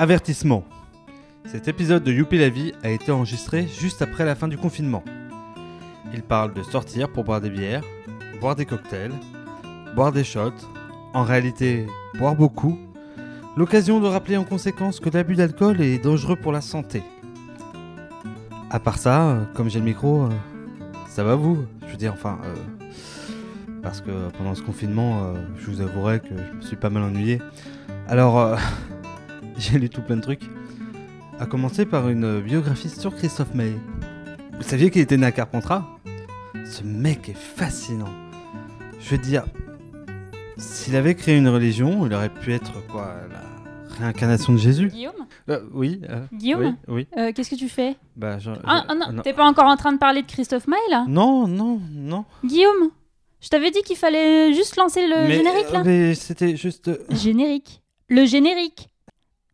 Avertissement. 0.00 0.62
Cet 1.44 1.66
épisode 1.66 2.04
de 2.04 2.12
Youpi 2.12 2.38
la 2.38 2.50
vie 2.50 2.72
a 2.84 2.90
été 2.90 3.10
enregistré 3.10 3.66
juste 3.66 4.00
après 4.00 4.24
la 4.24 4.36
fin 4.36 4.46
du 4.46 4.56
confinement. 4.56 5.02
Il 6.14 6.22
parle 6.22 6.54
de 6.54 6.62
sortir 6.62 7.08
pour 7.08 7.24
boire 7.24 7.40
des 7.40 7.50
bières, 7.50 7.82
boire 8.40 8.54
des 8.54 8.64
cocktails, 8.64 9.10
boire 9.96 10.12
des 10.12 10.22
shots, 10.22 10.52
en 11.14 11.24
réalité 11.24 11.84
boire 12.16 12.36
beaucoup, 12.36 12.78
l'occasion 13.56 13.98
de 13.98 14.06
rappeler 14.06 14.36
en 14.36 14.44
conséquence 14.44 15.00
que 15.00 15.10
l'abus 15.10 15.34
d'alcool 15.34 15.80
est 15.80 15.98
dangereux 15.98 16.36
pour 16.36 16.52
la 16.52 16.60
santé. 16.60 17.02
À 18.70 18.78
part 18.78 18.98
ça, 18.98 19.30
euh, 19.30 19.44
comme 19.54 19.68
j'ai 19.68 19.80
le 19.80 19.84
micro, 19.84 20.26
euh, 20.26 20.28
ça 21.08 21.24
va 21.24 21.34
vous 21.34 21.64
Je 21.86 21.90
veux 21.90 21.96
dire, 21.96 22.12
enfin, 22.12 22.38
euh, 22.44 22.54
parce 23.82 24.00
que 24.00 24.30
pendant 24.38 24.54
ce 24.54 24.62
confinement, 24.62 25.34
je 25.56 25.68
vous 25.68 25.80
avouerai 25.80 26.20
que 26.20 26.36
je 26.36 26.56
me 26.56 26.60
suis 26.60 26.76
pas 26.76 26.88
mal 26.88 27.02
ennuyé. 27.02 27.42
Alors, 28.06 28.56
j'ai 29.70 29.78
lu 29.78 29.88
tout 29.88 30.02
plein 30.02 30.16
de 30.16 30.22
trucs. 30.22 30.42
À 31.38 31.46
commencer 31.46 31.86
par 31.86 32.08
une 32.08 32.40
biographie 32.40 32.88
sur 32.88 33.14
Christophe 33.14 33.54
Maé. 33.54 33.76
Vous 34.56 34.62
saviez 34.62 34.90
qu'il 34.90 35.02
était 35.02 35.16
né 35.16 35.26
à 35.26 35.32
Carpentras? 35.32 35.84
Ce 36.64 36.82
mec 36.82 37.28
est 37.28 37.36
fascinant. 37.36 38.08
Je 39.00 39.10
veux 39.10 39.18
dire, 39.18 39.44
s'il 40.56 40.96
avait 40.96 41.14
créé 41.14 41.36
une 41.36 41.48
religion, 41.48 42.04
il 42.06 42.12
aurait 42.14 42.28
pu 42.28 42.52
être 42.52 42.84
quoi 42.88 43.14
La 44.00 44.06
réincarnation 44.06 44.52
de 44.52 44.58
Jésus 44.58 44.88
Guillaume? 44.88 45.14
Euh, 45.48 45.60
Oui. 45.72 46.00
euh, 46.10 46.24
Guillaume? 46.32 46.76
Oui, 46.88 46.94
oui. 46.94 47.06
Euh, 47.16 47.32
Qu'est-ce 47.32 47.50
que 47.50 47.54
tu 47.54 47.68
fais? 47.68 47.94
Bah, 48.16 48.38
Ah, 48.64 48.84
ah 48.88 48.94
non, 48.94 49.12
non. 49.12 49.22
t'es 49.22 49.32
pas 49.32 49.44
encore 49.46 49.66
en 49.66 49.76
train 49.76 49.92
de 49.92 49.98
parler 49.98 50.22
de 50.22 50.26
Christophe 50.26 50.66
Maé 50.66 50.78
là? 50.90 51.04
Non, 51.08 51.46
non, 51.46 51.80
non. 51.92 52.24
Guillaume 52.44 52.90
Je 53.40 53.48
t'avais 53.48 53.70
dit 53.70 53.82
qu'il 53.82 53.96
fallait 53.96 54.52
juste 54.52 54.76
lancer 54.76 55.06
le 55.06 55.28
mais, 55.28 55.34
générique 55.36 55.70
là 55.72 55.82
Mais 55.84 56.14
c'était 56.16 56.56
juste. 56.56 56.90
Générique. 57.10 57.80
Le 58.08 58.24
générique. 58.26 58.88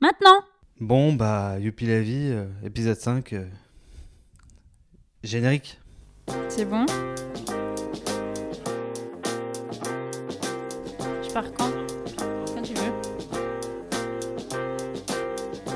Maintenant 0.05 0.41
Bon, 0.83 1.15
bah, 1.15 1.59
Youpi 1.59 1.87
la 1.87 2.03
vie, 2.03 2.29
euh, 2.31 2.45
épisode 2.63 2.99
5. 2.99 3.33
euh, 3.33 3.47
Générique. 5.23 5.81
C'est 6.51 6.67
bon? 6.67 6.85
Je 11.23 11.33
pars 11.33 11.51
quand? 11.57 11.71
Quand 12.55 12.61
tu 12.63 12.75
veux. 12.75 12.93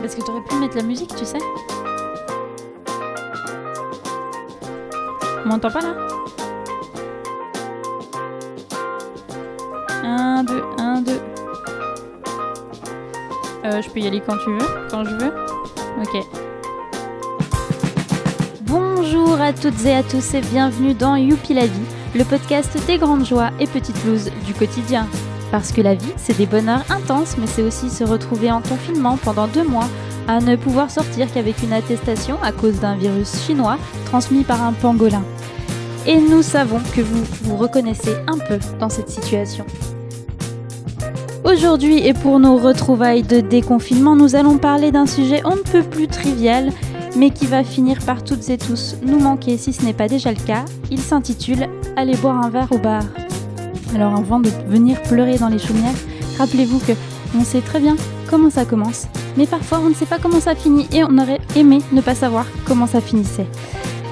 Parce 0.03 0.15
que 0.15 0.20
t'aurais 0.20 0.45
pu 0.45 0.57
mettre 0.57 0.77
la 0.77 0.83
musique, 0.83 1.15
tu 1.17 1.25
sais. 1.25 1.39
On 5.42 5.48
m'entend 5.48 5.70
pas 5.70 5.81
là? 5.81 5.97
Euh, 13.69 13.83
je 13.83 13.91
peux 13.91 14.00
y 14.00 14.06
aller 14.06 14.22
quand 14.24 14.36
tu 14.38 14.50
veux, 14.50 14.88
quand 14.91 15.05
je 15.05 15.14
veux. 15.14 15.33
Ok. 16.00 16.27
Bonjour 18.62 19.41
à 19.41 19.52
toutes 19.52 19.84
et 19.84 19.94
à 19.94 20.02
tous 20.02 20.34
et 20.34 20.41
bienvenue 20.41 20.94
dans 20.94 21.16
Youpi 21.16 21.52
la 21.52 21.66
vie, 21.66 21.86
le 22.14 22.24
podcast 22.24 22.78
des 22.86 22.96
grandes 22.96 23.27
joies 23.27 23.50
et 23.61 23.66
petites 23.66 24.00
blues 24.05 24.30
du 24.46 24.55
quotidien. 24.55 25.06
Parce 25.50 25.72
que 25.72 25.83
la 25.83 25.94
vie, 25.94 26.12
c'est 26.16 26.36
des 26.36 26.46
bonheurs 26.46 26.84
intenses, 26.91 27.36
mais 27.39 27.46
c'est 27.46 27.62
aussi 27.62 27.91
se 27.91 28.05
retrouver 28.05 28.50
en 28.50 28.62
confinement 28.62 29.19
pendant 29.22 29.48
deux 29.48 29.64
mois, 29.64 29.89
à 30.28 30.41
ne 30.41 30.56
pouvoir 30.56 30.91
sortir 30.91 31.30
qu'avec 31.33 31.62
une 31.62 31.72
attestation 31.72 32.39
à 32.42 32.52
cause 32.52 32.80
d'un 32.80 32.96
virus 32.96 33.44
chinois 33.44 33.77
transmis 34.06 34.44
par 34.44 34.62
un 34.62 34.72
pangolin. 34.72 35.24
Et 36.06 36.16
nous 36.16 36.42
savons 36.42 36.80
que 36.94 37.02
vous 37.02 37.24
vous 37.42 37.56
reconnaissez 37.56 38.14
un 38.27 38.39
peu 38.39 38.58
dans 38.78 38.89
cette 38.89 39.11
situation. 39.11 39.66
Aujourd'hui 41.51 42.07
et 42.07 42.13
pour 42.13 42.39
nos 42.41 42.59
retrouvailles 42.59 43.23
de 43.23 43.41
déconfinement, 43.41 44.15
nous 44.15 44.37
allons 44.37 44.59
parler 44.59 44.93
d'un 44.93 45.07
sujet 45.07 45.41
on 45.47 45.57
ne 45.57 45.63
peut 45.63 45.83
plus 45.83 46.07
trivial, 46.07 46.71
mais 47.17 47.31
qui 47.31 47.47
va 47.47 47.65
finir 47.65 48.01
par 48.05 48.23
toutes 48.23 48.51
et 48.51 48.59
tous 48.59 48.97
nous 49.03 49.19
manquer 49.19 49.57
si 49.57 49.73
ce 49.73 49.83
n'est 49.83 49.95
pas 49.95 50.09
déjà 50.09 50.31
le 50.31 50.37
cas. 50.37 50.67
Il 50.91 50.99
s'intitule 50.99 51.67
Aller 51.97 52.17
boire 52.17 52.45
un 52.45 52.51
verre 52.51 52.70
au 52.70 52.77
bar. 52.77 53.03
Alors 53.95 54.14
avant 54.14 54.41
de 54.41 54.51
venir 54.69 55.01
pleurer 55.05 55.39
dans 55.39 55.48
les 55.48 55.58
chaumières, 55.58 55.95
rappelez-vous 56.37 56.81
que 56.81 56.92
on 57.35 57.42
sait 57.45 57.63
très 57.63 57.81
bien 57.81 57.97
comment 58.29 58.51
ça 58.51 58.67
commence, 58.67 59.07
mais 59.39 59.47
parfois 59.47 59.81
on 59.83 59.89
ne 59.89 59.95
sait 59.95 60.05
pas 60.05 60.19
comment 60.19 60.41
ça 60.41 60.55
finit 60.55 60.87
et 60.92 61.03
on 61.03 61.17
aurait 61.17 61.41
aimé 61.57 61.79
ne 61.92 62.03
pas 62.03 62.14
savoir 62.14 62.45
comment 62.67 62.87
ça 62.87 63.01
finissait. 63.01 63.47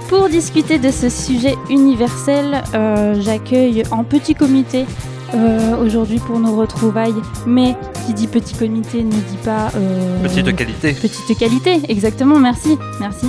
Pour 0.09 0.31
discuter 0.31 0.79
de 0.79 0.91
ce 0.91 1.11
sujet 1.11 1.55
universel, 1.69 2.63
euh, 2.75 3.21
j'accueille 3.21 3.83
en 3.91 4.05
petit 4.05 4.35
comité 4.35 4.87
euh, 5.35 5.77
aujourd'hui 5.77 6.19
pour 6.19 6.39
nos 6.39 6.57
retrouvailles, 6.57 7.15
mais 7.47 7.75
qui 8.07 8.15
dit 8.15 8.27
petit 8.29 8.55
comité 8.55 9.03
ne 9.03 9.11
dit 9.11 9.39
pas... 9.45 9.71
euh, 9.77 10.23
Petite 10.23 10.55
qualité. 10.57 10.93
Petite 10.93 11.39
qualité, 11.39 11.81
exactement, 11.89 12.39
merci, 12.39 12.77
merci. 13.01 13.27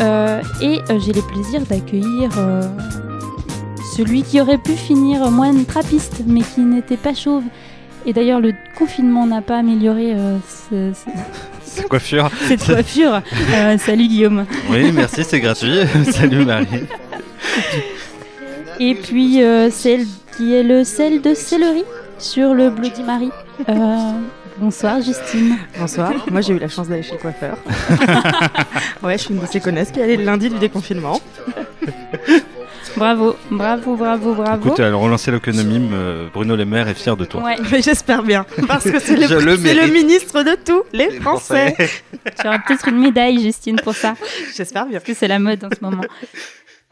Euh, 0.00 0.40
et 0.60 0.78
j'ai 0.98 1.12
le 1.12 1.22
plaisir 1.22 1.60
d'accueillir 1.68 2.30
celui 3.96 4.22
qui 4.22 4.40
aurait 4.40 4.58
pu 4.58 4.72
finir 4.72 5.30
moine 5.30 5.64
trappiste, 5.64 6.22
mais 6.26 6.40
qui 6.40 6.60
n'était 6.62 6.96
pas 6.96 7.14
chauve. 7.14 7.42
Et 8.06 8.12
d'ailleurs, 8.12 8.40
le 8.40 8.52
confinement 8.76 9.26
n'a 9.26 9.42
pas 9.42 9.58
amélioré 9.58 10.14
ce- 10.70 10.92
ce- 10.94 11.10
C'est 11.64 11.88
coiffure. 11.88 12.30
cette 12.48 12.64
coiffure. 12.64 13.20
Euh, 13.54 13.78
salut 13.78 14.06
Guillaume. 14.08 14.44
Oui, 14.70 14.90
merci, 14.92 15.24
c'est 15.24 15.40
gratuit. 15.40 15.78
Salut 16.10 16.44
Marie. 16.44 16.66
Et 18.80 18.94
puis 18.94 19.42
euh, 19.42 19.70
celle 19.70 20.04
qui 20.36 20.54
est 20.54 20.62
le 20.62 20.84
sel 20.84 21.20
de 21.20 21.34
céleri 21.34 21.84
sur 22.18 22.54
le 22.54 22.70
Bloody 22.70 23.02
Mary. 23.02 23.30
Euh, 23.68 24.12
bonsoir 24.58 25.00
Justine. 25.00 25.56
Bonsoir, 25.78 26.12
moi 26.30 26.40
j'ai 26.40 26.54
eu 26.54 26.58
la 26.58 26.68
chance 26.68 26.88
d'aller 26.88 27.02
chez 27.02 27.12
le 27.12 27.18
coiffeur. 27.18 27.56
ouais, 29.02 29.18
je 29.18 29.24
suis 29.24 29.34
une 29.34 29.40
de 29.40 29.46
ces 29.46 29.60
connaisses 29.60 29.90
qui 29.90 30.00
est 30.00 30.04
allée 30.04 30.16
le 30.16 30.24
lundi 30.24 30.48
du 30.48 30.58
déconfinement. 30.58 31.20
Bravo, 32.96 33.36
bravo, 33.50 33.96
bravo, 33.96 34.34
bravo. 34.34 34.66
Écoute, 34.66 34.80
elle 34.80 34.94
relancer 34.94 35.30
l'économie, 35.30 35.88
euh, 35.92 36.28
Bruno 36.32 36.56
Le 36.56 36.64
Maire 36.64 36.88
est 36.88 36.94
fier 36.94 37.16
de 37.16 37.24
toi. 37.24 37.42
Ouais, 37.42 37.56
Mais 37.70 37.80
j'espère 37.80 38.22
bien, 38.22 38.44
parce 38.68 38.84
que 38.84 38.98
c'est 38.98 39.16
le, 39.16 39.92
ministre 39.92 40.42
de 40.42 40.56
tous 40.62 40.82
les 40.92 41.10
Français. 41.20 41.74
tu 41.78 42.46
auras 42.46 42.58
peut-être 42.58 42.88
une 42.88 42.98
médaille 42.98 43.40
Justine 43.40 43.76
pour 43.76 43.94
ça. 43.94 44.14
J'espère 44.54 44.86
bien. 44.86 44.98
Parce 44.98 45.06
que 45.06 45.14
c'est 45.14 45.28
la 45.28 45.38
mode 45.38 45.64
en 45.64 45.68
ce 45.70 45.82
moment. 45.82 46.02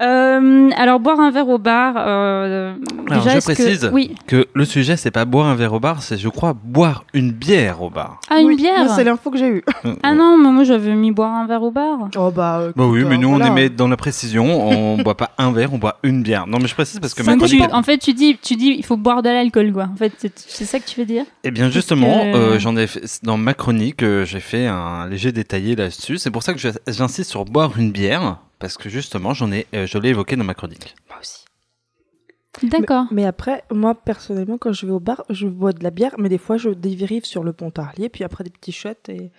Euh, 0.00 0.70
alors, 0.76 0.98
boire 1.00 1.20
un 1.20 1.30
verre 1.30 1.48
au 1.48 1.58
bar. 1.58 1.94
euh, 1.98 2.74
Alors, 3.08 3.22
déjà, 3.22 3.32
je 3.34 3.36
est-ce 3.38 3.46
que- 3.48 3.52
précise. 3.52 3.90
Oui. 3.92 4.14
Que 4.26 4.46
le 4.54 4.64
sujet, 4.64 4.96
c'est 4.96 5.10
pas 5.10 5.24
boire 5.24 5.46
un 5.46 5.54
verre 5.54 5.72
au 5.74 5.80
bar, 5.80 6.02
c'est, 6.02 6.16
je 6.16 6.28
crois, 6.28 6.54
boire 6.54 7.04
une 7.12 7.32
bière 7.32 7.82
au 7.82 7.90
bar. 7.90 8.20
Ah, 8.30 8.40
une 8.40 8.48
Oui, 8.48 8.56
bière 8.56 8.88
C'est 8.94 9.04
l'info 9.04 9.30
que 9.30 9.38
j'ai 9.38 9.48
eue. 9.48 9.64
Ah 10.02 10.14
non, 10.14 10.38
mais 10.38 10.50
moi 10.50 10.64
j'avais 10.64 10.94
mis 10.94 11.10
boire 11.12 11.32
un 11.34 11.46
verre 11.46 11.62
au 11.62 11.70
bar. 11.70 12.08
Oh 12.16 12.30
bah. 12.30 12.68
Bah 12.74 12.84
oui, 12.86 13.04
mais 13.04 13.14
euh, 13.16 13.18
nous, 13.18 13.28
on 13.28 13.36
voilà. 13.36 13.48
aimait 13.48 13.68
dans 13.68 13.88
la 13.88 13.96
précision, 13.96 14.44
on 14.70 14.96
boit 15.02 15.16
pas 15.16 15.30
un 15.38 15.52
verre, 15.52 15.72
on 15.74 15.78
boit 15.78 15.98
une 16.02 16.22
bière. 16.22 16.46
Non, 16.46 16.58
mais 16.60 16.66
je 16.68 16.74
précise 16.74 16.98
parce 17.00 17.12
que 17.14 17.22
tu- 17.22 17.62
en 17.72 17.82
fait, 17.82 17.98
tu 17.98 18.12
dis, 18.14 18.38
tu 18.40 18.56
dis, 18.56 18.74
il 18.78 18.84
faut 18.84 18.96
boire 18.96 19.22
de 19.22 19.28
l'alcool, 19.28 19.72
quoi. 19.72 19.88
En 19.92 19.96
fait, 19.96 20.12
c'est 20.18 20.32
c'est 20.38 20.64
ça 20.64 20.78
que 20.80 20.86
tu 20.86 20.98
veux 21.00 21.06
dire? 21.06 21.24
Eh 21.44 21.50
bien, 21.50 21.70
justement, 21.70 22.20
que- 22.32 22.36
euh, 22.36 22.58
j'en 22.58 22.76
ai 22.76 22.86
fait, 22.86 23.02
dans 23.22 23.36
ma 23.36 23.54
chronique, 23.54 24.02
euh, 24.02 24.24
j'ai 24.24 24.40
fait 24.40 24.66
un 24.66 25.06
léger 25.08 25.32
détaillé 25.32 25.76
là-dessus. 25.76 26.16
C'est 26.18 26.30
pour 26.30 26.42
ça 26.42 26.52
que 26.54 26.58
je- 26.58 26.68
j'insiste 26.88 27.30
sur 27.30 27.44
boire 27.44 27.72
une 27.78 27.90
bière, 27.92 28.38
parce 28.60 28.76
que 28.76 28.88
justement, 28.88 29.34
j'en 29.34 29.50
ai, 29.50 29.66
euh, 29.74 29.86
je 29.86 29.98
l'ai 29.98 30.10
évoqué 30.10 30.36
dans 30.36 30.44
ma 30.44 30.54
chronique. 30.54 30.94
Moi 31.08 31.18
aussi. 31.20 31.44
D'accord. 32.62 33.06
Mais 33.10 33.24
après, 33.26 33.64
moi 33.72 33.94
personnellement, 33.94 34.58
quand 34.58 34.72
je 34.72 34.84
vais 34.86 34.92
au 34.92 35.00
bar, 35.00 35.24
je 35.30 35.46
bois 35.46 35.72
de 35.72 35.82
la 35.82 35.90
bière, 35.90 36.14
mais 36.18 36.28
des 36.28 36.38
fois 36.38 36.56
je 36.56 36.70
dérive 36.70 37.24
sur 37.24 37.42
le 37.44 37.52
Pontarlier, 37.52 38.08
puis 38.08 38.22
après 38.24 38.44
des 38.44 38.50
petits 38.50 38.72
shots 38.72 38.90
et, 39.08 39.30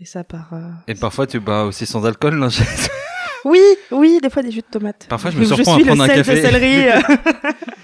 et 0.00 0.04
ça 0.04 0.24
part. 0.24 0.50
euh, 0.52 0.70
Et 0.86 0.94
parfois, 0.94 1.26
tu 1.26 1.40
bois 1.40 1.64
aussi 1.64 1.84
sans 1.86 2.04
alcool. 2.06 2.34
non, 2.36 2.48
je- 2.48 2.62
Oui, 3.44 3.60
oui, 3.92 4.18
des 4.22 4.30
fois 4.30 4.42
des 4.42 4.50
jus 4.50 4.60
de 4.62 4.66
tomates. 4.70 5.06
Parfois, 5.08 5.30
je 5.30 5.38
me 5.38 5.44
je 5.44 5.54
surprends 5.54 5.74
suis 5.74 5.82
à 5.82 5.86
prendre 5.86 6.04
le 6.04 6.10
un 6.10 6.14
sel 6.14 6.24
café. 6.24 6.40
de 6.40 6.46
céleri. 6.46 6.88
euh, 6.88 7.00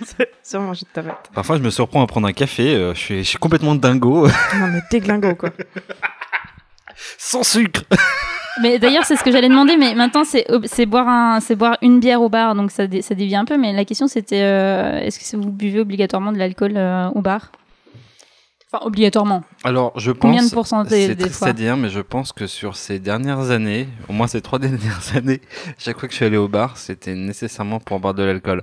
c'est- 0.05 0.31
sur 0.43 0.61
un 0.61 0.73
jus 0.75 0.85
de 0.85 0.89
tomate. 1.01 1.31
Parfois, 1.33 1.57
je 1.59 1.63
me 1.63 1.71
surprends 1.71 2.03
à 2.03 2.07
prendre 2.07 2.27
un 2.27 2.33
café. 2.33 2.75
euh, 2.75 2.93
je, 2.95 2.99
suis, 3.01 3.19
je 3.25 3.29
suis 3.29 3.39
complètement 3.39 3.75
dingo, 3.77 4.27
Non 4.29 4.67
mais 4.69 4.83
déglingo 4.91 5.35
quoi. 5.37 5.51
sans 7.19 7.43
sucre. 7.43 7.83
Mais 8.63 8.79
d'ailleurs, 8.79 9.05
c'est 9.05 9.17
ce 9.17 9.25
que 9.25 9.31
j'allais 9.33 9.49
demander. 9.49 9.77
Mais 9.77 9.95
maintenant, 9.95 10.23
c'est 10.25 10.87
boire 10.87 11.09
un, 11.09 11.41
c'est 11.41 11.57
boire 11.57 11.77
une 11.83 12.01
bière 12.01 12.23
au 12.23 12.29
bar, 12.29 12.55
donc 12.55 12.71
ça, 12.71 12.87
dé- 12.87 13.03
ça 13.03 13.15
dévie 13.15 13.35
un 13.37 13.45
peu. 13.45 13.57
Mais 13.59 13.73
la 13.73 13.85
question, 13.85 14.07
c'était, 14.09 14.43
euh, 14.43 15.01
est-ce 15.01 15.19
que 15.19 15.37
vous 15.37 15.51
buvez 15.51 15.81
obligatoirement 15.81 16.33
de 16.33 16.39
l'alcool 16.39 16.73
euh, 16.77 17.09
au 17.11 17.21
bar? 17.21 17.51
Enfin, 18.73 18.85
obligatoirement. 18.87 19.45
Alors, 19.63 19.99
je 19.99 20.11
Combien 20.13 20.41
pense. 20.41 20.51
de 20.51 20.55
pourcentage 20.55 20.91
C'est 20.93 21.17
triste 21.17 21.43
à 21.45 21.53
dire, 21.53 21.77
mais 21.77 21.89
je 21.91 22.01
pense 22.01 22.33
que 22.33 22.47
sur 22.47 22.75
ces 22.77 22.99
dernières 22.99 23.51
années, 23.51 23.87
au 24.09 24.13
moins 24.13 24.27
ces 24.27 24.41
trois 24.41 24.59
dernières 24.61 25.17
années, 25.17 25.41
chaque 25.79 25.99
fois 25.99 26.09
que 26.09 26.13
je 26.13 26.17
suis 26.17 26.25
allé 26.25 26.37
au 26.37 26.49
bar, 26.49 26.77
c'était 26.77 27.15
nécessairement 27.15 27.79
pour 27.81 28.01
boire 28.01 28.15
de 28.15 28.23
l'alcool. 28.25 28.63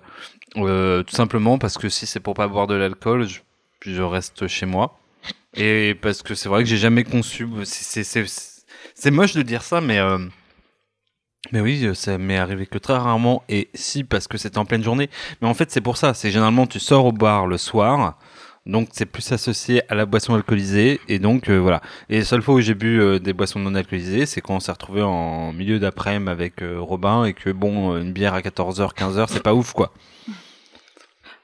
Euh, 0.57 1.01
tout 1.03 1.15
simplement 1.15 1.57
parce 1.57 1.77
que 1.77 1.87
si 1.87 2.05
c'est 2.05 2.19
pour 2.19 2.33
pas 2.33 2.47
boire 2.49 2.67
de 2.67 2.75
l'alcool, 2.75 3.25
je, 3.25 3.39
je 3.89 4.01
reste 4.01 4.47
chez 4.47 4.65
moi. 4.65 4.99
Et 5.55 5.95
parce 6.01 6.23
que 6.23 6.33
c'est 6.35 6.49
vrai 6.49 6.63
que 6.63 6.69
j'ai 6.69 6.77
jamais 6.77 7.03
conçu. 7.05 7.47
c'est- 7.63 8.03
c'est- 9.01 9.11
moche 9.11 9.33
de 9.33 9.41
dire 9.41 9.63
ça, 9.63 9.81
mais 9.81 9.99
euh, 9.99 10.17
mais 11.51 11.59
oui, 11.59 11.89
ça 11.95 12.17
m'est 12.17 12.37
arrivé 12.37 12.65
que 12.67 12.77
très 12.77 12.93
rarement. 12.97 13.43
Et 13.49 13.69
si 13.73 14.03
parce 14.03 14.27
que 14.27 14.37
c'était 14.37 14.57
en 14.59 14.65
pleine 14.65 14.83
journée. 14.83 15.09
Mais 15.41 15.47
en 15.47 15.53
fait, 15.53 15.71
c'est 15.71 15.81
pour 15.81 15.97
ça. 15.97 16.13
C'est 16.13 16.31
généralement 16.31 16.67
tu 16.67 16.79
sors 16.79 17.05
au 17.05 17.11
bar 17.11 17.47
le 17.47 17.57
soir. 17.57 18.17
Donc 18.67 18.89
c'est 18.91 19.07
plus 19.07 19.31
associé 19.31 19.81
à 19.91 19.95
la 19.95 20.05
boisson 20.05 20.35
alcoolisée 20.35 21.01
et 21.07 21.17
donc 21.17 21.49
euh, 21.49 21.57
voilà. 21.57 21.81
Et 22.09 22.17
les 22.19 22.23
seules 22.23 22.43
fois 22.43 22.53
où 22.53 22.61
j'ai 22.61 22.75
bu 22.75 23.01
euh, 23.01 23.17
des 23.17 23.33
boissons 23.33 23.57
non 23.59 23.73
alcoolisées, 23.73 24.27
c'est 24.27 24.39
quand 24.39 24.53
on 24.53 24.59
s'est 24.59 24.71
retrouvé 24.71 25.01
en 25.01 25.51
milieu 25.51 25.79
d'après-midi 25.79 26.29
avec 26.29 26.61
euh, 26.61 26.79
Robin 26.79 27.25
et 27.25 27.33
que 27.33 27.49
bon, 27.49 27.97
une 27.97 28.13
bière 28.13 28.35
à 28.35 28.41
14h, 28.41 28.93
15h, 28.93 29.25
c'est 29.29 29.41
pas 29.41 29.55
ouf 29.55 29.73
quoi. 29.73 29.91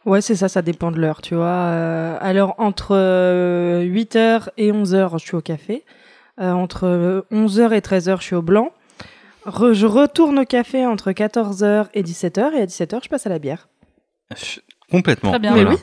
Ouais, 0.06 0.21
c'est 0.21 0.36
ça, 0.36 0.48
ça 0.48 0.62
dépend 0.62 0.92
de 0.92 1.00
l'heure, 1.01 1.21
tu 1.24 1.33
vois. 1.33 1.48
Euh, 1.48 2.18
alors, 2.21 2.54
entre 2.59 2.95
euh, 2.95 3.81
8h 3.83 4.50
et 4.57 4.71
11h, 4.71 5.13
je 5.19 5.25
suis 5.25 5.36
au 5.36 5.42
café. 5.42 5.83
Euh, 6.39 6.51
entre 6.51 7.25
11h 7.31 7.74
et 7.74 7.80
13h, 7.81 8.18
je 8.19 8.24
suis 8.24 8.36
au 8.36 8.42
blanc. 8.42 8.72
Re- 9.45 9.74
je 9.74 9.86
retourne 9.86 10.39
au 10.39 10.45
café 10.45 10.86
entre 10.86 11.12
14h 11.12 11.88
et 11.94 12.04
17h. 12.04 12.54
Et 12.54 12.62
à 12.62 12.66
17h, 12.66 13.04
je 13.04 13.10
passe 13.10 13.25
à 13.25 13.30
la 13.30 13.39
bière. 13.39 13.68
Je- 14.36 14.60
Complètement. 14.92 15.31
Très 15.31 15.39
bien. 15.39 15.54
Mais 15.56 15.63
Voilà. 15.63 15.78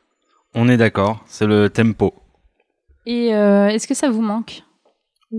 On 0.54 0.68
est 0.68 0.76
d'accord, 0.76 1.22
c'est 1.26 1.46
le 1.46 1.70
tempo. 1.70 2.14
Et 3.06 3.34
euh, 3.34 3.68
est-ce 3.68 3.86
que 3.88 3.94
ça 3.94 4.10
vous 4.10 4.20
manque? 4.22 4.62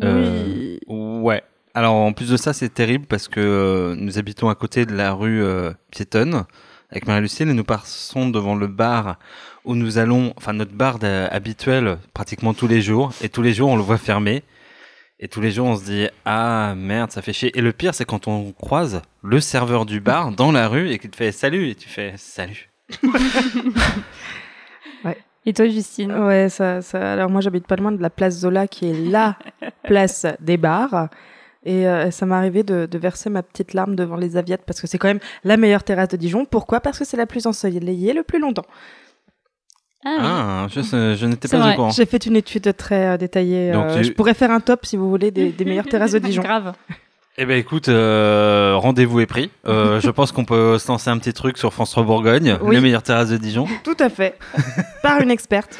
Euh, 0.03 0.77
Ouais. 0.87 1.43
Alors 1.75 1.93
en 1.95 2.13
plus 2.13 2.29
de 2.29 2.37
ça, 2.37 2.53
c'est 2.53 2.73
terrible 2.73 3.05
parce 3.05 3.27
que 3.27 3.39
euh, 3.39 3.95
nous 3.97 4.17
habitons 4.19 4.49
à 4.49 4.55
côté 4.55 4.85
de 4.85 4.93
la 4.95 5.13
rue 5.13 5.43
euh, 5.43 5.71
piétonne 5.91 6.45
avec 6.91 7.07
Marie-Lucille 7.07 7.49
et 7.49 7.53
nous 7.53 7.63
passons 7.63 8.29
devant 8.29 8.55
le 8.55 8.67
bar 8.67 9.17
où 9.65 9.73
nous 9.75 9.97
allons, 9.97 10.33
enfin 10.37 10.53
notre 10.53 10.73
bar 10.73 10.99
habituel 11.31 11.97
pratiquement 12.13 12.53
tous 12.53 12.67
les 12.67 12.81
jours 12.81 13.11
et 13.21 13.29
tous 13.29 13.41
les 13.41 13.53
jours 13.53 13.69
on 13.69 13.75
le 13.75 13.81
voit 13.81 13.97
fermé 13.97 14.43
et 15.23 15.29
tous 15.29 15.39
les 15.39 15.51
jours 15.51 15.67
on 15.67 15.77
se 15.77 15.85
dit 15.85 16.07
ah 16.25 16.75
merde 16.75 17.11
ça 17.11 17.21
fait 17.21 17.31
chier 17.31 17.57
et 17.57 17.61
le 17.61 17.71
pire 17.71 17.95
c'est 17.95 18.03
quand 18.03 18.27
on 18.27 18.51
croise 18.51 19.01
le 19.23 19.39
serveur 19.39 19.85
du 19.85 20.01
bar 20.01 20.31
dans 20.31 20.51
la 20.51 20.67
rue 20.67 20.91
et 20.91 20.99
qu'il 20.99 21.11
te 21.11 21.15
fait 21.15 21.31
salut 21.31 21.69
et 21.69 21.75
tu 21.75 21.87
fais 21.87 22.13
salut. 22.17 22.69
Et 25.45 25.51
toi, 25.51 25.67
Justine? 25.67 26.13
Ouais, 26.13 26.47
ça, 26.47 26.81
ça. 26.81 27.11
Alors 27.11 27.29
moi, 27.29 27.41
j'habite 27.41 27.67
pas 27.67 27.75
loin 27.75 27.91
de 27.91 28.01
la 28.01 28.09
place 28.09 28.39
Zola, 28.39 28.65
qui 28.65 28.89
est 28.89 28.93
la 28.93 29.37
place 29.83 30.25
des 30.39 30.55
bars. 30.55 31.09
Et 31.65 31.85
euh, 31.85 32.11
ça 32.11 32.25
m'est 32.25 32.35
arrivé 32.35 32.63
de, 32.63 32.85
de 32.85 32.97
verser 32.97 33.29
ma 33.29 33.43
petite 33.43 33.73
larme 33.73 33.93
devant 33.97 34.15
les 34.15 34.37
Aviates 34.37 34.63
parce 34.65 34.79
que 34.79 34.87
c'est 34.87 34.97
quand 34.97 35.09
même 35.09 35.19
la 35.43 35.57
meilleure 35.57 35.83
terrasse 35.83 36.07
de 36.07 36.15
Dijon. 36.15 36.45
Pourquoi? 36.45 36.79
Parce 36.79 36.97
que 36.97 37.03
c'est 37.03 37.17
la 37.17 37.25
plus 37.25 37.45
ensoleillée 37.45 38.13
le 38.13 38.23
plus 38.23 38.39
longtemps. 38.39 38.65
Ah, 40.05 40.09
oui. 40.09 40.21
Ah, 40.23 40.67
je, 41.15 41.25
n'étais 41.25 41.47
pas 41.47 41.57
vrai. 41.59 41.73
au 41.73 41.75
courant. 41.75 41.89
J'ai 41.91 42.05
fait 42.05 42.25
une 42.25 42.35
étude 42.35 42.75
très 42.75 43.07
euh, 43.07 43.17
détaillée. 43.17 43.71
Donc 43.71 43.85
euh, 43.85 43.97
tu- 43.97 44.03
Je 44.05 44.11
pourrais 44.11 44.33
faire 44.33 44.51
un 44.51 44.59
top 44.59 44.85
si 44.85 44.97
vous 44.97 45.09
voulez 45.09 45.31
des, 45.31 45.51
des 45.51 45.65
meilleures 45.65 45.85
terrasses 45.85 46.11
de 46.11 46.19
Dijon. 46.19 46.41
Grave. 46.43 46.73
Eh 47.37 47.45
ben 47.45 47.57
écoute, 47.57 47.89
euh, 47.89 48.73
rendez-vous 48.75 49.19
est 49.21 49.25
pris. 49.25 49.49
Euh, 49.65 49.99
je 50.01 50.09
pense 50.11 50.31
qu'on 50.31 50.45
peut 50.45 50.77
se 50.77 50.87
lancer 50.89 51.09
un 51.09 51.17
petit 51.17 51.33
truc 51.33 51.57
sur 51.57 51.73
France 51.73 51.91
3 51.91 52.03
Bourgogne, 52.03 52.57
Oui. 52.61 52.75
les 52.75 52.81
meilleures 52.81 53.01
terrasses 53.03 53.29
de 53.29 53.37
Dijon. 53.37 53.65
Tout 53.83 53.97
à 53.99 54.09
fait. 54.09 54.37
Par 55.01 55.19
une 55.21 55.31
experte. 55.31 55.77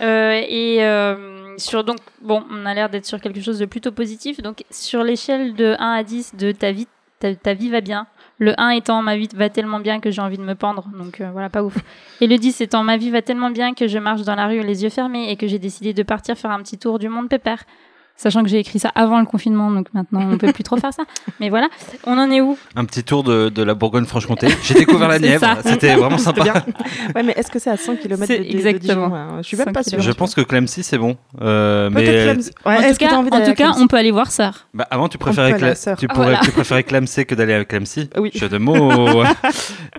Euh, 0.00 0.40
et 0.48 0.78
euh, 0.82 1.56
sur 1.58 1.84
donc 1.84 1.98
bon, 2.22 2.42
on 2.50 2.64
a 2.66 2.74
l'air 2.74 2.88
d'être 2.88 3.04
sur 3.06 3.20
quelque 3.20 3.40
chose 3.40 3.58
de 3.58 3.66
plutôt 3.66 3.92
positif. 3.92 4.40
Donc 4.42 4.64
sur 4.70 5.02
l'échelle 5.04 5.54
de 5.54 5.76
1 5.78 5.92
à 5.92 6.02
10 6.02 6.34
de 6.36 6.52
ta 6.52 6.72
vie, 6.72 6.88
ta, 7.20 7.34
ta 7.34 7.54
vie 7.54 7.68
va 7.70 7.80
bien. 7.80 8.06
Le 8.38 8.58
1 8.60 8.70
étant 8.70 9.02
ma 9.02 9.16
vie 9.16 9.28
va 9.34 9.48
tellement 9.50 9.80
bien 9.80 10.00
que 10.00 10.10
j'ai 10.10 10.20
envie 10.20 10.38
de 10.38 10.42
me 10.42 10.54
pendre, 10.54 10.88
donc 10.98 11.20
euh, 11.20 11.30
voilà, 11.32 11.48
pas 11.48 11.62
ouf. 11.62 11.76
Et 12.20 12.26
le 12.26 12.38
10 12.38 12.60
étant 12.60 12.82
ma 12.82 12.96
vie 12.96 13.10
va 13.10 13.22
tellement 13.22 13.50
bien 13.50 13.74
que 13.74 13.86
je 13.86 13.98
marche 13.98 14.22
dans 14.22 14.34
la 14.34 14.46
rue 14.48 14.62
les 14.62 14.82
yeux 14.82 14.90
fermés 14.90 15.30
et 15.30 15.36
que 15.36 15.46
j'ai 15.46 15.58
décidé 15.58 15.92
de 15.92 16.02
partir 16.02 16.36
faire 16.36 16.50
un 16.50 16.62
petit 16.62 16.78
tour 16.78 16.98
du 16.98 17.08
monde 17.08 17.28
pépère. 17.28 17.64
Sachant 18.16 18.42
que 18.44 18.48
j'ai 18.48 18.58
écrit 18.58 18.78
ça 18.78 18.90
avant 18.94 19.18
le 19.18 19.26
confinement, 19.26 19.70
donc 19.70 19.88
maintenant 19.94 20.20
on 20.30 20.38
peut 20.38 20.52
plus 20.52 20.62
trop 20.62 20.76
faire 20.76 20.92
ça. 20.92 21.02
Mais 21.40 21.50
voilà, 21.50 21.68
on 22.04 22.16
en 22.18 22.30
est 22.30 22.40
où? 22.40 22.56
Un 22.76 22.84
petit 22.84 23.02
tour 23.02 23.24
de, 23.24 23.48
de 23.48 23.62
la 23.64 23.74
Bourgogne-Franche-Comté. 23.74 24.48
J'ai 24.62 24.74
découvert 24.84 25.08
la 25.08 25.18
Nièvre, 25.18 25.40
ça. 25.40 25.56
c'était 25.64 25.94
vraiment 25.96 26.18
sympa. 26.18 26.42
Bien. 26.44 26.54
Ouais, 27.16 27.22
mais 27.24 27.32
est-ce 27.36 27.50
que 27.50 27.58
c'est 27.58 27.70
à 27.70 27.76
100 27.76 27.96
km 27.96 28.20
de, 28.20 28.26
C'est 28.26 28.38
de- 28.38 28.44
de 28.44 28.48
exactement. 28.56 29.06
Dijon 29.08 29.14
hein? 29.14 29.28
Je 29.38 29.42
suis 29.42 29.56
même 29.56 29.66
100 29.66 29.72
pas 29.72 29.82
sûre. 29.82 30.00
Je 30.00 30.12
pense 30.12 30.34
que 30.34 30.40
Clemcy 30.40 30.82
c'est 30.84 30.98
bon. 30.98 31.16
Euh, 31.40 31.90
Peut-être 31.90 32.06
mais 32.06 32.22
Clemcy. 32.32 32.50
Ouais, 32.64 32.76
En 32.76 32.80
est-ce 32.80 32.98
tout 32.98 33.06
cas, 33.06 33.16
envie 33.16 33.30
en 33.32 33.44
tout 33.44 33.54
cas, 33.54 33.72
on 33.78 33.86
peut 33.88 33.96
aller 33.96 34.10
voir 34.12 34.30
ça. 34.30 34.52
bah, 34.72 34.86
avant 34.90 35.08
tu 35.08 35.18
préférais, 35.18 35.52
aller 35.54 35.62
à 35.64 35.66
la 35.68 35.72
Cle- 35.74 35.76
sœur. 35.78 35.96
tu, 35.98 36.06
pourrais, 36.08 36.26
voilà. 36.26 36.40
tu 36.40 36.52
préférais 36.52 36.84
Clemcy 36.84 37.26
que 37.26 37.34
d'aller 37.34 37.54
à 37.54 37.64
Clemcy. 37.64 38.08
Oui. 38.16 38.30
Jeu 38.34 38.48
de 38.48 38.58
mots. 38.58 39.24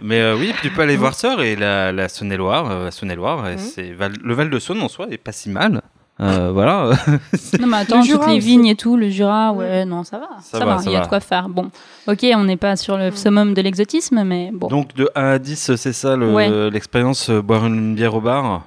mais 0.01 0.19
euh, 0.21 0.36
oui, 0.38 0.54
tu 0.62 0.69
peux 0.69 0.81
aller 0.81 0.95
voir 0.95 1.13
Sœur 1.13 1.42
et 1.42 1.56
la, 1.56 1.92
la 1.92 2.07
Saône-et-Loire. 2.10 2.71
euh, 2.71 2.86
la 2.86 2.92
Saône-et-Loire, 2.92 3.48
et 3.50 3.54
Mhm. 3.54 3.57
c'est 3.60 3.92
Val- 3.94 4.13
le 4.24 4.33
Val 4.33 4.50
de 4.50 4.60
Saône 4.60 4.81
en 4.81 4.88
soi 4.88 5.07
est 5.12 5.18
pas 5.18 5.31
si 5.31 5.50
mal. 5.50 5.81
Euh, 6.19 6.51
voilà. 6.54 6.92
Non, 7.60 7.68
mais 7.68 7.77
attends, 7.77 8.00
Le 8.00 8.04
Jura 8.06 8.25
toutes 8.25 8.33
les 8.33 8.39
vignes 8.39 8.68
et 8.68 8.75
tout, 8.75 8.95
le 8.98 9.10
Jura, 9.10 9.51
ouais, 9.51 9.83
non, 9.86 10.04
ça 10.04 10.19
va. 10.19 10.30
Ça 10.42 10.60
Ça, 10.60 10.65
va, 10.65 10.77
il 10.86 10.92
y 10.92 10.95
a 10.95 11.01
de 11.01 11.07
quoi 11.07 11.19
faire. 11.19 11.50
Bon, 11.50 11.69
ok, 12.07 12.25
on 12.36 12.44
n'est 12.44 12.57
pas 12.57 12.75
sur 12.75 12.98
le 12.98 13.10
summum 13.12 13.54
de 13.54 13.62
l'exotisme, 13.62 14.24
mais 14.24 14.51
bon. 14.54 14.68
Donc 14.68 14.94
de 14.95 15.10
1 15.15 15.24
à 15.31 15.39
10, 15.39 15.75
c'est 15.75 15.94
ça 15.94 16.15
le- 16.15 16.31
Ouais. 16.33 16.69
l'expérience 16.69 17.30
euh, 17.30 17.42
boire 17.42 17.65
une 17.65 17.95
bière 17.95 18.13
au 18.15 18.21
bar? 18.21 18.62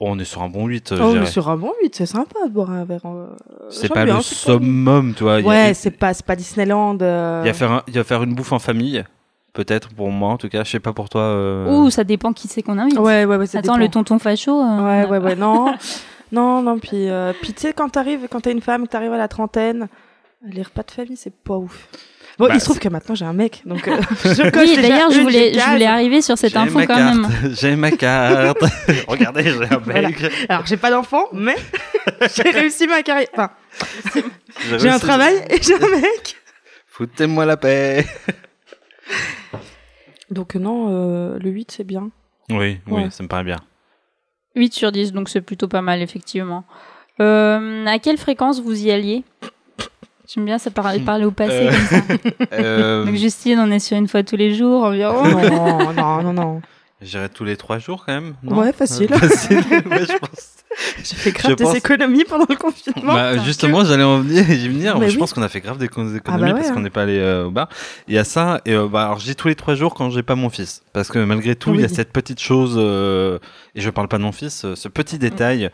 Oh, 0.00 0.08
On 0.10 0.18
est 0.18 0.24
sur 0.24 0.42
un 0.42 0.48
bon 0.48 0.66
8, 0.66 0.92
euh, 0.92 0.96
je 0.96 1.02
Oh, 1.02 1.08
dirais. 1.08 1.20
mais 1.20 1.26
sur 1.26 1.48
un 1.48 1.56
bon 1.56 1.72
8, 1.82 1.94
c'est 1.94 2.06
sympa 2.06 2.34
de 2.46 2.50
boire 2.50 2.70
un 2.70 2.84
verre. 2.84 3.00
euh, 3.06 3.28
C'est 3.70 3.88
pas 3.88 4.04
le 4.04 4.20
summum, 4.20 5.14
tu 5.16 5.22
vois. 5.22 5.36
A- 5.36 5.40
Ouais, 5.40 5.72
c'est 5.74 5.90
pas, 5.92 6.12
c'est 6.12 6.26
pas 6.26 6.36
Disneyland. 6.36 6.98
euh. 7.00 7.40
Il 7.44 7.46
y 7.46 7.50
a 7.50 7.54
faire 7.54 7.72
un- 7.72 7.82
il 7.88 7.94
y 7.94 7.98
a 7.98 8.04
faire 8.04 8.22
une 8.24 8.34
bouffe 8.34 8.52
en 8.52 8.58
famille, 8.58 9.02
peut-être 9.54 9.94
pour 9.94 10.10
moi 10.10 10.30
en 10.30 10.36
tout 10.36 10.48
cas. 10.48 10.64
Je 10.64 10.70
sais 10.72 10.80
pas 10.80 10.92
pour 10.92 11.08
toi. 11.08 11.22
euh, 11.22 11.70
Ouh, 11.84 11.90
ça 11.90 12.04
dépend 12.04 12.32
qui 12.32 12.48
c'est 12.48 12.60
qu'on 12.62 12.76
invite. 12.78 12.98
Ouais, 12.98 13.24
ouais, 13.24 13.36
ouais, 13.36 13.46
ça 13.46 13.58
Attends, 13.60 13.74
dépend. 13.74 13.84
le 13.84 13.88
tonton 13.88 14.18
facho. 14.18 14.60
euh, 14.60 15.04
Ouais, 15.04 15.08
ouais, 15.08 15.18
ouais, 15.24 15.36
non. 15.36 15.72
non, 16.32 16.62
non, 16.62 16.78
puis, 16.78 17.08
euh, 17.08 17.32
puis 17.40 17.52
tu 17.52 17.62
sais, 17.62 17.72
quand 17.72 17.88
t'arrives, 17.90 18.26
quand 18.30 18.40
t'es 18.40 18.52
une 18.52 18.60
femme, 18.62 18.86
que 18.86 18.92
t'arrives 18.92 19.12
à 19.12 19.18
la 19.18 19.28
trentaine, 19.28 19.88
les 20.46 20.62
repas 20.62 20.82
de 20.82 20.90
famille, 20.90 21.16
c'est 21.16 21.34
pas 21.34 21.56
ouf. 21.56 21.88
Bon, 22.38 22.48
Bah, 22.48 22.54
il 22.54 22.60
se 22.60 22.64
trouve 22.64 22.80
que 22.80 22.88
maintenant 22.88 23.14
j'ai 23.14 23.24
un 23.24 23.32
mec, 23.32 23.62
donc 23.64 23.86
euh, 23.86 23.96
je 24.24 24.50
coche 24.50 24.68
Oui, 24.68 24.76
d'ailleurs, 24.82 25.10
je 25.12 25.20
voulais, 25.20 25.54
je 25.54 25.70
voulais 25.70 25.86
arriver 25.86 26.20
sur 26.20 26.36
cette 26.36 26.56
info 26.56 26.78
ma 26.80 26.86
quand 26.88 26.96
carte, 26.96 27.16
même. 27.16 27.54
J'ai 27.54 27.76
ma 27.76 27.92
carte. 27.92 28.58
Regardez, 29.08 29.44
j'ai 29.44 29.64
un 29.72 29.78
Voilà. 29.78 30.08
mec. 30.08 30.20
Alors, 30.48 30.66
j'ai 30.66 30.76
pas 30.76 30.90
d'enfant, 30.90 31.28
mais 31.32 31.54
j'ai 32.34 32.50
réussi 32.50 32.88
ma 32.88 33.02
carrière. 33.04 33.28
Enfin, 33.32 33.50
j'ai 34.78 34.88
un 34.88 34.98
travail 34.98 35.44
et 35.48 35.62
j'ai 35.62 35.74
un 35.74 35.88
mec. 36.00 36.36
Foutez-moi 36.88 37.46
la 37.46 37.56
paix. 37.56 38.04
Donc, 40.30 40.54
non, 40.56 40.88
euh, 40.90 41.38
le 41.38 41.50
8, 41.50 41.70
c'est 41.70 41.84
bien. 41.84 42.10
Oui, 42.50 42.80
oui, 42.88 43.02
Ouais. 43.04 43.10
ça 43.10 43.22
me 43.22 43.28
paraît 43.28 43.44
bien. 43.44 43.60
8 44.56 44.72
sur 44.74 44.92
10, 44.92 45.12
donc 45.12 45.28
c'est 45.28 45.40
plutôt 45.40 45.68
pas 45.68 45.82
mal, 45.82 46.00
effectivement. 46.02 46.64
Euh, 47.20 47.86
à 47.86 47.98
quelle 47.98 48.18
fréquence 48.18 48.60
vous 48.60 48.84
y 48.84 48.90
alliez? 48.90 49.24
J'aime 50.26 50.46
bien 50.46 50.58
ça 50.58 50.70
parler, 50.70 51.00
parler 51.00 51.24
au 51.26 51.30
passé 51.30 51.68
Euh, 51.68 51.70
comme 51.70 51.86
ça. 51.86 52.02
Euh, 52.54 53.04
Donc 53.04 53.14
Justine, 53.16 53.58
on 53.60 53.70
est 53.70 53.78
sur 53.78 53.96
une 53.96 54.08
fois 54.08 54.22
tous 54.22 54.36
les 54.36 54.54
jours 54.54 54.84
environ. 54.84 55.22
Non, 55.24 55.92
non, 55.92 56.22
non, 56.22 56.32
non. 56.32 56.62
J'irai 57.04 57.28
tous 57.28 57.44
les 57.44 57.56
trois 57.56 57.78
jours 57.78 58.04
quand 58.06 58.12
même. 58.14 58.34
non 58.42 58.58
Ouais, 58.58 58.72
facile. 58.72 59.12
Euh, 59.12 59.18
facile, 59.28 59.58
ouais, 59.58 60.06
je 60.06 60.18
pense. 60.18 60.50
J'ai 61.04 61.14
fait 61.14 61.30
grave 61.30 61.52
Je 61.52 61.56
des 61.56 61.64
pense- 61.64 61.76
économies 61.76 62.24
pendant 62.24 62.46
le 62.48 62.56
confinement. 62.56 63.14
Bah, 63.14 63.38
justement, 63.38 63.84
j'allais 63.84 64.02
en 64.02 64.20
venir, 64.20 64.50
y 64.50 64.66
venir. 64.68 64.98
Mais 64.98 65.08
je 65.08 65.14
oui. 65.14 65.18
pense 65.20 65.32
qu'on 65.32 65.42
a 65.42 65.48
fait 65.48 65.60
grave 65.60 65.78
des 65.78 65.84
économies 65.84 66.18
Ah 66.24 66.36
bah 66.36 66.46
ouais, 66.46 66.52
parce 66.54 66.70
qu'on 66.72 66.78
hein. 66.78 66.82
n'est 66.82 66.90
pas 66.90 67.02
allé 67.02 67.18
euh, 67.18 67.44
au 67.46 67.50
bar. 67.52 67.68
Il 68.08 68.14
y 68.14 68.18
a 68.18 68.24
ça, 68.24 68.60
et 68.64 68.72
euh, 68.74 68.88
bah, 68.88 69.04
alors 69.04 69.18
je 69.20 69.24
dis 69.26 69.36
tous 69.36 69.46
les 69.46 69.54
trois 69.54 69.76
jours 69.76 69.94
quand 69.94 70.10
j'ai 70.10 70.24
pas 70.24 70.34
mon 70.34 70.50
fils. 70.50 70.82
Parce 70.92 71.10
que 71.10 71.20
malgré 71.20 71.54
tout, 71.54 71.74
il 71.74 71.80
y 71.80 71.84
a 71.84 71.88
cette 71.88 72.12
petite 72.12 72.40
chose, 72.40 72.74
euh, 72.76 73.38
et 73.76 73.80
je 73.82 73.90
parle 73.90 74.08
pas 74.08 74.18
de 74.18 74.24
mon 74.24 74.32
fils, 74.32 74.64
euh, 74.64 74.74
ce 74.74 74.88
Mm. 74.88 74.92
petit 74.92 75.18
détail 75.18 75.70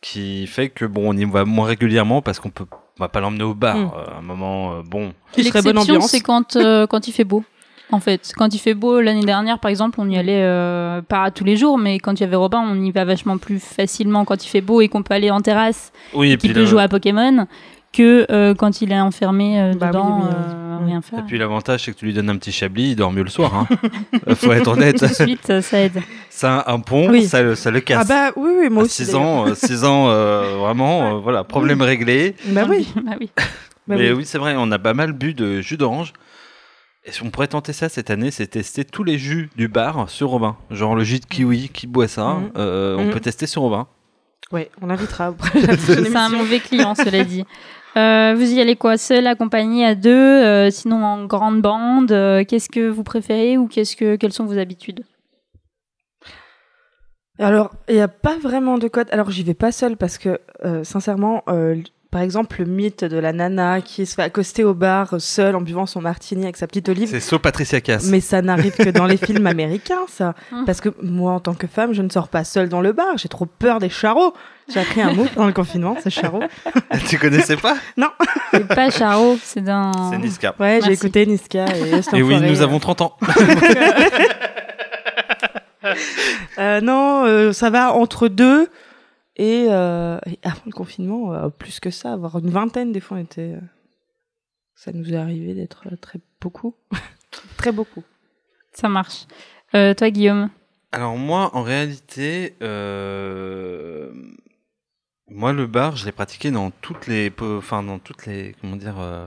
qui 0.00 0.46
fait 0.48 0.70
que 0.70 0.84
bon, 0.86 1.10
on 1.10 1.16
y 1.16 1.24
va 1.26 1.44
moins 1.44 1.66
régulièrement 1.66 2.22
parce 2.22 2.40
qu'on 2.40 2.50
peut, 2.50 2.64
on 2.98 3.04
va 3.04 3.08
pas 3.08 3.20
l'emmener 3.20 3.44
au 3.44 3.54
bar. 3.54 3.76
Mm. 3.76 3.90
Euh, 3.94 4.14
à 4.14 4.18
un 4.18 4.22
moment, 4.22 4.72
euh, 4.78 4.82
bon. 4.84 5.12
L'exception, 5.36 6.00
c'est 6.00 6.20
quand, 6.22 6.56
euh, 6.56 6.86
quand 6.88 7.06
il 7.06 7.12
fait 7.12 7.24
beau. 7.24 7.44
En 7.92 8.00
fait, 8.00 8.32
quand 8.36 8.54
il 8.54 8.58
fait 8.58 8.74
beau, 8.74 9.00
l'année 9.00 9.24
dernière, 9.24 9.58
par 9.58 9.70
exemple, 9.70 10.00
on 10.00 10.08
y 10.08 10.16
allait 10.16 10.42
euh, 10.44 11.02
pas 11.02 11.30
tous 11.30 11.44
les 11.44 11.56
jours, 11.56 11.76
mais 11.78 11.98
quand 11.98 12.14
il 12.14 12.20
y 12.20 12.26
avait 12.26 12.36
Robin, 12.36 12.62
on 12.64 12.80
y 12.80 12.90
va 12.90 13.04
vachement 13.04 13.36
plus 13.38 13.58
facilement 13.58 14.24
quand 14.24 14.44
il 14.44 14.48
fait 14.48 14.60
beau 14.60 14.80
et 14.80 14.88
qu'on 14.88 15.02
peut 15.02 15.14
aller 15.14 15.30
en 15.30 15.40
terrasse, 15.40 15.92
Oui, 16.14 16.32
et 16.32 16.36
qu'il 16.36 16.52
peut 16.52 16.60
le- 16.60 16.66
jouer 16.66 16.82
à 16.82 16.88
Pokémon, 16.88 17.46
que 17.92 18.26
euh, 18.30 18.54
quand 18.54 18.80
il 18.82 18.92
est 18.92 19.00
enfermé 19.00 19.60
euh, 19.60 19.72
Bah 19.74 19.88
dedans, 19.88 20.20
oui, 20.22 20.28
oui. 20.28 20.34
euh, 20.36 20.86
rien 20.86 21.02
faire. 21.02 21.18
et 21.18 21.22
puis 21.22 21.36
l'avantage, 21.38 21.84
c'est 21.84 21.92
que 21.92 21.98
tu 21.98 22.04
lui 22.04 22.12
donnes 22.14 22.30
un 22.30 22.36
petit 22.36 22.52
chablis, 22.52 22.90
il 22.90 22.96
dort 22.96 23.10
mieux 23.10 23.24
le 23.24 23.28
soir. 23.30 23.52
Hein. 23.54 23.66
Faut 24.36 24.52
être 24.52 24.68
honnête. 24.68 24.98
Tout 25.00 25.06
de 25.08 25.12
suite, 25.12 25.60
ça 25.60 25.78
aide. 25.80 26.00
Ça, 26.30 26.62
un 26.68 26.78
pont, 26.78 27.10
Oui. 27.10 27.24
ça, 27.24 27.42
le- 27.42 27.56
ça 27.56 27.72
le 27.72 27.80
casse. 27.80 28.06
Ah 28.08 28.30
bah 28.30 28.32
oui, 28.36 28.50
oui, 28.60 28.68
moi 28.70 28.82
À 28.82 28.86
aussi. 28.86 29.04
6 29.04 29.14
ans, 29.16 29.52
6 29.54 29.84
ans, 29.84 30.08
euh, 30.08 30.54
vraiment, 30.60 31.16
euh, 31.16 31.18
voilà, 31.18 31.42
problème 31.42 31.82
réglé. 31.82 32.36
Bah 32.46 32.62
oui. 32.68 32.88
bah 33.04 33.12
oui. 33.20 33.30
bah 33.36 33.42
Mais 33.88 34.10
oui. 34.12 34.18
oui, 34.18 34.24
c'est 34.24 34.38
vrai, 34.38 34.54
on 34.56 34.70
a 34.70 34.78
pas 34.78 34.94
mal 34.94 35.12
bu 35.12 35.34
de 35.34 35.60
jus 35.60 35.76
d'orange. 35.76 36.12
Et 37.04 37.12
si 37.12 37.22
on 37.22 37.30
pourrait 37.30 37.48
tenter 37.48 37.72
ça 37.72 37.88
cette 37.88 38.10
année, 38.10 38.30
c'est 38.30 38.46
tester 38.46 38.84
tous 38.84 39.04
les 39.04 39.16
jus 39.18 39.48
du 39.56 39.68
bar 39.68 40.10
sur 40.10 40.28
Robin. 40.28 40.56
Genre 40.70 40.94
le 40.94 41.02
jus 41.04 41.18
de 41.20 41.24
kiwi, 41.24 41.70
qui 41.70 41.86
boit 41.86 42.08
ça 42.08 42.34
Mhm. 42.34 42.50
euh, 42.56 42.96
On 42.98 43.04
Mhm. 43.06 43.10
peut 43.10 43.20
tester 43.20 43.46
sur 43.46 43.62
Robin. 43.62 43.86
Ouais, 44.52 44.70
on 44.82 44.90
invitera 44.90 45.26
après 45.26 45.60
la 45.62 45.76
C'est 45.78 46.16
un 46.16 46.28
mauvais 46.28 46.58
client, 46.60 46.94
cela 46.94 47.24
dit. 47.24 47.44
Euh, 47.96 48.34
vous 48.36 48.52
y 48.52 48.60
allez 48.60 48.76
quoi? 48.76 48.98
Seul, 48.98 49.26
accompagné, 49.26 49.84
à 49.86 49.94
deux 49.94 50.10
euh, 50.10 50.70
Sinon 50.70 51.04
en 51.04 51.24
grande 51.24 51.60
bande 51.62 52.12
euh, 52.12 52.44
Qu'est-ce 52.44 52.68
que 52.68 52.88
vous 52.88 53.02
préférez 53.02 53.56
ou 53.58 53.66
qu'est-ce 53.66 53.96
que 53.96 54.16
quelles 54.16 54.32
sont 54.32 54.44
vos 54.44 54.58
habitudes? 54.58 55.04
Alors, 57.38 57.70
il 57.88 57.94
n'y 57.94 58.00
a 58.00 58.08
pas 58.08 58.36
vraiment 58.38 58.76
de 58.76 58.86
code. 58.88 59.08
Alors, 59.12 59.30
j'y 59.30 59.42
vais 59.42 59.54
pas 59.54 59.72
seule 59.72 59.96
parce 59.96 60.18
que, 60.18 60.38
euh, 60.64 60.84
sincèrement, 60.84 61.42
euh, 61.48 61.76
par 62.10 62.22
exemple, 62.22 62.56
le 62.58 62.64
mythe 62.64 63.04
de 63.04 63.18
la 63.18 63.32
nana 63.32 63.80
qui 63.80 64.04
se 64.04 64.14
fait 64.16 64.22
accoster 64.22 64.64
au 64.64 64.74
bar 64.74 65.14
seule 65.18 65.54
en 65.54 65.60
buvant 65.60 65.86
son 65.86 66.00
martini 66.00 66.42
avec 66.42 66.56
sa 66.56 66.66
petite 66.66 66.88
olive. 66.88 67.08
C'est 67.08 67.20
So 67.20 67.38
Patricia 67.38 67.80
Cass. 67.80 68.06
Mais 68.06 68.20
ça 68.20 68.42
n'arrive 68.42 68.72
que 68.72 68.90
dans 68.90 69.06
les 69.06 69.16
films 69.26 69.46
américains, 69.46 70.06
ça. 70.08 70.34
Hum. 70.52 70.64
Parce 70.64 70.80
que 70.80 70.88
moi, 71.02 71.32
en 71.32 71.40
tant 71.40 71.54
que 71.54 71.68
femme, 71.68 71.92
je 71.92 72.02
ne 72.02 72.08
sors 72.08 72.28
pas 72.28 72.42
seule 72.42 72.68
dans 72.68 72.80
le 72.80 72.92
bar. 72.92 73.16
J'ai 73.16 73.28
trop 73.28 73.46
peur 73.46 73.78
des 73.78 73.90
charreaux. 73.90 74.34
J'ai 74.72 74.80
appris 74.80 75.02
un 75.02 75.12
mot 75.12 75.26
pendant 75.34 75.46
le 75.46 75.52
confinement, 75.52 75.96
c'est 76.02 76.10
charreau. 76.10 76.42
tu 77.08 77.18
connaissais 77.18 77.56
pas? 77.56 77.76
C'est 78.52 78.66
pas 78.66 78.90
Charo, 78.90 79.38
c'est 79.42 79.60
dans. 79.60 80.10
C'est 80.10 80.18
Niska. 80.18 80.56
Ouais, 80.58 80.80
j'ai 80.84 80.92
écouté 80.92 81.24
Niska 81.24 81.66
et 81.66 82.18
Et 82.18 82.22
oui, 82.22 82.40
nous 82.40 82.62
avons 82.62 82.80
30 82.80 83.00
ans. 83.02 83.16
Euh, 86.58 86.80
non, 86.80 87.24
euh, 87.24 87.52
ça 87.52 87.70
va 87.70 87.94
entre 87.94 88.28
deux 88.28 88.68
et, 89.42 89.66
euh, 89.70 90.18
et 90.26 90.38
avant 90.42 90.60
le 90.66 90.72
confinement, 90.72 91.32
euh, 91.34 91.48
plus 91.48 91.80
que 91.80 91.90
ça, 91.90 92.12
avoir 92.12 92.38
une 92.38 92.50
vingtaine 92.50 92.92
des 92.92 93.00
fois, 93.00 93.16
on 93.16 93.20
était. 93.20 93.54
euh, 93.54 93.60
ça 94.74 94.92
nous 94.92 95.12
est 95.12 95.16
arrivé 95.16 95.54
d'être 95.54 95.84
euh, 95.92 95.96
très 95.96 96.20
beaucoup, 96.40 96.74
très 97.56 97.72
beaucoup. 97.72 98.02
Ça 98.72 98.88
marche. 98.88 99.26
Euh, 99.74 99.94
toi, 99.94 100.10
Guillaume? 100.10 100.50
Alors 100.92 101.16
moi, 101.16 101.50
en 101.54 101.62
réalité, 101.62 102.54
euh, 102.62 104.10
moi 105.28 105.52
le 105.52 105.66
bar, 105.66 105.96
je 105.96 106.04
l'ai 106.06 106.12
pratiqué 106.12 106.50
dans 106.50 106.70
toutes 106.70 107.06
les, 107.06 107.32
enfin 107.40 107.82
dans 107.82 107.98
toutes 107.98 108.26
les, 108.26 108.54
comment 108.60 108.76
dire, 108.76 108.96
euh, 108.98 109.26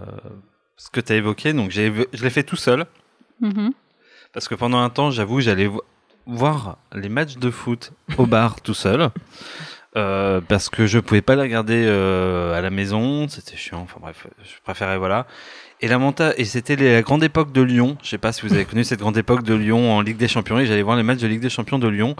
ce 0.77 0.89
que 0.89 0.99
tu 0.99 1.13
as 1.13 1.15
évoqué. 1.15 1.53
Donc 1.53 1.71
j'ai, 1.71 1.91
je 2.13 2.23
l'ai 2.23 2.29
fait 2.29 2.43
tout 2.43 2.55
seul 2.57 2.85
Mhm. 3.41 3.71
parce 4.33 4.47
que 4.47 4.55
pendant 4.55 4.79
un 4.79 4.89
temps, 4.89 5.11
j'avoue, 5.11 5.39
j'allais 5.41 5.67
vo- 5.67 5.83
voir 6.25 6.77
les 6.93 7.09
matchs 7.09 7.37
de 7.37 7.49
foot 7.51 7.91
au 8.17 8.25
bar 8.25 8.61
tout 8.61 8.73
seul. 8.73 9.09
Euh, 9.95 10.41
parce 10.41 10.69
que 10.69 10.87
je 10.87 10.97
pouvais 10.99 11.21
pas 11.21 11.35
les 11.35 11.43
regarder 11.43 11.85
euh, 11.85 12.57
à 12.57 12.61
la 12.61 12.69
maison, 12.71 13.27
c'était 13.27 13.57
chiant. 13.57 13.81
Enfin 13.81 13.99
bref, 14.01 14.27
je 14.43 14.61
préférais 14.63 14.97
voilà. 14.97 15.27
Et 15.83 15.87
la 15.89 15.97
monta 15.97 16.33
et 16.37 16.45
c'était 16.45 16.77
la 16.77 17.01
grande 17.01 17.25
époque 17.25 17.51
de 17.51 17.61
Lyon. 17.61 17.97
Je 18.01 18.07
sais 18.07 18.17
pas 18.17 18.31
si 18.31 18.47
vous 18.47 18.53
avez 18.53 18.63
connu 18.63 18.85
cette 18.85 19.01
grande 19.01 19.17
époque 19.17 19.43
de 19.43 19.53
Lyon 19.53 19.91
en 19.91 19.99
Ligue 19.99 20.15
des 20.15 20.29
Champions. 20.29 20.57
Et 20.57 20.65
j'allais 20.65 20.81
voir 20.81 20.95
les 20.95 21.03
matchs 21.03 21.19
de 21.19 21.27
Ligue 21.27 21.41
des 21.41 21.49
Champions 21.49 21.77
de 21.77 21.89
Lyon 21.89 22.15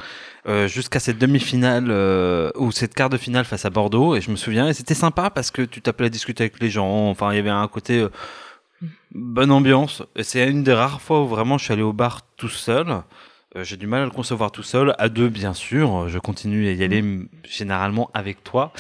euh, 0.50 0.68
jusqu'à 0.68 1.00
cette 1.00 1.18
demi-finale 1.18 1.86
euh, 1.90 2.52
ou 2.58 2.74
cette 2.74 2.94
quart 2.94 3.10
de 3.10 3.16
finale 3.16 3.46
face 3.46 3.64
à 3.64 3.70
Bordeaux. 3.70 4.18
Et 4.18 4.22
je 4.22 4.32
me 4.32 4.36
souviens, 4.36 4.68
et 4.68 4.74
c'était 4.74 4.94
sympa 4.94 5.30
parce 5.30 5.50
que 5.50 5.62
tu 5.62 5.82
t'appelais 5.82 6.08
à 6.08 6.10
discuter 6.10 6.44
avec 6.44 6.60
les 6.60 6.70
gens. 6.70 7.10
Enfin, 7.10 7.32
il 7.32 7.38
y 7.38 7.40
avait 7.40 7.50
un 7.50 7.70
côté 7.70 8.02
euh, 8.02 8.10
bonne 9.16 9.52
ambiance. 9.52 10.04
Et 10.18 10.24
c'est 10.24 10.46
une 10.46 10.64
des 10.64 10.74
rares 10.74 11.02
fois 11.02 11.22
où 11.22 11.28
vraiment 11.28 11.58
je 11.58 11.64
suis 11.64 11.74
allé 11.74 11.84
au 11.84 11.94
bar 11.94 12.20
tout 12.36 12.50
seul. 12.50 12.88
Euh, 13.56 13.64
J'ai 13.64 13.78
du 13.78 13.86
mal 13.88 14.02
à 14.02 14.06
le 14.06 14.12
concevoir 14.12 14.52
tout 14.52 14.64
seul, 14.64 14.96
à 14.98 15.10
deux 15.10 15.30
bien 15.30 15.54
sûr. 15.54 16.08
Je 16.10 16.18
continue 16.20 16.68
à 16.68 16.72
y 16.72 16.84
aller 16.84 17.04
généralement 17.48 18.10
avec 18.14 18.44
toi, 18.44 18.72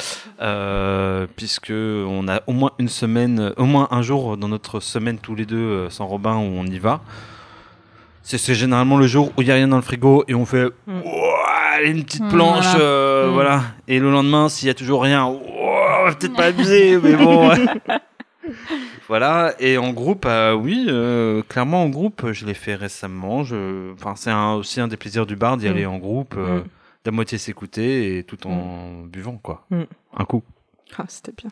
euh, 0.41 1.27
puisque 1.35 1.71
on 1.71 2.27
a 2.27 2.41
au 2.47 2.53
moins 2.53 2.71
une 2.79 2.89
semaine, 2.89 3.53
au 3.57 3.65
moins 3.65 3.87
un 3.91 4.01
jour 4.01 4.35
dans 4.37 4.47
notre 4.47 4.79
semaine 4.79 5.17
tous 5.19 5.35
les 5.35 5.45
deux 5.45 5.57
euh, 5.57 5.89
sans 5.89 6.07
Robin 6.07 6.35
où 6.35 6.41
on 6.57 6.65
y 6.65 6.79
va. 6.79 7.01
C'est 8.23 8.55
généralement 8.55 8.97
le 8.97 9.05
jour 9.05 9.31
où 9.37 9.41
il 9.41 9.47
y 9.47 9.51
a 9.51 9.55
rien 9.55 9.67
dans 9.67 9.75
le 9.75 9.81
frigo 9.81 10.23
et 10.27 10.33
on 10.33 10.45
fait 10.45 10.69
Mm. 10.87 11.01
Allez, 11.75 11.89
une 11.89 12.03
petite 12.03 12.23
Mm, 12.23 12.29
planche, 12.29 12.65
voilà. 12.65 12.79
euh, 12.85 13.27
Mm. 13.29 13.33
voilà. 13.33 13.61
Et 13.87 13.99
le 13.99 14.11
lendemain, 14.11 14.47
s'il 14.47 14.67
y 14.67 14.71
a 14.71 14.73
toujours 14.75 15.01
rien, 15.03 15.25
on 15.25 16.05
va 16.05 16.13
peut-être 16.15 16.35
pas 16.35 16.45
abuser, 16.53 16.97
mais 17.03 17.15
bon. 17.15 17.49
ouais. 17.49 17.55
Voilà, 19.07 19.53
et 19.59 19.77
en 19.77 19.91
groupe, 19.91 20.25
euh, 20.25 20.53
oui, 20.53 20.85
euh, 20.87 21.41
clairement 21.49 21.83
en 21.83 21.89
groupe, 21.89 22.31
je 22.31 22.45
l'ai 22.45 22.53
fait 22.53 22.75
récemment. 22.75 23.43
Je... 23.43 23.91
Enfin, 23.93 24.15
c'est 24.15 24.31
un- 24.31 24.53
aussi 24.53 24.79
un 24.79 24.87
des 24.87 24.97
plaisirs 24.97 25.25
du 25.25 25.35
bar 25.35 25.57
d'y 25.57 25.67
Mm. 25.67 25.71
aller 25.71 25.85
en 25.85 25.97
groupe, 25.97 26.35
euh, 26.37 26.59
Mm. 26.61 26.63
d'à 27.05 27.11
moitié 27.11 27.37
s'écouter 27.37 28.17
et 28.17 28.23
tout 28.23 28.47
en 28.47 29.01
buvant, 29.03 29.37
quoi. 29.37 29.65
Mm. 29.71 29.81
Un 30.17 30.25
coup. 30.25 30.43
Ah, 30.97 31.05
c'était 31.07 31.33
bien. 31.33 31.49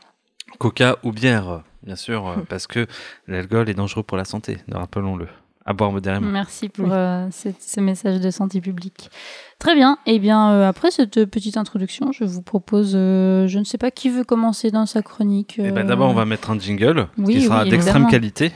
Coca 0.60 0.98
ou 1.04 1.12
bière, 1.12 1.64
bien 1.84 1.96
sûr, 1.96 2.28
euh, 2.28 2.36
parce 2.50 2.68
que 2.68 2.88
l'alcool 3.28 3.70
est 3.70 3.74
dangereux 3.74 4.04
pour 4.04 4.18
la 4.18 4.26
santé, 4.26 4.58
rappelons-le. 4.72 5.28
À 5.66 5.74
boire 5.74 5.92
modérément. 5.92 6.28
Merci 6.28 6.70
pour 6.70 6.86
Oui. 6.86 6.92
euh, 6.92 7.30
ce, 7.32 7.50
ce 7.60 7.80
message 7.80 8.20
de 8.20 8.32
santé 8.32 8.60
publique. 8.62 9.12
Très 9.60 9.76
bien. 9.76 10.00
Et 10.08 10.18
bien, 10.18 10.52
euh, 10.52 10.68
après 10.68 10.90
cette 10.90 11.26
petite 11.26 11.56
introduction, 11.56 12.12
je 12.12 12.24
vous 12.24 12.42
propose, 12.42 12.94
euh, 12.96 13.48
je 13.48 13.60
ne 13.60 13.64
sais 13.64 13.78
pas 13.78 13.92
qui 13.92 14.10
veut 14.10 14.24
commencer 14.24 14.72
dans 14.72 14.88
sa 14.88 15.04
chronique. 15.04 15.60
Et 15.60 15.72
ben 15.72 15.86
d'abord, 15.86 16.10
on 16.10 16.14
va 16.16 16.26
mettre 16.26 16.50
un 16.50 16.58
jingle 16.60 17.08
oui, 17.20 17.36
qui 17.36 17.42
sera 17.44 17.64
oui, 17.64 17.70
d'extrême 17.70 18.08
qualité. 18.08 18.52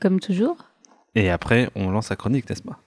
Comme 0.00 0.20
toujours. 0.20 0.56
Et 1.16 1.28
après, 1.28 1.70
on 1.74 1.90
lance 1.90 2.10
la 2.10 2.16
chronique, 2.16 2.48
n'est-ce 2.48 2.62
pas? 2.62 2.78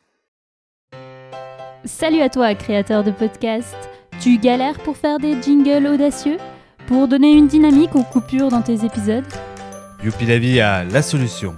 Salut 1.84 2.22
à 2.22 2.30
toi, 2.30 2.54
créateur 2.56 3.04
de 3.04 3.12
podcast. 3.12 3.76
Tu 4.20 4.38
galères 4.38 4.80
pour 4.80 4.98
faire 4.98 5.20
des 5.20 5.42
jingles 5.42 5.88
audacieux? 5.88 6.38
Pour 6.88 7.08
donner 7.10 7.34
une 7.34 7.48
dynamique 7.48 7.96
aux 7.96 8.04
coupures 8.04 8.48
dans 8.50 8.62
tes 8.62 8.86
épisodes? 8.86 9.26
Youpi 10.04 10.26
la 10.26 10.40
vie 10.40 10.60
a 10.62 10.84
la 10.86 11.02
solution. 11.02 11.54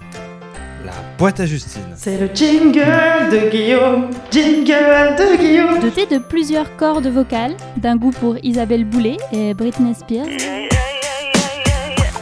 La 1.19 1.25
boîte 1.25 1.39
à 1.41 1.45
Justine. 1.45 1.81
C'est 1.97 2.17
le 2.17 2.29
jingle 2.33 3.29
de 3.29 3.49
Guillaume, 3.51 4.07
jingle 4.31 5.17
de 5.17 5.37
Guillaume. 5.37 5.81
Doté 5.81 6.05
de 6.05 6.17
plusieurs 6.17 6.77
cordes 6.77 7.07
vocales, 7.07 7.57
d'un 7.75 7.97
goût 7.97 8.11
pour 8.21 8.37
Isabelle 8.41 8.85
Boulay 8.85 9.17
et 9.33 9.53
Britney 9.53 9.93
Spears, 9.93 10.27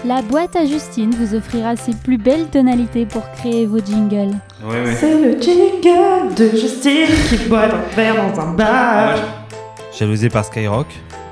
la 0.04 0.24
boîte 0.24 0.56
à 0.56 0.66
Justine 0.66 1.14
vous 1.14 1.36
offrira 1.36 1.76
ses 1.76 1.94
plus 1.94 2.18
belles 2.18 2.48
tonalités 2.48 3.06
pour 3.06 3.22
créer 3.34 3.68
vos 3.68 3.78
jingles. 3.78 4.36
Oui, 4.64 4.78
oui. 4.84 4.92
C'est 5.00 5.22
le 5.22 5.40
jingle 5.40 6.34
de 6.36 6.58
Justine 6.58 7.06
qui 7.30 7.38
boit 7.48 7.66
un 7.66 7.96
verre 7.96 8.16
dans 8.16 8.42
un 8.42 8.54
bar. 8.54 9.16
Jalousé 9.96 10.30
par 10.30 10.44
Skyrock, 10.44 10.88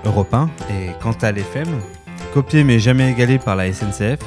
Europe 0.06 0.32
1 0.32 0.52
et 0.70 0.92
Cantal 1.02 1.40
FM, 1.40 1.70
copiée 2.32 2.64
mais 2.64 2.78
jamais 2.78 3.10
égalée 3.10 3.40
par 3.40 3.56
la 3.56 3.74
SNCF, 3.74 4.20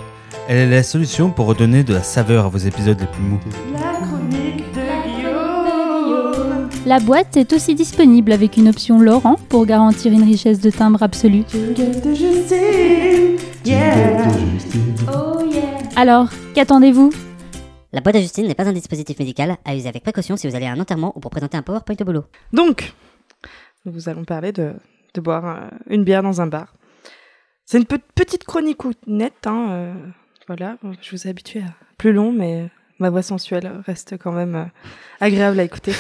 elle 0.49 0.57
est 0.59 0.71
la 0.77 0.83
solution 0.83 1.31
pour 1.31 1.47
redonner 1.47 1.85
de 1.85 1.93
la 1.95 2.03
saveur 2.03 2.47
à 2.47 2.49
vos 2.49 2.59
épisodes 2.59 2.99
les 2.99 3.07
plus 3.07 3.23
mous. 3.23 3.41
La 3.73 4.01
chronique 4.07 4.65
de 4.73 5.17
Guillaume. 5.17 6.69
La 6.87 7.01
boîte 7.01 7.37
est 7.37 7.53
aussi 7.53 7.75
disponible 7.75 8.33
avec 8.33 8.57
une 8.57 8.69
option 8.69 8.99
Laurent 9.01 9.37
pour 9.51 9.67
garantir 9.67 10.13
une 10.13 10.23
richesse 10.25 10.61
de 10.61 10.71
timbre 10.71 11.03
absolue. 11.03 11.45
Jingle 11.49 12.01
de 12.01 12.15
Justine. 12.15 13.37
Yeah. 13.65 14.27
Alors, 15.97 16.29
qu'attendez-vous? 16.55 17.13
La 17.93 18.01
boîte 18.01 18.17
à 18.17 18.21
Justine 18.21 18.47
n'est 18.47 18.55
pas 18.55 18.69
un 18.69 18.73
dispositif 18.73 19.19
médical 19.19 19.57
à 19.65 19.75
user 19.77 19.89
avec 19.89 20.03
précaution 20.03 20.37
si 20.37 20.49
vous 20.49 20.55
allez 20.55 20.67
à 20.67 20.73
un 20.73 20.81
enterrement 20.81 21.13
ou 21.17 21.21
pour 21.21 21.31
présenter 21.31 21.57
un 21.57 21.63
PowerPoint 21.63 21.97
au 22.01 22.05
boulot. 22.05 22.25
Donc, 22.53 22.95
nous 23.85 24.09
allons 24.09 24.25
parler 24.25 24.53
de, 24.53 24.73
de 25.15 25.21
boire 25.21 25.45
euh, 25.47 25.69
une 25.91 26.05
bière 26.05 26.23
dans 26.23 26.41
un 26.41 26.47
bar. 26.47 26.75
C'est 27.65 27.79
une 27.79 27.85
pe- 27.87 27.99
petite 28.15 28.45
chronique 28.45 28.85
ou- 28.85 28.93
nette, 29.07 29.47
hein, 29.47 29.67
euh, 29.71 29.95
voilà. 30.49 30.77
Je 31.01 31.11
vous 31.13 31.27
ai 31.27 31.31
habitué 31.31 31.61
à 31.61 31.73
plus 31.97 32.13
long, 32.13 32.33
mais 32.33 32.69
ma 32.99 33.11
voix 33.11 33.23
sensuelle 33.23 33.71
reste 33.87 34.19
quand 34.19 34.33
même 34.33 34.57
euh, 34.57 34.65
agréable 35.21 35.61
à 35.61 35.63
écouter. 35.63 35.93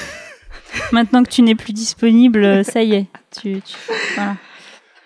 Maintenant 0.92 1.22
que 1.22 1.28
tu 1.30 1.42
n'es 1.42 1.54
plus 1.54 1.72
disponible, 1.72 2.42
euh, 2.44 2.62
ça 2.64 2.82
y 2.82 2.94
est. 2.94 3.06
Tu, 3.30 3.60
tu- 3.62 3.76
voilà. 4.16 4.36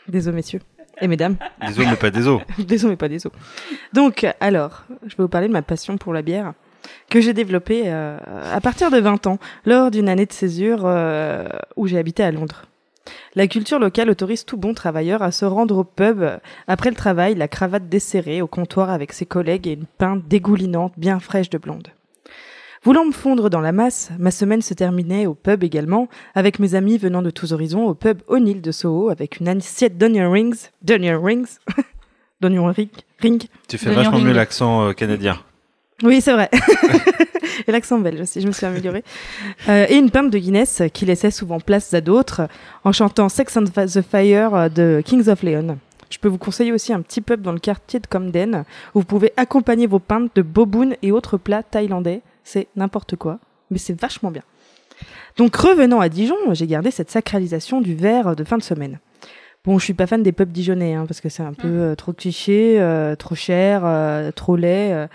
Désolé, 0.09 0.37
messieurs 0.37 0.61
et 1.01 1.09
mesdames. 1.09 1.37
Des 1.67 1.81
os 1.81 1.87
mais 1.87 1.97
pas 1.97 2.11
des 2.11 2.27
os. 2.29 2.41
Des 2.59 2.85
os, 2.85 2.91
mais 2.91 2.97
pas 2.97 3.09
des 3.09 3.27
os. 3.27 3.33
Donc, 3.93 4.27
alors, 4.41 4.85
je 5.05 5.17
vais 5.17 5.23
vous 5.25 5.29
parler 5.29 5.49
de 5.49 5.53
ma 5.53 5.63
passion 5.63 5.97
pour 5.99 6.13
la 6.13 6.23
bière 6.23 6.53
que 7.11 7.21
j'ai 7.21 7.33
développée 7.33 7.83
euh, 7.87 8.19
à 8.53 8.61
partir 8.61 8.91
de 8.91 8.99
20 8.99 9.27
ans, 9.27 9.39
lors 9.65 9.91
d'une 9.91 10.09
année 10.09 10.27
de 10.27 10.33
césure 10.33 10.83
euh, 10.85 11.49
où 11.77 11.87
j'ai 11.87 11.99
habité 11.99 12.23
à 12.23 12.31
Londres. 12.31 12.67
La 13.35 13.47
culture 13.47 13.79
locale 13.79 14.11
autorise 14.11 14.45
tout 14.45 14.59
bon 14.59 14.75
travailleur 14.75 15.23
à 15.23 15.33
se 15.33 15.47
rendre 15.47 15.79
au 15.79 15.85
pub 15.85 16.23
après 16.69 16.91
le 16.91 16.97
travail, 16.97 17.35
la 17.35 17.49
cravate 17.49 17.89
desserrée, 17.89 18.43
au 18.43 18.47
comptoir 18.47 18.91
avec 18.91 19.15
ses 19.15 19.25
collègues 19.25 19.67
et 19.67 19.73
une 19.73 19.87
pinte 19.87 20.29
dégoulinante 20.29 20.93
bien 20.99 21.19
fraîche 21.19 21.49
de 21.49 21.57
blonde. 21.57 21.89
Voulant 22.85 23.07
me 23.07 23.13
fondre 23.13 23.49
dans 23.49 23.63
la 23.63 23.73
masse, 23.73 24.11
ma 24.19 24.31
semaine 24.31 24.61
se 24.61 24.75
terminait 24.75 25.25
au 25.25 25.35
pub 25.35 25.65
également, 25.65 26.09
avec 26.35 26.59
mes 26.59 26.75
amis 26.75 26.99
venant 26.99 27.23
de 27.23 27.31
tous 27.31 27.55
horizons, 27.55 27.87
au 27.87 27.95
pub 27.95 28.21
O'Neill 28.27 28.61
de 28.61 28.73
Soho, 28.73 29.09
avec 29.09 29.41
une 29.41 29.49
assiette 29.49 29.97
d'onion 29.97 30.31
rings, 30.31 30.69
d'onion 30.83 31.23
rings, 31.23 31.59
d'onion 32.43 32.67
ring, 32.67 32.91
ring. 33.21 33.45
Tu 33.67 33.79
fais 33.79 33.95
vachement 33.95 34.19
mieux 34.19 34.33
l'accent 34.33 34.89
euh, 34.89 34.93
canadien. 34.93 35.39
Oui, 36.03 36.21
c'est 36.21 36.33
vrai. 36.33 36.51
et 37.67 37.73
l'accent 37.73 37.99
belge 37.99 38.21
aussi, 38.21 38.41
je 38.41 38.47
me 38.47 38.53
suis 38.53 38.67
améliorée. 38.67 39.05
Euh, 39.69 39.87
et 39.89 39.97
une 39.97 40.11
pinte 40.11 40.31
de 40.31 40.39
Guinness 40.39 40.83
qui 40.93 41.07
laissait 41.07 41.31
souvent 41.31 41.61
place 41.61 41.93
à 41.95 42.01
d'autres 42.01 42.49
en 42.85 42.93
chantant 42.93 43.29
Sex 43.29 43.57
and 43.57 43.65
the 43.65 44.03
Fire 44.03 44.71
de 44.71 45.03
Kings 45.05 45.29
of 45.29 45.43
Leon. 45.43 45.79
Je 46.11 46.19
peux 46.19 46.29
vous 46.29 46.39
conseiller 46.39 46.73
aussi 46.73 46.93
un 46.93 47.01
petit 47.01 47.21
pub 47.21 47.41
dans 47.41 47.53
le 47.53 47.59
quartier 47.59 47.99
de 47.99 48.07
Comden 48.07 48.65
où 48.95 49.01
vous 49.01 49.05
pouvez 49.05 49.33
accompagner 49.37 49.87
vos 49.87 49.99
pintes 49.99 50.31
de 50.35 50.43
boboon 50.43 50.95
et 51.03 51.13
autres 51.13 51.39
plats 51.39 51.63
thaïlandais. 51.63 52.21
C'est 52.45 52.69
n'importe 52.77 53.17
quoi, 53.17 53.39
mais 53.71 53.79
c'est 53.79 53.99
vachement 53.99 54.31
bien. 54.31 54.43
Donc 55.39 55.57
revenant 55.57 56.01
à 56.01 56.09
Dijon, 56.09 56.37
j'ai 56.53 56.67
gardé 56.67 56.91
cette 56.91 57.11
sacralisation 57.11 57.81
du 57.81 57.95
verre 57.95 58.37
de 58.37 58.45
fin 58.45 58.59
de 58.59 58.63
semaine. 58.63 58.99
Bon, 59.65 59.79
je 59.79 59.85
suis 59.85 59.95
pas 59.95 60.07
fan 60.07 60.23
des 60.23 60.33
pubs 60.33 60.51
dijonnais 60.51 60.95
hein, 60.95 61.05
parce 61.07 61.21
que 61.21 61.29
c'est 61.29 61.45
un 61.45 61.53
peu 61.53 61.69
euh, 61.69 61.95
trop 61.95 62.13
cliché, 62.13 62.77
euh, 62.81 63.15
trop 63.15 63.37
cher, 63.37 63.83
euh, 63.85 64.33
trop 64.33 64.57
laid. 64.57 65.09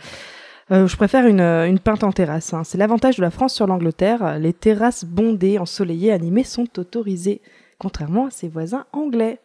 Euh. 0.71 0.87
Je 0.87 0.95
préfère 0.95 1.25
une, 1.27 1.39
euh, 1.39 1.67
une 1.67 1.79
pinte 1.79 2.03
en 2.03 2.11
terrasse. 2.11 2.53
hein. 2.53 2.63
C'est 2.63 2.77
l'avantage 2.77 3.17
de 3.17 3.21
la 3.21 3.31
France 3.31 3.53
sur 3.53 3.67
l'Angleterre. 3.67 4.39
Les 4.39 4.53
terrasses 4.53 5.05
bondées, 5.05 5.57
ensoleillées, 5.59 6.11
animées 6.11 6.43
sont 6.43 6.67
autorisées, 6.77 7.41
contrairement 7.79 8.27
à 8.27 8.31
ses 8.31 8.47
voisins 8.47 8.85
anglais. 8.93 9.39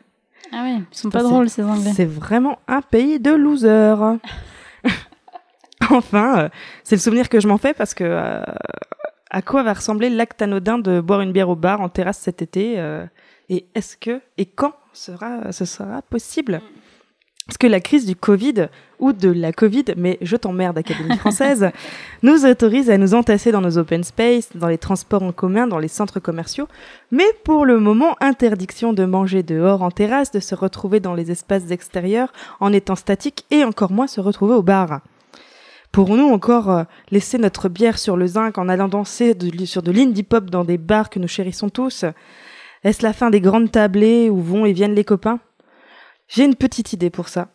Ah 0.52 0.62
oui, 0.64 0.85
ils 0.91 0.97
sont 0.97 1.11
pas 1.11 1.21
C'est- 1.21 1.25
drôles 1.25 1.49
ces 1.49 1.62
Anglais. 1.62 1.93
C'est 1.95 2.05
vraiment 2.05 2.59
un 2.69 2.83
pays 2.83 3.21
de 3.21 3.31
losers. 3.33 4.19
enfin, 5.91 6.38
euh, 6.45 6.49
c'est 6.85 6.97
le 6.97 7.00
souvenir 7.00 7.29
que 7.29 7.41
je 7.41 7.49
m'en 7.49 7.59
fais 7.59 7.75
parce 7.75 7.95
que 7.95 8.05
euh, 8.05 8.43
à 9.31 9.43
quoi 9.43 9.62
va 9.62 9.73
ressembler 9.73 10.11
l'acte 10.11 10.43
anodin 10.43 10.79
de 10.79 11.00
boire 11.00 11.21
une 11.21 11.33
bière 11.33 11.49
au 11.49 11.57
bar 11.57 11.81
en 11.81 11.88
terrasse 11.88 12.19
cet 12.19 12.43
été 12.43 12.76
Et 13.49 13.67
est-ce 13.75 13.97
que 13.97 14.21
et 14.38 14.47
quand 14.47 14.75
sera 14.93 15.52
ce 15.52 15.64
sera 15.64 16.02
possible? 16.02 16.61
Parce 17.47 17.59
que 17.59 17.67
la 17.67 17.81
crise 17.81 18.07
du 18.07 18.15
Covid 18.15 18.69
ou 19.01 19.13
de 19.13 19.29
la 19.29 19.53
Covid, 19.53 19.85
mais 19.97 20.17
je 20.23 20.37
t'emmerde 20.37 20.79
Académie 20.79 21.19
française, 21.19 21.71
nous 22.23 22.47
autorise 22.47 22.89
à 22.89 22.99
nous 22.99 23.15
entasser 23.15 23.51
dans 23.51 23.61
nos 23.61 23.79
open 23.79 24.05
space, 24.05 24.51
dans 24.55 24.69
les 24.69 24.79
transports 24.79 25.25
en 25.25 25.33
commun, 25.33 25.67
dans 25.67 25.81
les 25.81 25.89
centres 25.89 26.21
commerciaux, 26.21 26.69
mais 27.11 27.27
pour 27.45 27.67
le 27.67 27.81
moment, 27.81 28.15
interdiction 28.21 28.93
de 28.93 29.05
manger 29.05 29.43
dehors 29.43 29.83
en 29.83 29.91
terrasse, 29.91 30.31
de 30.31 30.39
se 30.39 30.55
retrouver 30.55 31.01
dans 31.01 31.15
les 31.15 31.33
espaces 31.33 31.71
extérieurs 31.73 32.33
en 32.61 32.73
étant 32.73 32.95
statique 32.95 33.45
et 33.51 33.65
encore 33.65 33.91
moins 33.91 34.07
se 34.07 34.21
retrouver 34.21 34.55
au 34.55 34.63
bar. 34.63 35.01
Pourrons-nous 35.91 36.31
encore 36.31 36.71
euh, 36.71 36.85
laisser 37.11 37.39
notre 37.39 37.69
bière 37.69 37.99
sur 37.99 38.17
le 38.17 38.27
zinc 38.27 38.57
en 38.57 38.69
allant 38.69 38.89
danser 38.89 39.37
sur 39.67 39.83
de 39.83 39.93
l'indie 39.93 40.23
pop 40.23 40.49
dans 40.49 40.65
des 40.65 40.79
bars 40.79 41.11
que 41.11 41.19
nous 41.19 41.29
chérissons 41.29 41.69
tous? 41.69 42.05
Est-ce 42.85 43.03
la 43.03 43.13
fin 43.13 43.31
des 43.31 43.41
grandes 43.41 43.71
tablées 43.71 44.31
où 44.31 44.41
vont 44.41 44.65
et 44.65 44.73
viennent 44.73 44.95
les 44.95 45.05
copains? 45.05 45.39
J'ai 46.35 46.45
une 46.45 46.55
petite 46.55 46.93
idée 46.95 47.11
pour 47.11 47.29
ça. 47.29 47.49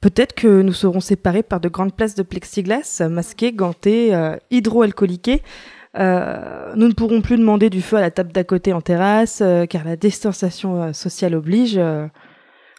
Peut-être 0.00 0.34
que 0.34 0.62
nous 0.62 0.72
serons 0.72 1.00
séparés 1.00 1.42
par 1.44 1.60
de 1.60 1.68
grandes 1.68 1.94
places 1.94 2.14
de 2.16 2.22
plexiglas, 2.22 3.02
masquées, 3.08 3.52
gantées, 3.52 4.14
euh, 4.14 4.36
hydroalcooliquées. 4.50 5.42
Euh, 5.98 6.72
nous 6.74 6.88
ne 6.88 6.92
pourrons 6.92 7.20
plus 7.20 7.36
demander 7.36 7.70
du 7.70 7.82
feu 7.82 7.96
à 7.98 8.00
la 8.00 8.10
table 8.10 8.32
d'à 8.32 8.42
côté 8.42 8.72
en 8.72 8.80
terrasse, 8.80 9.40
euh, 9.42 9.66
car 9.66 9.84
la 9.84 9.94
distanciation 9.96 10.82
euh, 10.82 10.92
sociale 10.92 11.34
oblige. 11.34 11.74
euh, 11.76 12.06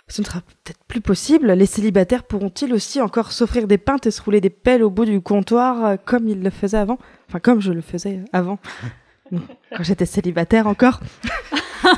ce 0.09 0.21
ne 0.21 0.25
sera 0.25 0.41
peut-être 0.41 0.83
plus 0.89 1.00
possible. 1.00 1.51
Les 1.53 1.65
célibataires 1.65 2.23
pourront-ils 2.23 2.73
aussi 2.73 3.00
encore 3.00 3.31
s'offrir 3.31 3.67
des 3.67 3.77
pintes 3.77 4.07
et 4.07 4.11
se 4.11 4.21
rouler 4.21 4.41
des 4.41 4.50
pelles 4.50 4.83
au 4.83 4.89
bout 4.89 5.05
du 5.05 5.21
comptoir 5.21 5.85
euh, 5.85 5.95
comme 6.03 6.27
ils 6.27 6.43
le 6.43 6.50
faisaient 6.50 6.77
avant? 6.77 6.97
Enfin, 7.29 7.39
comme 7.39 7.61
je 7.61 7.71
le 7.71 7.79
faisais 7.79 8.19
avant. 8.33 8.59
Quand 9.31 9.83
j'étais 9.83 10.05
célibataire 10.05 10.67
encore. 10.67 11.00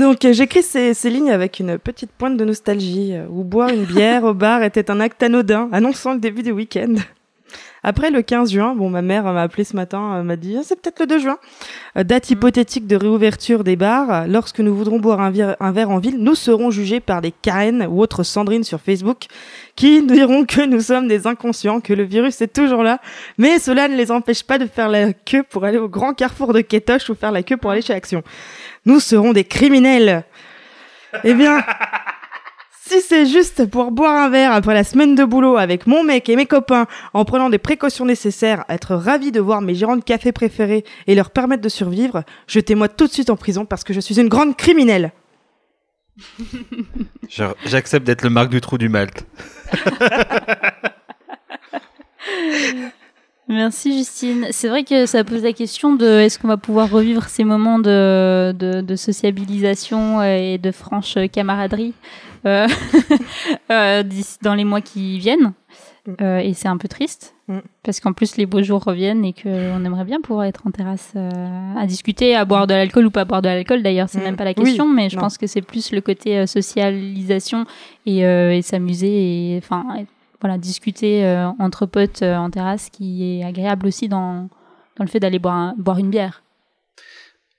Donc 0.00 0.24
euh, 0.24 0.32
j'écris 0.32 0.62
ces, 0.62 0.94
ces 0.94 1.10
lignes 1.10 1.30
avec 1.30 1.60
une 1.60 1.78
petite 1.78 2.10
pointe 2.10 2.36
de 2.36 2.44
nostalgie, 2.44 3.10
euh, 3.14 3.26
où 3.28 3.44
boire 3.44 3.68
une 3.68 3.84
bière 3.84 4.24
au 4.24 4.34
bar 4.34 4.62
était 4.62 4.90
un 4.90 4.98
acte 5.00 5.22
anodin, 5.22 5.68
annonçant 5.72 6.14
le 6.14 6.20
début 6.20 6.42
du 6.42 6.52
week-end. 6.52 6.94
Après 7.82 8.10
le 8.10 8.20
15 8.20 8.52
juin, 8.52 8.74
bon 8.74 8.90
ma 8.90 9.00
mère 9.00 9.24
m'a 9.24 9.40
appelé 9.42 9.64
ce 9.64 9.74
matin, 9.74 10.16
euh, 10.16 10.22
m'a 10.22 10.36
dit 10.36 10.54
Ah, 10.58 10.62
c'est 10.62 10.80
peut-être 10.80 11.00
le 11.00 11.06
2 11.06 11.18
juin, 11.18 11.38
date 11.96 12.30
hypothétique 12.30 12.86
de 12.86 12.94
réouverture 12.94 13.64
des 13.64 13.74
bars. 13.76 14.26
Lorsque 14.28 14.60
nous 14.60 14.74
voudrons 14.74 14.98
boire 15.00 15.20
un, 15.20 15.30
vir- 15.30 15.56
un 15.60 15.72
verre 15.72 15.90
en 15.90 15.98
ville, 15.98 16.18
nous 16.18 16.34
serons 16.34 16.70
jugés 16.70 17.00
par 17.00 17.20
des 17.22 17.32
Karen 17.32 17.86
ou 17.90 18.00
autres 18.02 18.22
Sandrine 18.22 18.64
sur 18.64 18.80
Facebook 18.80 19.24
qui 19.76 20.02
nous 20.02 20.14
diront 20.14 20.44
que 20.44 20.64
nous 20.66 20.80
sommes 20.80 21.08
des 21.08 21.26
inconscients, 21.26 21.80
que 21.80 21.94
le 21.94 22.02
virus 22.04 22.40
est 22.42 22.52
toujours 22.52 22.82
là, 22.82 23.00
mais 23.38 23.58
cela 23.58 23.88
ne 23.88 23.96
les 23.96 24.10
empêche 24.10 24.42
pas 24.44 24.58
de 24.58 24.66
faire 24.66 24.90
la 24.90 25.14
queue 25.14 25.42
pour 25.42 25.64
aller 25.64 25.78
au 25.78 25.88
grand 25.88 26.12
carrefour 26.12 26.52
de 26.52 26.60
Kétoche 26.60 27.08
ou 27.08 27.14
faire 27.14 27.32
la 27.32 27.42
queue 27.42 27.56
pour 27.56 27.70
aller 27.70 27.80
chez 27.82 27.94
Action. 27.94 28.22
Nous 28.86 29.00
serons 29.00 29.32
des 29.32 29.44
criminels. 29.44 30.24
Eh 31.24 31.34
bien, 31.34 31.64
si 32.86 33.00
c'est 33.00 33.26
juste 33.26 33.66
pour 33.66 33.90
boire 33.90 34.16
un 34.16 34.30
verre 34.30 34.52
après 34.52 34.74
la 34.74 34.84
semaine 34.84 35.14
de 35.14 35.24
boulot 35.24 35.56
avec 35.56 35.86
mon 35.86 36.02
mec 36.02 36.28
et 36.28 36.36
mes 36.36 36.46
copains, 36.46 36.86
en 37.12 37.24
prenant 37.24 37.50
des 37.50 37.58
précautions 37.58 38.04
nécessaires, 38.04 38.64
être 38.68 38.94
ravi 38.94 39.32
de 39.32 39.40
voir 39.40 39.60
mes 39.60 39.74
gérants 39.74 39.96
de 39.96 40.04
café 40.04 40.32
préférés 40.32 40.84
et 41.06 41.14
leur 41.14 41.30
permettre 41.30 41.62
de 41.62 41.68
survivre, 41.68 42.24
jetez-moi 42.46 42.88
tout 42.88 43.06
de 43.06 43.12
suite 43.12 43.30
en 43.30 43.36
prison 43.36 43.64
parce 43.64 43.84
que 43.84 43.92
je 43.92 44.00
suis 44.00 44.20
une 44.20 44.28
grande 44.28 44.56
criminelle. 44.56 45.12
J'accepte 47.28 48.06
d'être 48.06 48.22
le 48.22 48.30
marque 48.30 48.50
du 48.50 48.60
trou 48.60 48.78
du 48.78 48.88
Malte. 48.88 49.26
Merci 53.50 53.92
Justine. 53.98 54.46
C'est 54.52 54.68
vrai 54.68 54.84
que 54.84 55.06
ça 55.06 55.24
pose 55.24 55.42
la 55.42 55.52
question 55.52 55.94
de 55.96 56.06
est-ce 56.06 56.38
qu'on 56.38 56.48
va 56.48 56.56
pouvoir 56.56 56.88
revivre 56.88 57.24
ces 57.24 57.42
moments 57.44 57.78
de, 57.80 58.52
de, 58.52 58.80
de 58.80 58.96
sociabilisation 58.96 60.22
et 60.22 60.56
de 60.58 60.70
franche 60.70 61.18
camaraderie 61.32 61.92
euh, 62.46 62.68
euh, 63.72 64.02
dans 64.42 64.54
les 64.54 64.64
mois 64.64 64.80
qui 64.80 65.18
viennent. 65.18 65.52
Mm. 66.06 66.12
Euh, 66.22 66.38
et 66.38 66.54
c'est 66.54 66.68
un 66.68 66.76
peu 66.78 66.88
triste 66.88 67.34
Mm. 67.48 67.58
parce 67.82 67.98
qu'en 67.98 68.12
plus 68.12 68.36
les 68.36 68.46
beaux 68.46 68.62
jours 68.62 68.84
reviennent 68.84 69.24
et 69.24 69.32
qu'on 69.32 69.84
aimerait 69.84 70.04
bien 70.04 70.20
pouvoir 70.20 70.44
être 70.46 70.64
en 70.68 70.70
terrasse 70.70 71.10
euh, 71.16 71.74
à 71.76 71.84
discuter, 71.84 72.36
à 72.36 72.44
boire 72.44 72.68
de 72.68 72.74
l'alcool 72.74 73.06
ou 73.06 73.10
pas 73.10 73.24
boire 73.24 73.42
de 73.42 73.48
l'alcool. 73.48 73.82
D'ailleurs, 73.82 74.08
c'est 74.08 74.20
Mm. 74.20 74.22
même 74.22 74.36
pas 74.36 74.44
la 74.44 74.52
Oui, 74.56 74.64
question, 74.66 74.86
mais 74.86 75.08
je 75.10 75.16
non. 75.16 75.22
pense 75.22 75.36
que 75.36 75.48
c'est 75.48 75.60
plus 75.62 75.90
le 75.90 76.00
côté 76.00 76.38
euh, 76.38 76.46
socialisation 76.46 77.64
et, 78.06 78.24
euh, 78.24 78.54
et 78.54 78.62
s'amuser 78.62 79.54
et 79.54 79.58
enfin 79.58 79.84
voilà 80.40 80.58
discuter 80.58 81.24
euh, 81.24 81.48
entre 81.58 81.86
potes 81.86 82.22
euh, 82.22 82.36
en 82.36 82.50
terrasse 82.50 82.88
qui 82.90 83.40
est 83.40 83.44
agréable 83.44 83.86
aussi 83.86 84.08
dans 84.08 84.48
dans 84.96 85.04
le 85.04 85.08
fait 85.08 85.20
d'aller 85.20 85.38
boire 85.38 85.54
un- 85.54 85.74
boire 85.78 85.98
une 85.98 86.10
bière. 86.10 86.42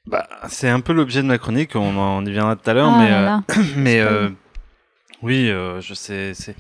Bah, 0.08 0.28
c'est 0.50 0.70
un 0.70 0.80
peu 0.80 0.94
l'objet 0.94 1.22
de 1.22 1.28
ma 1.28 1.38
chronique, 1.38 1.76
on 1.76 1.98
en 1.98 2.26
y 2.26 2.32
viendra 2.32 2.56
tout 2.56 2.70
à 2.70 2.74
l'heure, 2.74 2.90
Ah 2.92 3.42
mais, 3.78 4.02
euh, 4.02 4.30
mais 4.30 4.32
oui, 5.22 5.48
je 5.80 5.94
sais, 5.94 6.34
c'est, 6.34 6.56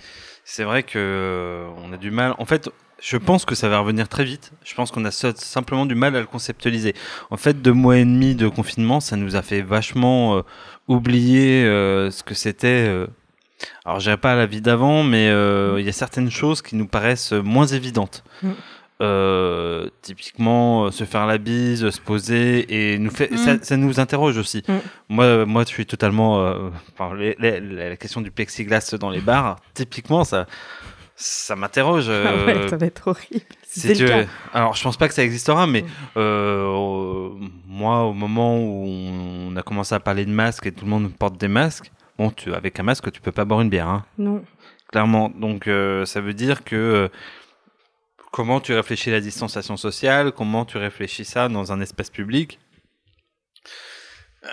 c'est 0.46 0.64
vrai 0.64 0.84
que 0.84 1.66
on 1.78 1.92
a 1.94 1.98
du 1.98 2.12
mal. 2.12 2.36
En 2.38 2.46
fait, 2.46 2.70
je 3.02 3.18
pense 3.18 3.46
que 3.46 3.56
ça 3.56 3.68
va 3.68 3.80
revenir 3.80 4.08
très 4.08 4.24
vite. 4.24 4.52
Je 4.64 4.76
pense 4.76 4.92
qu'on 4.92 5.06
a 5.06 5.12
simplement 5.12 5.88
du 5.88 5.96
mal 5.96 6.16
à 6.16 6.20
le 6.20 6.28
conceptualiser. 6.28 6.94
En 7.32 7.38
fait, 7.38 7.60
deux 7.62 7.74
mois 7.74 7.98
et 7.98 8.06
demi 8.06 8.36
de 8.36 8.48
confinement, 8.48 9.00
ça 9.00 9.16
nous 9.16 9.36
a 9.36 9.42
fait 9.42 9.62
vachement 9.62 10.38
euh, 10.38 10.42
oublier 10.88 11.66
euh, 11.66 12.12
ce 12.12 12.22
que 12.24 12.36
c'était. 12.36 12.86
euh, 12.88 13.08
alors, 13.86 14.00
je 14.00 14.06
dirais 14.06 14.18
pas 14.18 14.36
la 14.36 14.46
vie 14.46 14.62
d'avant, 14.62 15.04
mais 15.04 15.30
euh, 15.30 15.76
il 15.80 15.86
y 15.86 15.90
a 15.90 15.94
certaines 15.94 16.32
choses 16.32 16.62
qui 16.62 16.76
nous 16.76 16.88
paraissent 16.88 17.32
moins 17.34 17.66
évidentes. 17.68 18.24
Mm. 18.44 18.50
Euh, 19.02 19.88
typiquement, 20.04 20.86
euh, 20.86 20.92
se 20.92 21.06
faire 21.06 21.26
la 21.26 21.40
bise, 21.40 21.90
se 21.90 22.00
poser, 22.00 22.94
et 22.94 23.00
nous 23.00 23.10
fait, 23.10 23.32
Mm. 23.32 23.38
ça, 23.38 23.52
ça 23.64 23.78
nous 23.78 24.00
interroge 24.00 24.38
aussi. 24.38 24.62
Mm. 24.68 24.74
Moi, 25.10 25.46
moi, 25.48 25.64
je 25.64 25.70
suis 25.70 25.86
totalement. 25.88 26.38
enfin, 26.94 27.16
les- 27.16 27.36
les- 27.40 27.60
la, 27.60 27.98
question 27.98 28.22
du 28.22 28.30
plexiglas 28.30 28.94
dans 29.00 29.10
les 29.10 29.22
bars, 29.22 29.56
typiquement, 29.74 30.24
ça, 30.24 30.46
ça 31.16 31.56
m'interroge. 31.56 32.10
Ah 32.10 32.46
ouais, 32.46 32.68
ça 32.70 32.78
va 32.78 32.86
être 32.86 33.08
horrible. 33.08 33.42
si 33.64 33.80
C'est 33.80 33.94
tu. 33.94 34.06
Alors, 34.54 34.76
je 34.76 34.84
pense 34.84 34.98
pas 34.98 35.08
que 35.08 35.14
ça 35.16 35.24
existera, 35.24 35.66
mais 35.66 35.82
Mm. 36.16 36.20
moi, 37.68 38.04
au 38.04 38.14
moment 38.14 38.58
où 38.60 38.86
on 38.88 39.56
a 39.56 39.64
commencé 39.64 39.96
à 39.96 40.00
parler 40.00 40.26
de 40.26 40.32
masques 40.32 40.68
et 40.68 40.72
tout 40.72 40.86
le 40.86 40.92
monde 40.92 41.12
porte 41.18 41.38
des 41.40 41.48
masques, 41.48 41.92
bon, 42.22 42.30
tu, 42.32 42.54
avec 42.54 42.80
un 42.80 42.84
masque, 42.84 43.12
tu 43.12 43.22
peux 43.22 43.32
pas 43.32 43.46
boire 43.46 43.62
une 43.62 43.70
bière, 43.70 43.88
hein, 43.88 44.06
Non. 44.18 44.44
clairement. 44.92 45.30
Donc, 45.30 45.68
euh, 45.68 46.06
ça 46.06 46.22
veut 46.22 46.34
dire 46.34 46.64
que 46.64 46.76
euh, 46.76 47.08
comment 48.32 48.60
tu 48.60 48.74
réfléchis 48.74 49.10
la 49.10 49.22
distanciation 49.22 49.76
sociale, 49.78 50.32
comment 50.32 50.66
tu 50.66 50.78
réfléchis 50.78 51.26
ça 51.26 51.50
dans 51.50 51.72
un 51.72 51.82
espace 51.82 52.10
public? 52.10 52.60
Euh, 54.44 54.48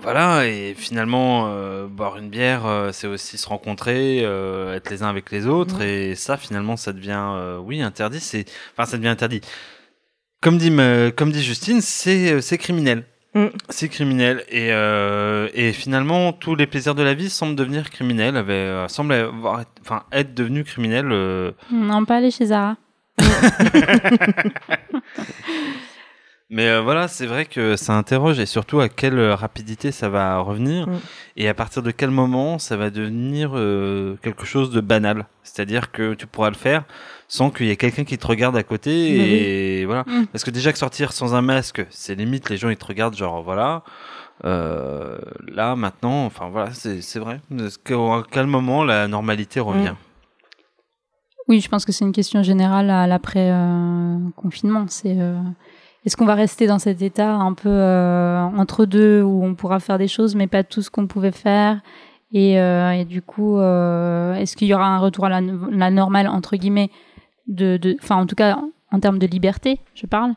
voilà, 0.00 0.46
et 0.46 0.74
finalement, 0.74 1.52
boire 1.88 2.16
une 2.16 2.30
bière, 2.30 2.90
c'est 2.92 3.08
aussi 3.08 3.36
se 3.36 3.48
rencontrer, 3.48 4.20
être 4.20 4.88
les 4.88 5.02
uns 5.02 5.08
avec 5.08 5.30
les 5.32 5.46
autres, 5.46 5.82
et 5.82 6.14
ça, 6.14 6.36
finalement, 6.36 6.76
ça 6.76 6.92
devient, 6.92 7.58
oui, 7.64 7.82
interdit. 7.82 8.20
C'est, 8.20 8.44
enfin, 8.72 8.86
ça 8.86 8.96
devient 8.96 9.08
interdit. 9.08 9.40
Comme 10.40 10.58
dit, 10.58 10.70
comme 11.16 11.32
dit 11.32 11.42
Justine, 11.42 11.80
c'est, 11.80 12.40
c'est 12.40 12.56
criminel. 12.56 13.04
Mm. 13.34 13.46
C'est 13.68 13.88
criminel, 13.88 14.44
et, 14.48 14.72
euh, 14.72 15.48
et 15.54 15.72
finalement, 15.72 16.32
tous 16.32 16.56
les 16.56 16.66
plaisirs 16.66 16.94
de 16.96 17.02
la 17.04 17.14
vie 17.14 17.30
semblent 17.30 17.54
devenir 17.54 17.88
criminels, 17.90 18.36
avaient, 18.36 18.52
euh, 18.54 18.88
semblent 18.88 19.12
avoir, 19.14 19.62
enfin, 19.82 20.02
être 20.12 20.34
devenus 20.34 20.64
criminels. 20.64 21.12
euh, 21.12 21.52
On 21.72 22.04
pas 22.04 22.16
aller 22.16 22.30
chez 22.32 22.46
Zara. 22.46 22.76
Mais 26.52 26.68
euh, 26.68 26.80
voilà, 26.80 27.06
c'est 27.06 27.26
vrai 27.26 27.44
que 27.46 27.76
ça 27.76 27.92
interroge 27.92 28.40
et 28.40 28.46
surtout 28.46 28.80
à 28.80 28.88
quelle 28.88 29.18
euh, 29.20 29.36
rapidité 29.36 29.92
ça 29.92 30.08
va 30.08 30.38
revenir 30.40 30.88
Mm. 30.88 30.98
et 31.36 31.48
à 31.48 31.54
partir 31.54 31.82
de 31.82 31.92
quel 31.92 32.10
moment 32.10 32.58
ça 32.58 32.76
va 32.76 32.90
devenir 32.90 33.52
euh, 33.54 34.16
quelque 34.22 34.44
chose 34.44 34.70
de 34.72 34.80
banal. 34.80 35.26
C'est-à-dire 35.44 35.92
que 35.92 36.14
tu 36.14 36.26
pourras 36.26 36.50
le 36.50 36.56
faire 36.56 36.82
sans 37.30 37.50
qu'il 37.50 37.66
y 37.66 37.70
ait 37.70 37.76
quelqu'un 37.76 38.02
qui 38.02 38.18
te 38.18 38.26
regarde 38.26 38.56
à 38.56 38.64
côté 38.64 38.90
Bah 38.90 39.24
et 39.24 39.84
voilà. 39.86 40.02
Mm. 40.06 40.26
Parce 40.32 40.42
que 40.42 40.50
déjà 40.50 40.72
que 40.72 40.78
sortir 40.78 41.12
sans 41.12 41.34
un 41.34 41.42
masque, 41.42 41.86
c'est 41.88 42.16
limite, 42.16 42.50
les 42.50 42.56
gens 42.56 42.68
ils 42.68 42.76
te 42.76 42.84
regardent 42.84 43.16
genre 43.16 43.42
voilà. 43.42 43.84
Euh, 44.44 45.18
là 45.46 45.76
maintenant, 45.76 46.24
enfin 46.26 46.48
voilà, 46.50 46.70
c'est 46.72 47.18
vrai. 47.20 47.40
Qu'à 47.84 47.94
à 47.94 48.22
quel 48.30 48.46
moment 48.46 48.82
la 48.84 49.06
normalité 49.06 49.60
revient? 49.60 49.94
Oui, 51.46 51.60
je 51.60 51.68
pense 51.68 51.84
que 51.84 51.92
c'est 51.92 52.04
une 52.04 52.12
question 52.12 52.42
générale 52.42 52.90
à 52.90 53.06
l'après 53.06 53.50
euh, 53.52 54.16
confinement. 54.36 54.86
C'est 54.88 55.16
euh, 55.18 55.38
est-ce 56.04 56.16
qu'on 56.16 56.26
va 56.26 56.34
rester 56.34 56.66
dans 56.66 56.78
cet 56.80 57.00
état 57.00 57.32
un 57.32 57.54
peu 57.54 57.68
euh, 57.68 58.40
entre 58.42 58.86
deux 58.86 59.22
où 59.22 59.44
on 59.44 59.54
pourra 59.54 59.78
faire 59.78 59.98
des 59.98 60.08
choses 60.08 60.34
mais 60.34 60.48
pas 60.48 60.64
tout 60.64 60.82
ce 60.82 60.90
qu'on 60.90 61.06
pouvait 61.06 61.32
faire? 61.32 61.80
Et, 62.32 62.60
euh, 62.60 62.90
et 62.92 63.04
du 63.04 63.22
coup 63.22 63.58
euh, 63.58 64.34
est-ce 64.34 64.56
qu'il 64.56 64.68
y 64.68 64.74
aura 64.74 64.86
un 64.86 64.98
retour 64.98 65.26
à 65.26 65.28
la, 65.28 65.40
la 65.40 65.90
normale 65.90 66.26
entre 66.26 66.56
guillemets? 66.56 66.90
De, 67.50 67.96
enfin 68.02 68.16
en 68.16 68.26
tout 68.26 68.34
cas 68.36 68.58
en 68.92 68.98
termes 69.00 69.18
de 69.18 69.26
liberté, 69.26 69.80
je 69.94 70.06
parle. 70.06 70.32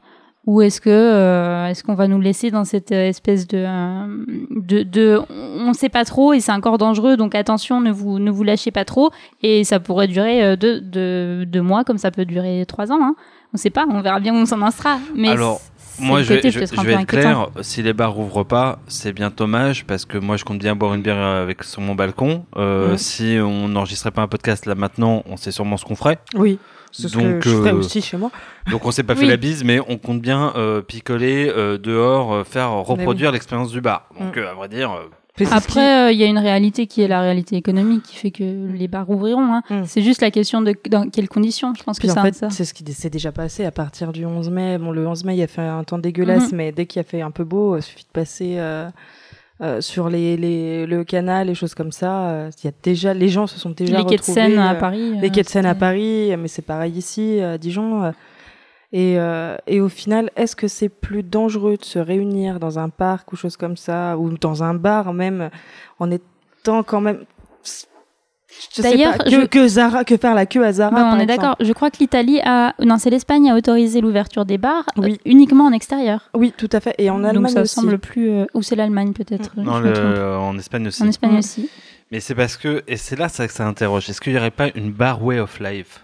ou 0.45 0.61
est-ce 0.61 0.81
que 0.81 0.89
euh, 0.89 1.67
est-ce 1.69 1.83
qu'on 1.83 1.95
va 1.95 2.07
nous 2.07 2.19
laisser 2.19 2.51
dans 2.51 2.65
cette 2.65 2.91
euh, 2.91 3.07
espèce 3.07 3.47
de 3.47 3.59
euh, 3.65 4.25
de, 4.51 4.83
de 4.83 5.21
on 5.29 5.69
ne 5.69 5.73
sait 5.73 5.87
pas 5.89 6.03
trop 6.03 6.33
et 6.33 6.41
c'est 6.41 6.51
encore 6.51 6.77
dangereux 6.77 7.15
donc 7.15 7.33
attention 7.33 7.79
ne 7.79 7.91
vous 7.91 8.19
ne 8.19 8.29
vous 8.29 8.43
lâchez 8.43 8.71
pas 8.71 8.83
trop 8.83 9.09
et 9.41 9.63
ça 9.63 9.79
pourrait 9.79 10.07
durer 10.09 10.57
deux, 10.57 10.81
deux, 10.81 11.45
deux 11.45 11.61
mois 11.61 11.83
comme 11.85 11.97
ça 11.97 12.11
peut 12.11 12.25
durer 12.25 12.65
trois 12.67 12.91
ans 12.91 12.99
hein. 13.01 13.15
on 13.53 13.57
sait 13.57 13.69
pas 13.69 13.85
on 13.89 14.01
verra 14.01 14.19
bien 14.19 14.33
où 14.33 14.37
on 14.37 14.45
s'en 14.45 14.57
lancera 14.57 14.99
mais 15.15 15.29
Alors, 15.29 15.61
Moi, 15.99 16.21
je 16.23 16.29
vais, 16.29 16.35
côté 16.37 16.51
je, 16.51 16.59
vais 16.59 16.93
être 16.93 17.05
clair. 17.05 17.47
Si 17.61 17.81
les 17.83 17.93
bars 17.93 18.11
rouvrent 18.11 18.43
pas, 18.43 18.79
c'est 18.87 19.13
bien 19.13 19.29
dommage 19.35 19.85
parce 19.85 20.05
que 20.05 20.17
moi, 20.17 20.37
je 20.37 20.43
compte 20.43 20.57
bien 20.57 20.75
boire 20.75 20.95
une 20.95 21.03
bière 21.03 21.19
avec 21.19 21.63
sur 21.63 21.81
mon 21.81 21.93
balcon. 21.93 22.45
Euh, 22.57 22.91
Mhm. 22.91 22.97
Si 22.97 23.37
on 23.39 23.67
n'enregistrait 23.69 24.09
pas 24.09 24.23
un 24.23 24.27
podcast 24.27 24.65
là 24.65 24.73
maintenant, 24.73 25.21
on 25.29 25.37
sait 25.37 25.51
sûrement 25.51 25.77
ce 25.77 25.85
qu'on 25.85 25.95
ferait. 25.95 26.17
Oui. 26.35 26.57
C'est 26.93 27.09
ce 27.09 27.17
que 27.17 27.21
Donc, 27.21 27.43
je 27.43 27.49
ferais 27.49 27.71
euh, 27.73 27.77
aussi 27.77 28.01
chez 28.01 28.15
moi. 28.15 28.31
Donc, 28.71 28.85
on 28.85 28.91
s'est 28.91 29.03
pas 29.03 29.15
fait 29.17 29.25
la 29.25 29.35
bise, 29.37 29.63
mais 29.65 29.79
on 29.89 29.97
compte 29.97 30.21
bien 30.21 30.53
euh, 30.55 30.81
picoler 30.81 31.49
euh, 31.49 31.77
dehors, 31.77 32.31
euh, 32.33 32.43
faire 32.45 32.71
oui. 32.77 32.83
reproduire 32.85 33.31
l'expérience 33.33 33.71
du 33.71 33.81
bar. 33.81 34.07
Donc, 34.19 34.37
Mm. 34.37 34.39
euh, 34.39 34.51
à 34.51 34.53
vrai 34.53 34.69
dire, 34.69 34.91
euh, 34.91 35.09
qui- 35.35 35.45
Après, 35.51 36.07
euh, 36.07 36.11
il 36.11 36.19
y 36.19 36.23
a 36.23 36.27
une 36.27 36.37
réalité 36.37 36.85
qui 36.85 37.01
est 37.01 37.07
la 37.07 37.19
réalité 37.21 37.55
économique 37.55 38.03
qui 38.03 38.15
fait 38.17 38.29
que 38.29 38.43
les 38.71 38.87
bars 38.87 39.09
ouvriront. 39.09 39.51
Hein. 39.55 39.63
Mm. 39.71 39.81
C'est 39.87 40.03
juste 40.03 40.21
la 40.21 40.29
question 40.29 40.61
de 40.61 40.75
dans 40.89 41.09
quelles 41.09 41.27
conditions. 41.27 41.73
Je 41.75 41.81
pense 41.81 41.97
que 41.97 42.01
Puis 42.03 42.11
en 42.11 42.13
ça. 42.13 42.21
fait, 42.31 42.45
c'est 42.51 42.65
ce 42.65 42.73
qui 42.75 42.83
s'est 42.93 43.09
déjà 43.09 43.31
passé 43.31 43.65
à 43.65 43.71
partir 43.71 44.11
du 44.13 44.25
11 44.25 44.51
mai. 44.51 44.77
Bon, 44.77 44.91
le 44.91 45.07
11 45.07 45.23
mai, 45.25 45.35
il 45.35 45.41
a 45.41 45.47
fait 45.47 45.61
un 45.61 45.83
temps 45.83 45.97
dégueulasse, 45.97 46.51
Mhm. 46.51 46.57
mais 46.57 46.71
dès 46.71 46.85
qu'il 46.85 46.99
a 46.99 47.03
fait 47.03 47.21
un 47.21 47.31
peu 47.31 47.43
beau, 47.43 47.75
il 47.75 47.81
suffit 47.81 48.03
de 48.03 48.11
passer 48.13 48.55
euh, 48.59 48.87
euh, 49.61 49.81
sur 49.81 50.09
les, 50.09 50.35
les, 50.37 50.85
le 50.85 51.03
canal, 51.03 51.47
les 51.47 51.55
choses 51.55 51.75
comme 51.75 51.91
ça. 51.91 52.29
euh, 52.29 52.49
Il 52.63 52.65
y 52.65 52.69
a 52.69 52.73
déjà, 52.81 53.13
les 53.13 53.29
gens 53.29 53.47
se 53.47 53.59
sont 53.59 53.69
déjà 53.69 53.97
les 53.99 54.03
quais 54.05 54.15
de 54.15 54.21
retrouvés. 54.21 54.41
Seine 54.41 54.57
à 54.59 54.73
euh, 54.73 54.79
Paris. 54.79 55.19
les 55.21 55.27
euh, 55.27 55.31
quais 55.31 55.43
de 55.43 55.49
Seine 55.49 55.65
à 55.65 55.75
Paris, 55.75 56.35
mais 56.37 56.47
c'est 56.47 56.61
pareil 56.63 56.93
ici, 56.93 57.39
à 57.39 57.57
Dijon. 57.57 58.03
euh, 58.03 58.11
Et, 58.91 59.15
euh, 59.17 59.57
et 59.65 59.81
au 59.81 59.89
final, 59.89 60.29
est-ce 60.35 60.55
que 60.55 60.67
c'est 60.67 60.89
plus 60.89 61.23
dangereux 61.23 61.77
de 61.77 61.83
se 61.83 61.97
réunir 61.97 62.59
dans 62.59 62.77
un 62.77 62.89
parc 62.89 63.31
ou 63.33 63.35
chose 63.35 63.57
comme 63.57 63.75
ça, 63.77 64.17
ou 64.17 64.29
dans 64.37 64.61
un 64.63 64.75
bar 64.75 65.13
même, 65.13 65.49
en 65.99 66.11
étant 66.11 66.83
quand 66.83 67.01
même... 67.01 67.25
D'ailleurs, 68.79 69.17
que, 69.17 69.29
je- 69.29 69.45
que, 69.45 69.67
Zara, 69.67 70.03
que 70.03 70.17
faire 70.17 70.33
la 70.33 70.45
queue 70.45 70.63
à 70.65 70.71
Zara, 70.73 70.95
Ouais, 70.95 71.01
on 71.15 71.19
est 71.19 71.25
d'accord. 71.25 71.55
Je 71.59 71.71
crois 71.73 71.91
que 71.91 71.97
l'Italie 71.99 72.39
a, 72.43 72.73
non, 72.83 72.97
c'est 72.97 73.09
l'Espagne 73.09 73.49
a 73.51 73.55
autorisé 73.55 74.01
l'ouverture 74.01 74.45
des 74.45 74.57
bars 74.57 74.85
euh, 74.97 75.01
Oui. 75.03 75.19
uniquement 75.25 75.65
en 75.65 75.71
extérieur. 75.71 76.29
Oui, 76.33 76.53
tout 76.57 76.69
à 76.71 76.79
fait. 76.79 76.95
Et 76.97 77.09
en 77.09 77.23
Allemagne 77.23 77.43
Donc 77.43 77.49
ça 77.51 77.61
aussi. 77.61 77.75
semble 77.75 77.99
plus. 77.99 78.29
euh, 78.29 78.45
ou 78.53 78.61
c'est 78.61 78.75
l'Allemagne 78.75 79.13
peut-être. 79.13 79.51
non, 79.57 79.79
le- 79.79 79.93
trompe. 79.93 80.17
en 80.17 80.57
Espagne 80.57 80.87
aussi. 80.87 81.03
En 81.03 81.07
Espagne 81.07 81.33
Mm. 81.33 81.37
aussi. 81.39 81.69
Mais 82.11 82.19
c'est 82.19 82.35
parce 82.35 82.57
que, 82.57 82.83
et 82.87 82.97
c'est 82.97 83.15
là 83.15 83.27
ça 83.29 83.47
que 83.47 83.53
ça 83.53 83.65
interroge. 83.67 84.09
Est-ce 84.09 84.21
qu'il 84.21 84.33
n'y 84.33 84.39
aurait 84.39 84.51
pas 84.51 84.69
une 84.75 84.91
bar 84.91 85.23
way 85.23 85.39
of 85.39 85.59
life? 85.59 86.03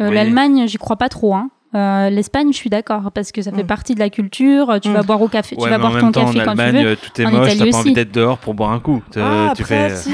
Euh, 0.00 0.08
Oui. 0.08 0.14
L'Allemagne, 0.14 0.66
j'y 0.68 0.76
crois 0.78 0.96
pas 0.96 1.08
trop. 1.08 1.34
Hein. 1.34 1.50
Euh, 1.74 2.08
L'Espagne, 2.08 2.50
je 2.52 2.56
suis 2.56 2.70
d'accord 2.70 3.10
parce 3.12 3.30
que 3.30 3.42
ça 3.42 3.52
fait 3.52 3.62
Mm. 3.62 3.66
partie 3.66 3.94
de 3.94 3.98
la 4.00 4.08
culture. 4.08 4.78
Tu 4.80 4.88
Mm. 4.88 4.92
vas 4.94 5.02
boire 5.02 5.20
au 5.20 5.28
café, 5.28 5.54
tu 5.54 5.62
Ouais, 5.62 5.68
vas 5.68 5.76
mais 5.78 5.84
en 5.84 5.88
boire 5.90 6.00
ton 6.00 6.12
temps, 6.12 6.24
café 6.26 6.40
en 6.40 6.44
quand 6.46 6.54
tu 6.54 6.60
Allemagne, 6.62 6.84
veux. 6.84 6.90
euh, 6.92 6.96
tout 6.96 7.20
est 7.20 7.26
En 7.26 7.30
moche, 7.30 7.46
t'as 7.48 7.54
Italie 7.54 7.70
pas 7.70 7.76
envie 7.76 7.86
aussi. 7.88 7.94
d'être 7.94 8.12
dehors 8.12 8.38
pour 8.38 8.54
boire 8.54 8.70
un 8.72 8.80
coup. 8.80 9.02
Ah, 9.16 9.52
tu 9.54 9.62
après, 9.62 9.90
fais... 9.90 9.96
si, 9.96 10.12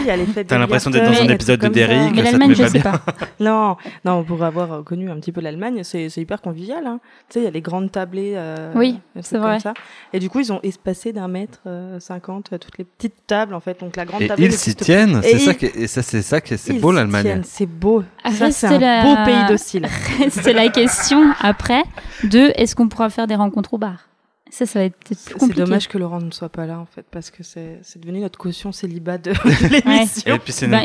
T'as 0.49 0.59
l'impression 0.59 0.91
d'être 0.91 1.11
dans 1.13 1.21
un 1.23 1.29
épisode 1.29 1.61
de. 1.61 1.69
Derrick. 1.69 2.13
Mais 2.17 2.23
l'Allemagne, 2.23 2.55
je 2.55 2.63
pas 2.63 2.69
sais 2.69 2.79
bien. 2.81 2.91
pas. 2.93 3.01
Non, 3.41 3.77
non, 4.05 4.25
pour 4.25 4.43
avoir 4.43 4.83
connu 4.85 5.11
un 5.11 5.17
petit 5.17 5.33
peu 5.33 5.41
l'Allemagne, 5.41 5.81
c'est 5.85 6.09
c'est 6.09 6.21
hyper 6.23 6.41
convivial. 6.41 6.87
Hein. 6.87 6.99
Tu 7.29 7.35
sais, 7.35 7.41
il 7.41 7.45
y 7.45 7.47
a 7.47 7.51
les 7.51 7.61
grandes 7.61 7.91
tablées. 7.93 8.33
euh, 8.37 8.73
Oui, 8.75 8.99
c'est 9.21 9.39
vrai. 9.39 9.53
comme 9.53 9.61
ça. 9.61 9.75
Et 10.13 10.19
du 10.19 10.29
coup, 10.31 10.41
ils 10.41 10.53
ont 10.53 10.61
espacé 10.63 11.13
d'un 11.13 11.29
mètre 11.29 11.61
euh, 11.67 12.01
cinquante 12.01 12.51
euh, 12.53 12.59
toutes 12.59 12.79
les 12.79 12.85
petites 12.85 13.15
tables, 13.27 13.55
en 13.55 13.61
fait. 13.61 13.79
Donc 13.81 13.97
la 13.97 14.05
grande 14.05 14.23
Et 14.23 14.29
table. 14.29 14.43
ils 14.43 14.53
s'y 14.53 14.75
tiennent, 14.75 15.21
c'est 15.23 15.39
ça 15.39 15.51
ils- 15.53 15.57
qui 15.57 15.67
est- 15.67 15.77
et 15.77 15.87
ça 15.87 16.03
c'est 16.03 16.23
ça 16.23 16.41
qui 16.41 16.55
est- 16.55 16.57
c'est 16.57 16.73
beau 16.75 16.91
l'Allemagne. 16.93 17.43
C'est 17.45 17.67
beau. 17.67 18.03
Ça, 18.33 18.51
c'est 18.51 18.67
un 18.67 19.05
beau 19.05 19.17
pays 19.25 19.47
docile. 19.49 19.87
c'est 20.31 20.53
la 20.53 20.69
question 20.69 21.23
après 21.45 21.83
de 22.25 22.53
est-ce 22.57 22.75
qu'on 22.75 22.89
pourra 22.89 23.11
faire 23.11 23.27
des 23.27 23.37
rencontres 23.37 23.75
au 23.75 23.79
bar? 23.79 24.09
Ça, 24.51 24.67
ça 24.67 24.79
va 24.79 24.85
être 24.85 24.95
peut-être 24.97 25.19
plus 25.25 25.33
C'est 25.33 25.39
compliqué. 25.39 25.61
dommage 25.65 25.89
que 25.89 25.99
Laurent 25.99 26.21
ne 26.21 26.31
soit 26.31 26.49
pas 26.49 26.65
là, 26.67 26.79
en 26.79 26.87
fait, 26.87 27.05
parce 27.11 27.31
que 27.31 27.43
c'est 27.43 27.81
c'est 27.83 28.01
devenu 28.01 28.21
notre 28.21 28.39
caution 28.39 28.71
célibat 28.71 29.19
de 29.19 29.33
l'émission. 29.71 30.35
Et 30.35 30.39
puis 30.39 30.53
c'est 30.53 30.69
Ben, 30.69 30.85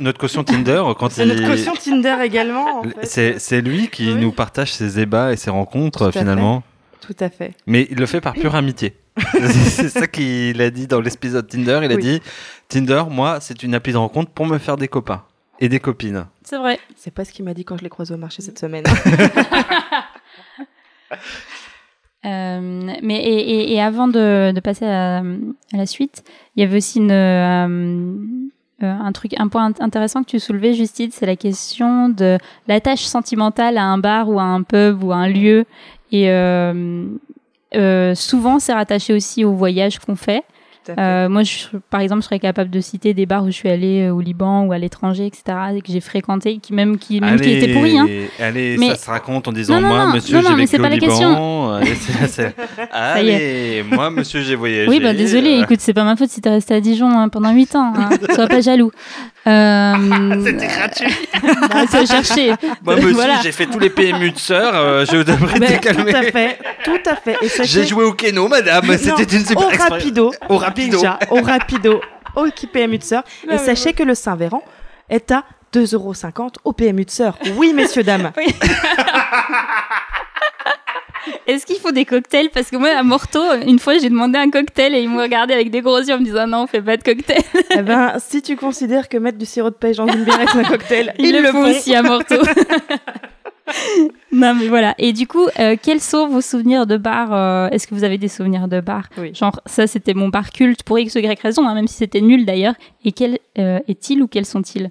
notre, 0.00 0.18
caution 0.18 0.44
Tinder 0.44 0.82
C'est 1.10 1.22
il 1.22 1.28
notre 1.28 1.46
caution 1.48 1.72
Tinder 1.74 2.16
également, 2.22 2.80
en 2.80 2.82
fait. 2.82 3.06
c'est 3.06 3.38
c'est 3.38 3.62
lui 3.62 3.88
qui 3.88 4.08
Oui. 4.12 4.20
nous 4.20 4.32
partage 4.32 4.72
ses 4.74 5.00
ébats 5.00 5.32
et 5.32 5.36
ses 5.36 5.48
rencontres 5.50 6.10
Tout 6.10 6.18
finalement. 6.18 6.62
Tout 7.00 7.16
à 7.20 7.30
fait. 7.30 7.54
Mais 7.66 7.86
il 7.90 7.96
le 7.98 8.06
fait 8.06 8.20
par 8.20 8.34
pure 8.34 8.54
amitié. 8.54 8.96
c'est 9.32 9.88
ça 9.88 10.06
qu'il 10.06 10.60
a 10.60 10.68
dit 10.70 10.86
dans 10.86 11.00
l'épisode 11.00 11.46
Tinder. 11.48 11.80
Il 11.84 11.92
a 11.92 11.94
Oui. 11.94 12.02
dit 12.02 12.22
Tinder, 12.68 13.04
moi, 13.08 13.38
c'est 13.40 13.62
une 13.62 13.74
appli 13.74 13.92
de 13.94 13.98
rencontre 13.98 14.30
pour 14.32 14.44
me 14.46 14.58
faire 14.58 14.76
des 14.76 14.88
copains 14.88 15.22
et 15.60 15.68
des 15.68 15.80
copines. 15.80 16.26
C'est 16.44 16.58
vrai. 16.58 16.78
C'est 16.96 17.10
pas 17.12 17.24
ce 17.24 17.32
qu'il 17.32 17.44
m'a 17.44 17.54
dit 17.54 17.64
quand 17.64 17.76
je 17.76 17.82
l'ai 17.82 17.88
croisé 17.90 18.14
au 18.14 18.18
marché 18.18 18.42
cette 18.42 18.58
semaine. 18.58 18.84
Euh, 22.24 22.92
mais 23.02 23.22
et, 23.22 23.38
et- 23.38 23.74
et 23.74 23.80
avant 23.80 24.08
de, 24.08 24.50
de 24.50 24.60
passer 24.60 24.84
à, 24.84 25.18
à 25.18 25.22
la 25.76 25.86
suite, 25.86 26.24
il 26.56 26.60
y 26.60 26.64
avait 26.66 26.78
aussi 26.78 26.98
une, 26.98 27.12
euh, 27.12 28.16
euh, 28.82 28.92
un 28.92 29.12
truc, 29.12 29.32
un 29.38 29.46
point 29.46 29.70
int- 29.70 29.80
intéressant 29.80 30.24
que 30.24 30.30
tu 30.30 30.40
soulevais, 30.40 30.74
Justine, 30.74 31.10
c'est 31.12 31.26
la 31.26 31.36
question 31.36 32.08
de 32.08 32.36
l'attache 32.66 33.04
sentimentale 33.04 33.78
à 33.78 33.84
un 33.84 33.98
bar 33.98 34.28
ou 34.28 34.40
à 34.40 34.42
un 34.42 34.62
pub 34.64 35.04
ou 35.04 35.12
à 35.12 35.16
un 35.16 35.28
lieu. 35.28 35.66
Et 36.10 36.28
euh, 36.30 37.06
euh, 37.76 38.14
souvent, 38.16 38.58
c'est 38.58 38.72
rattaché 38.72 39.12
aussi 39.14 39.44
au 39.44 39.52
voyage 39.52 40.00
qu'on 40.00 40.16
fait. 40.16 40.42
Euh, 40.98 41.28
moi, 41.28 41.42
je, 41.42 41.76
par 41.90 42.00
exemple, 42.00 42.22
je 42.22 42.26
serais 42.26 42.38
capable 42.38 42.70
de 42.70 42.80
citer 42.80 43.14
des 43.14 43.26
bars 43.26 43.42
où 43.42 43.46
je 43.46 43.52
suis 43.52 43.68
allée 43.68 44.02
euh, 44.08 44.12
au 44.14 44.20
Liban 44.20 44.64
ou 44.64 44.72
à 44.72 44.78
l'étranger, 44.78 45.26
etc., 45.26 45.42
et 45.76 45.80
que 45.80 45.92
j'ai 45.92 46.00
fréquenté, 46.00 46.58
qui 46.58 46.72
même 46.72 46.98
qui, 46.98 47.20
même 47.20 47.40
qui 47.40 47.50
étaient 47.50 47.72
pourris. 47.72 47.98
Hein. 47.98 48.06
allez 48.40 48.76
Mais- 48.78 48.90
ça 48.90 48.96
se 48.96 49.10
raconte 49.10 49.48
en 49.48 49.52
disant 49.52 49.74
Non, 49.74 49.80
non, 49.82 49.88
moi, 49.88 50.06
non, 50.06 50.12
monsieur, 50.14 50.36
non, 50.36 50.42
non, 50.42 50.48
j'ai 50.50 50.54
mais 50.56 50.60
vécu 50.62 50.70
c'est 50.70 50.78
au 50.78 50.82
pas 50.82 50.88
la 50.88 50.94
Liban. 50.96 51.06
question. 51.06 51.72
Allez, 52.92 53.32
allez, 53.34 53.84
moi, 53.90 54.10
monsieur, 54.10 54.40
j'ai 54.42 54.54
voyagé. 54.54 54.88
Oui, 54.88 55.00
bah 55.00 55.12
désolé, 55.14 55.58
écoute, 55.62 55.80
c'est 55.80 55.94
pas 55.94 56.04
ma 56.04 56.16
faute 56.16 56.30
si 56.30 56.40
t'es 56.40 56.50
resté 56.50 56.74
à 56.74 56.80
Dijon 56.80 57.08
hein, 57.10 57.28
pendant 57.28 57.52
8 57.52 57.76
ans. 57.76 57.92
Hein. 57.96 58.08
Sois 58.34 58.46
pas 58.46 58.60
jaloux. 58.60 58.90
Euh... 59.46 60.42
C'était 60.44 60.66
gratuit. 60.66 61.14
bah, 61.42 61.84
vas 61.88 62.06
chercher. 62.06 62.54
Moi, 62.84 62.96
monsieur, 62.96 63.12
Voilà. 63.12 63.40
j'ai 63.42 63.52
fait 63.52 63.66
tous 63.66 63.78
les 63.78 63.90
PMU 63.90 64.30
de 64.32 64.38
sœur. 64.38 64.72
euh, 64.74 65.04
je 65.04 65.18
devrais 65.18 65.58
te 65.60 65.72
tout 65.74 65.80
calmer. 65.80 66.14
à 66.14 66.22
fait, 66.22 66.58
tout 66.84 66.98
à 67.06 67.16
fait. 67.16 67.36
J'ai 67.64 67.86
joué 67.86 68.04
au 68.04 68.12
Keno, 68.12 68.48
madame. 68.48 68.96
C'était 68.98 69.22
une 69.36 69.44
super 69.46 69.66
au 69.66 69.70
expérience. 69.70 70.02
rapido. 70.02 70.32
Au 70.48 70.56
rapido. 70.58 70.98
Déjà, 70.98 71.18
au 71.30 71.40
rapido, 71.42 72.00
au 72.34 72.46
PMU 72.72 72.98
de 72.98 73.02
sœur. 73.04 73.22
Bah 73.46 73.54
Et 73.54 73.58
sachez 73.58 73.92
que 73.92 74.02
le 74.02 74.14
Saint-Véran 74.14 74.62
est 75.08 75.30
à 75.30 75.44
2,50€ 75.74 76.54
au 76.64 76.72
PMU 76.72 77.04
de 77.04 77.10
sœur. 77.10 77.38
Oui, 77.56 77.72
messieurs, 77.74 78.02
dames. 78.02 78.32
Est-ce 81.46 81.66
qu'il 81.66 81.76
faut 81.76 81.92
des 81.92 82.04
cocktails? 82.04 82.50
Parce 82.50 82.70
que 82.70 82.76
moi, 82.76 82.90
à 82.90 83.02
Morteau, 83.02 83.42
une 83.66 83.78
fois, 83.78 83.98
j'ai 83.98 84.08
demandé 84.08 84.38
un 84.38 84.50
cocktail 84.50 84.94
et 84.94 85.00
ils 85.00 85.08
m'ont 85.08 85.22
regardé 85.22 85.54
avec 85.54 85.70
des 85.70 85.80
gros 85.80 85.98
yeux 85.98 86.14
en 86.14 86.18
me 86.18 86.24
disant 86.24 86.46
non, 86.46 86.62
on 86.62 86.66
fait 86.66 86.82
pas 86.82 86.96
de 86.96 87.02
cocktail. 87.02 87.42
eh 87.70 87.82
ben, 87.82 88.14
si 88.18 88.42
tu 88.42 88.56
considères 88.56 89.08
que 89.08 89.16
mettre 89.16 89.38
du 89.38 89.46
sirop 89.46 89.70
de 89.70 89.74
pêche 89.74 89.96
dans 89.96 90.06
une 90.06 90.24
bière 90.24 90.40
est 90.40 90.56
un 90.56 90.64
cocktail, 90.64 91.14
Ils, 91.18 91.40
le 91.40 91.48
font 91.48 91.68
aussi 91.68 91.94
à 91.94 92.02
Morteau. 92.02 92.36
non, 94.32 94.54
mais 94.54 94.68
voilà. 94.68 94.94
Et 94.98 95.12
du 95.12 95.26
coup, 95.26 95.46
euh, 95.58 95.76
quels 95.80 96.00
sont 96.00 96.28
vos 96.28 96.40
souvenirs 96.40 96.86
de 96.86 96.96
bar 96.96 97.32
euh, 97.32 97.68
Est-ce 97.70 97.86
que 97.86 97.94
vous 97.94 98.04
avez 98.04 98.18
des 98.18 98.28
souvenirs 98.28 98.68
de 98.68 98.80
bar? 98.80 99.08
Oui. 99.18 99.34
Genre, 99.34 99.60
ça, 99.66 99.86
c'était 99.86 100.14
mon 100.14 100.28
bar 100.28 100.50
culte 100.50 100.82
pour 100.82 100.98
X 100.98 101.14
ou 101.16 101.18
Y 101.18 101.40
raison, 101.40 101.66
hein, 101.66 101.74
même 101.74 101.88
si 101.88 101.94
c'était 101.94 102.20
nul 102.20 102.46
d'ailleurs. 102.46 102.74
Et 103.04 103.12
quel 103.12 103.38
euh, 103.58 103.80
est-il 103.88 104.22
ou 104.22 104.28
quels 104.28 104.46
sont-ils? 104.46 104.90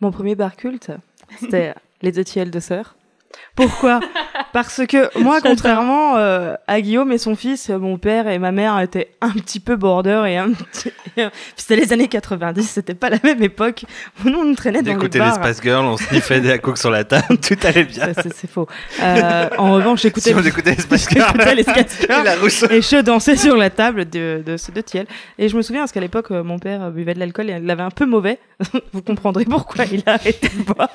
Mon 0.00 0.12
premier 0.12 0.36
bar 0.36 0.54
culte, 0.56 0.92
c'était 1.40 1.74
les 2.02 2.12
deux 2.12 2.22
tiels 2.24 2.52
de 2.52 2.60
sœur. 2.60 2.97
Pourquoi? 3.54 4.00
Parce 4.52 4.82
que 4.86 5.18
moi, 5.20 5.40
contrairement 5.40 6.16
euh, 6.16 6.54
à 6.66 6.80
Guillaume 6.80 7.12
et 7.12 7.18
son 7.18 7.34
fils, 7.36 7.70
euh, 7.70 7.78
mon 7.78 7.98
père 7.98 8.28
et 8.28 8.38
ma 8.38 8.52
mère 8.52 8.78
étaient 8.80 9.10
un 9.20 9.30
petit 9.30 9.60
peu 9.60 9.76
border 9.76 10.24
et 10.26 10.36
un 10.36 10.52
petit... 10.52 10.92
C'était 11.56 11.76
les 11.76 11.92
années 11.92 12.08
90, 12.08 12.62
c'était 12.62 12.94
pas 12.94 13.10
la 13.10 13.18
même 13.22 13.42
époque. 13.42 13.84
Nous, 14.24 14.38
on 14.38 14.44
nous 14.44 14.54
traînait 14.54 14.78
On 14.80 14.94
dans 14.94 15.02
les 15.02 15.08
bars. 15.08 15.34
Spice 15.34 15.60
Girls, 15.62 15.84
on 15.84 15.96
sniffait 15.96 16.40
des 16.40 16.58
coke 16.58 16.78
sur 16.78 16.90
la 16.90 17.04
table, 17.04 17.38
tout 17.42 17.56
allait 17.64 17.84
bien. 17.84 18.14
Ça, 18.14 18.22
C'est 18.22 18.32
c'est 18.34 18.50
faux. 18.50 18.68
Euh, 19.02 19.48
en 19.58 19.72
revanche, 19.72 20.02
j'écoutais 20.02 20.30
Si 20.30 20.36
on 20.36 20.42
écoutait 20.42 20.74
les 20.74 20.80
Spice 20.80 21.08
Girls, 21.10 21.34
les 21.56 21.62
et 21.62 22.24
la 22.24 22.36
Rousseau. 22.36 22.66
et 22.70 22.80
je 22.80 23.00
dansais 23.02 23.36
sur 23.36 23.56
la 23.56 23.70
table 23.70 24.08
de, 24.08 24.42
de 24.46 24.56
ce 24.56 24.70
deux 24.70 24.82
tiels. 24.82 25.06
Et 25.38 25.48
je 25.48 25.56
me 25.56 25.62
souviens 25.62 25.82
parce 25.82 25.92
qu'à 25.92 26.00
l'époque, 26.00 26.30
mon 26.30 26.58
père 26.58 26.90
buvait 26.90 27.14
de 27.14 27.18
l'alcool 27.18 27.50
et 27.50 27.54
il 27.54 27.66
l'avait 27.66 27.82
un 27.82 27.90
peu 27.90 28.06
mauvais. 28.06 28.38
Vous 28.92 29.02
comprendrez 29.02 29.44
pourquoi 29.44 29.84
il 29.86 30.02
a 30.06 30.14
arrêté 30.14 30.48
de 30.48 30.62
boire. 30.62 30.88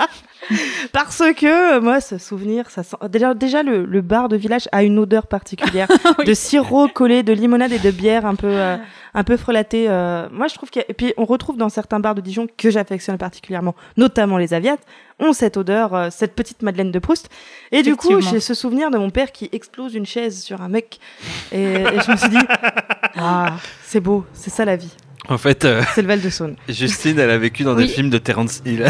Parce 0.91 1.21
que 1.35 1.77
euh, 1.77 1.81
moi, 1.81 2.01
ce 2.01 2.17
souvenir, 2.17 2.69
ça 2.69 2.83
sent... 2.83 2.97
déjà, 3.09 3.33
déjà 3.33 3.63
le, 3.63 3.85
le 3.85 4.01
bar 4.01 4.29
de 4.29 4.35
village 4.35 4.67
a 4.71 4.83
une 4.83 4.99
odeur 4.99 5.27
particulière 5.27 5.87
Oui. 6.19 6.25
de 6.25 6.33
sirop 6.33 6.87
collé, 6.87 7.23
de 7.23 7.33
limonade 7.33 7.71
et 7.71 7.79
de 7.79 7.91
bière 7.91 8.25
un 8.25 8.35
peu, 8.35 8.47
euh, 8.47 8.77
un 9.13 9.23
peu 9.23 9.37
frelatée. 9.37 9.85
euh. 9.89 10.27
Moi, 10.31 10.47
je 10.47 10.55
trouve 10.55 10.69
qu'il 10.69 10.81
y 10.81 10.85
a... 10.85 10.89
et 10.89 10.93
puis 10.93 11.13
on 11.17 11.25
retrouve 11.25 11.57
dans 11.57 11.69
certains 11.69 11.99
bars 11.99 12.15
de 12.15 12.21
Dijon 12.21 12.47
que 12.57 12.69
j'affectionne 12.69 13.17
particulièrement, 13.17 13.75
notamment 13.97 14.37
les 14.37 14.53
Aviates, 14.53 14.81
ont 15.19 15.33
cette 15.33 15.57
odeur, 15.57 15.93
euh, 15.93 16.09
cette 16.11 16.35
petite 16.35 16.61
Madeleine 16.61 16.91
de 16.91 16.99
Proust. 16.99 17.29
Et 17.71 17.81
du 17.83 17.95
coup, 17.95 18.19
j'ai 18.21 18.39
ce 18.39 18.53
souvenir 18.53 18.91
de 18.91 18.97
mon 18.97 19.09
père 19.09 19.31
qui 19.31 19.49
explose 19.51 19.93
une 19.95 20.05
chaise 20.05 20.41
sur 20.41 20.61
un 20.61 20.67
mec. 20.69 20.99
Et, 21.51 21.63
et 21.63 21.99
je 22.05 22.11
me 22.11 22.17
suis 22.17 22.29
dit, 22.29 22.37
ah, 23.17 23.53
c'est 23.83 23.99
beau, 24.01 24.25
c'est 24.33 24.49
ça 24.49 24.65
la 24.65 24.75
vie. 24.75 24.91
En 25.29 25.37
fait, 25.37 25.63
euh, 25.63 25.81
C'est 25.95 26.01
le 26.01 26.07
Val 26.09 26.19
de 26.21 26.29
Saône. 26.29 26.57
Justine, 26.67 27.17
elle 27.17 27.29
a 27.31 27.37
vécu 27.37 27.63
dans 27.63 27.75
Oui. 27.75 27.83
des 27.87 27.93
films 27.93 28.09
de 28.09 28.17
Terence 28.17 28.61
Hill. 28.65 28.85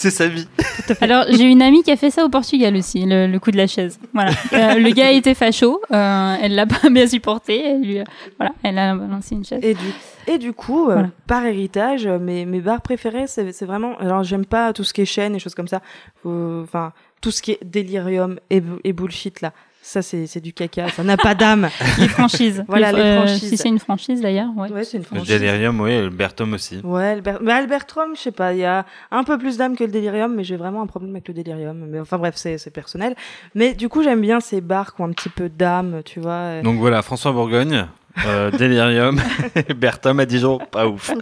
C'est 0.00 0.10
sa 0.10 0.28
vie. 0.28 0.48
Alors, 1.02 1.26
j'ai 1.28 1.42
une 1.44 1.60
amie 1.60 1.82
qui 1.82 1.90
a 1.90 1.96
fait 1.96 2.10
ça 2.10 2.24
au 2.24 2.30
Portugal 2.30 2.74
aussi, 2.74 3.04
le, 3.04 3.26
le 3.26 3.38
coup 3.38 3.50
de 3.50 3.58
la 3.58 3.66
chaise. 3.66 4.00
Voilà. 4.14 4.30
Euh, 4.54 4.74
le 4.76 4.90
gars 4.92 5.10
était 5.12 5.34
facho, 5.34 5.78
euh, 5.92 6.36
elle 6.40 6.54
l'a 6.54 6.64
pas 6.64 6.88
bien 6.90 7.06
supporté, 7.06 7.62
elle 7.62 7.82
lui, 7.82 7.98
voilà, 8.38 8.52
elle 8.62 8.78
a 8.78 8.94
lancé 8.94 9.34
une 9.34 9.44
chaise. 9.44 9.60
Et 9.62 9.74
du, 9.74 9.92
et 10.26 10.38
du 10.38 10.54
coup, 10.54 10.88
euh, 10.88 10.94
Voilà. 10.94 11.10
par 11.26 11.44
héritage, 11.44 12.06
euh, 12.06 12.18
mes, 12.18 12.46
mes 12.46 12.60
bars 12.60 12.80
préférés, 12.80 13.26
c'est 13.26 13.52
c'est 13.52 13.66
vraiment. 13.66 13.98
Alors, 13.98 14.24
j'aime 14.24 14.46
pas 14.46 14.72
tout 14.72 14.84
ce 14.84 14.94
qui 14.94 15.02
est 15.02 15.04
chaîne 15.04 15.34
et 15.34 15.38
choses 15.38 15.54
comme 15.54 15.68
ça. 15.68 15.82
Enfin, 16.24 16.92
tout 17.20 17.30
ce 17.30 17.42
qui 17.42 17.52
est 17.52 17.58
délirium 17.62 18.38
et, 18.48 18.62
et 18.84 18.94
bullshit 18.94 19.42
là. 19.42 19.52
Ça, 19.82 20.02
c'est 20.02 20.26
c'est 20.26 20.40
du 20.40 20.52
caca. 20.52 20.88
Ça 20.88 21.02
n'a 21.02 21.16
pas 21.16 21.34
d'âme. 21.34 21.68
Les 21.98 22.08
franchises. 22.08 22.64
Voilà, 22.68 22.92
les 22.92 23.00
euh, 23.00 23.16
franchises. 23.26 23.48
Si 23.48 23.56
c'est 23.56 23.68
une 23.68 23.78
franchise 23.78 24.20
d'ailleurs, 24.20 24.50
ouais. 24.56 24.70
Ouais, 24.70 24.84
c'est 24.84 24.98
une 24.98 25.02
Le 25.02 25.06
franchise. 25.06 25.28
Delirium, 25.28 25.80
oui, 25.80 25.96
le 25.96 26.10
Bertom 26.10 26.52
aussi. 26.52 26.80
Ouais, 26.84 27.08
Albert, 27.08 27.38
mais 27.42 27.52
Albertrum, 27.52 28.14
je 28.14 28.20
sais 28.20 28.30
pas, 28.30 28.52
il 28.52 28.60
y 28.60 28.64
a 28.64 28.84
un 29.10 29.24
peu 29.24 29.38
plus 29.38 29.56
d'âme 29.56 29.76
que 29.76 29.84
le 29.84 29.90
délirium, 29.90 30.34
mais 30.34 30.44
j'ai 30.44 30.56
vraiment 30.56 30.82
un 30.82 30.86
problème 30.86 31.12
avec 31.12 31.26
le 31.26 31.34
délirium. 31.34 31.86
Mais 31.88 32.00
enfin 32.00 32.18
bref, 32.18 32.34
c'est 32.36 32.58
c'est 32.58 32.70
personnel. 32.70 33.16
Mais 33.54 33.74
du 33.74 33.88
coup, 33.88 34.02
j'aime 34.02 34.20
bien 34.20 34.40
ces 34.40 34.60
bars 34.60 34.94
qui 34.94 35.00
ont 35.00 35.06
un 35.06 35.12
petit 35.12 35.30
peu 35.30 35.48
d'âme, 35.48 36.02
tu 36.04 36.20
vois. 36.20 36.60
Donc 36.62 36.78
voilà, 36.78 37.02
François 37.02 37.32
Bourgogne, 37.32 37.86
euh, 38.26 38.50
Delirium, 38.50 39.20
et 39.56 39.74
Bertom 39.74 40.20
à 40.20 40.26
Dijon, 40.26 40.58
pas 40.58 40.86
ouf. 40.86 41.12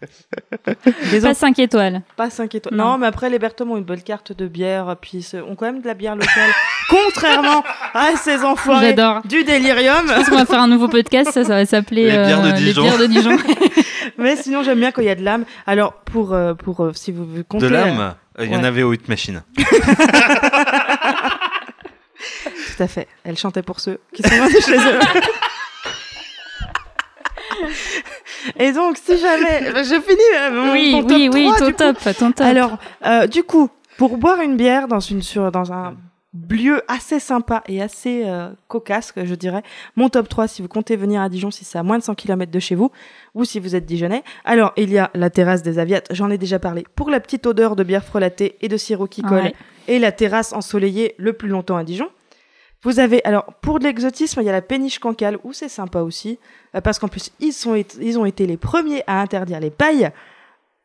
Les 1.12 1.20
Pas 1.20 1.30
autres, 1.30 1.38
5 1.38 1.58
étoiles. 1.58 2.02
pas 2.16 2.30
5 2.30 2.54
étoiles. 2.54 2.74
Non. 2.74 2.84
Non. 2.92 2.98
mais 2.98 3.06
après, 3.06 3.30
les 3.30 3.38
Bertums 3.38 3.70
ont 3.70 3.76
une 3.76 3.84
bonne 3.84 4.02
carte 4.02 4.32
de 4.32 4.46
bière, 4.46 4.96
puis 5.00 5.22
ce- 5.22 5.36
ont 5.38 5.54
quand 5.56 5.66
même 5.66 5.80
de 5.80 5.86
la 5.86 5.94
bière 5.94 6.14
locale. 6.16 6.50
contrairement 6.88 7.64
à 7.94 8.16
ces 8.16 8.44
enfoirés 8.44 8.88
J'adore. 8.88 9.22
du 9.24 9.42
délirium. 9.44 10.06
Je 10.06 10.12
pense 10.14 10.28
qu'on 10.28 10.36
va 10.36 10.46
faire 10.46 10.60
un 10.60 10.68
nouveau 10.68 10.88
podcast, 10.88 11.30
ça, 11.32 11.42
ça 11.44 11.54
va 11.54 11.64
s'appeler 11.66 12.04
Les 12.10 12.10
bières 12.10 12.42
de 12.42 12.48
euh, 12.48 12.52
Dijon. 12.52 12.82
Les 12.82 12.88
bières 12.88 12.98
de 12.98 13.06
Dijon. 13.06 13.38
mais 14.18 14.36
sinon, 14.36 14.62
j'aime 14.62 14.78
bien 14.80 14.90
quand 14.92 15.00
il 15.02 15.06
y 15.06 15.10
a 15.10 15.14
de 15.14 15.22
l'âme. 15.24 15.44
Alors, 15.66 15.94
pour, 15.94 16.34
euh, 16.34 16.52
pour 16.54 16.80
euh, 16.80 16.92
si 16.94 17.10
vous 17.12 17.26
comptez. 17.48 17.68
De 17.68 17.74
euh, 17.74 17.76
l'âme, 17.86 18.14
euh, 18.38 18.44
il 18.44 18.52
y 18.52 18.56
en 18.56 18.60
ouais. 18.60 18.66
avait 18.66 18.82
au 18.82 18.92
Hit 18.92 19.08
Machine. 19.08 19.42
Tout 22.76 22.82
à 22.82 22.88
fait. 22.88 23.06
Elle 23.24 23.36
chantait 23.38 23.62
pour 23.62 23.80
ceux 23.80 24.00
qui 24.12 24.22
sont 24.22 24.36
loin 24.36 24.46
de 24.46 24.60
chez 24.60 24.76
eux. 24.76 24.98
Et 28.58 28.72
donc, 28.72 28.96
si 28.98 29.18
jamais, 29.18 29.60
je 29.84 30.00
finis 30.00 30.20
euh, 30.38 30.50
mon, 30.50 30.72
oui, 30.72 30.92
top 30.92 31.10
oui, 31.10 31.30
oui, 31.32 31.44
3, 31.54 31.58
ton 31.58 31.72
top, 31.72 32.16
ton 32.18 32.32
top. 32.32 32.46
Alors, 32.46 32.78
euh, 33.06 33.26
du 33.26 33.42
coup, 33.42 33.68
pour 33.98 34.16
boire 34.18 34.40
une 34.40 34.56
bière 34.56 34.88
dans 34.88 35.00
une 35.00 35.22
sur 35.22 35.50
dans 35.52 35.72
un 35.72 35.94
lieu 36.50 36.82
assez 36.88 37.20
sympa 37.20 37.62
et 37.68 37.80
assez 37.80 38.22
euh, 38.26 38.48
cocasse, 38.66 39.12
je 39.16 39.34
dirais, 39.36 39.62
mon 39.94 40.08
top 40.08 40.28
3 40.28 40.48
si 40.48 40.62
vous 40.62 40.68
comptez 40.68 40.96
venir 40.96 41.20
à 41.22 41.28
Dijon, 41.28 41.50
si 41.52 41.64
c'est 41.64 41.78
à 41.78 41.82
moins 41.84 41.96
de 41.98 42.02
100 42.02 42.14
km 42.16 42.50
de 42.50 42.58
chez 42.58 42.74
vous, 42.74 42.90
ou 43.34 43.44
si 43.44 43.60
vous 43.60 43.76
êtes 43.76 43.86
dijonnais. 43.86 44.24
Alors, 44.44 44.72
il 44.76 44.90
y 44.90 44.98
a 44.98 45.10
la 45.14 45.30
terrasse 45.30 45.62
des 45.62 45.78
Aviates, 45.78 46.08
j'en 46.10 46.30
ai 46.30 46.38
déjà 46.38 46.58
parlé, 46.58 46.84
pour 46.96 47.08
la 47.10 47.20
petite 47.20 47.46
odeur 47.46 47.76
de 47.76 47.84
bière 47.84 48.04
frelatée 48.04 48.56
et 48.62 48.68
de 48.68 48.76
sirop 48.76 49.06
qui 49.06 49.22
colle, 49.22 49.44
Ouais. 49.44 49.54
et 49.86 49.98
la 50.00 50.10
terrasse 50.10 50.52
ensoleillée 50.52 51.14
le 51.18 51.34
plus 51.34 51.48
longtemps 51.48 51.76
à 51.76 51.84
Dijon. 51.84 52.08
Vous 52.84 53.00
avez, 53.00 53.24
alors, 53.24 53.44
pour 53.62 53.78
de 53.78 53.84
l'exotisme, 53.84 54.40
il 54.42 54.46
y 54.46 54.48
a 54.48 54.52
la 54.52 54.62
péniche 54.62 54.98
cancale, 54.98 55.38
où 55.42 55.52
c'est 55.52 55.68
sympa 55.68 56.00
aussi, 56.00 56.38
euh, 56.76 56.80
parce 56.80 56.98
qu'en 56.98 57.08
plus, 57.08 57.30
ils, 57.40 57.52
sont, 57.52 57.74
ils 58.00 58.18
ont 58.18 58.24
été 58.26 58.46
les 58.46 58.56
premiers 58.56 59.02
à 59.06 59.20
interdire 59.20 59.58
les 59.60 59.70
pailles 59.70 60.10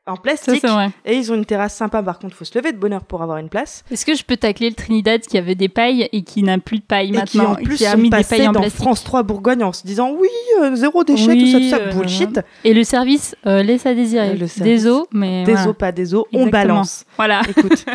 en 0.07 0.15
Ça, 0.15 0.21
plastique. 0.21 0.65
vrai. 0.65 0.89
Et 1.05 1.15
ils 1.17 1.31
ont 1.31 1.35
une 1.35 1.45
terrasse 1.45 1.75
sympa, 1.75 2.01
par 2.01 2.17
contre, 2.17 2.35
faut 2.35 2.45
se 2.45 2.57
lever 2.57 2.71
de 2.71 2.77
bonheur 2.77 3.03
pour 3.03 3.21
avoir 3.21 3.37
une 3.37 3.49
place. 3.49 3.83
Est-ce 3.91 4.05
que 4.07 4.15
je 4.15 4.23
peux 4.23 4.37
tacler 4.37 4.69
le 4.69 4.75
Trinidad 4.75 5.21
qui 5.21 5.37
avait 5.37 5.53
des 5.53 5.69
pailles 5.69 6.09
et 6.11 6.23
qui 6.23 6.41
n'a 6.41 6.57
plus 6.57 6.79
de 6.79 6.83
paille 6.83 7.09
Et 7.15 7.21
qui 7.25 7.37
maintenant 7.37 7.51
en 7.51 7.55
plus 7.55 7.75
qui 7.77 7.85
a 7.85 7.91
sont 7.91 7.97
mis 7.99 8.09
des 8.09 8.23
pailles 8.23 8.47
en 8.47 8.51
dans 8.53 8.61
plastique 8.61 8.81
France 8.81 9.03
3 9.03 9.21
Bourgogne 9.21 9.63
en 9.63 9.71
se 9.71 9.85
disant 9.85 10.11
oui, 10.17 10.27
euh, 10.63 10.73
zéro 10.75 11.03
déchet, 11.03 11.27
Oui, 11.27 11.39
tout 11.39 11.51
ça, 11.51 11.59
tout 11.59 11.69
ça, 11.69 11.89
euh, 11.89 11.93
bullshit. 11.93 12.39
Et 12.63 12.73
le 12.73 12.83
service 12.83 13.35
euh, 13.45 13.61
laisse 13.61 13.85
à 13.85 13.93
désirer. 13.93 14.29
Euh, 14.29 14.33
le 14.33 14.47
service. 14.47 14.63
Des 14.83 14.87
os, 14.87 15.05
mais 15.11 15.43
Des 15.43 15.53
voilà. 15.53 15.69
os, 15.69 15.75
pas 15.77 15.91
des 15.91 16.15
os, 16.15 16.25
on 16.33 16.47
balance. 16.47 17.05
Voilà. 17.15 17.41
Écoute. 17.47 17.85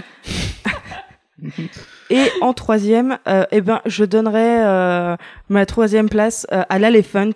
Et 2.10 2.30
en 2.40 2.52
troisième, 2.52 3.18
euh, 3.28 3.44
eh 3.50 3.60
ben, 3.60 3.80
je 3.86 4.04
donnerais 4.04 4.64
euh, 4.64 5.16
ma 5.48 5.66
troisième 5.66 6.08
place 6.08 6.46
euh, 6.52 6.62
à 6.68 6.78
l'Elephant, 6.78 7.30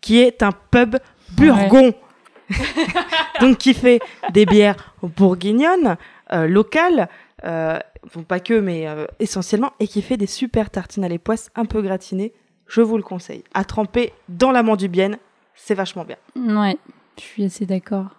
qui 0.00 0.20
est 0.20 0.42
un 0.42 0.52
pub 0.70 0.96
burgon. 1.32 1.92
Donc, 3.40 3.58
qui 3.58 3.74
fait 3.74 4.00
des 4.32 4.44
bières 4.44 4.94
bourguignonnes, 5.02 5.96
locales, 6.30 7.08
bon, 7.42 8.22
pas 8.28 8.40
que, 8.40 8.60
mais 8.60 8.86
essentiellement, 9.20 9.72
et 9.80 9.88
qui 9.88 10.02
fait 10.02 10.18
des 10.18 10.26
super 10.26 10.68
tartines 10.68 11.04
à 11.04 11.08
l'époisse 11.08 11.50
un 11.54 11.64
peu 11.64 11.80
gratinées. 11.80 12.34
Je 12.66 12.82
vous 12.82 12.98
le 12.98 13.02
conseille. 13.02 13.42
À 13.54 13.64
tremper 13.64 14.12
dans 14.28 14.52
la 14.52 14.62
mandubienne, 14.62 15.16
c'est 15.54 15.74
vachement 15.74 16.04
bien. 16.04 16.16
Ouais, 16.36 16.76
je 17.16 17.22
suis 17.22 17.44
assez 17.44 17.64
d'accord. 17.64 18.16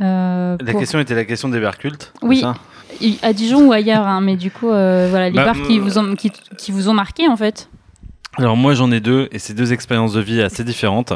Euh, 0.00 0.56
La 0.60 0.70
pour- 0.72 0.80
question 0.80 0.98
était 1.00 1.14
la 1.14 1.24
question 1.24 1.48
des 1.48 1.60
bars 1.60 1.78
cultes. 1.78 2.12
Oui. 2.22 2.40
ça 2.40 2.54
À 3.22 3.32
Dijon 3.32 3.66
ou 3.66 3.72
ailleurs, 3.72 4.06
hein, 4.06 4.20
mais 4.20 4.36
du 4.36 4.50
coup, 4.50 4.68
euh, 4.70 5.08
voilà, 5.10 5.28
les 5.30 5.36
Bah, 5.36 5.46
bars 5.46 5.62
qui 5.66 5.78
euh, 5.78 5.82
vous 5.82 5.98
ont 5.98 6.14
qui, 6.14 6.30
qui 6.56 6.70
vous 6.72 6.88
ont 6.88 6.94
marqué 6.94 7.28
en 7.28 7.36
fait. 7.36 7.68
Alors 8.36 8.56
moi 8.56 8.72
j'en 8.74 8.92
ai 8.92 9.00
deux 9.00 9.28
et 9.32 9.40
c'est 9.40 9.54
deux 9.54 9.72
expériences 9.72 10.12
de 10.12 10.20
vie 10.20 10.40
assez 10.40 10.62
différentes. 10.62 11.12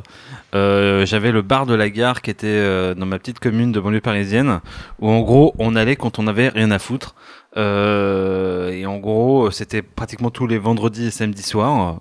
Euh, 0.56 1.06
J'avais 1.06 1.30
le 1.30 1.42
bar 1.42 1.66
de 1.66 1.74
la 1.74 1.88
gare 1.88 2.20
qui 2.20 2.30
était 2.30 2.94
dans 2.96 3.06
ma 3.06 3.18
petite 3.20 3.38
commune 3.38 3.70
de 3.70 3.78
banlieue 3.78 4.00
parisienne 4.00 4.58
où 5.00 5.08
en 5.08 5.20
gros 5.20 5.54
on 5.60 5.76
allait 5.76 5.94
quand 5.94 6.18
on 6.18 6.26
avait 6.26 6.48
rien 6.48 6.72
à 6.72 6.80
foutre. 6.80 7.14
Et 7.56 8.84
en 8.86 8.98
gros 8.98 9.52
c'était 9.52 9.82
pratiquement 9.82 10.30
tous 10.30 10.48
les 10.48 10.58
vendredis 10.58 11.06
et 11.06 11.10
samedis 11.12 11.42
soirs 11.44 12.00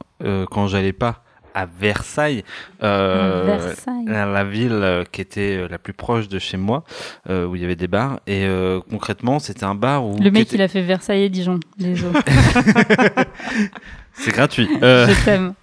quand 0.50 0.66
j'allais 0.68 0.94
pas 0.94 1.24
à 1.54 1.66
Versailles, 1.66 2.44
euh, 2.84 3.44
Versailles. 3.46 4.06
la 4.08 4.44
ville 4.44 4.72
euh, 4.72 5.04
qui 5.12 5.22
était 5.22 5.58
euh, 5.58 5.68
la 5.70 5.78
plus 5.78 5.94
proche 5.94 6.28
de 6.28 6.40
chez 6.40 6.58
moi 6.58 6.84
euh, 7.30 7.46
où 7.46 7.56
il 7.56 7.62
y 7.62 7.66
avait 7.66 7.76
des 7.76 7.88
bars 7.88 8.20
et 8.28 8.46
euh, 8.46 8.80
concrètement 8.90 9.40
c'était 9.40 9.64
un 9.66 9.76
bar 9.76 10.06
où 10.06 10.18
Le 10.20 10.32
mec, 10.32 10.52
il 10.54 10.62
a 10.62 10.68
fait 10.68 10.82
Versailles 10.82 11.24
et 11.24 11.30
Dijon. 11.30 11.60
Désolé. 11.78 12.18
c'est 14.14 14.32
gratuit. 14.32 14.68
Je 14.82 15.26
t'aime. 15.26 15.54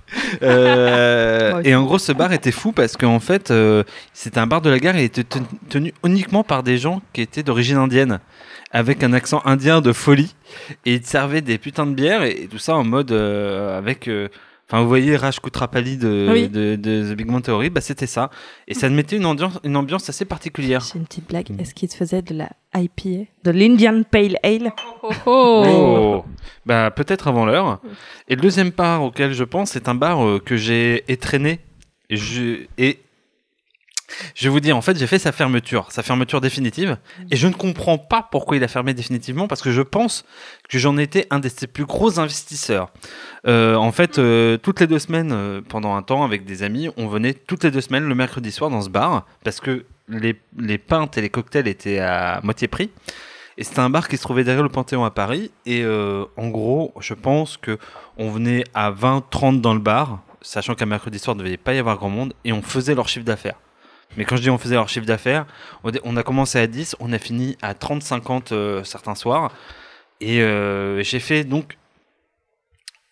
Euh, 0.42 1.60
et 1.64 1.74
en 1.74 1.84
gros, 1.84 1.98
ce 1.98 2.12
bar 2.12 2.32
était 2.32 2.50
fou 2.52 2.72
parce 2.72 2.96
qu'en 2.96 3.20
fait, 3.20 3.50
euh, 3.50 3.82
c'était 4.12 4.38
un 4.38 4.46
bar 4.46 4.60
de 4.62 4.70
la 4.70 4.78
gare 4.78 4.96
et 4.96 5.00
il 5.02 5.04
était 5.04 5.24
ten- 5.24 5.44
tenu 5.68 5.92
uniquement 6.04 6.44
par 6.44 6.62
des 6.62 6.78
gens 6.78 7.02
qui 7.12 7.20
étaient 7.20 7.42
d'origine 7.42 7.76
indienne, 7.76 8.18
avec 8.70 9.02
un 9.02 9.12
accent 9.12 9.42
indien 9.44 9.80
de 9.80 9.92
folie. 9.92 10.34
Et 10.86 10.94
ils 10.94 11.04
servaient 11.06 11.42
des 11.42 11.58
putains 11.58 11.86
de 11.86 11.94
bières 11.94 12.22
et, 12.22 12.42
et 12.42 12.46
tout 12.48 12.58
ça 12.58 12.74
en 12.74 12.84
mode 12.84 13.12
euh, 13.12 13.76
avec. 13.78 14.08
Enfin, 14.70 14.82
vous 14.82 14.88
voyez 14.88 15.16
Raj 15.16 15.40
Kutrapali 15.40 15.96
de, 15.96 16.28
Oui. 16.30 16.48
de, 16.48 16.76
de 16.76 17.10
The 17.12 17.16
Big 17.16 17.26
Bang 17.26 17.42
Theory, 17.42 17.70
bah 17.70 17.80
c'était 17.80 18.06
ça. 18.06 18.28
Et 18.66 18.74
ça 18.74 18.88
mettait 18.90 19.16
une 19.16 19.24
ambiance, 19.24 19.58
une 19.64 19.76
ambiance 19.76 20.08
assez 20.10 20.26
particulière. 20.26 20.82
J'ai 20.92 20.98
une 20.98 21.06
petite 21.06 21.26
blague. 21.26 21.48
Est-ce 21.58 21.74
qu'il 21.74 21.90
se 21.90 21.96
faisait 21.96 22.20
de 22.20 22.34
la 22.34 22.50
IPA 22.76 23.30
De 23.44 23.50
l'Indian 23.50 24.02
Pale 24.10 24.36
Ale? 24.42 24.72
Oh, 25.02 25.10
oh. 25.24 25.64
Oh. 25.66 26.24
Bah 26.66 26.90
peut-être 26.90 27.28
avant 27.28 27.46
l'heure. 27.46 27.80
Et 28.28 28.34
le 28.36 28.42
deuxième 28.42 28.70
bar 28.70 29.02
auquel 29.02 29.32
je 29.32 29.44
pense, 29.44 29.70
c'est 29.70 29.88
un 29.88 29.94
bar 29.94 30.22
euh, 30.26 30.38
que 30.38 30.56
j'ai. 30.56 31.02
Et 31.08 31.18
je, 32.10 32.64
et 32.76 32.98
je 34.34 34.48
vous 34.48 34.60
dire, 34.60 34.76
en 34.76 34.80
fait, 34.80 34.98
j'ai 34.98 35.06
fait 35.06 35.18
sa 35.18 35.32
fermeture, 35.32 35.90
sa 35.90 36.02
fermeture 36.02 36.40
définitive. 36.40 36.96
Et 37.30 37.36
je 37.36 37.46
ne 37.46 37.52
comprends 37.52 37.98
pas 37.98 38.26
pourquoi 38.30 38.56
il 38.56 38.64
a 38.64 38.68
fermé 38.68 38.94
définitivement, 38.94 39.48
parce 39.48 39.62
que 39.62 39.70
je 39.70 39.82
pense 39.82 40.24
que 40.68 40.78
j'en 40.78 40.96
étais 40.96 41.26
un 41.30 41.38
des 41.38 41.48
ses 41.48 41.66
plus 41.66 41.84
gros 41.84 42.18
investisseurs. 42.18 42.90
Euh, 43.46 43.74
en 43.74 43.92
fait, 43.92 44.18
euh, 44.18 44.56
toutes 44.56 44.80
les 44.80 44.86
deux 44.86 44.98
semaines, 44.98 45.32
euh, 45.32 45.60
pendant 45.66 45.94
un 45.94 46.02
temps, 46.02 46.24
avec 46.24 46.44
des 46.44 46.62
amis, 46.62 46.88
on 46.96 47.08
venait 47.08 47.34
toutes 47.34 47.64
les 47.64 47.70
deux 47.70 47.80
semaines 47.80 48.04
le 48.04 48.14
mercredi 48.14 48.50
soir 48.52 48.70
dans 48.70 48.82
ce 48.82 48.90
bar, 48.90 49.26
parce 49.44 49.60
que 49.60 49.84
les, 50.08 50.78
pintes 50.78 51.18
et 51.18 51.20
les 51.20 51.30
cocktails 51.30 51.68
étaient 51.68 51.98
à 51.98 52.40
moitié 52.42 52.68
prix. 52.68 52.90
Et 53.58 53.64
c'était 53.64 53.80
un 53.80 53.90
bar 53.90 54.08
qui 54.08 54.16
se 54.16 54.22
trouvait 54.22 54.44
derrière 54.44 54.62
le 54.62 54.68
Panthéon 54.68 55.04
à 55.04 55.10
Paris. 55.10 55.50
Et 55.66 55.84
en 55.84 56.48
gros, 56.48 56.94
je 57.00 57.12
pense 57.12 57.56
que 57.56 57.76
on 58.16 58.30
venait 58.30 58.62
à 58.72 58.92
20-30 58.92 59.60
dans 59.60 59.74
le 59.74 59.80
bar, 59.80 60.22
sachant 60.42 60.74
qu'un 60.76 60.86
mercredi 60.86 61.18
soir, 61.18 61.34
il 61.34 61.40
ne 61.40 61.44
devait 61.44 61.56
pas 61.56 61.74
y 61.74 61.78
avoir 61.78 61.96
grand 61.96 62.08
monde, 62.08 62.34
et 62.44 62.52
on 62.52 62.62
faisait 62.62 62.94
leur 62.94 63.08
chiffre 63.08 63.24
d'affaires. 63.24 63.56
Mais 64.16 64.24
quand 64.24 64.36
je 64.36 64.42
dis 64.42 64.50
on 64.50 64.58
faisait 64.58 64.74
leur 64.74 64.88
chiffre 64.88 65.06
d'affaires, 65.06 65.46
on 65.84 66.16
a 66.16 66.22
commencé 66.22 66.58
à 66.58 66.66
10, 66.66 66.96
on 67.00 67.12
a 67.12 67.18
fini 67.18 67.56
à 67.62 67.74
30-50 67.74 68.52
euh, 68.52 68.84
certains 68.84 69.14
soirs. 69.14 69.52
Et 70.20 70.40
euh, 70.40 71.02
j'ai 71.02 71.20
fait 71.20 71.44
donc 71.44 71.76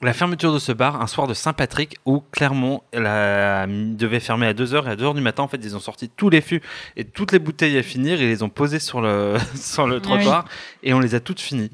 la 0.02 0.12
fermeture 0.12 0.52
de 0.52 0.58
ce 0.58 0.72
bar 0.72 1.00
un 1.00 1.06
soir 1.06 1.26
de 1.26 1.34
Saint-Patrick 1.34 1.98
où 2.04 2.20
clairement 2.30 2.84
la 2.92 3.66
devait 3.66 4.20
fermer 4.20 4.46
à 4.46 4.52
2h 4.52 4.86
et 4.86 4.90
à 4.90 4.96
2h 4.96 5.14
du 5.14 5.22
matin 5.22 5.42
en 5.42 5.48
fait 5.48 5.58
ils 5.62 5.74
ont 5.74 5.80
sorti 5.80 6.10
tous 6.10 6.28
les 6.28 6.42
fûts 6.42 6.60
et 6.96 7.04
toutes 7.04 7.32
les 7.32 7.38
bouteilles 7.38 7.78
à 7.78 7.82
finir 7.82 8.20
et 8.20 8.26
les 8.26 8.42
ont 8.42 8.50
posées 8.50 8.78
sur 8.78 9.00
le 9.00 9.36
sur 9.54 9.86
le 9.86 10.00
trottoir 10.00 10.46
et 10.82 10.92
on 10.92 11.00
les 11.00 11.14
a 11.14 11.20
toutes 11.20 11.40
finies. 11.40 11.70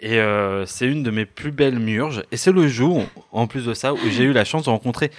Et 0.00 0.18
euh, 0.18 0.66
c'est 0.66 0.86
une 0.86 1.02
de 1.02 1.10
mes 1.10 1.26
plus 1.26 1.52
belles 1.52 1.78
murges 1.78 2.22
et 2.30 2.36
c'est 2.36 2.52
le 2.52 2.66
jour 2.68 3.04
en 3.32 3.46
plus 3.46 3.66
de 3.66 3.74
ça 3.74 3.92
où 3.92 3.98
j'ai 4.10 4.24
eu 4.24 4.32
la 4.32 4.44
chance 4.44 4.64
de 4.64 4.70
rencontrer 4.70 5.10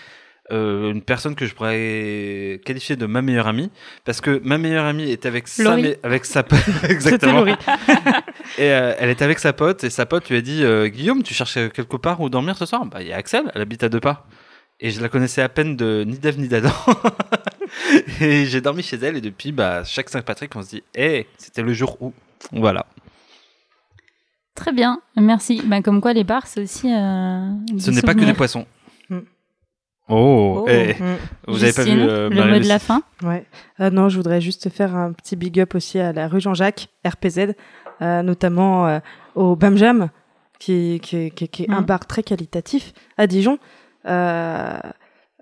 euh, 0.51 0.91
une 0.91 1.01
personne 1.01 1.35
que 1.35 1.45
je 1.45 1.53
pourrais 1.53 2.61
qualifier 2.65 2.95
de 2.95 3.05
ma 3.05 3.21
meilleure 3.21 3.47
amie 3.47 3.69
parce 4.05 4.21
que 4.21 4.39
ma 4.45 4.57
meilleure 4.57 4.85
amie 4.85 5.09
est 5.11 5.25
avec 5.25 5.47
sa 5.47 5.63
Laurie. 5.63 5.81
me- 5.83 5.97
avec 6.03 6.23
sa 6.25 6.43
pote 6.43 6.59
exactement 6.89 7.45
et 8.57 8.71
euh, 8.71 8.93
elle 8.97 9.09
est 9.09 9.21
avec 9.21 9.39
sa 9.39 9.51
pote 9.53 9.83
et 9.83 9.89
sa 9.89 10.05
pote 10.05 10.29
lui 10.29 10.37
a 10.37 10.41
dit 10.41 10.63
euh, 10.63 10.87
Guillaume 10.87 11.21
tu 11.23 11.33
cherches 11.33 11.55
quelque 11.73 11.97
part 11.97 12.21
où 12.21 12.29
dormir 12.29 12.55
ce 12.57 12.65
soir? 12.65 12.85
Bah 12.85 13.01
il 13.01 13.07
y 13.09 13.13
a 13.13 13.17
Axel 13.17 13.43
elle 13.53 13.61
habite 13.61 13.83
à 13.83 13.89
deux 13.89 13.99
pas 13.99 14.25
et 14.79 14.89
je 14.91 15.01
la 15.01 15.09
connaissais 15.09 15.41
à 15.41 15.49
peine 15.49 15.75
de 15.75 16.03
ni 16.07 16.17
d'Ève 16.17 16.39
ni 16.39 16.47
d'Adam 16.47 16.71
et 18.21 18.45
j'ai 18.45 18.61
dormi 18.61 18.83
chez 18.83 18.97
elle 18.97 19.17
et 19.17 19.21
depuis 19.21 19.51
bah 19.51 19.83
chaque 19.83 20.07
Saint-Patrick 20.09 20.55
on 20.55 20.61
se 20.63 20.69
dit 20.69 20.83
hé 20.95 21.27
c'était 21.37 21.61
le 21.63 21.73
jour 21.73 21.97
où 22.01 22.13
voilà 22.53 22.85
Très 24.55 24.71
bien, 24.73 25.01
merci. 25.15 25.61
Bah, 25.65 25.83
comme 25.83 26.01
quoi, 26.01 26.13
les 26.13 26.23
bars, 26.23 26.47
c'est 26.47 26.63
aussi. 26.63 26.91
euh, 26.91 27.47
Ce 27.77 27.91
n'est 27.91 28.01
pas 28.01 28.15
que 28.15 28.25
des 28.25 28.33
poissons. 28.33 28.65
Mm. 30.09 30.13
Oh, 30.13 30.65
eh, 30.69 30.93
Mm. 30.93 31.17
vous 31.47 31.63
avez 31.63 31.73
pas 31.73 31.83
vu 31.83 31.91
Justine, 31.91 32.07
euh, 32.09 32.29
le 32.29 32.43
mot 32.53 32.59
de 32.59 32.67
la 32.67 32.79
fin 32.79 33.01
Ouais. 33.23 33.43
Euh, 33.81 33.89
non, 33.89 34.07
je 34.09 34.17
voudrais 34.17 34.39
juste 34.41 34.69
faire 34.69 34.95
un 34.95 35.11
petit 35.11 35.35
big 35.35 35.59
up 35.59 35.75
aussi 35.75 35.99
à 35.99 36.13
la 36.13 36.27
rue 36.27 36.39
Jean-Jacques, 36.39 36.87
RPZ, 37.05 37.53
euh, 38.01 38.21
notamment 38.21 38.87
euh, 38.87 38.99
au 39.35 39.55
Bam 39.55 39.75
Jam, 39.77 40.09
qui, 40.59 40.99
qui, 41.03 41.31
qui- 41.31 41.47
qui 41.49 41.63
est 41.63 41.69
un 41.71 41.81
Mhm. 41.81 41.85
bar 41.85 42.05
très 42.07 42.23
qualitatif 42.23 42.93
à 43.17 43.27
Dijon, 43.27 43.57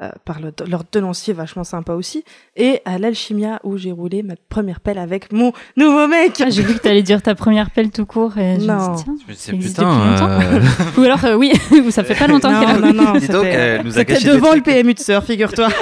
euh, 0.02 0.10
par 0.26 0.40
le, 0.42 0.52
leur 0.68 0.84
tenancier 0.86 1.34
vachement 1.34 1.64
sympa 1.64 1.94
aussi, 1.94 2.26
et 2.58 2.82
à 2.86 2.98
l'Alchimia 2.98 3.60
où 3.64 3.78
j'ai 3.78 3.92
roulé 3.94 4.24
ma 4.24 4.34
première 4.50 4.80
pelle 4.82 4.98
avec 4.98 5.32
mon 5.32 5.54
nouveau 5.78 6.08
mec. 6.08 6.42
Ah, 6.46 6.50
J'ai 6.50 6.64
vu 6.64 6.74
que 6.74 6.80
t'allais 6.80 7.02
dire 7.04 7.22
ta 7.22 7.34
première 7.36 7.70
pelle 7.72 7.92
tout 7.92 8.06
court 8.06 8.38
et 8.38 8.56
je 8.60 8.66
me 8.66 8.68
Non. 8.68 8.96
tiens. 8.96 9.14
Me 9.28 9.34
disais, 9.34 9.52
Ça 9.52 9.54
existe 9.54 9.76
putain, 9.78 9.90
depuis 9.98 10.10
longtemps 10.12 10.30
euh, 10.42 10.62
Ou 10.98 11.04
alors, 11.06 11.24
euh, 11.26 11.36
oui, 11.36 11.52
ça 11.92 12.04
fait 12.04 12.16
pas 12.16 12.28
longtemps 12.28 12.50
qu'elle 12.60 12.70
a 12.70 12.74
non, 12.78 12.94
non, 12.94 13.04
non, 13.06 13.14
dis 13.18 13.28
donc, 13.28 13.44
c'était- 13.46 13.54
elle 13.56 13.82
nous 13.84 13.92
a 13.92 13.94
c'était 14.02 14.14
gâché 14.14 14.26
des 14.26 14.34
devant 14.34 14.54
le. 14.54 14.62
PMU 14.62 14.94
de 14.94 15.00
sœur, 15.00 15.24
figure-toi. 15.24 15.70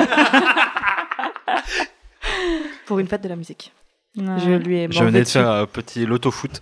Pour 2.85 2.99
une 2.99 3.07
fête 3.07 3.23
de 3.23 3.29
la 3.29 3.35
musique. 3.35 3.71
Ouais. 4.17 4.25
Je 4.45 4.51
lui 4.51 4.77
ai 4.79 4.87
Je 4.91 5.03
venais 5.03 5.23
de 5.23 5.27
faire 5.27 5.49
un 5.49 5.65
petit 5.65 6.05
loto-foot. 6.05 6.61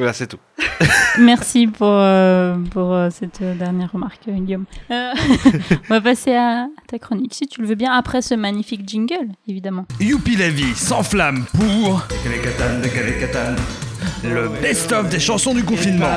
Voilà, 0.00 0.14
c'est 0.14 0.26
tout. 0.26 0.38
Merci 1.18 1.66
pour, 1.66 1.88
euh, 1.90 2.56
pour 2.70 2.94
euh, 2.94 3.10
cette 3.10 3.42
euh, 3.42 3.54
dernière 3.54 3.92
remarque, 3.92 4.28
euh, 4.28 4.32
Guillaume. 4.32 4.64
Euh, 4.90 5.12
on 5.90 5.94
va 5.94 6.00
passer 6.00 6.34
à 6.34 6.68
ta 6.88 6.98
chronique, 6.98 7.34
si 7.34 7.46
tu 7.46 7.60
le 7.60 7.66
veux 7.66 7.74
bien, 7.74 7.92
après 7.92 8.22
ce 8.22 8.34
magnifique 8.34 8.88
jingle, 8.88 9.28
évidemment. 9.46 9.86
Youpi 10.00 10.36
la 10.36 10.48
vie 10.48 10.74
s'enflamme 10.74 11.44
pour 11.52 12.06
le 14.24 14.48
best-of 14.62 15.10
des 15.10 15.20
chansons 15.20 15.54
du 15.54 15.64
confinement. 15.64 16.08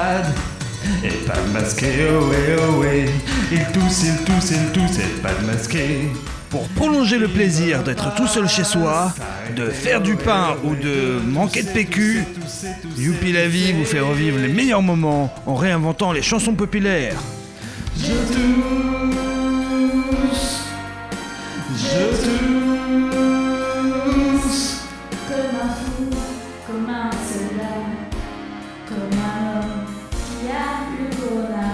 Et 1.04 1.10
pas 1.26 1.40
masqué, 1.54 2.08
oh 2.10 2.28
ouais, 2.28 2.56
oh 2.58 2.80
ouais. 2.82 3.06
Il 3.52 3.66
tousse, 3.74 4.04
il 4.06 4.24
tousse, 4.24 4.52
il 4.52 4.72
tousse, 4.72 5.00
et 5.00 5.22
pas 5.22 5.34
de 5.34 5.46
masqué. 5.46 6.10
Pour 6.54 6.68
prolonger 6.70 7.18
le 7.18 7.28
plaisir 7.28 7.82
d'être 7.82 8.14
tout 8.14 8.28
seul 8.28 8.48
chez 8.48 8.64
soi, 8.64 9.12
de 9.56 9.72
faire 9.72 10.02
du 10.02 10.16
pain 10.16 10.56
ou 10.64 10.76
de 10.76 11.20
manquer 11.26 11.64
de 11.64 11.70
PQ, 11.70 12.24
Youpi 12.96 13.32
la 13.32 13.48
vie 13.48 13.72
vous 13.74 13.84
fait 13.84 14.00
revivre 14.00 14.38
les 14.38 14.50
meilleurs 14.50 14.84
moments 14.84 15.34
en 15.48 15.56
réinventant 15.56 16.12
les 16.12 16.22
chansons 16.22 16.54
populaires. 16.54 17.18
Je 17.98 18.12
tousse, 18.12 18.44
je 21.76 22.06
tousse. 22.22 22.54
Comme 25.28 25.56
un 25.60 25.70
fou, 25.74 26.06
comme 26.68 26.88
un 26.88 27.10
soldat, 27.10 27.82
comme 28.88 29.18
un 29.18 29.58
homme 29.58 29.88
qui 30.14 30.46
a 30.52 30.86
le 31.00 31.06
corona. 31.16 31.70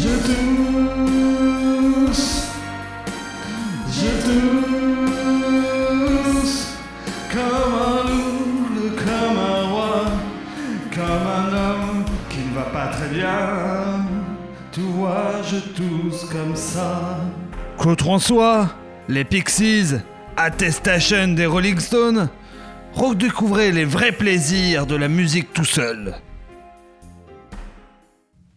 Je 0.00 0.12
tousse, 0.26 1.27
comme 16.38 16.56
ça. 16.56 17.18
Claude 17.78 18.00
François, 18.00 18.70
les 19.08 19.24
Pixies, 19.24 19.94
Attestation 20.36 21.28
des 21.28 21.46
Rolling 21.46 21.78
Stones, 21.80 22.28
redécouvrez 22.94 23.72
les 23.72 23.84
vrais 23.84 24.12
plaisirs 24.12 24.86
de 24.86 24.94
la 24.94 25.08
musique 25.08 25.52
tout 25.52 25.64
seul. 25.64 26.14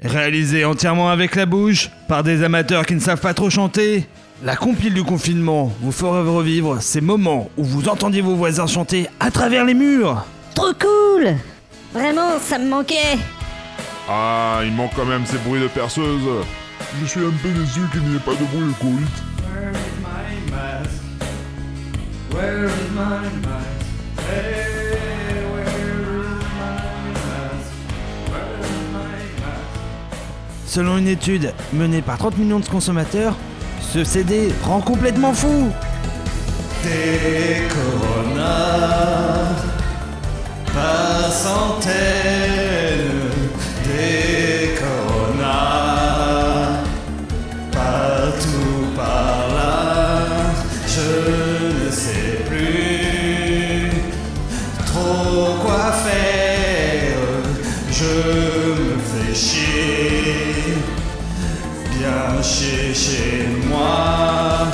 Réalisé 0.04 0.66
entièrement 0.66 1.10
avec 1.10 1.36
la 1.36 1.46
bouche, 1.46 1.90
par 2.08 2.24
des 2.24 2.44
amateurs 2.44 2.86
qui 2.86 2.96
ne 2.96 3.00
savent 3.00 3.22
pas 3.22 3.34
trop 3.34 3.50
chanter, 3.50 4.08
la 4.44 4.56
compile 4.56 4.94
du 4.94 5.04
confinement 5.04 5.72
vous 5.82 5.92
fera 5.92 6.24
revivre 6.24 6.82
ces 6.82 7.02
moments 7.02 7.50
où 7.58 7.64
vous 7.64 7.88
entendiez 7.88 8.22
vos 8.22 8.36
voisins 8.36 8.68
chanter 8.68 9.08
à 9.20 9.30
travers 9.30 9.66
les 9.66 9.76
murs. 9.76 10.26
Trop 10.56 10.74
cool 10.80 11.36
Vraiment, 11.94 12.40
ça 12.40 12.58
me 12.58 12.70
manquait 12.70 13.18
Ah, 14.10 14.62
il 14.64 14.72
manque 14.72 14.92
quand 14.96 15.06
même 15.06 15.26
ces 15.26 15.38
bruits 15.38 15.62
de 15.62 15.68
perceuse. 15.68 16.46
Je 17.00 17.06
suis 17.06 17.20
un 17.22 17.32
peu 17.42 17.50
déçu 17.50 17.82
qu'il 17.92 18.02
n'y 18.02 18.16
ait 18.16 18.20
pas 18.20 18.32
de 18.32 18.46
bruit 18.46 18.72
écoute. 18.72 19.24
Selon 30.66 30.98
une 30.98 31.08
étude 31.08 31.54
menée 31.74 32.02
par 32.02 32.18
30 32.18 32.38
millions 32.38 32.60
de 32.60 32.68
consommateurs, 32.68 33.36
ce 33.82 34.04
CD 34.04 34.54
rend 34.64 34.80
complètement 34.80 35.34
fou. 35.34 35.70
Des 36.84 37.64
coronas 37.68 39.50
par 40.74 41.32
centaines, 41.32 42.61
chez 63.02 63.48
moi. 63.68 64.68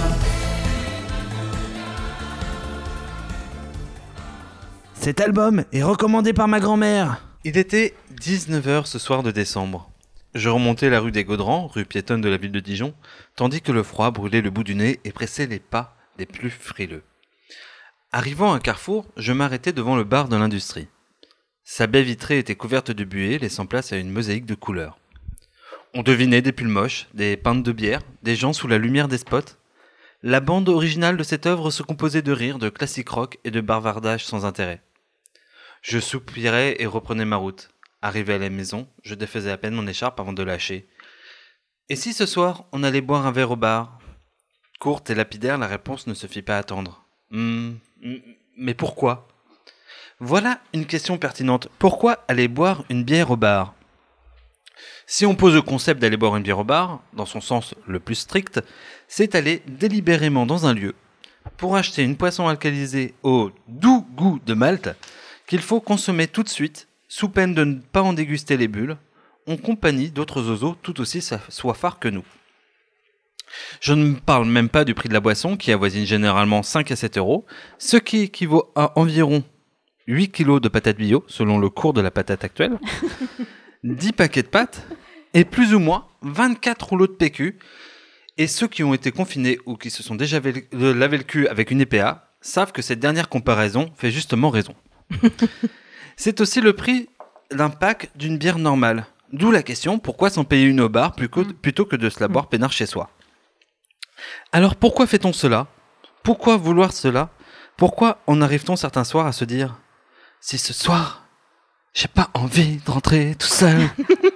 Cet 4.93 5.21
album 5.21 5.63
est 5.71 5.83
recommandé 5.83 6.33
par 6.33 6.49
ma 6.49 6.59
grand-mère. 6.59 7.23
Il 7.45 7.57
était 7.57 7.93
19h 8.19 8.85
ce 8.85 8.99
soir 8.99 9.23
de 9.23 9.31
décembre. 9.31 9.89
Je 10.35 10.49
remontais 10.49 10.89
la 10.89 10.99
rue 10.99 11.13
des 11.13 11.23
Gaudrans, 11.23 11.67
rue 11.67 11.85
piétonne 11.85 12.19
de 12.19 12.27
la 12.27 12.35
ville 12.35 12.51
de 12.51 12.59
Dijon, 12.59 12.93
tandis 13.37 13.61
que 13.61 13.71
le 13.71 13.83
froid 13.83 14.11
brûlait 14.11 14.41
le 14.41 14.49
bout 14.49 14.65
du 14.65 14.75
nez 14.75 14.99
et 15.05 15.13
pressait 15.13 15.47
les 15.47 15.59
pas 15.59 15.95
des 16.17 16.25
plus 16.25 16.49
frileux. 16.49 17.03
Arrivant 18.11 18.51
à 18.51 18.57
un 18.57 18.59
carrefour, 18.59 19.05
je 19.15 19.31
m'arrêtai 19.31 19.71
devant 19.71 19.95
le 19.95 20.03
bar 20.03 20.27
de 20.27 20.35
l'industrie. 20.35 20.89
Sa 21.63 21.87
baie 21.87 22.03
vitrée 22.03 22.39
était 22.39 22.55
couverte 22.55 22.91
de 22.91 23.05
buée, 23.05 23.39
laissant 23.39 23.65
place 23.65 23.93
à 23.93 23.97
une 23.97 24.11
mosaïque 24.11 24.45
de 24.45 24.55
couleurs. 24.55 24.97
On 25.99 26.03
devinait 26.03 26.43
des 26.43 26.51
pulls 26.51 26.67
moches, 26.67 27.07
des 27.15 27.35
pintes 27.37 27.63
de 27.63 27.71
bière, 27.71 28.03
des 28.21 28.35
gens 28.35 28.53
sous 28.53 28.67
la 28.67 28.77
lumière 28.77 29.07
des 29.07 29.17
spots. 29.17 29.57
La 30.21 30.41
bande 30.41 30.69
originale 30.69 31.17
de 31.17 31.23
cette 31.23 31.47
œuvre 31.47 31.71
se 31.71 31.81
composait 31.81 32.21
de 32.21 32.31
rires, 32.31 32.59
de 32.59 32.69
classique 32.69 33.09
rock 33.09 33.39
et 33.43 33.49
de 33.49 33.61
bavardages 33.61 34.23
sans 34.23 34.45
intérêt. 34.45 34.83
Je 35.81 35.97
soupirais 35.97 36.75
et 36.77 36.85
reprenais 36.85 37.25
ma 37.25 37.37
route. 37.37 37.71
Arrivé 38.03 38.35
à 38.35 38.37
la 38.37 38.51
maison, 38.51 38.87
je 39.01 39.15
défaisais 39.15 39.49
à 39.49 39.57
peine 39.57 39.73
mon 39.73 39.87
écharpe 39.87 40.19
avant 40.19 40.33
de 40.33 40.43
lâcher. 40.43 40.87
Et 41.89 41.95
si 41.95 42.13
ce 42.13 42.27
soir, 42.27 42.65
on 42.73 42.83
allait 42.83 43.01
boire 43.01 43.25
un 43.25 43.31
verre 43.31 43.49
au 43.49 43.55
bar? 43.55 43.97
Courte 44.79 45.09
et 45.09 45.15
lapidaire, 45.15 45.57
la 45.57 45.65
réponse 45.65 46.05
ne 46.05 46.13
se 46.13 46.27
fit 46.27 46.43
pas 46.43 46.59
attendre. 46.59 47.07
Hmm, 47.31 47.71
hmm, 48.03 48.17
mais 48.55 48.75
pourquoi? 48.75 49.27
Voilà 50.19 50.59
une 50.75 50.85
question 50.85 51.17
pertinente. 51.17 51.69
Pourquoi 51.79 52.23
aller 52.27 52.47
boire 52.47 52.83
une 52.91 53.03
bière 53.03 53.31
au 53.31 53.35
bar? 53.35 53.73
Si 55.05 55.25
on 55.25 55.35
pose 55.35 55.55
le 55.55 55.61
concept 55.61 56.01
d'aller 56.01 56.17
boire 56.17 56.35
une 56.35 56.43
bière 56.43 56.59
au 56.59 56.63
bar, 56.63 57.01
dans 57.13 57.25
son 57.25 57.41
sens 57.41 57.75
le 57.87 57.99
plus 57.99 58.15
strict, 58.15 58.61
c'est 59.07 59.35
aller 59.35 59.61
délibérément 59.67 60.45
dans 60.45 60.65
un 60.65 60.73
lieu 60.73 60.95
pour 61.57 61.75
acheter 61.75 62.03
une 62.03 62.17
poisson 62.17 62.47
alcalisée 62.47 63.13
au 63.23 63.51
doux 63.67 64.05
goût 64.15 64.39
de 64.45 64.53
Malte 64.53 64.89
qu'il 65.47 65.61
faut 65.61 65.79
consommer 65.79 66.27
tout 66.27 66.43
de 66.43 66.49
suite, 66.49 66.87
sous 67.07 67.29
peine 67.29 67.53
de 67.53 67.63
ne 67.63 67.75
pas 67.75 68.01
en 68.01 68.13
déguster 68.13 68.57
les 68.57 68.67
bulles, 68.67 68.97
en 69.47 69.55
compagnie 69.55 70.09
d'autres 70.09 70.49
oiseaux 70.49 70.75
tout 70.81 70.99
aussi 70.99 71.21
soifards 71.49 71.99
que 71.99 72.09
nous. 72.09 72.25
Je 73.79 73.93
ne 73.93 74.15
parle 74.15 74.45
même 74.45 74.67
pas 74.67 74.83
du 74.83 74.93
prix 74.93 75.07
de 75.07 75.13
la 75.13 75.21
boisson 75.21 75.55
qui 75.55 75.71
avoisine 75.71 76.05
généralement 76.05 76.63
5 76.63 76.91
à 76.91 76.95
7 76.97 77.17
euros, 77.17 77.45
ce 77.77 77.95
qui 77.95 78.23
équivaut 78.23 78.71
à 78.75 78.99
environ 78.99 79.41
8 80.07 80.31
kilos 80.31 80.61
de 80.61 80.67
patates 80.67 80.97
bio 80.97 81.23
selon 81.27 81.57
le 81.57 81.69
cours 81.69 81.93
de 81.93 82.01
la 82.01 82.11
patate 82.11 82.43
actuelle, 82.43 82.77
10 83.95 84.13
paquets 84.13 84.43
de 84.43 84.47
pâtes 84.47 84.87
et 85.33 85.45
plus 85.45 85.73
ou 85.73 85.79
moins 85.79 86.07
24 86.21 86.89
rouleaux 86.89 87.07
de 87.07 87.13
PQ. 87.13 87.57
Et 88.37 88.47
ceux 88.47 88.67
qui 88.67 88.83
ont 88.83 88.93
été 88.93 89.11
confinés 89.11 89.57
ou 89.65 89.75
qui 89.77 89.89
se 89.89 90.03
sont 90.03 90.15
déjà 90.15 90.37
euh, 90.37 90.93
lavé 90.93 91.17
le 91.17 91.23
cul 91.23 91.47
avec 91.47 91.71
une 91.71 91.81
EPA 91.81 92.29
savent 92.41 92.71
que 92.71 92.81
cette 92.81 92.99
dernière 92.99 93.29
comparaison 93.29 93.91
fait 93.95 94.11
justement 94.11 94.49
raison. 94.49 94.75
C'est 96.17 96.41
aussi 96.41 96.61
le 96.61 96.73
prix 96.73 97.09
d'un 97.51 97.69
pack 97.69 98.09
d'une 98.15 98.37
bière 98.37 98.59
normale. 98.59 99.05
D'où 99.33 99.51
la 99.51 99.63
question 99.63 99.99
pourquoi 99.99 100.29
s'en 100.29 100.43
payer 100.43 100.65
une 100.65 100.81
au 100.81 100.89
bar 100.89 101.13
plutôt 101.13 101.43
plutôt 101.43 101.85
que 101.85 101.95
de 101.95 102.09
se 102.09 102.19
la 102.19 102.27
boire 102.27 102.47
peinard 102.47 102.71
chez 102.71 102.85
soi? 102.85 103.09
Alors 104.51 104.75
pourquoi 104.75 105.07
fait-on 105.07 105.33
cela? 105.33 105.67
Pourquoi 106.23 106.57
vouloir 106.57 106.93
cela? 106.93 107.29
Pourquoi 107.75 108.19
en 108.27 108.41
arrive-t-on 108.41 108.75
certains 108.75 109.03
soirs 109.03 109.27
à 109.27 109.31
se 109.31 109.45
dire 109.45 109.77
Si 110.41 110.57
ce 110.57 110.73
soir, 110.73 111.26
j'ai 111.93 112.07
pas 112.07 112.29
envie 112.33 112.77
de 112.85 112.91
rentrer 112.91 113.35
tout 113.37 113.47
seul. 113.47 113.89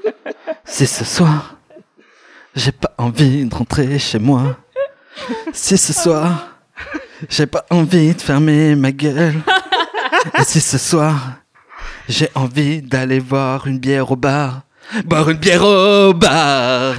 si 0.66 0.88
ce 0.88 1.06
soir, 1.06 1.56
j'ai 2.56 2.72
pas 2.72 2.94
envie 2.98 3.46
de 3.46 3.54
rentrer 3.54 4.00
chez 4.00 4.20
moi. 4.20 4.58
Si 5.54 5.78
ce 5.78 5.94
soir, 5.94 6.50
j'ai 7.30 7.46
pas 7.46 7.66
envie 7.70 8.14
de 8.14 8.22
fermer 8.22 8.76
ma 8.76 8.92
gueule. 8.92 9.42
Et 10.40 10.44
si 10.44 10.60
ce 10.62 10.78
soir, 10.78 11.16
j'ai 12.08 12.30
envie 12.36 12.82
d'aller 12.82 13.20
voir 13.20 13.68
une 13.68 13.80
bière 13.80 14.12
au 14.12 14.16
bar. 14.16 14.62
Boire 15.06 15.30
une 15.30 15.38
bière 15.38 15.64
au 15.64 16.14
bar. 16.14 16.96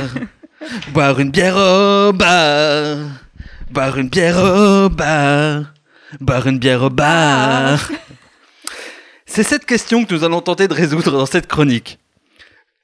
Boire 0.92 1.18
une 1.20 1.30
bière 1.30 1.56
au 1.56 2.12
bar. 2.12 2.98
Boire 3.70 3.98
une 3.98 4.08
bière 4.08 4.38
au 4.38 4.88
bar. 4.88 5.64
Boire 6.20 6.46
une 6.46 6.58
bière 6.58 6.82
au 6.82 6.90
bar. 6.90 7.90
C'est 9.34 9.44
cette 9.44 9.64
question 9.64 10.04
que 10.04 10.14
nous 10.14 10.24
allons 10.24 10.42
tenter 10.42 10.68
de 10.68 10.74
résoudre 10.74 11.12
dans 11.12 11.24
cette 11.24 11.46
chronique. 11.46 11.98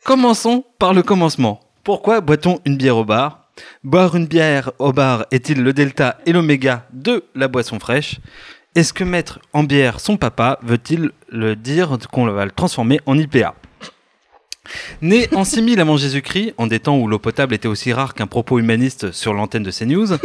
Commençons 0.03 0.64
par 0.78 0.94
le 0.94 1.03
commencement. 1.03 1.61
Pourquoi 1.84 2.22
boit-on 2.22 2.59
une 2.64 2.78
bière 2.78 2.96
au 2.96 3.05
bar? 3.05 3.51
Boire 3.84 4.16
une 4.16 4.26
bière 4.26 4.72
au 4.78 4.94
bar 4.94 5.26
est-il 5.30 5.62
le 5.62 5.74
delta 5.74 6.16
et 6.24 6.32
l'oméga 6.32 6.86
de 6.94 7.22
la 7.34 7.49
boisson 7.49 7.78
fraîche? 7.78 8.16
Est-ce 8.74 8.94
que 8.94 9.05
mettre 9.05 9.40
en 9.53 9.62
bière 9.62 10.01
son 10.01 10.16
papa 10.16 10.59
veut-il 10.62 11.11
le 11.28 11.55
dire 11.55 11.99
qu'on 12.11 12.24
va 12.24 12.46
le 12.46 12.51
transformer 12.51 12.99
en 13.05 13.18
IPA 13.18 13.55
Né 15.03 15.28
en 15.34 15.44
6000 15.44 15.78
avant 15.80 15.99
Jésus-Christ, 15.99 16.55
en 16.57 16.66
des 16.66 16.80
temps 16.80 16.96
où 16.96 17.09
l'eau 17.09 17.18
potable 17.18 17.53
était 17.53 17.68
aussi 17.68 17.92
rare 17.92 18.14
qu'un 18.14 18.26
propos 18.26 18.59
humaniste 18.59 19.12
sur 19.12 19.34
l'antenne 19.34 19.64
de 19.64 19.70
CNews, 19.70 20.16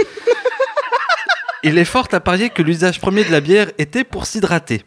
il 1.64 1.78
est 1.78 1.84
fort 1.84 2.08
à 2.14 2.22
parier 2.22 2.50
que 2.50 2.62
l'usage 2.62 3.02
premier 3.02 3.26
de 3.26 3.32
la 3.32 3.42
bière 3.42 3.72
était 3.78 4.06
pour 4.06 4.26
s'hydrater. 4.26 4.86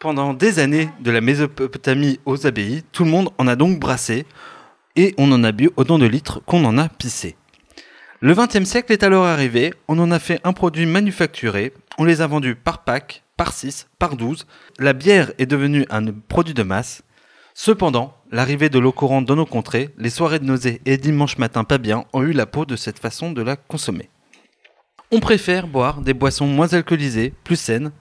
Pendant 0.00 0.32
des 0.32 0.60
années, 0.60 0.88
de 1.00 1.10
la 1.10 1.20
Mésopotamie 1.20 2.20
aux 2.24 2.46
abbayes, 2.46 2.82
tout 2.90 3.04
le 3.04 3.10
monde 3.10 3.28
en 3.36 3.46
a 3.46 3.54
donc 3.54 3.78
brassé, 3.78 4.24
et 4.96 5.14
on 5.18 5.30
en 5.30 5.44
a 5.44 5.52
bu 5.52 5.68
autant 5.76 5.98
de 5.98 6.06
litres 6.06 6.40
qu'on 6.46 6.64
en 6.64 6.78
a 6.78 6.88
pissé. 6.88 7.36
Le 8.20 8.34
XXe 8.34 8.64
siècle 8.64 8.94
est 8.94 9.02
alors 9.02 9.26
arrivé, 9.26 9.74
on 9.88 9.98
en 9.98 10.10
a 10.10 10.18
fait 10.18 10.40
un 10.42 10.54
produit 10.54 10.86
manufacturé, 10.86 11.74
on 11.98 12.04
les 12.04 12.22
a 12.22 12.26
vendus 12.26 12.54
par 12.54 12.82
pack, 12.82 13.24
par 13.36 13.52
6, 13.52 13.88
par 13.98 14.16
12, 14.16 14.46
la 14.78 14.94
bière 14.94 15.32
est 15.36 15.44
devenue 15.44 15.84
un 15.90 16.06
produit 16.06 16.54
de 16.54 16.62
masse. 16.62 17.02
Cependant, 17.52 18.16
l'arrivée 18.32 18.70
de 18.70 18.78
l'eau 18.78 18.92
courante 18.92 19.26
dans 19.26 19.36
nos 19.36 19.44
contrées, 19.44 19.90
les 19.98 20.08
soirées 20.08 20.38
de 20.38 20.46
nausées 20.46 20.80
et 20.86 20.96
dimanche 20.96 21.36
matin 21.36 21.64
pas 21.64 21.76
bien 21.76 22.06
ont 22.14 22.22
eu 22.22 22.32
la 22.32 22.46
peau 22.46 22.64
de 22.64 22.76
cette 22.76 22.98
façon 22.98 23.32
de 23.32 23.42
la 23.42 23.56
consommer. 23.56 24.08
On 25.10 25.20
préfère 25.20 25.66
boire 25.66 26.00
des 26.00 26.14
boissons 26.14 26.46
moins 26.46 26.72
alcoolisées, 26.72 27.34
plus 27.44 27.56
saines, 27.56 27.92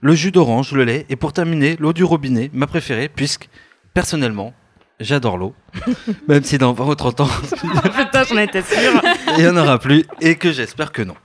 le 0.00 0.14
jus 0.14 0.30
d'orange, 0.30 0.72
le 0.72 0.84
lait 0.84 1.06
et 1.08 1.16
pour 1.16 1.32
terminer, 1.32 1.76
l'eau 1.78 1.92
du 1.92 2.04
robinet, 2.04 2.50
ma 2.52 2.66
préférée, 2.66 3.08
puisque, 3.08 3.48
personnellement, 3.94 4.52
j'adore 5.00 5.38
l'eau. 5.38 5.54
Même 6.28 6.44
si 6.44 6.58
dans 6.58 6.72
20 6.72 6.86
ou 6.86 6.94
30 6.94 7.20
ans, 7.20 7.28
Putain, 7.96 8.24
j'en 8.24 8.38
étais 8.38 8.62
sûre. 8.62 9.02
il 9.36 9.44
n'y 9.44 9.48
en 9.48 9.56
aura 9.56 9.78
plus 9.78 10.04
et 10.20 10.36
que 10.36 10.52
j'espère 10.52 10.92
que 10.92 11.02
non. 11.02 11.16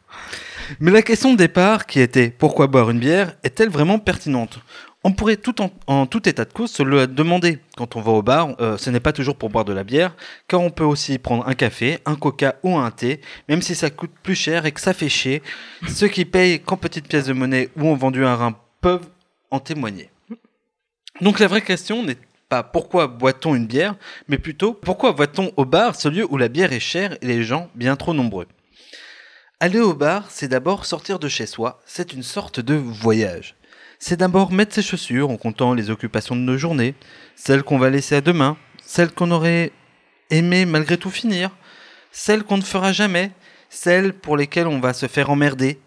Mais 0.80 0.92
la 0.92 1.02
question 1.02 1.34
de 1.34 1.38
départ, 1.38 1.86
qui 1.86 2.00
était 2.00 2.30
pourquoi 2.30 2.68
boire 2.68 2.90
une 2.90 3.00
bière, 3.00 3.34
est-elle 3.44 3.70
vraiment 3.70 4.00
pertinente? 4.00 4.60
On 5.06 5.12
pourrait 5.12 5.36
tout 5.36 5.56
en, 5.88 6.06
tout 6.06 6.30
état 6.30 6.46
de 6.46 6.54
cause 6.54 6.72
se 6.72 6.82
le 6.82 7.08
demander. 7.08 7.60
Quand 7.76 7.98
on 7.98 8.02
va 8.02 8.14
au 8.14 8.22
bar, 8.22 8.56
euh, 8.62 8.78
ce 8.78 8.90
n'est 8.90 9.02
pas 9.02 9.12
toujours 9.12 9.36
pour 9.36 9.50
boire 9.50 9.66
de 9.66 9.74
la 9.74 9.84
bière, 9.84 10.16
car 10.48 10.62
on 10.62 10.70
peut 10.70 10.86
aussi 10.86 11.18
prendre 11.18 11.46
un 11.46 11.56
café, 11.56 12.00
un 12.06 12.16
coca 12.16 12.56
ou 12.64 12.78
un 12.78 12.90
thé, 12.90 13.20
même 13.50 13.62
si 13.62 13.76
ça 13.76 13.90
coûte 13.90 14.14
plus 14.24 14.36
cher 14.36 14.66
et 14.66 14.72
que 14.72 14.80
ça 14.80 14.94
fait 14.94 15.10
chier. 15.10 15.44
Ceux 15.90 16.08
qui 16.08 16.24
payent 16.24 16.62
qu'en 16.62 16.78
petites 16.78 17.10
pièces 17.10 17.26
de 17.26 17.34
monnaie 17.34 17.70
ou 17.76 17.88
ont 17.88 17.96
vendu 17.96 18.26
un 18.26 18.36
rein 18.36 18.56
peuvent 18.80 19.10
en 19.52 19.60
témoigner. 19.60 20.10
Donc 21.20 21.40
la 21.40 21.48
vraie 21.48 21.62
question 21.62 22.02
n'est 22.04 22.18
pas 22.48 22.64
pourquoi 22.64 23.08
boit-on 23.08 23.56
une 23.56 23.68
bière, 23.68 23.96
mais 24.30 24.38
plutôt 24.38 24.74
pourquoi 24.74 25.12
va-t-on 25.12 25.52
au 25.58 25.66
bar, 25.66 25.96
ce 25.96 26.08
lieu 26.08 26.26
où 26.30 26.38
la 26.38 26.48
bière 26.48 26.72
est 26.72 26.80
chère 26.80 27.18
et 27.22 27.28
les 27.28 27.44
gens 27.44 27.70
bien 27.76 27.98
trop 27.98 28.14
nombreux? 28.14 28.48
Aller 29.60 29.80
au 29.80 29.94
bar, 29.94 30.30
c'est 30.30 30.48
d'abord 30.48 30.86
sortir 30.86 31.20
de 31.20 31.28
chez 31.28 31.46
soi, 31.46 31.82
c'est 31.86 32.14
une 32.14 32.24
sorte 32.24 32.62
de 32.62 32.76
voyage. 32.76 33.56
C'est 34.06 34.18
d'abord 34.18 34.52
mettre 34.52 34.76
ses 34.76 34.82
chaussures 34.82 35.30
en 35.30 35.38
comptant 35.38 35.74
les 35.74 35.90
occupations 35.90 36.36
de 36.36 36.42
nos 36.42 36.58
journées, 36.58 36.94
celles 37.38 37.64
qu'on 37.64 37.80
va 37.80 37.90
laisser 37.90 38.16
à 38.16 38.20
demain, 38.20 38.58
celles 38.84 39.14
qu'on 39.14 39.32
aurait 39.32 39.72
aimé 40.30 40.66
malgré 40.66 40.98
tout 40.98 41.10
finir, 41.10 41.52
celles 42.12 42.44
qu'on 42.44 42.58
ne 42.58 42.64
fera 42.64 42.92
jamais, 42.92 43.32
celles 43.70 44.12
pour 44.12 44.36
lesquelles 44.36 44.68
on 44.68 44.82
va 44.82 44.92
se 44.92 45.08
faire 45.08 45.30
emmerder. 45.30 45.80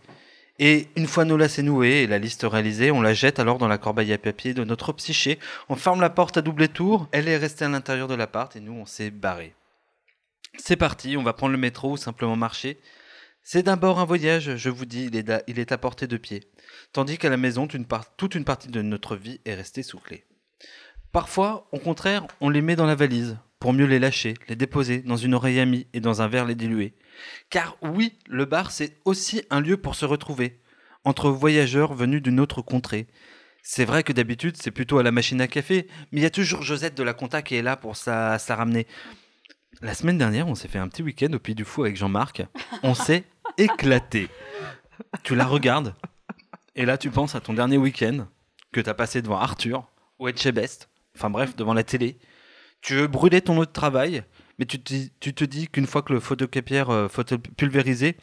Et 0.58 0.88
une 0.96 1.06
fois 1.06 1.26
nos 1.26 1.36
lacets 1.36 1.60
noués 1.60 2.04
et 2.04 2.06
la 2.06 2.16
liste 2.16 2.46
réalisée, 2.50 2.90
on 2.90 3.02
la 3.02 3.12
jette 3.12 3.38
alors 3.38 3.58
dans 3.58 3.68
la 3.68 3.76
corbeille 3.76 4.14
à 4.14 4.16
papier 4.16 4.54
de 4.54 4.64
notre 4.64 4.94
psyché, 4.94 5.38
on 5.68 5.76
ferme 5.76 6.00
la 6.00 6.08
porte 6.08 6.38
à 6.38 6.40
double 6.40 6.68
tour, 6.68 7.08
elle 7.12 7.28
est 7.28 7.36
restée 7.36 7.66
à 7.66 7.68
l'intérieur 7.68 8.08
de 8.08 8.14
l'appart 8.14 8.56
et 8.56 8.60
nous 8.60 8.72
on 8.72 8.86
s'est 8.86 9.10
barré. 9.10 9.52
C'est 10.56 10.76
parti, 10.76 11.18
on 11.18 11.22
va 11.22 11.34
prendre 11.34 11.52
le 11.52 11.58
métro 11.58 11.92
ou 11.92 11.96
simplement 11.98 12.34
marcher. 12.34 12.78
C'est 13.48 13.62
d'abord 13.62 14.00
un 14.00 14.04
voyage, 14.04 14.56
je 14.56 14.70
vous 14.70 14.86
dis, 14.86 15.04
il 15.04 15.14
est, 15.60 15.70
à 15.70 15.78
portée 15.78 16.08
de 16.08 16.16
pied. 16.16 16.42
Tandis 16.92 17.16
qu'à 17.16 17.30
la 17.30 17.36
maison, 17.36 17.68
toute 17.68 18.34
une, 18.34 18.44
partie 18.44 18.66
de 18.66 18.82
notre 18.82 19.14
vie 19.14 19.40
est 19.44 19.54
restée 19.54 19.84
sous 19.84 20.00
clé. 20.00 20.24
Parfois, 21.12 21.68
au 21.70 21.78
contraire, 21.78 22.26
on 22.40 22.48
les 22.48 22.60
met 22.60 22.74
dans 22.74 22.86
la 22.86 22.96
valise, 22.96 23.38
pour 23.60 23.72
mieux 23.72 23.86
les 23.86 24.00
lâcher, 24.00 24.34
les 24.48 24.56
déposer 24.56 24.98
dans 24.98 25.16
une 25.16 25.32
oreille 25.32 25.60
amie 25.60 25.86
et 25.92 26.00
dans 26.00 26.22
un 26.22 26.26
verre 26.26 26.44
les 26.44 26.56
diluer. 26.56 26.94
Car 27.48 27.76
oui, 27.82 28.18
le 28.26 28.46
bar, 28.46 28.72
c'est 28.72 28.96
aussi 29.04 29.44
un 29.50 29.60
lieu 29.60 29.76
pour 29.76 29.94
se 29.94 30.06
retrouver, 30.06 30.60
entre 31.04 31.30
voyageurs 31.30 31.94
venus 31.94 32.22
d'une 32.22 32.40
autre 32.40 32.62
contrée. 32.62 33.06
C'est 33.62 33.84
vrai 33.84 34.02
que 34.02 34.12
d'habitude, 34.12 34.56
c'est 34.60 34.72
plutôt 34.72 34.98
à 34.98 35.04
la 35.04 35.12
machine 35.12 35.40
à 35.40 35.46
café, 35.46 35.86
mais 36.10 36.20
il 36.20 36.24
y 36.24 36.26
a 36.26 36.30
toujours 36.30 36.62
Josette 36.62 36.96
de 36.96 37.04
la 37.04 37.14
Conta 37.14 37.42
qui 37.42 37.54
est 37.54 37.62
là 37.62 37.76
pour 37.76 37.96
ça, 37.96 38.40
ça 38.40 38.56
ramener. 38.56 38.88
La 39.82 39.92
semaine 39.92 40.16
dernière, 40.16 40.48
on 40.48 40.54
s'est 40.54 40.68
fait 40.68 40.78
un 40.78 40.88
petit 40.88 41.02
week-end 41.02 41.30
au 41.34 41.38
Puy 41.38 41.54
du 41.54 41.64
Fou 41.64 41.82
avec 41.82 41.96
Jean-Marc. 41.96 42.42
On 42.82 42.94
s'est 42.94 43.24
éclaté. 43.58 44.28
Tu 45.22 45.34
la 45.34 45.44
regardes, 45.44 45.94
et 46.74 46.84
là, 46.84 46.98
tu 46.98 47.10
penses 47.10 47.34
à 47.34 47.40
ton 47.40 47.54
dernier 47.54 47.78
week-end 47.78 48.26
que 48.72 48.80
tu 48.80 48.88
as 48.90 48.94
passé 48.94 49.22
devant 49.22 49.38
Arthur 49.38 49.90
ou 50.18 50.28
Etchebest, 50.28 50.88
enfin 51.14 51.30
bref, 51.30 51.56
devant 51.56 51.74
la 51.74 51.84
télé. 51.84 52.18
Tu 52.82 52.94
veux 52.94 53.06
brûler 53.06 53.40
ton 53.40 53.56
autre 53.58 53.72
travail, 53.72 54.22
mais 54.58 54.66
tu 54.66 54.80
te, 54.82 55.44
dis- 55.44 55.68
qu'une 55.68 55.86
fois 55.86 56.02
que 56.02 56.12
le 56.12 56.20
photocopieur 56.20 56.90
euh, 56.90 57.08
pulvérisé, 57.56 58.16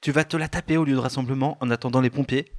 tu 0.00 0.10
vas 0.12 0.24
te 0.24 0.36
la 0.36 0.48
taper 0.48 0.76
au 0.76 0.84
lieu 0.84 0.94
de 0.94 0.98
rassemblement 0.98 1.56
en 1.60 1.70
attendant 1.70 2.00
les 2.00 2.10
pompiers. 2.10 2.52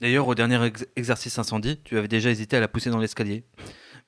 D'ailleurs, 0.00 0.28
au 0.28 0.34
dernier 0.34 0.62
ex- 0.64 0.86
exercice 0.96 1.38
incendie, 1.38 1.80
tu 1.84 1.96
avais 1.96 2.08
déjà 2.08 2.30
hésité 2.30 2.56
à 2.56 2.60
la 2.60 2.68
pousser 2.68 2.90
dans 2.90 2.98
l'escalier. 2.98 3.44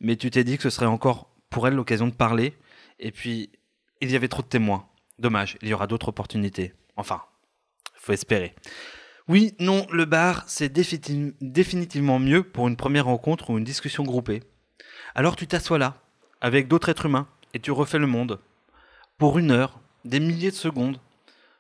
Mais 0.00 0.16
tu 0.16 0.30
t'es 0.30 0.44
dit 0.44 0.56
que 0.56 0.64
ce 0.64 0.70
serait 0.70 0.86
encore 0.86 1.34
pour 1.50 1.66
elle 1.66 1.74
l'occasion 1.74 2.06
de 2.08 2.12
parler. 2.14 2.54
Et 2.98 3.10
puis, 3.10 3.50
il 4.00 4.10
y 4.10 4.16
avait 4.16 4.28
trop 4.28 4.42
de 4.42 4.48
témoins. 4.48 4.86
Dommage, 5.18 5.56
il 5.62 5.68
y 5.68 5.74
aura 5.74 5.86
d'autres 5.86 6.08
opportunités. 6.08 6.72
Enfin, 6.98 7.22
faut 7.94 8.12
espérer. 8.12 8.54
Oui, 9.28 9.54
non, 9.60 9.86
le 9.92 10.04
bar, 10.04 10.44
c'est 10.48 10.68
défini- 10.74 11.32
définitivement 11.40 12.18
mieux 12.18 12.42
pour 12.42 12.66
une 12.66 12.76
première 12.76 13.04
rencontre 13.06 13.50
ou 13.50 13.58
une 13.58 13.64
discussion 13.64 14.02
groupée. 14.02 14.42
Alors 15.14 15.36
tu 15.36 15.46
t'assois 15.46 15.78
là, 15.78 16.02
avec 16.40 16.66
d'autres 16.66 16.88
êtres 16.88 17.06
humains, 17.06 17.28
et 17.54 17.60
tu 17.60 17.70
refais 17.70 17.98
le 17.98 18.06
monde. 18.08 18.40
Pour 19.16 19.38
une 19.38 19.52
heure, 19.52 19.80
des 20.04 20.20
milliers 20.20 20.50
de 20.50 20.56
secondes. 20.56 21.00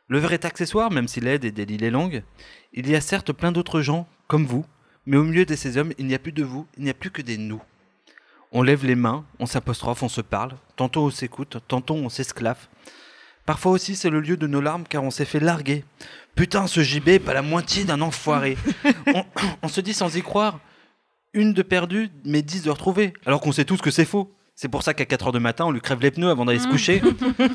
Le 0.08 0.18
verre 0.18 0.32
est 0.32 0.44
accessoire, 0.44 0.90
même 0.90 1.06
s'il 1.08 1.28
aide 1.28 1.44
et 1.44 1.52
délie 1.52 1.76
les 1.76 1.90
langues. 1.90 2.24
Il 2.72 2.88
y 2.88 2.96
a 2.96 3.00
certes 3.00 3.32
plein 3.32 3.52
d'autres 3.52 3.80
gens, 3.80 4.08
comme 4.26 4.44
vous, 4.44 4.66
mais 5.06 5.16
au 5.16 5.22
milieu 5.24 5.44
de 5.44 5.54
ces 5.54 5.76
hommes, 5.76 5.92
il 5.98 6.06
n'y 6.06 6.14
a 6.14 6.18
plus 6.18 6.32
de 6.32 6.42
vous, 6.44 6.66
il 6.76 6.84
n'y 6.84 6.90
a 6.90 6.94
plus 6.94 7.10
que 7.10 7.22
des 7.22 7.38
nous. 7.38 7.62
On 8.50 8.62
lève 8.62 8.84
les 8.84 8.94
mains, 8.94 9.24
on 9.38 9.46
s'apostrophe, 9.46 10.02
on 10.02 10.08
se 10.08 10.22
parle, 10.22 10.56
tantôt 10.76 11.04
on 11.04 11.10
s'écoute, 11.10 11.58
tantôt 11.68 11.94
on 11.94 12.08
s'esclave. 12.08 12.68
Parfois 13.48 13.72
aussi 13.72 13.96
c'est 13.96 14.10
le 14.10 14.20
lieu 14.20 14.36
de 14.36 14.46
nos 14.46 14.60
larmes 14.60 14.84
car 14.86 15.02
on 15.02 15.10
s'est 15.10 15.24
fait 15.24 15.40
larguer. 15.40 15.82
Putain, 16.34 16.66
ce 16.66 16.82
JB 16.82 17.08
est 17.08 17.18
pas 17.18 17.32
la 17.32 17.40
moitié 17.40 17.84
d'un 17.84 18.02
enfoiré. 18.02 18.58
on, 19.06 19.24
on 19.62 19.68
se 19.68 19.80
dit 19.80 19.94
sans 19.94 20.14
y 20.16 20.20
croire, 20.20 20.60
une 21.32 21.54
de 21.54 21.62
perdue, 21.62 22.10
mais 22.26 22.42
dix 22.42 22.62
de 22.62 22.68
retrouvée, 22.70 23.14
alors 23.24 23.40
qu'on 23.40 23.52
sait 23.52 23.64
tous 23.64 23.80
que 23.80 23.90
c'est 23.90 24.04
faux. 24.04 24.30
C'est 24.54 24.68
pour 24.68 24.82
ça 24.82 24.92
qu'à 24.92 25.04
4h 25.04 25.32
du 25.32 25.40
matin, 25.40 25.64
on 25.64 25.70
lui 25.70 25.80
crève 25.80 26.02
les 26.02 26.10
pneus 26.10 26.28
avant 26.28 26.44
d'aller 26.44 26.58
se 26.58 26.68
coucher. 26.68 27.00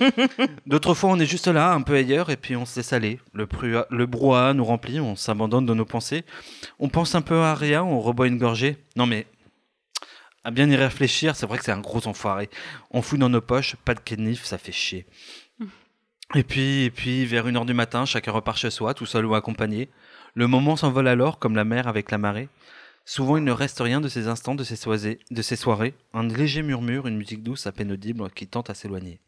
D'autres 0.65 0.95
fois, 0.95 1.11
on 1.11 1.19
est 1.19 1.27
juste 1.27 1.47
là, 1.47 1.73
un 1.73 1.81
peu 1.81 1.93
ailleurs, 1.93 2.31
et 2.31 2.37
puis 2.37 2.55
on 2.55 2.65
se 2.65 2.79
laisse 2.79 2.91
aller. 2.91 3.19
Le, 3.33 3.45
prua- 3.45 3.85
le 3.91 4.07
brouhaha 4.07 4.55
nous 4.55 4.65
remplit, 4.65 4.99
on 4.99 5.15
s'abandonne 5.15 5.67
dans 5.67 5.75
nos 5.75 5.85
pensées. 5.85 6.23
On 6.79 6.89
pense 6.89 7.13
un 7.13 7.21
peu 7.21 7.37
à 7.39 7.53
rien, 7.53 7.83
on 7.83 7.99
reboit 7.99 8.25
une 8.25 8.39
gorgée. 8.39 8.77
Non 8.95 9.05
mais, 9.05 9.27
à 10.43 10.49
bien 10.49 10.67
y 10.69 10.75
réfléchir, 10.75 11.35
c'est 11.35 11.45
vrai 11.45 11.59
que 11.59 11.63
c'est 11.65 11.71
un 11.71 11.79
gros 11.81 12.07
enfoiré. 12.07 12.49
On 12.89 13.03
fout 13.03 13.19
dans 13.19 13.29
nos 13.29 13.41
poches, 13.41 13.75
pas 13.85 13.93
de 13.93 13.99
kénif, 13.99 14.43
ça 14.43 14.57
fait 14.57 14.71
chier. 14.71 15.05
Et 16.35 16.43
puis, 16.43 16.85
et 16.85 16.89
puis, 16.89 17.25
vers 17.27 17.45
1h 17.45 17.65
du 17.65 17.75
matin, 17.75 18.05
chacun 18.05 18.31
repart 18.31 18.57
chez 18.57 18.71
soi, 18.71 18.95
tout 18.95 19.05
seul 19.05 19.25
ou 19.25 19.35
accompagné. 19.35 19.89
Le 20.33 20.47
moment 20.47 20.75
s'envole 20.75 21.07
alors, 21.07 21.37
comme 21.37 21.55
la 21.55 21.63
mer 21.63 21.87
avec 21.87 22.09
la 22.09 22.17
marée. 22.17 22.49
Souvent, 23.05 23.37
il 23.37 23.43
ne 23.43 23.51
reste 23.51 23.79
rien 23.79 24.01
de 24.01 24.07
ces 24.07 24.27
instants, 24.27 24.55
de 24.55 24.63
ces, 24.63 24.75
soirées. 25.55 25.93
Un 26.13 26.27
léger 26.27 26.63
murmure, 26.63 27.05
une 27.05 27.17
musique 27.17 27.43
douce 27.43 27.67
à 27.67 27.71
peine 27.71 27.91
audible 27.91 28.31
qui 28.31 28.47
tente 28.47 28.71
à 28.71 28.73
s'éloigner. 28.73 29.19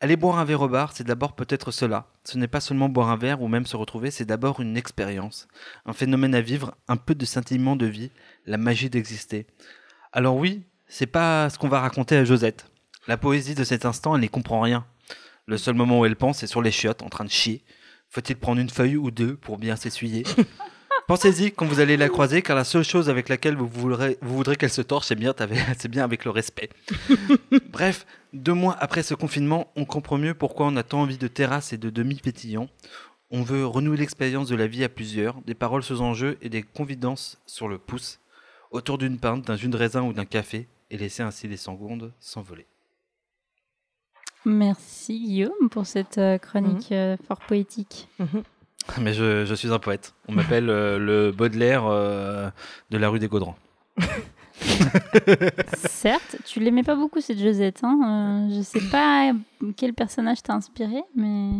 Aller 0.00 0.16
boire 0.16 0.38
un 0.38 0.44
verre 0.44 0.62
au 0.62 0.68
bar, 0.68 0.92
c'est 0.94 1.06
d'abord 1.06 1.34
peut-être 1.34 1.70
cela. 1.70 2.06
Ce 2.24 2.38
n'est 2.38 2.48
pas 2.48 2.60
seulement 2.60 2.88
boire 2.88 3.10
un 3.10 3.16
verre 3.16 3.42
ou 3.42 3.48
même 3.48 3.66
se 3.66 3.76
retrouver, 3.76 4.10
c'est 4.10 4.24
d'abord 4.24 4.60
une 4.60 4.76
expérience, 4.76 5.48
un 5.84 5.92
phénomène 5.92 6.34
à 6.34 6.40
vivre, 6.40 6.76
un 6.88 6.96
peu 6.96 7.14
de 7.14 7.24
scintillement 7.24 7.76
de 7.76 7.86
vie, 7.86 8.10
la 8.46 8.56
magie 8.56 8.88
d'exister. 8.88 9.46
Alors 10.12 10.36
oui, 10.36 10.62
c'est 10.86 11.06
pas 11.06 11.50
ce 11.50 11.58
qu'on 11.58 11.68
va 11.68 11.80
raconter 11.80 12.16
à 12.16 12.24
Josette. 12.24 12.70
La 13.06 13.16
poésie 13.16 13.54
de 13.54 13.64
cet 13.64 13.84
instant, 13.84 14.14
elle 14.14 14.22
n'y 14.22 14.28
comprend 14.28 14.60
rien. 14.60 14.86
Le 15.46 15.58
seul 15.58 15.74
moment 15.74 16.00
où 16.00 16.04
elle 16.04 16.16
pense, 16.16 16.38
c'est 16.38 16.46
sur 16.46 16.60
les 16.62 16.72
chiottes, 16.72 17.02
en 17.02 17.08
train 17.08 17.24
de 17.24 17.30
chier. 17.30 17.62
Faut-il 18.08 18.36
prendre 18.36 18.60
une 18.60 18.70
feuille 18.70 18.96
ou 18.96 19.10
deux 19.10 19.36
pour 19.36 19.58
bien 19.58 19.76
s'essuyer 19.76 20.24
Pensez-y 21.06 21.52
quand 21.52 21.66
vous 21.66 21.78
allez 21.78 21.96
la 21.96 22.08
croiser, 22.08 22.42
car 22.42 22.56
la 22.56 22.64
seule 22.64 22.82
chose 22.82 23.08
avec 23.08 23.28
laquelle 23.28 23.54
vous 23.54 23.68
voudrez, 23.68 24.18
vous 24.22 24.36
voudrez 24.36 24.56
qu'elle 24.56 24.70
se 24.70 24.82
torche, 24.82 25.06
c'est 25.06 25.14
bien, 25.14 25.32
avec- 25.38 25.58
c'est 25.78 25.88
bien 25.88 26.02
avec 26.02 26.24
le 26.24 26.32
respect. 26.32 26.68
Bref, 27.70 28.06
deux 28.32 28.54
mois 28.54 28.76
après 28.80 29.04
ce 29.04 29.14
confinement, 29.14 29.70
on 29.76 29.84
comprend 29.84 30.18
mieux 30.18 30.34
pourquoi 30.34 30.66
on 30.66 30.74
a 30.76 30.82
tant 30.82 31.02
envie 31.02 31.18
de 31.18 31.28
terrasse 31.28 31.72
et 31.72 31.78
de 31.78 31.90
demi-pétillants. 31.90 32.68
On 33.30 33.42
veut 33.42 33.64
renouer 33.66 33.96
l'expérience 33.96 34.48
de 34.48 34.56
la 34.56 34.66
vie 34.66 34.82
à 34.82 34.88
plusieurs, 34.88 35.40
des 35.42 35.54
paroles 35.54 35.84
sous 35.84 36.00
enjeu 36.00 36.38
et 36.42 36.48
des 36.48 36.62
confidences 36.62 37.40
sur 37.46 37.68
le 37.68 37.78
pouce, 37.78 38.18
autour 38.72 38.98
d'une 38.98 39.18
pinte, 39.18 39.46
d'un 39.46 39.56
jus 39.56 39.68
de 39.68 39.76
raisin 39.76 40.02
ou 40.02 40.12
d'un 40.12 40.24
café, 40.24 40.66
et 40.90 40.96
laisser 40.96 41.22
ainsi 41.22 41.46
les 41.46 41.56
secondes 41.56 42.12
s'envoler. 42.18 42.66
Merci 44.48 45.18
Guillaume 45.18 45.68
pour 45.70 45.86
cette 45.86 46.18
euh, 46.18 46.38
chronique 46.38 46.92
euh, 46.92 47.16
fort 47.26 47.40
poétique. 47.40 48.08
Mais 49.00 49.12
je, 49.12 49.44
je 49.44 49.54
suis 49.54 49.72
un 49.72 49.80
poète. 49.80 50.14
On 50.28 50.32
m'appelle 50.32 50.70
euh, 50.70 50.98
le 50.98 51.32
Baudelaire 51.32 51.84
euh, 51.86 52.48
de 52.90 52.96
la 52.98 53.08
rue 53.08 53.18
des 53.18 53.26
Gaudrans. 53.26 53.56
Certes, 55.88 56.36
tu 56.44 56.60
l'aimais 56.60 56.82
pas 56.82 56.94
beaucoup 56.94 57.20
cette 57.20 57.38
Josette. 57.40 57.80
Hein. 57.82 58.46
euh, 58.50 58.56
je 58.56 58.62
sais 58.62 58.80
pas 58.90 59.32
quel 59.76 59.92
personnage 59.94 60.42
t'a 60.42 60.54
inspiré, 60.54 61.02
mais 61.14 61.50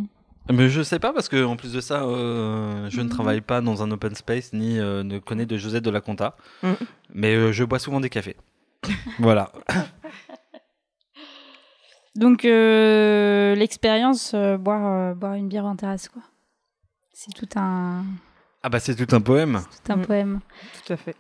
Mais 0.50 0.68
je 0.68 0.82
sais 0.82 0.98
pas 0.98 1.12
parce 1.12 1.28
que 1.28 1.44
en 1.44 1.56
plus 1.56 1.72
de 1.72 1.80
ça, 1.80 2.04
euh, 2.04 2.88
je 2.88 3.00
ne 3.00 3.08
travaille 3.08 3.40
pas 3.40 3.60
dans 3.60 3.82
un 3.82 3.90
open 3.90 4.14
space 4.14 4.52
ni 4.52 4.78
euh, 4.78 5.02
ne 5.02 5.18
connais 5.18 5.46
de 5.46 5.56
Josette 5.56 5.84
de 5.84 5.90
la 5.90 6.00
Conta. 6.00 6.36
Mhm. 6.62 6.76
Mais 7.14 7.34
euh, 7.34 7.52
je 7.52 7.64
bois 7.64 7.78
souvent 7.78 8.00
des 8.00 8.10
cafés. 8.10 8.36
voilà. 9.18 9.50
donc 12.16 12.44
euh, 12.44 13.54
l'expérience 13.54 14.32
euh, 14.34 14.56
boire 14.56 14.86
euh, 14.86 15.14
boire 15.14 15.34
une 15.34 15.48
bière 15.48 15.66
en 15.66 15.76
terrasse 15.76 16.08
quoi. 16.08 16.22
C'est 17.12 17.32
tout 17.32 17.48
un 17.58 18.04
Ah 18.62 18.68
bah 18.68 18.80
c'est 18.80 18.94
tout 18.94 19.14
un 19.14 19.20
poème. 19.20 19.62
tout 19.84 19.92
un 19.92 19.96
Mm. 19.96 20.06
poème. 20.06 20.40
Tout 20.86 20.92
à 20.92 20.96
fait. 20.96 21.16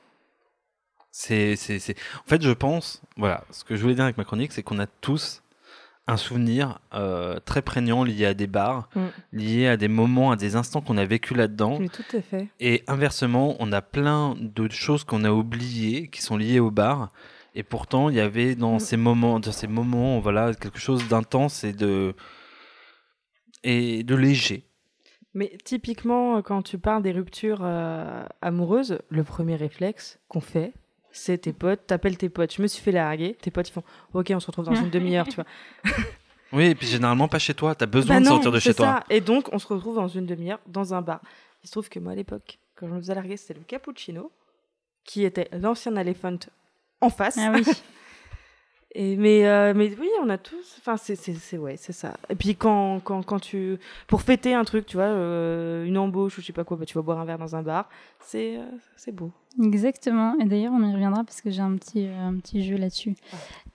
C'est, 1.10 1.56
c'est, 1.56 1.78
c'est... 1.78 1.96
En 2.18 2.28
fait, 2.28 2.42
je 2.42 2.50
pense, 2.50 3.00
voilà, 3.16 3.44
ce 3.50 3.64
que 3.64 3.74
je 3.74 3.80
voulais 3.82 3.94
dire 3.94 4.04
avec 4.04 4.18
ma 4.18 4.24
chronique, 4.24 4.52
c'est 4.52 4.62
qu'on 4.62 4.78
a 4.78 4.86
tous 4.86 5.42
un 6.06 6.18
souvenir 6.18 6.78
euh, 6.94 7.40
très 7.46 7.62
prégnant 7.62 8.04
lié 8.04 8.26
à 8.26 8.34
des 8.34 8.46
bars, 8.46 8.90
Mm. 8.94 9.06
lié 9.32 9.66
à 9.68 9.76
des 9.78 9.88
moments, 9.88 10.30
à 10.30 10.36
des 10.36 10.54
instants 10.56 10.82
qu'on 10.82 10.98
a 10.98 11.06
vécu 11.06 11.32
là-dedans. 11.34 11.78
Oui, 11.80 11.88
tout 11.88 12.04
à 12.16 12.20
fait. 12.20 12.48
Et 12.60 12.84
inversement, 12.86 13.56
on 13.60 13.72
a 13.72 13.80
plein 13.80 14.34
de 14.38 14.70
choses 14.70 15.04
qu'on 15.04 15.24
a 15.24 15.30
oubliées 15.30 16.08
qui 16.08 16.20
sont 16.20 16.36
liées 16.36 16.60
au 16.60 16.70
bar. 16.70 17.10
Et 17.58 17.62
pourtant, 17.62 18.10
il 18.10 18.16
y 18.16 18.20
avait 18.20 18.54
dans 18.54 18.76
Mm. 18.76 18.80
ces 18.80 18.96
moments, 18.98 19.40
dans 19.40 19.50
ces 19.50 19.66
moments, 19.66 20.20
voilà, 20.20 20.54
quelque 20.54 20.78
chose 20.78 21.08
d'intense 21.08 21.64
et 21.64 21.72
de 21.72 22.14
et 23.64 24.02
de 24.04 24.14
léger. 24.14 24.64
Mais 25.34 25.56
typiquement, 25.64 26.40
quand 26.42 26.62
tu 26.62 26.78
parles 26.78 27.02
des 27.02 27.12
ruptures 27.12 27.60
euh, 27.62 28.24
amoureuses, 28.42 28.98
le 29.08 29.24
premier 29.24 29.56
réflexe 29.56 30.18
qu'on 30.28 30.40
fait, 30.40 30.72
c'est 31.10 31.38
tes 31.38 31.52
potes, 31.52 31.86
t'appelles 31.86 32.16
tes 32.18 32.28
potes. 32.28 32.54
Je 32.54 32.62
me 32.62 32.66
suis 32.66 32.82
fait 32.82 32.92
larguer, 32.92 33.34
tes 33.40 33.50
potes 33.50 33.68
ils 33.68 33.72
font 33.72 33.82
Ok, 34.14 34.30
on 34.34 34.40
se 34.40 34.46
retrouve 34.46 34.66
dans 34.66 34.74
une 34.74 34.90
demi-heure, 34.98 35.26
tu 35.26 35.34
vois. 35.36 35.46
Oui, 36.52 36.66
et 36.66 36.74
puis 36.74 36.86
généralement 36.86 37.28
pas 37.28 37.38
chez 37.38 37.54
toi. 37.54 37.74
T'as 37.74 37.86
besoin 37.86 38.16
Bah 38.16 38.20
de 38.20 38.24
non, 38.26 38.30
sortir 38.32 38.52
de 38.52 38.58
chez 38.60 38.70
c'est 38.70 38.76
toi. 38.76 38.86
ça. 38.86 39.04
Et 39.10 39.20
donc, 39.20 39.48
on 39.52 39.58
se 39.58 39.66
retrouve 39.66 39.96
dans 39.96 40.08
une 40.08 40.26
demi-heure 40.26 40.60
dans 40.66 40.94
un 40.94 41.02
bar. 41.02 41.20
Il 41.62 41.66
se 41.66 41.72
trouve 41.72 41.88
que 41.88 41.98
moi, 41.98 42.12
à 42.12 42.14
l'époque, 42.14 42.58
quand 42.76 42.86
je 42.86 42.92
me 42.92 43.00
faisais 43.00 43.14
larguer, 43.14 43.36
c'était 43.36 43.54
le 43.58 43.64
cappuccino, 43.64 44.30
qui 45.04 45.24
était 45.24 45.48
l'ancien 45.52 45.96
Elephant 45.96 46.38
en 47.00 47.10
face. 47.10 47.38
Ah 47.38 47.52
oui. 47.54 47.62
Et 48.98 49.14
mais, 49.16 49.46
euh, 49.46 49.74
mais 49.76 49.94
oui, 50.00 50.08
on 50.22 50.30
a 50.30 50.38
tous. 50.38 50.76
Enfin, 50.78 50.96
c'est, 50.96 51.16
c'est, 51.16 51.34
c'est, 51.34 51.58
ouais, 51.58 51.76
c'est 51.76 51.92
ça. 51.92 52.14
Et 52.30 52.34
puis 52.34 52.56
quand, 52.56 53.00
quand, 53.04 53.22
quand 53.22 53.38
tu. 53.38 53.78
Pour 54.06 54.22
fêter 54.22 54.54
un 54.54 54.64
truc, 54.64 54.86
tu 54.86 54.96
vois, 54.96 55.04
euh, 55.04 55.84
une 55.84 55.98
embauche 55.98 56.38
ou 56.38 56.40
je 56.40 56.46
sais 56.46 56.54
pas 56.54 56.64
quoi, 56.64 56.78
bah, 56.78 56.86
tu 56.86 56.94
vas 56.94 57.02
boire 57.02 57.20
un 57.20 57.26
verre 57.26 57.36
dans 57.36 57.54
un 57.54 57.62
bar. 57.62 57.90
C'est, 58.20 58.56
euh, 58.56 58.62
c'est 58.96 59.14
beau. 59.14 59.32
Exactement. 59.62 60.34
Et 60.38 60.46
d'ailleurs, 60.46 60.72
on 60.72 60.82
y 60.82 60.90
reviendra 60.90 61.24
parce 61.24 61.42
que 61.42 61.50
j'ai 61.50 61.60
un 61.60 61.76
petit, 61.76 62.06
un 62.06 62.38
petit 62.38 62.64
jeu 62.64 62.78
là-dessus. 62.78 63.14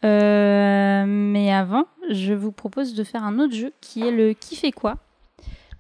Euh, 0.04 1.06
mais 1.06 1.54
avant, 1.54 1.86
je 2.10 2.34
vous 2.34 2.52
propose 2.52 2.96
de 2.96 3.04
faire 3.04 3.24
un 3.24 3.38
autre 3.38 3.54
jeu 3.54 3.74
qui 3.80 4.02
est 4.02 4.12
le 4.12 4.34
qui 4.34 4.56
fait 4.56 4.72
quoi. 4.72 4.98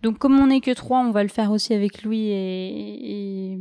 Donc, 0.03 0.17
comme 0.17 0.39
on 0.39 0.47
n'est 0.47 0.61
que 0.61 0.71
trois, 0.71 0.99
on 0.99 1.11
va 1.11 1.21
le 1.23 1.29
faire 1.29 1.51
aussi 1.51 1.73
avec 1.73 2.03
Louis 2.03 2.29
et, 2.29 3.51
et, 3.53 3.57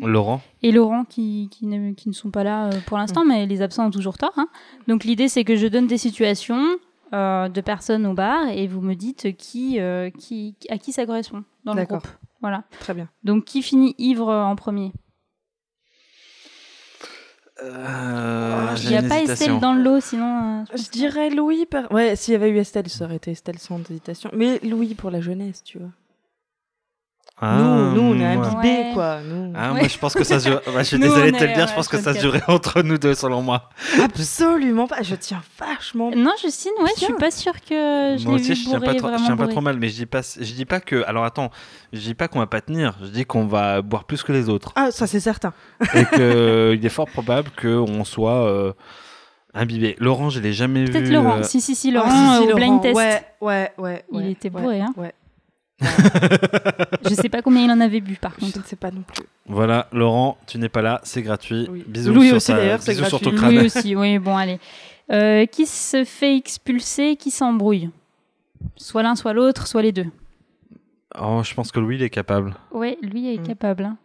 Laurent. 0.00 0.40
et 0.62 0.72
Laurent 0.72 1.04
qui, 1.04 1.48
qui, 1.50 1.66
ne, 1.66 1.92
qui 1.92 2.08
ne 2.08 2.14
sont 2.14 2.30
pas 2.30 2.44
là 2.44 2.66
euh, 2.68 2.80
pour 2.86 2.98
l'instant, 2.98 3.24
mais 3.24 3.46
les 3.46 3.62
absents 3.62 3.86
ont 3.86 3.90
toujours 3.90 4.18
tort. 4.18 4.32
hein. 4.36 4.48
Donc, 4.88 5.04
l'idée, 5.04 5.28
c'est 5.28 5.44
que 5.44 5.56
je 5.56 5.66
donne 5.66 5.86
des 5.86 5.98
situations 5.98 6.64
euh, 7.12 7.48
de 7.48 7.60
personnes 7.60 8.06
au 8.06 8.14
bar 8.14 8.48
et 8.48 8.66
vous 8.66 8.80
me 8.80 8.94
dites 8.94 9.36
qui, 9.36 9.78
euh, 9.80 10.10
qui, 10.10 10.56
à 10.68 10.78
qui 10.78 10.92
ça 10.92 11.06
correspond 11.06 11.44
dans 11.64 11.72
le 11.74 11.80
D'accord. 11.82 11.98
groupe. 12.00 12.10
Voilà. 12.40 12.64
Très 12.80 12.92
bien. 12.94 13.08
Donc, 13.22 13.44
qui 13.44 13.62
finit 13.62 13.94
ivre 13.98 14.28
en 14.32 14.54
premier? 14.56 14.92
Euh, 17.62 18.74
Il 18.82 18.88
n'y 18.90 18.96
a 18.96 19.02
pas 19.02 19.18
hésitation. 19.18 19.32
Estelle 19.32 19.60
dans 19.60 19.74
le 19.74 19.82
lot, 19.82 20.00
sinon. 20.00 20.62
euh, 20.62 20.76
Je 20.76 20.90
dirais 20.90 21.30
Louis. 21.30 21.66
Par... 21.66 21.90
Ouais, 21.92 22.16
s'il 22.16 22.32
y 22.32 22.34
avait 22.34 22.50
eu 22.50 22.58
Estelle, 22.58 22.88
ça 22.88 23.04
aurait 23.04 23.16
été 23.16 23.30
Estelle 23.30 23.58
sans 23.58 23.78
hésitation. 23.90 24.28
Mais 24.34 24.58
Louis 24.64 24.94
pour 24.94 25.10
la 25.10 25.20
jeunesse, 25.20 25.62
tu 25.62 25.78
vois. 25.78 25.90
Ah, 27.40 27.56
nous, 27.58 27.94
nous, 27.94 28.00
on 28.00 28.14
est 28.20 28.36
moi. 28.36 28.46
imbibés, 28.46 28.68
Ouais. 28.68 28.90
quoi. 28.94 29.18
Nous. 29.20 29.52
Ah, 29.56 29.72
Ouais. 29.72 29.80
moi, 29.80 29.88
je 29.88 29.98
pense 29.98 30.14
que 30.14 30.22
ça 30.22 30.38
se. 30.38 30.48
Bah, 30.48 30.60
je 30.78 30.82
suis 30.84 30.96
Nous, 30.98 31.02
désolé 31.08 31.30
on 31.30 31.32
de 31.32 31.38
te 31.38 31.44
le 31.44 31.52
dire, 31.52 31.66
je 31.66 31.74
pense 31.74 31.88
que 31.88 31.96
ça 31.96 32.14
se 32.14 32.18
24. 32.18 32.22
jurait 32.22 32.42
entre 32.46 32.82
nous 32.82 32.96
deux, 32.96 33.14
selon 33.14 33.42
moi. 33.42 33.70
Absolument 34.02 34.86
pas. 34.86 35.02
Je 35.02 35.16
tiens 35.16 35.42
vachement. 35.58 36.10
Non, 36.14 36.30
Justine, 36.40 36.70
ouais, 36.80 36.90
je 36.96 37.04
suis 37.04 37.14
pas 37.14 37.32
sûre 37.32 37.54
que 37.68 38.16
je 38.18 38.24
moi 38.24 38.36
aussi, 38.36 38.50
vu 38.50 38.54
je 38.54 38.64
tiens 38.68 38.78
bourré, 38.78 38.92
pas 38.92 38.98
trop, 39.00 39.18
je 39.18 39.24
tiens 39.24 39.36
pas 39.36 39.48
trop 39.48 39.60
mal, 39.60 39.76
mais 39.78 39.88
je 39.88 39.94
dis 39.96 40.06
pas, 40.06 40.20
je 40.22 40.52
dis 40.52 40.64
pas 40.64 40.78
que. 40.80 41.02
Alors 41.06 41.24
attends, 41.24 41.50
je 41.92 41.98
dis 41.98 42.14
pas 42.14 42.28
qu'on 42.28 42.38
va 42.38 42.46
pas 42.46 42.60
tenir. 42.60 42.96
Je 43.02 43.08
dis 43.08 43.24
qu'on 43.24 43.46
va 43.46 43.82
boire 43.82 44.04
plus 44.04 44.22
que 44.22 44.32
les 44.32 44.48
autres 44.48 44.72
Ah, 44.76 44.90
ça 44.92 45.06
c'est 45.08 45.20
certain. 45.20 45.52
et 45.92 46.04
qu'il 46.06 46.86
est 46.86 46.88
fort 46.88 47.08
probable 47.08 47.50
qu'on 47.60 48.04
soit 48.04 48.46
euh, 48.48 48.72
imbibé. 49.54 49.96
Laurent, 49.98 50.30
je 50.30 50.38
l'ai 50.38 50.52
jamais 50.52 50.84
vu. 50.84 50.92
Peut-être 50.92 51.10
Laurent. 51.10 51.38
euh, 51.38 51.42
Si, 51.42 51.60
si, 51.60 51.74
si, 51.74 51.90
Laurent, 51.90 52.08
Ah, 52.10 52.38
si, 52.40 52.46
si, 52.46 52.52
au 52.52 52.54
blind 52.56 52.70
Laurent. 52.70 52.78
test. 52.80 52.96
Ouais, 52.96 53.22
ouais, 53.40 53.72
ouais. 53.78 54.04
Il 54.12 54.16
ouais, 54.18 54.30
était 54.30 54.50
ouais, 54.50 54.62
bourré, 54.62 54.80
hein. 54.80 54.92
Ouais. 54.96 55.12
Je 57.08 57.14
sais 57.14 57.28
pas 57.28 57.42
combien 57.42 57.64
il 57.64 57.70
en 57.70 57.80
avait 57.80 58.00
bu, 58.00 58.14
par 58.16 58.32
Je 58.38 58.40
contre. 58.46 58.58
ne 58.58 58.64
sais 58.64 58.76
pas 58.76 58.90
non 58.90 59.02
plus. 59.02 59.24
Voilà, 59.46 59.88
Laurent, 59.92 60.38
tu 60.46 60.58
n'es 60.58 60.68
pas 60.68 60.82
là, 60.82 61.00
c'est 61.04 61.22
gratuit. 61.22 61.66
Oui. 61.70 61.84
Bisous 61.86 62.12
Louis 62.14 62.28
sur 62.28 62.36
aussi, 62.36 62.46
ta- 62.48 62.56
d'ailleurs, 62.56 62.82
c'est 62.82 62.92
bisous 62.92 63.04
sur 63.06 63.20
ton 63.20 63.30
gratuit. 63.30 63.38
crâne. 63.40 63.58
Lui 63.58 63.66
aussi, 63.66 63.96
oui, 63.96 64.18
bon, 64.18 64.36
allez. 64.36 64.58
Euh, 65.12 65.44
qui 65.46 65.66
se 65.66 66.04
fait 66.04 66.36
expulser, 66.36 67.16
qui 67.16 67.30
s'embrouille? 67.30 67.90
Soit 68.76 69.02
l'un, 69.02 69.14
soit 69.16 69.32
l'autre, 69.34 69.66
soit 69.66 69.82
les 69.82 69.92
deux. 69.92 70.06
Oh, 71.20 71.42
je 71.44 71.54
pense 71.54 71.70
que 71.70 71.78
Louis, 71.80 71.96
il 71.96 72.02
est 72.02 72.10
capable. 72.10 72.54
Ouais, 72.72 72.96
lui 73.02 73.34
est 73.34 73.38
Mm. 73.38 73.46
capable. 73.46 73.84
hein. 73.84 73.96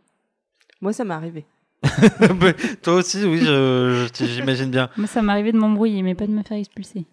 Moi, 0.82 0.92
ça 0.94 1.04
m'est 1.06 1.14
arrivé. 1.14 1.46
Mais 2.42 2.54
Toi 2.82 2.96
aussi, 2.96 3.24
oui, 3.26 3.40
je- 3.40 4.08
je- 4.14 4.26
j'imagine 4.26 4.70
bien. 4.70 4.90
Moi, 4.98 5.08
ça 5.08 5.22
m'est 5.22 5.32
arrivé 5.32 5.52
de 5.54 5.58
m'embrouiller, 5.58 6.02
mais 6.04 6.14
pas 6.14 6.28
de 6.28 6.32
me 6.32 6.44
faire 6.44 6.58
expulser. 6.58 7.06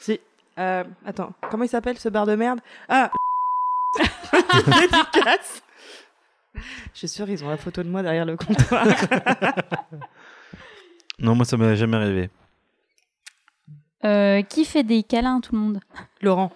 Si. 0.00 0.20
Euh, 0.58 0.84
attends, 1.06 1.32
comment 1.50 1.64
il 1.64 1.68
s'appelle 1.68 1.98
ce 1.98 2.10
bar 2.10 2.26
de 2.26 2.34
merde? 2.34 2.60
Ah 2.88 3.10
Dédicace 4.66 5.62
Je 6.54 6.98
suis 6.98 7.08
sûre, 7.08 7.28
ils 7.28 7.44
ont 7.44 7.48
la 7.48 7.56
photo 7.56 7.82
de 7.82 7.88
moi 7.88 8.02
derrière 8.02 8.24
le 8.24 8.36
comptoir. 8.36 8.86
Non, 11.18 11.36
moi, 11.36 11.44
ça 11.44 11.56
m'est 11.56 11.76
jamais 11.76 11.96
arrivé. 11.98 12.30
Euh, 14.04 14.42
qui 14.42 14.64
fait 14.64 14.82
des 14.82 15.04
câlins 15.04 15.38
à 15.38 15.40
tout 15.40 15.54
le 15.54 15.60
monde? 15.60 15.80
Laurent. 16.20 16.50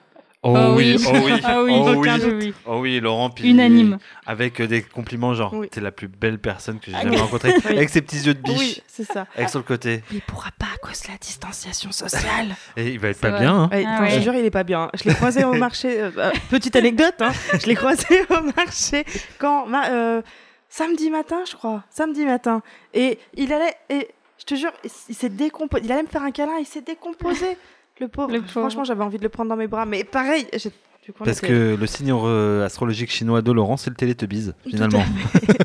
Oh, 0.49 0.55
Oh 0.57 0.75
oui, 0.77 0.97
oui. 0.99 1.05
oh 1.09 1.13
oui, 1.25 1.33
Ah 1.45 1.63
oui, 1.63 1.73
oh 1.77 2.03
oui. 2.39 2.55
Oh 2.67 2.79
oui, 2.81 3.01
Laurent, 3.01 3.31
puis 3.31 3.51
Unanime. 3.51 3.99
avec 4.27 4.61
euh, 4.61 4.67
des 4.67 4.83
compliments 4.83 5.35
genre 5.35 5.53
Oui. 5.55 5.69
t'es 5.69 5.81
la 5.81 5.91
plus 5.91 6.09
belle 6.09 6.39
personne 6.39 6.79
que 6.79 6.91
j'ai 6.91 6.97
Ah 6.97 7.03
jamais 7.03 7.17
rencontrée, 7.19 7.53
Oui. 7.65 7.77
avec 7.77 7.89
ses 7.89 8.01
petits 8.03 8.19
yeux 8.25 8.35
de 8.35 8.41
biche, 8.43 8.59
Oui, 8.59 8.83
c'est 8.87 9.05
ça. 9.05 9.27
avec 9.37 9.49
sur 9.49 9.59
le 9.59 9.65
côté. 9.65 10.03
Mais 10.11 10.19
il 10.19 10.23
pourra 10.23 10.51
pas 10.59 10.67
à 10.75 10.79
cause 10.79 11.03
de 11.03 11.09
la 11.09 11.19
distanciation 11.19 11.91
sociale. 11.93 12.55
Et 12.77 12.91
il 12.91 12.99
va 13.01 13.09
être 13.09 13.21
pas 13.21 13.31
vrai. 13.31 13.41
bien. 13.41 13.55
Hein. 13.55 13.69
Ouais, 13.73 13.85
Ah 13.87 13.95
attends, 13.97 14.05
ouais. 14.15 14.23
jure, 14.23 14.35
il 14.35 14.45
est 14.45 14.51
pas 14.51 14.65
bien. 14.65 14.89
Je 14.95 15.05
l'ai 15.09 15.15
croisé 15.15 15.45
au 15.45 15.55
marché. 15.55 16.01
euh, 16.01 16.11
euh, 16.17 16.31
petite 16.51 16.77
anecdote, 16.77 17.15
hein. 17.21 17.33
Je 17.61 17.67
l'ai 17.67 17.75
croisé 17.75 18.23
au 18.31 18.43
marché 18.57 19.05
quand 19.39 19.67
ma- 19.67 19.91
euh, 19.91 20.23
samedi 20.69 21.11
matin, 21.11 21.39
je 21.51 21.57
crois, 21.57 21.83
samedi 21.91 22.25
matin. 22.25 22.63
Et 22.95 23.19
il 23.35 23.53
allait, 23.53 23.75
et 23.91 24.09
je 24.39 24.45
te 24.45 24.55
jure, 24.55 24.73
il 25.09 25.15
s'est 25.15 25.29
décomposé. 25.29 25.83
Il 25.85 25.93
allait 25.93 26.03
me 26.03 26.09
faire 26.09 26.23
un 26.23 26.31
câlin, 26.31 26.59
il 26.61 26.67
s'est 26.67 26.83
décomposé. 26.83 27.57
Le 28.01 28.09
pauvre. 28.09 28.31
Le 28.33 28.41
pauvre. 28.41 28.51
Franchement, 28.51 28.85
j'avais 28.85 29.03
envie 29.05 29.19
de 29.19 29.23
le 29.23 29.29
prendre 29.29 29.49
dans 29.51 29.57
mes 29.57 29.67
bras, 29.67 29.87
mais 29.87 30.05
pareil. 30.05 30.47
j'ai- 30.55 30.71
du 31.05 31.13
coup, 31.13 31.23
Parce 31.25 31.39
était- 31.39 31.47
que 31.49 31.77
le 31.79 31.87
signe 31.87 32.13
euh, 32.13 32.65
astrologique 32.67 33.11
chinois 33.13 33.41
de 33.41 33.53
Laurent, 33.53 33.77
c'est 33.77 33.91
le 33.91 33.97
Télétubbies, 33.97 34.51
finalement. 34.69 35.05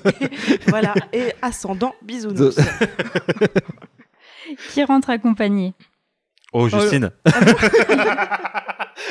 voilà. 0.67 0.93
Et 1.13 1.33
ascendant 1.41 1.95
bisounours. 2.03 2.59
Qui 4.69 4.83
rentre 4.83 5.09
accompagné? 5.09 5.73
Oh, 6.53 6.67
Justine. 6.69 7.09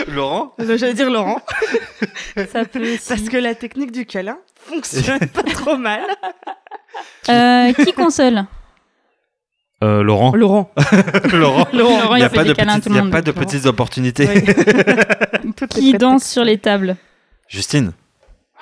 Laurent? 0.09 0.55
Euh, 0.61 0.77
J'allais 0.79 0.95
dire 0.95 1.11
Laurent, 1.11 1.41
Ça 2.53 2.65
peut 2.65 2.95
aussi. 2.95 3.09
parce 3.09 3.23
que 3.29 3.37
la 3.37 3.55
technique 3.55 3.93
du 3.93 4.07
câlin 4.07 4.39
fonctionne 4.55 5.27
pas 5.29 5.43
trop 5.43 5.77
mal. 5.77 6.03
Euh, 7.29 7.73
qui 7.73 7.93
console? 7.93 8.45
Euh, 9.83 10.03
Laurent. 10.03 10.33
Laurent. 10.35 10.71
Laurent. 11.33 11.67
Laurent, 11.73 12.15
Il 12.17 12.19
n'y 12.19 12.23
a 12.25 12.29
pas 12.29 12.45
de 12.45 12.53
petites, 12.53 12.83
tout 12.85 12.89
il 12.91 12.95
y 12.97 12.99
a 12.99 13.03
monde. 13.03 13.11
pas 13.11 13.23
de 13.23 13.31
Laurent. 13.31 13.45
petites 13.47 13.67
opportunités. 13.67 14.29
Oui. 14.29 15.53
Qui 15.71 15.93
danse 15.95 16.25
sur 16.25 16.45
les 16.45 16.59
tables? 16.59 16.97
Justine. 17.49 17.93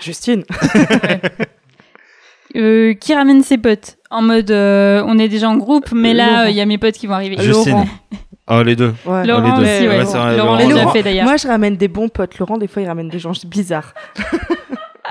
Justine. 0.00 0.44
Euh, 2.56 2.94
Qui 2.94 3.14
ramène 3.14 3.42
ses 3.42 3.58
potes? 3.58 3.98
En 4.10 4.22
mode, 4.22 4.50
euh, 4.50 5.02
on 5.06 5.18
est 5.18 5.28
déjà 5.28 5.50
en 5.50 5.56
groupe, 5.58 5.92
mais 5.92 6.14
là, 6.14 6.26
Laurent. 6.28 6.40
euh, 6.44 6.50
il 6.50 6.56
y 6.56 6.62
a 6.62 6.66
mes 6.66 6.78
potes 6.78 6.94
qui 6.94 7.06
vont 7.06 7.12
arriver. 7.12 7.36
Justine. 7.38 7.72
Laurent. 7.72 7.86
Oh, 8.50 8.62
les 8.62 8.74
deux. 8.74 8.94
Ouais. 9.04 9.26
Laurent 9.26 9.42
les 9.42 9.50
deux. 9.50 9.70
aussi, 9.70 9.86
ouais. 9.88 9.98
Ouais, 9.98 10.06
c'est 10.06 10.16
vrai, 10.16 10.36
Laurent 10.38 10.44
Laurent. 10.52 10.56
l'a 10.56 10.64
déjà 10.64 10.78
Laurent. 10.80 10.92
fait 10.92 11.02
d'ailleurs. 11.02 11.24
Moi, 11.26 11.36
je 11.36 11.46
ramène 11.46 11.76
des 11.76 11.88
bons 11.88 12.08
potes. 12.08 12.38
Laurent, 12.38 12.56
des 12.56 12.66
fois, 12.66 12.80
il 12.80 12.88
ramène 12.88 13.10
des 13.10 13.18
gens 13.18 13.32
bizarres. 13.46 13.92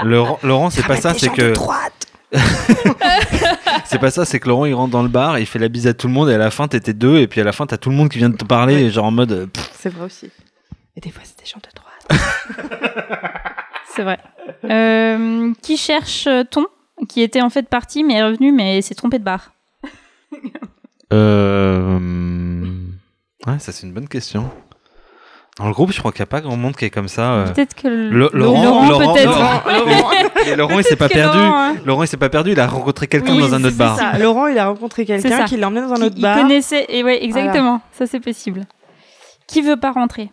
Laurent, 0.04 0.40
Laurent 0.42 0.70
c'est 0.72 0.86
pas 0.88 0.96
ça, 0.98 1.14
c'est 1.14 1.30
que. 1.30 1.54
c'est 3.86 4.00
pas 4.00 4.12
ça, 4.12 4.26
c'est 4.26 4.40
que 4.40 4.48
Laurent 4.50 4.66
il 4.66 4.74
rentre 4.74 4.92
dans 4.92 5.04
le 5.04 5.08
bar, 5.10 5.40
il 5.40 5.46
fait 5.46 5.60
la 5.60 5.70
bise 5.70 5.88
à 5.88 5.94
tout 5.94 6.08
le 6.08 6.14
monde 6.14 6.30
et 6.30 6.34
à 6.34 6.38
la 6.38 6.52
fin 6.52 6.68
t'étais 6.68 6.94
deux 6.94 7.18
et 7.20 7.28
puis 7.28 7.40
à 7.42 7.44
la 7.46 7.52
fin 7.54 7.66
t'as 7.66 7.78
tout 7.78 7.90
le 7.90 7.96
monde 7.96 8.10
qui 8.10 8.18
vient 8.18 8.30
de 8.30 8.36
te 8.36 8.44
parler 8.46 8.76
Ouais. 8.76 8.82
et 8.84 8.90
genre 8.92 9.06
en 9.06 9.12
mode. 9.12 9.32
euh, 9.32 9.48
C'est 9.74 9.90
vrai 9.90 10.06
aussi. 10.06 10.30
Et 10.96 11.00
des 11.00 11.10
fois, 11.12 11.22
c'est 11.24 11.40
des 11.40 11.46
gens 11.46 11.60
de 11.60 11.70
droite. 11.76 11.94
C'est 13.96 14.04
vrai. 14.04 14.20
Euh, 14.66 15.54
qui 15.62 15.78
cherche 15.78 16.28
euh, 16.28 16.44
Ton 16.44 16.66
Qui 17.08 17.22
était 17.22 17.42
en 17.42 17.50
fait 17.50 17.68
parti, 17.70 18.04
mais 18.04 18.16
est 18.16 18.24
revenu, 18.24 18.52
mais 18.52 18.82
s'est 18.82 18.96
trompé 18.96 19.18
de 19.20 19.24
bar? 19.24 19.52
Euh... 21.14 22.00
Ouais, 23.46 23.60
ça 23.60 23.72
c'est 23.72 23.86
une 23.88 23.94
bonne 23.94 24.08
question. 24.10 24.50
Dans 25.60 25.66
le 25.66 25.74
groupe, 25.74 25.92
je 25.92 25.98
crois 26.00 26.12
qu'il 26.12 26.20
n'y 26.20 26.24
a 26.24 26.28
pas 26.28 26.42
grand 26.42 26.56
monde 26.56 26.76
qui 26.76 26.86
est 26.86 26.90
comme 26.92 27.08
ça. 27.08 27.32
euh. 27.34 27.48
Peut-être 27.52 27.74
que 27.74 27.88
le- 27.88 28.30
Laurent, 28.32 28.64
Laurent, 28.64 28.90
Laurent, 28.90 29.14
peut-être. 29.14 30.56
Laurent. 30.56 30.78
Il 30.80 30.84
s'est 30.84 30.96
pas 30.96 31.10
perdu. 31.10 31.38
Laurent, 31.40 31.58
hein. 31.60 31.76
Laurent 31.84 32.04
il 32.04 32.08
s'est 32.08 32.18
pas 32.18 32.30
perdu, 32.30 32.52
il 32.52 32.60
a 32.60 32.68
rencontré 32.68 33.08
quelqu'un 33.08 33.34
Oui, 33.34 33.40
dans 33.40 33.56
un 33.56 33.64
autre 33.64 33.76
bar. 33.76 33.98
Ça, 33.98 34.18
Laurent, 34.20 34.46
il 34.48 34.58
a 34.60 34.68
rencontré 34.68 35.02
C'est 35.04 35.20
quelqu'un 35.20 35.38
ça. 35.40 35.44
qui 35.46 35.58
l'a 35.58 35.68
emmené 35.68 35.82
dans 35.82 35.94
un 35.94 36.02
autre 36.06 36.16
il 36.16 36.22
bar. 36.22 36.38
connaissait, 36.42 36.86
et 36.90 37.04
ouais, 37.04 37.24
exactement. 37.24 37.82
Ça, 37.92 38.06
c'est 38.06 38.20
possible. 38.20 38.66
Qui 39.48 39.62
veut 39.64 39.78
pas 39.78 39.92
rentrer? 39.92 40.30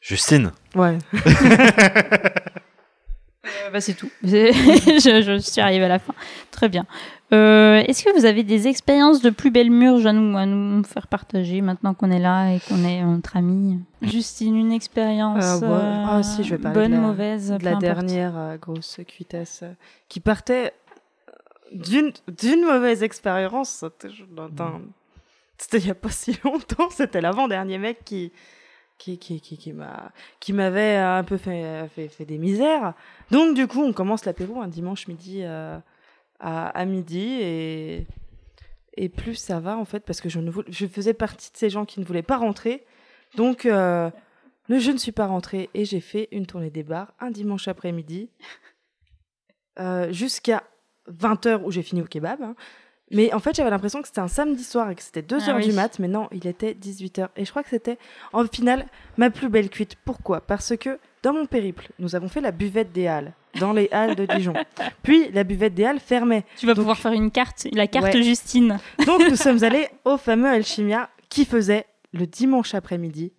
Justine. 0.00 0.52
Ouais. 0.74 0.96
Bah, 3.72 3.80
c'est 3.80 3.94
tout. 3.94 4.10
je, 4.22 5.22
je 5.24 5.38
suis 5.38 5.60
arrivée 5.60 5.84
à 5.84 5.88
la 5.88 5.98
fin. 5.98 6.14
Très 6.50 6.68
bien. 6.68 6.86
Euh, 7.32 7.76
Est-ce 7.86 8.02
que 8.04 8.18
vous 8.18 8.24
avez 8.24 8.42
des 8.42 8.66
expériences 8.66 9.22
de 9.22 9.30
plus 9.30 9.50
belles 9.52 9.70
murges 9.70 10.04
à 10.06 10.12
nous, 10.12 10.36
à 10.36 10.46
nous 10.46 10.82
faire 10.82 11.06
partager 11.06 11.60
maintenant 11.60 11.94
qu'on 11.94 12.10
est 12.10 12.18
là 12.18 12.50
et 12.52 12.58
qu'on 12.60 12.84
est 12.84 13.04
entre 13.04 13.36
amis 13.36 13.78
Justine, 14.02 14.56
une 14.56 14.72
expérience 14.72 15.44
Euh, 15.44 15.58
ouais. 15.60 15.66
euh, 15.70 16.04
Ah, 16.08 16.22
si, 16.24 16.42
je 16.42 16.56
vais 16.56 16.68
bonne, 16.72 16.90
de 16.90 16.96
la- 16.96 17.00
mauvaise, 17.00 17.50
de 17.50 17.64
la 17.64 17.70
importe. 17.72 17.82
dernière 17.82 18.32
euh, 18.36 18.56
grosse 18.56 18.98
cuitasse 19.06 19.60
euh, 19.62 19.72
qui 20.08 20.18
partait 20.18 20.72
d'une 21.72 22.12
mauvaise 22.66 23.02
expérience. 23.04 23.68
C'était 23.68 24.08
c'était 25.56 25.78
il 25.78 25.86
y 25.86 25.90
a 25.90 25.94
pas 25.94 26.08
si 26.10 26.36
longtemps. 26.44 26.90
C'était 26.90 27.20
l'avant-dernier 27.20 27.78
mec 27.78 27.98
qui 28.04 28.32
qui 29.00 29.18
qui 29.18 29.40
qui, 29.40 29.56
qui 29.56 29.72
m'a 29.72 30.12
qui 30.38 30.52
m'avait 30.52 30.96
un 30.96 31.24
peu 31.24 31.38
fait, 31.38 31.88
fait 31.88 32.08
fait 32.08 32.26
des 32.26 32.38
misères. 32.38 32.94
Donc 33.30 33.56
du 33.56 33.66
coup, 33.66 33.80
on 33.82 33.92
commence 33.92 34.24
l'apéro 34.26 34.60
un 34.60 34.68
dimanche 34.68 35.08
midi 35.08 35.40
euh, 35.42 35.78
à, 36.38 36.68
à 36.68 36.84
midi 36.84 37.38
et 37.40 38.06
et 38.96 39.08
plus 39.08 39.36
ça 39.36 39.58
va 39.60 39.76
en 39.78 39.84
fait 39.84 40.00
parce 40.00 40.20
que 40.20 40.28
je 40.28 40.38
ne 40.38 40.52
je 40.68 40.86
faisais 40.86 41.14
partie 41.14 41.50
de 41.50 41.56
ces 41.56 41.70
gens 41.70 41.84
qui 41.86 41.98
ne 42.00 42.04
voulaient 42.04 42.22
pas 42.22 42.36
rentrer. 42.36 42.84
Donc 43.36 43.64
euh, 43.64 44.10
le 44.68 44.78
je 44.78 44.90
ne 44.90 44.98
suis 44.98 45.12
pas 45.12 45.26
rentrée 45.26 45.70
et 45.74 45.84
j'ai 45.84 46.00
fait 46.00 46.28
une 46.30 46.46
tournée 46.46 46.70
des 46.70 46.82
bars 46.82 47.12
un 47.18 47.30
dimanche 47.30 47.66
après-midi 47.68 48.28
euh, 49.78 50.12
jusqu'à 50.12 50.62
20h 51.10 51.62
où 51.64 51.70
j'ai 51.70 51.82
fini 51.82 52.02
au 52.02 52.06
kebab. 52.06 52.42
hein. 52.42 52.54
Mais 53.12 53.32
en 53.34 53.40
fait, 53.40 53.56
j'avais 53.56 53.70
l'impression 53.70 54.00
que 54.02 54.06
c'était 54.08 54.20
un 54.20 54.28
samedi 54.28 54.62
soir 54.62 54.88
et 54.90 54.94
que 54.94 55.02
c'était 55.02 55.22
2h 55.22 55.42
Ah 55.48 55.56
oui. 55.56 55.66
du 55.66 55.72
mat, 55.72 55.98
mais 55.98 56.06
non, 56.08 56.28
il 56.32 56.46
était 56.46 56.74
18h. 56.74 57.28
Et 57.36 57.44
je 57.44 57.50
crois 57.50 57.62
que 57.64 57.68
c'était, 57.70 57.98
en 58.32 58.44
final, 58.46 58.86
ma 59.16 59.30
plus 59.30 59.48
belle 59.48 59.68
cuite. 59.68 59.96
Pourquoi? 60.04 60.40
Parce 60.40 60.76
que 60.76 60.98
dans 61.22 61.32
mon 61.32 61.46
périple, 61.46 61.88
nous 61.98 62.14
avons 62.14 62.28
fait 62.28 62.40
la 62.40 62.52
buvette 62.52 62.92
des 62.92 63.08
Halles, 63.08 63.32
dans 63.58 63.72
les 63.72 63.88
Halles 63.90 64.14
de 64.14 64.26
Dijon. 64.26 64.54
Puis 65.02 65.28
la 65.32 65.42
buvette 65.44 65.74
des 65.74 65.84
Halles 65.84 65.98
fermait. 66.00 66.44
Tu 66.56 66.66
vas 66.66 66.72
Donc- 66.74 66.82
pouvoir 66.82 66.98
faire 66.98 67.12
une 67.12 67.30
carte, 67.32 67.66
la 67.72 67.86
carte 67.88 68.14
Ouais. 68.14 68.22
Justine. 68.22 68.78
Donc 69.06 69.20
nous 69.28 69.36
sommes 69.36 69.62
allés 69.64 69.88
au 70.04 70.16
fameux 70.16 70.48
Alchimia 70.48 71.08
qui 71.28 71.44
faisait 71.44 71.86
le 72.12 72.26
dimanche 72.26 72.74
après-midi 72.74 73.32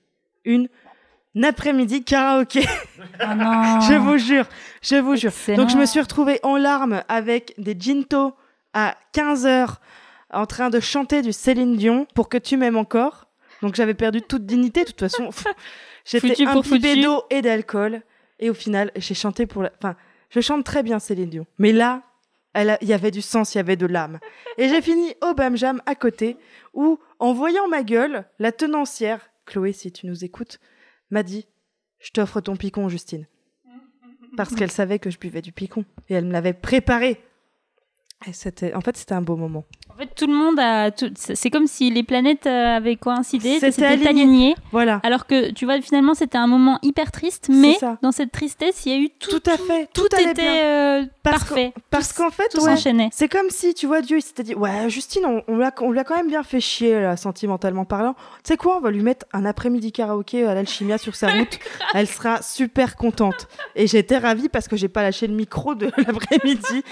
une 0.44 0.68
après-midi 1.44 2.04
karaoké. 2.04 2.66
Oh 3.22 3.34
non. 3.36 3.80
Je 3.90 3.94
vous 3.98 4.18
jure, 4.18 4.46
je 4.82 4.96
vous 4.98 5.16
jure. 5.16 5.30
Excellent. 5.30 5.58
Donc 5.60 5.70
je 5.70 5.78
me 5.78 5.86
suis 5.86 6.02
retrouvée 6.02 6.40
en 6.44 6.58
larmes 6.58 7.04
avec 7.08 7.54
des 7.58 7.76
ginto 7.80 8.34
à 8.74 8.96
15h 9.14 9.76
en 10.32 10.46
train 10.46 10.70
de 10.70 10.80
chanter 10.80 11.22
du 11.22 11.34
Céline 11.34 11.76
Dion 11.76 12.08
pour 12.16 12.30
que 12.30 12.38
tu 12.38 12.58
m'aimes 12.58 12.78
encore. 12.78 13.28
Donc 13.62 13.76
j'avais 13.76 13.94
perdu 13.94 14.22
toute 14.22 14.46
dignité 14.46 14.82
de 14.82 14.88
toute 14.88 15.00
façon. 15.00 15.30
J'étais 16.06 16.46
imbibée 16.46 17.02
d'eau 17.02 17.24
et 17.30 17.42
d'alcool 17.42 18.02
et 18.40 18.50
au 18.50 18.54
final 18.54 18.92
j'ai 18.96 19.14
chanté 19.14 19.46
pour 19.46 19.64
la... 19.64 19.72
Enfin, 19.78 19.96
je 20.30 20.40
chante 20.40 20.64
très 20.64 20.84
bien 20.84 21.00
Céline 21.00 21.30
Dion. 21.30 21.46
Mais 21.60 21.72
là, 21.72 22.04
il 22.56 22.88
y 22.88 22.94
avait 22.94 23.12
du 23.12 23.22
sens, 23.22 23.54
il 23.54 23.58
y 23.58 23.60
avait 23.60 23.76
de 23.76 23.86
l'âme. 23.86 24.20
Et 24.58 24.68
j'ai 24.68 24.82
fini 24.82 25.14
au 25.22 25.34
Bam 25.34 25.56
Jam 25.56 25.82
à 25.86 25.96
côté 25.96 26.38
où, 26.74 27.00
en 27.20 27.34
voyant 27.34 27.68
ma 27.68 27.84
gueule, 27.84 28.26
la 28.40 28.52
tenancière, 28.52 29.30
Chloé, 29.46 29.74
si 29.74 29.92
tu 29.92 30.08
nous 30.08 30.24
écoutes, 30.26 30.60
m'a 31.10 31.24
dit 31.24 31.48
Je 32.00 32.12
t'offre 32.12 32.42
ton 32.42 32.56
picon, 32.56 32.90
Justine. 32.90 33.28
Parce 34.38 34.56
qu'elle 34.56 34.72
savait 34.72 35.00
que 35.00 35.10
je 35.10 35.20
buvais 35.20 35.42
du 35.42 35.52
picon. 35.52 35.84
Et 36.10 36.14
elle 36.14 36.26
me 36.26 36.32
l'avait 36.32 36.54
préparé. 36.54 37.22
Et 38.28 38.34
c'était, 38.34 38.74
en 38.76 38.82
fait, 38.82 38.98
c'était 38.98 39.14
un 39.16 39.22
beau 39.22 39.36
moment. 39.36 39.64
En 39.90 39.96
fait, 39.96 40.08
tout 40.16 40.26
le 40.26 40.34
monde 40.34 40.58
a. 40.60 40.90
tout- 40.92 41.12
C'est 41.16 41.50
comme 41.50 41.68
si 41.68 41.90
les 41.92 42.02
planètes 42.04 42.48
euh, 42.48 42.78
avaient 42.78 42.96
coïncidé, 42.96 43.60
C'était 43.60 43.86
aligné. 43.86 44.08
aligné. 44.10 44.56
Voilà. 44.72 45.00
Alors 45.04 45.28
que, 45.28 45.52
tu 45.52 45.66
vois, 45.66 45.82
finalement, 45.82 46.14
c'était 46.14 46.38
un 46.38 46.48
moment 46.48 46.80
hyper 46.82 47.12
triste, 47.12 47.50
mais 47.52 47.78
dans 48.02 48.12
cette 48.12 48.32
tristesse, 48.32 48.86
il 48.86 48.92
y 48.92 48.96
a 48.96 49.00
eu 49.00 49.10
tout. 49.10 49.40
Tout 49.40 49.50
à 49.50 49.58
fait. 49.58 49.90
Tout, 49.94 50.08
Tout, 50.08 50.16
allait 50.16 50.32
était 50.32 50.42
bien. 50.42 50.56
euh, 51.02 51.06
Parce 51.24 51.40
parfait. 51.46 51.74
Parce 51.90 52.14
qu'en 52.14 52.30
fait, 52.32 52.48
tout 52.50 52.62
ouais, 52.64 52.76
s'enchaînait. 52.76 53.10
c'est 53.12 53.28
comme 53.28 53.50
si, 53.50 53.74
tu 53.74 53.86
vois, 53.86 54.02
Dieu, 54.02 54.18
il 54.18 54.22
s'était 54.22 54.44
dit 54.44 54.56
Ouais, 54.56 54.90
Justine, 54.90 55.26
on, 55.26 55.44
on, 55.48 55.58
l'a- 55.58 55.74
on 55.82 55.92
lui 55.92 56.00
a 56.00 56.04
quand 56.04 56.16
même 56.16 56.28
bien 56.30 56.44
fait 56.44 56.62
chier, 56.62 57.00
là, 57.02 57.18
sentimentalement 57.18 57.86
parlant. 57.86 58.14
Tu 58.14 58.20
sais 58.46 58.58
quoi, 58.58 58.78
on 58.78 58.82
va 58.82 58.92
lui 58.92 59.02
mettre 59.04 59.26
un 59.34 59.46
après-midi 59.46 59.92
karaoké 59.92 60.46
à 60.46 60.54
l'alchimia 60.56 60.98
sur 60.98 61.16
sa 61.16 61.28
route. 61.34 61.60
Elle 61.94 62.08
sera 62.08 62.42
super 62.42 62.96
contente. 62.96 63.48
Et 63.76 63.88
j'étais 63.88 64.18
ravie 64.20 64.48
parce 64.50 64.68
que 64.68 64.78
j'ai 64.78 64.90
pas 64.90 65.02
lâché 65.04 65.28
le 65.28 65.34
micro 65.36 65.76
de 65.76 65.88
l'après-midi. 65.98 66.84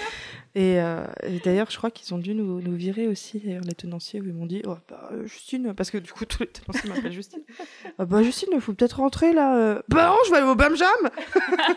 Et, 0.56 0.80
euh, 0.80 1.04
et 1.22 1.38
d'ailleurs, 1.38 1.68
je 1.70 1.76
crois 1.76 1.92
qu'ils 1.92 2.12
ont 2.12 2.18
dû 2.18 2.34
nous, 2.34 2.60
nous 2.60 2.74
virer 2.74 3.06
aussi, 3.06 3.38
d'ailleurs, 3.38 3.62
les 3.62 3.74
tenanciers, 3.74 4.20
où 4.20 4.24
ils 4.26 4.32
m'ont 4.32 4.46
dit 4.46 4.62
oh, 4.66 4.76
bah, 4.88 5.08
Justine, 5.24 5.72
parce 5.76 5.90
que 5.92 5.98
du 5.98 6.10
coup, 6.12 6.24
tous 6.28 6.40
les 6.40 6.48
tenanciers 6.48 6.90
m'appellent 6.90 7.12
Justine. 7.12 7.40
Ah 7.98 8.04
bah, 8.04 8.22
Justine, 8.22 8.48
il 8.52 8.60
faut 8.60 8.72
peut-être 8.72 8.98
rentrer 8.98 9.32
là. 9.32 9.56
euh. 9.56 9.80
Bah 9.88 10.06
non, 10.08 10.16
je 10.26 10.30
vais 10.32 10.38
aller 10.38 10.46
au 10.46 10.54
Bam 10.56 10.74
Jam 10.76 10.88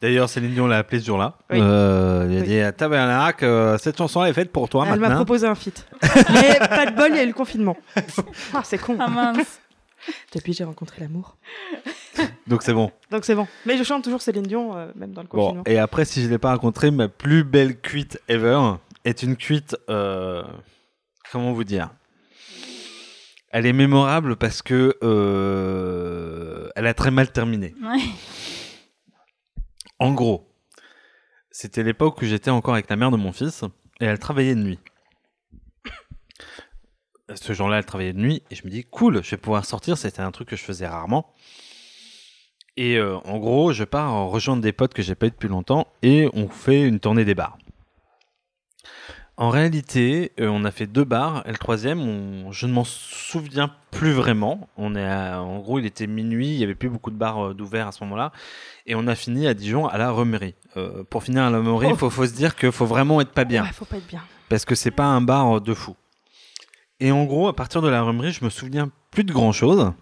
D'ailleurs, 0.00 0.28
Céline 0.28 0.52
Dion 0.54 0.68
l'a 0.68 0.78
appelé 0.78 1.00
ce 1.00 1.06
jour-là. 1.06 1.34
Oui. 1.50 1.58
Euh, 1.60 2.26
il 2.30 2.36
a 2.36 2.40
Oui. 2.40 2.46
dit 2.46 2.60
à 2.60 2.70
Tabernac, 2.72 3.42
euh, 3.42 3.76
cette 3.78 3.98
chanson 3.98 4.22
elle 4.22 4.30
est 4.30 4.34
faite 4.34 4.52
pour 4.52 4.68
toi 4.68 4.84
Elle 4.86 4.92
m'a 5.00 5.08
maintenant. 5.08 5.16
proposé 5.16 5.46
un 5.48 5.56
feat. 5.56 5.86
Mais 6.32 6.56
pas 6.68 6.86
de 6.86 6.94
bol, 6.96 7.08
il 7.10 7.16
y 7.16 7.18
a 7.18 7.24
eu 7.24 7.26
le 7.26 7.32
confinement. 7.32 7.76
Ah, 8.54 8.60
c'est 8.62 8.78
con. 8.78 8.96
Ah 9.00 9.08
mince. 9.08 9.60
Depuis, 10.34 10.52
j'ai 10.52 10.64
rencontré 10.64 11.00
l'amour. 11.00 11.36
Donc 12.46 12.62
c'est 12.62 12.72
bon. 12.74 12.90
Donc 13.10 13.24
c'est 13.24 13.34
bon. 13.34 13.46
Mais 13.66 13.76
je 13.78 13.82
chante 13.84 14.04
toujours 14.04 14.22
Céline 14.22 14.42
Dion, 14.42 14.76
euh, 14.76 14.90
même 14.96 15.12
dans 15.12 15.22
le 15.22 15.28
Bon, 15.28 15.38
confinement. 15.44 15.62
et 15.66 15.78
après, 15.78 16.04
si 16.04 16.22
je 16.22 16.28
l'ai 16.28 16.38
pas 16.38 16.52
rencontré, 16.52 16.90
ma 16.90 17.08
plus 17.08 17.44
belle 17.44 17.80
cuite 17.80 18.20
ever 18.28 18.58
est 19.04 19.22
une 19.22 19.36
cuite. 19.36 19.76
euh, 19.90 20.42
comment 21.32 21.52
vous 21.52 21.64
dire? 21.64 21.90
Elle 23.50 23.64
est 23.66 23.72
mémorable 23.72 24.36
parce 24.36 24.60
que 24.62 24.96
euh, 25.02 26.68
elle 26.76 26.86
a 26.86 26.94
très 26.94 27.10
mal 27.10 27.30
terminé. 27.32 27.74
Ouais. 27.82 28.00
En 29.98 30.12
gros, 30.12 30.46
c'était 31.50 31.82
l'époque 31.82 32.20
où 32.22 32.24
j'étais 32.24 32.50
encore 32.50 32.74
avec 32.74 32.88
la 32.90 32.96
mère 32.96 33.10
de 33.10 33.16
mon 33.16 33.32
fils 33.32 33.64
et 34.00 34.04
elle 34.04 34.18
travaillait 34.18 34.54
de 34.54 34.60
nuit. 34.60 34.78
Ce 37.34 37.52
jour-là, 37.52 37.78
elle 37.78 37.84
travaillait 37.84 38.12
de 38.14 38.18
nuit 38.20 38.42
et 38.50 38.54
je 38.54 38.64
me 38.64 38.70
dis 38.70 38.84
cool, 38.84 39.22
je 39.22 39.30
vais 39.30 39.36
pouvoir 39.36 39.64
sortir. 39.64 39.98
C'était 39.98 40.22
un 40.22 40.30
truc 40.30 40.48
que 40.48 40.56
je 40.56 40.62
faisais 40.62 40.86
rarement. 40.86 41.30
Et 42.76 42.96
euh, 42.96 43.16
en 43.24 43.38
gros, 43.38 43.72
je 43.72 43.84
pars 43.84 44.12
en 44.12 44.28
rejoindre 44.28 44.62
des 44.62 44.72
potes 44.72 44.94
que 44.94 45.02
j'ai 45.02 45.14
pas 45.14 45.26
eu 45.26 45.30
depuis 45.30 45.48
longtemps 45.48 45.86
et 46.02 46.28
on 46.32 46.48
fait 46.48 46.82
une 46.86 47.00
tournée 47.00 47.24
des 47.24 47.34
bars. 47.34 47.58
En 49.36 49.50
réalité, 49.50 50.32
euh, 50.40 50.48
on 50.48 50.64
a 50.64 50.70
fait 50.72 50.86
deux 50.88 51.04
bars 51.04 51.42
et 51.46 51.50
le 51.52 51.58
troisième, 51.58 52.00
on- 52.00 52.50
je 52.50 52.66
ne 52.66 52.72
m'en 52.72 52.82
souviens 52.84 53.70
plus 53.92 54.10
vraiment. 54.12 54.68
On 54.76 54.96
est 54.96 55.06
à- 55.06 55.42
en 55.42 55.58
gros, 55.58 55.78
il 55.78 55.86
était 55.86 56.06
minuit, 56.08 56.48
il 56.48 56.56
y 56.58 56.64
avait 56.64 56.74
plus 56.74 56.88
beaucoup 56.88 57.10
de 57.12 57.16
bars 57.16 57.48
euh, 57.50 57.54
d'ouverts 57.54 57.86
à 57.88 57.92
ce 57.92 58.02
moment-là 58.04 58.32
et 58.86 58.94
on 58.96 59.06
a 59.06 59.14
fini 59.14 59.46
à 59.46 59.54
Dijon 59.54 59.86
à 59.86 59.96
la 59.98 60.10
Remerie. 60.10 60.54
Euh, 60.76 61.04
pour 61.04 61.22
finir 61.22 61.44
à 61.44 61.50
la 61.50 61.58
Remerie, 61.58 61.88
il 61.88 61.92
Oh. 61.92 61.96
faut, 61.96 62.10
faut 62.10 62.26
se 62.26 62.32
dire 62.34 62.56
qu'il 62.56 62.72
faut 62.72 62.86
vraiment 62.86 63.20
être 63.20 63.30
pas 63.32 63.44
bien 63.44 63.62
Ouais, 63.64 63.72
faut 63.72 63.84
pas 63.84 63.98
être 63.98 64.06
bien. 64.08 64.22
parce 64.48 64.64
que 64.64 64.74
c'est 64.74 64.90
pas 64.90 65.06
un 65.06 65.20
bar 65.20 65.60
de 65.60 65.74
fou. 65.74 65.94
Et 67.00 67.12
en 67.12 67.24
gros, 67.24 67.48
à 67.48 67.54
partir 67.54 67.80
de 67.80 67.88
la 67.88 68.02
remerie, 68.02 68.32
je 68.32 68.44
me 68.44 68.50
souviens 68.50 68.90
plus 69.10 69.24
de 69.24 69.32
grand 69.32 69.52
chose. 69.52 69.92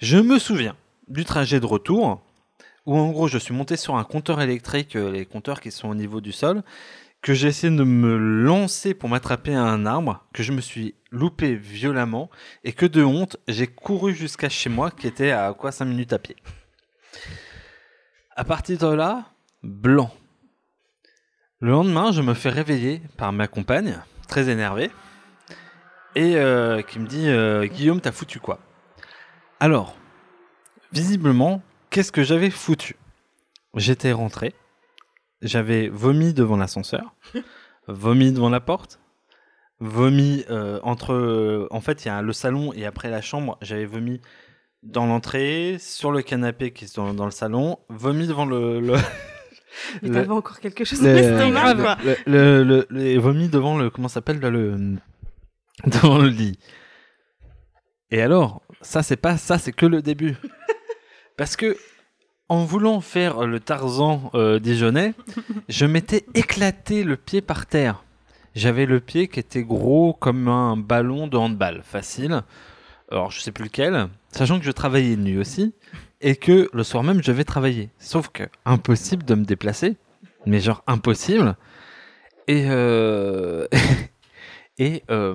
Je 0.00 0.16
me 0.16 0.38
souviens 0.38 0.76
du 1.08 1.24
trajet 1.24 1.60
de 1.60 1.66
retour, 1.66 2.22
où 2.86 2.96
en 2.96 3.10
gros 3.10 3.28
je 3.28 3.38
suis 3.38 3.54
monté 3.54 3.76
sur 3.76 3.96
un 3.96 4.04
compteur 4.04 4.40
électrique, 4.40 4.96
euh, 4.96 5.10
les 5.12 5.26
compteurs 5.26 5.60
qui 5.60 5.70
sont 5.70 5.88
au 5.88 5.94
niveau 5.94 6.20
du 6.20 6.32
sol, 6.32 6.62
que 7.22 7.34
j'ai 7.34 7.48
essayé 7.48 7.74
de 7.74 7.84
me 7.84 8.16
lancer 8.16 8.94
pour 8.94 9.08
m'attraper 9.08 9.54
à 9.54 9.62
un 9.62 9.86
arbre, 9.86 10.24
que 10.32 10.42
je 10.42 10.52
me 10.52 10.60
suis 10.60 10.94
loupé 11.10 11.54
violemment, 11.54 12.30
et 12.64 12.72
que 12.72 12.86
de 12.86 13.04
honte, 13.04 13.36
j'ai 13.46 13.66
couru 13.66 14.14
jusqu'à 14.14 14.48
chez 14.48 14.70
moi, 14.70 14.90
qui 14.90 15.06
était 15.06 15.30
à 15.30 15.52
quoi 15.52 15.70
5 15.70 15.84
minutes 15.84 16.12
à 16.12 16.18
pied. 16.18 16.36
À 18.34 18.44
partir 18.44 18.78
de 18.78 18.86
là, 18.86 19.26
blanc. 19.62 20.10
Le 21.60 21.72
lendemain, 21.72 22.10
je 22.10 22.22
me 22.22 22.32
fais 22.32 22.48
réveiller 22.48 23.02
par 23.18 23.32
ma 23.32 23.46
compagne, 23.46 23.98
très 24.28 24.48
énervée, 24.48 24.90
et 26.14 26.36
euh, 26.36 26.82
qui 26.82 26.98
me 26.98 27.06
dit 27.06 27.28
euh, 27.28 27.66
Guillaume, 27.66 28.00
t'as 28.00 28.12
foutu 28.12 28.40
quoi? 28.40 28.58
Alors, 29.60 29.96
visiblement, 30.92 31.62
qu'est-ce 31.90 32.12
que 32.12 32.22
j'avais 32.22 32.50
foutu? 32.50 32.96
J'étais 33.76 34.12
rentré, 34.12 34.54
j'avais 35.42 35.88
vomi 35.88 36.34
devant 36.34 36.56
l'ascenseur, 36.56 37.14
vomi 37.88 38.32
devant 38.32 38.50
la 38.50 38.60
porte, 38.60 39.00
vomi 39.78 40.44
euh, 40.50 40.80
entre. 40.82 41.12
euh, 41.12 41.68
en 41.70 41.80
fait, 41.80 42.04
il 42.04 42.08
y 42.08 42.10
a 42.10 42.20
le 42.22 42.32
salon 42.32 42.72
et 42.74 42.84
après 42.86 43.10
la 43.10 43.20
chambre, 43.22 43.56
j'avais 43.62 43.86
vomi 43.86 44.20
dans 44.82 45.06
l'entrée, 45.06 45.76
sur 45.78 46.10
le 46.10 46.22
canapé 46.22 46.72
qui 46.72 46.86
est 46.86 46.96
dans, 46.96 47.12
dans 47.14 47.26
le 47.26 47.30
salon, 47.30 47.78
vomi 47.88 48.26
devant 48.26 48.46
le. 48.46 48.80
le 48.80 48.94
Mais 50.02 50.10
t'avais 50.10 50.28
encore 50.30 50.58
quelque 50.58 50.84
chose 50.84 51.00
le- 51.00 51.08
dans 51.08 51.14
l'estomac, 51.14 51.74
le- 51.74 51.82
quoi. 51.82 51.96
le, 52.02 52.16
le, 52.26 52.64
le- 52.64 52.86
le- 52.90 53.00
et 53.02 53.18
vomi 53.18 53.48
devant 53.48 53.78
le 53.78 53.88
comment 53.88 54.08
ça 54.08 54.14
s'appelle 54.14 54.40
là, 54.40 54.50
le 54.50 54.96
devant 55.86 56.18
le 56.18 56.28
lit. 56.28 56.58
Et 58.10 58.22
alors, 58.22 58.62
ça 58.82 59.02
c'est 59.02 59.16
pas 59.16 59.36
ça, 59.36 59.58
c'est 59.58 59.72
que 59.72 59.86
le 59.86 60.02
début. 60.02 60.36
Parce 61.36 61.56
que 61.56 61.76
en 62.48 62.64
voulant 62.64 63.00
faire 63.00 63.46
le 63.46 63.60
Tarzan 63.60 64.30
euh, 64.34 64.58
dijonnais, 64.58 65.14
je 65.68 65.86
m'étais 65.86 66.24
éclaté 66.34 67.04
le 67.04 67.16
pied 67.16 67.40
par 67.40 67.66
terre. 67.66 68.04
J'avais 68.56 68.86
le 68.86 68.98
pied 68.98 69.28
qui 69.28 69.38
était 69.38 69.62
gros 69.62 70.12
comme 70.12 70.48
un 70.48 70.76
ballon 70.76 71.28
de 71.28 71.36
handball, 71.36 71.82
facile. 71.84 72.42
Alors 73.10 73.30
je 73.30 73.40
sais 73.40 73.52
plus 73.52 73.64
lequel, 73.64 74.08
sachant 74.32 74.58
que 74.58 74.64
je 74.64 74.70
travaillais 74.72 75.16
de 75.16 75.22
nuit 75.22 75.38
aussi 75.38 75.74
et 76.20 76.36
que 76.36 76.68
le 76.72 76.82
soir 76.82 77.04
même 77.04 77.22
je 77.22 77.32
vais 77.32 77.44
travailler. 77.44 77.90
Sauf 77.98 78.28
que 78.28 78.44
impossible 78.64 79.24
de 79.24 79.34
me 79.36 79.44
déplacer, 79.44 79.96
mais 80.46 80.60
genre 80.60 80.82
impossible. 80.86 81.56
Et 82.48 82.66
euh... 82.68 83.66
et 84.80 85.04
euh, 85.10 85.34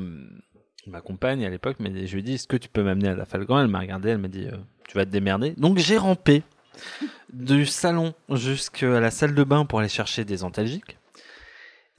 ma 0.88 1.02
compagne 1.02 1.46
à 1.46 1.50
l'époque, 1.50 1.78
je 1.80 2.14
lui 2.14 2.20
ai 2.20 2.24
dit 2.24 2.34
est-ce 2.34 2.48
que 2.48 2.58
tu 2.58 2.68
peux 2.68 2.82
m'amener 2.82 3.10
à 3.10 3.16
la 3.16 3.26
Falcon? 3.26 3.60
Elle 3.60 3.68
m'a 3.68 3.80
regardé, 3.80 4.10
elle 4.10 4.18
m'a 4.18 4.28
dit 4.28 4.48
euh, 4.48 4.58
tu 4.90 4.98
vas 4.98 5.06
te 5.06 5.12
démerder. 5.12 5.52
Donc 5.52 5.78
j'ai 5.78 5.98
rampé 5.98 6.42
du 7.34 7.68
salon 7.68 8.16
jusqu'à 8.32 9.00
la 9.00 9.12
salle 9.12 9.36
de 9.36 9.44
bain 9.44 9.66
pour 9.66 9.80
aller 9.80 9.88
chercher 9.88 10.26
des 10.26 10.44
antalgiques. 10.44 10.98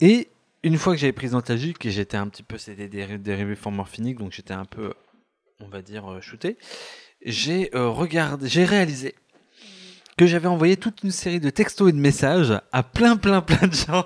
Et 0.01 0.27
une 0.61 0.77
fois 0.77 0.93
que 0.93 0.99
j'avais 0.99 1.13
pris 1.13 1.27
des 1.27 1.35
antalgiques 1.35 1.85
et 1.85 1.89
j'étais 1.89 2.17
un 2.17 2.27
petit 2.27 2.43
peu, 2.43 2.57
c'était 2.57 2.89
des 2.89 3.17
dérivés 3.17 3.55
morphiniques, 3.71 4.19
donc 4.19 4.33
j'étais 4.33 4.53
un 4.53 4.65
peu, 4.65 4.93
on 5.61 5.69
va 5.69 5.81
dire, 5.81 6.11
euh, 6.11 6.19
shooté, 6.19 6.57
j'ai 7.25 7.69
regardé, 7.73 8.49
j'ai 8.49 8.65
réalisé 8.65 9.15
que 10.17 10.27
j'avais 10.27 10.47
envoyé 10.47 10.75
toute 10.75 11.03
une 11.03 11.11
série 11.11 11.39
de 11.39 11.49
textos 11.49 11.89
et 11.89 11.93
de 11.93 11.97
messages 11.97 12.53
à 12.73 12.83
plein, 12.83 13.15
plein, 13.15 13.41
plein 13.41 13.67
de 13.67 13.73
gens 13.73 14.05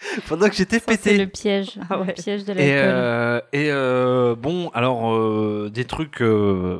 pendant 0.28 0.48
que 0.48 0.54
j'étais 0.54 0.78
Ça, 0.78 0.84
c'est 0.88 0.96
pété. 0.98 1.18
le 1.18 1.26
piège. 1.26 1.78
Ah 1.90 2.00
ouais. 2.00 2.06
Le 2.08 2.12
piège 2.22 2.44
de 2.44 2.52
Et, 2.52 2.54
l'alcool. 2.54 2.94
euh, 2.94 3.40
et 3.52 3.68
euh, 3.70 4.34
bon, 4.34 4.68
alors 4.74 5.12
euh, 5.14 5.70
des 5.72 5.84
trucs 5.84 6.22
euh, 6.22 6.78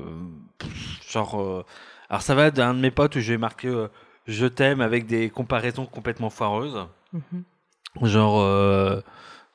genre, 1.08 1.40
euh, 1.40 1.64
alors 2.08 2.22
ça 2.22 2.34
va 2.34 2.50
d'un 2.50 2.74
de 2.74 2.80
mes 2.80 2.90
potes 2.90 3.16
où 3.16 3.20
j'ai 3.20 3.36
marqué 3.38 3.68
euh, 3.68 3.88
je 4.26 4.46
t'aime 4.46 4.80
avec 4.80 5.06
des 5.06 5.28
comparaisons 5.30 5.86
complètement 5.86 6.30
foireuses, 6.30 6.86
Mhm. 7.12 8.06
genre 8.08 8.40
euh, 8.40 9.00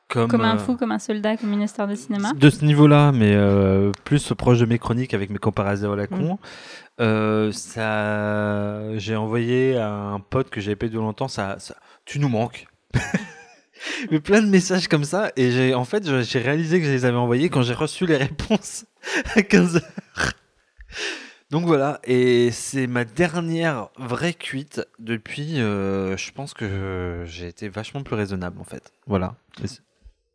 comme 0.07 0.29
Comme 0.29 0.41
un 0.41 0.55
euh, 0.55 0.59
fou, 0.59 0.75
comme 0.75 0.91
un 0.91 0.99
soldat, 0.99 1.35
comme 1.37 1.53
une 1.53 1.65
star 1.67 1.87
de 1.87 1.95
cinéma. 1.95 2.33
de 2.33 2.49
ce 2.49 2.63
niveau-là, 2.65 3.11
mais 3.11 3.33
euh, 3.35 3.91
plus 4.03 4.33
proche 4.37 4.59
de 4.59 4.65
mes 4.65 4.77
chroniques 4.77 5.13
avec 5.15 5.29
mes 5.31 5.37
comparaisons 5.39 5.93
à 5.93 5.95
la 5.95 6.05
con. 6.07 6.37
Euh, 7.01 7.51
ça, 7.51 8.97
j'ai 8.97 9.15
envoyé 9.15 9.77
à 9.77 9.89
un 9.91 10.19
pote 10.19 10.49
que 10.49 10.61
j'avais 10.61 10.75
pas 10.75 10.85
depuis 10.85 10.97
longtemps. 10.99 11.27
Ça, 11.27 11.55
ça, 11.59 11.75
tu 12.05 12.19
nous 12.19 12.29
manques. 12.29 12.67
mais 14.11 14.19
plein 14.19 14.41
de 14.41 14.47
messages 14.47 14.87
comme 14.87 15.03
ça, 15.03 15.31
et 15.35 15.51
j'ai, 15.51 15.73
en 15.73 15.85
fait, 15.85 16.03
j'ai 16.23 16.39
réalisé 16.39 16.79
que 16.79 16.85
je 16.85 16.91
les 16.91 17.05
avais 17.05 17.17
envoyés 17.17 17.49
quand 17.49 17.61
j'ai 17.61 17.73
reçu 17.73 18.05
les 18.05 18.17
réponses 18.17 18.85
à 19.35 19.41
15 19.41 19.77
heures. 19.77 20.31
Donc 21.51 21.65
voilà, 21.65 21.99
et 22.03 22.51
c'est 22.51 22.87
ma 22.87 23.05
dernière 23.05 23.89
vraie 23.97 24.33
cuite 24.33 24.81
depuis. 24.99 25.61
euh, 25.61 26.17
je 26.17 26.31
pense 26.31 26.53
que 26.53 27.23
j'ai 27.25 27.47
été 27.47 27.69
vachement 27.69 28.01
plus 28.01 28.15
raisonnable 28.15 28.59
en 28.59 28.63
fait. 28.63 28.91
Voilà. 29.05 29.35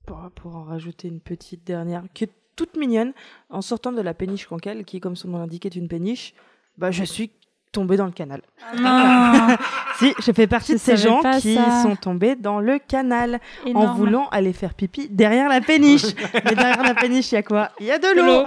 Pour, 0.06 0.30
pour 0.34 0.56
en 0.56 0.62
rajouter 0.62 1.08
une 1.08 1.20
petite 1.20 1.66
dernière, 1.66 2.04
qui 2.14 2.24
est 2.24 2.30
toute 2.56 2.76
mignonne, 2.76 3.12
en 3.48 3.62
sortant 3.62 3.92
de 3.92 4.00
la 4.02 4.14
péniche 4.14 4.46
cancale, 4.46 4.84
qui, 4.84 5.00
comme 5.00 5.16
son 5.16 5.28
nom 5.28 5.38
l'indique, 5.38 5.66
est 5.66 5.76
une 5.76 5.88
péniche, 5.88 6.34
bah, 6.78 6.90
je 6.90 7.04
suis 7.04 7.30
tombée 7.72 7.96
dans 7.96 8.06
le 8.06 8.12
canal. 8.12 8.42
Non, 8.76 9.56
Si, 9.98 10.14
je 10.18 10.32
fais 10.32 10.46
partie 10.46 10.72
Je 10.72 10.76
de 10.76 10.78
ces 10.78 10.96
gens 10.96 11.20
qui 11.40 11.54
ça. 11.54 11.82
sont 11.82 11.94
tombés 11.96 12.34
dans 12.34 12.58
le 12.60 12.78
canal 12.78 13.38
en 13.74 13.94
voulant 13.94 14.28
aller 14.30 14.52
faire 14.52 14.72
pipi 14.74 15.08
derrière 15.10 15.48
la 15.48 15.60
péniche. 15.60 16.14
Mais 16.44 16.54
derrière 16.54 16.82
la 16.82 16.94
péniche, 16.94 17.30
il 17.32 17.34
y 17.34 17.38
a 17.38 17.42
quoi? 17.42 17.70
Il 17.80 17.86
y 17.86 17.90
a 17.90 17.98
de 17.98 18.08
l'eau 18.16 18.46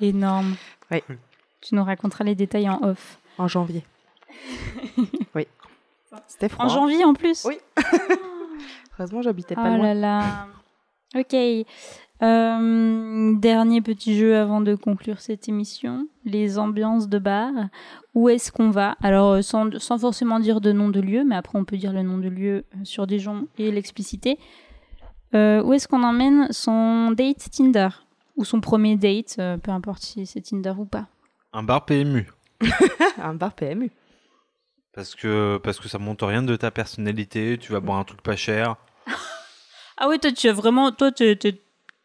Énorme. 0.00 0.56
Oui. 0.90 1.02
Tu 1.60 1.74
nous 1.74 1.84
raconteras 1.84 2.24
les 2.24 2.34
détails 2.34 2.68
en 2.68 2.80
off. 2.82 3.18
En 3.38 3.48
janvier. 3.48 3.84
oui. 5.34 5.46
C'était 6.28 6.48
froid. 6.48 6.66
En 6.66 6.68
janvier 6.68 7.04
en 7.04 7.14
plus? 7.14 7.44
Oui. 7.44 7.58
Heureusement, 8.98 9.22
j'habitais 9.22 9.54
Oh 9.58 9.62
pas 9.62 9.76
loin. 9.76 9.92
là 9.92 9.94
là. 9.94 10.46
Ok. 11.14 11.66
Euh, 12.22 13.34
dernier 13.36 13.80
petit 13.82 14.16
jeu 14.18 14.36
avant 14.36 14.60
de 14.60 14.74
conclure 14.74 15.20
cette 15.20 15.48
émission. 15.48 16.08
Les 16.24 16.58
ambiances 16.58 17.08
de 17.08 17.18
bar. 17.18 17.50
Où 18.14 18.28
est-ce 18.28 18.50
qu'on 18.50 18.70
va? 18.70 18.96
Alors, 19.02 19.32
euh, 19.32 19.42
sans, 19.42 19.78
sans 19.78 19.98
forcément 19.98 20.40
dire 20.40 20.60
de 20.60 20.72
nom 20.72 20.88
de 20.88 21.00
lieu, 21.00 21.24
mais 21.24 21.36
après 21.36 21.58
on 21.58 21.64
peut 21.64 21.76
dire 21.76 21.92
le 21.92 22.02
nom 22.02 22.18
de 22.18 22.28
lieu 22.28 22.64
euh, 22.74 22.84
sur 22.84 23.06
Dijon 23.06 23.48
et 23.58 23.70
l'expliciter. 23.70 24.38
Euh, 25.34 25.62
où 25.62 25.72
est-ce 25.74 25.86
qu'on 25.88 26.02
emmène 26.02 26.48
son 26.52 27.10
date 27.10 27.50
Tinder? 27.50 27.88
Ou 28.36 28.44
son 28.44 28.60
premier 28.60 28.96
date, 28.96 29.36
euh, 29.38 29.56
peu 29.58 29.70
importe 29.70 30.02
si 30.02 30.24
c'est 30.26 30.40
Tinder 30.40 30.72
ou 30.78 30.84
pas. 30.86 31.06
Un 31.52 31.62
bar 31.62 31.84
PMU. 31.84 32.26
Un 33.22 33.34
bar 33.34 33.52
PMU. 33.54 33.90
Parce 34.94 35.14
que, 35.14 35.58
parce 35.62 35.78
que 35.78 35.88
ça 35.88 35.98
montre 35.98 36.26
rien 36.26 36.42
de 36.42 36.56
ta 36.56 36.70
personnalité, 36.70 37.58
tu 37.60 37.72
vas 37.72 37.80
boire 37.80 37.98
un 37.98 38.04
truc 38.04 38.22
pas 38.22 38.36
cher. 38.36 38.76
Ah 39.98 40.08
oui, 40.10 40.18
toi, 40.18 40.30
tu 40.30 40.46
as 40.46 40.52
vraiment. 40.52 40.92
Toi, 40.92 41.10
tu- 41.10 41.38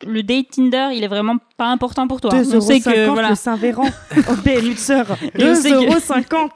le 0.06 0.24
date 0.24 0.50
Tinder, 0.52 0.90
il 0.94 1.04
est 1.04 1.08
vraiment 1.08 1.38
pas 1.58 1.68
important 1.68 2.08
pour 2.08 2.22
toi. 2.22 2.32
2,50 2.32 2.56
On 2.56 2.62
sait 2.62 2.80
que. 2.80 3.06
euros 3.06 3.14
Voilà. 3.14 3.30
le 3.30 3.36
Saint-Véran 3.36 3.86
au 4.30 4.36
PMU 4.36 4.74
de 4.74 4.80
sœur. 4.80 5.06
Et 5.38 5.44
on 5.44 5.56
sait 5.56 5.72
que- 5.72 5.90
2,50 5.90 6.50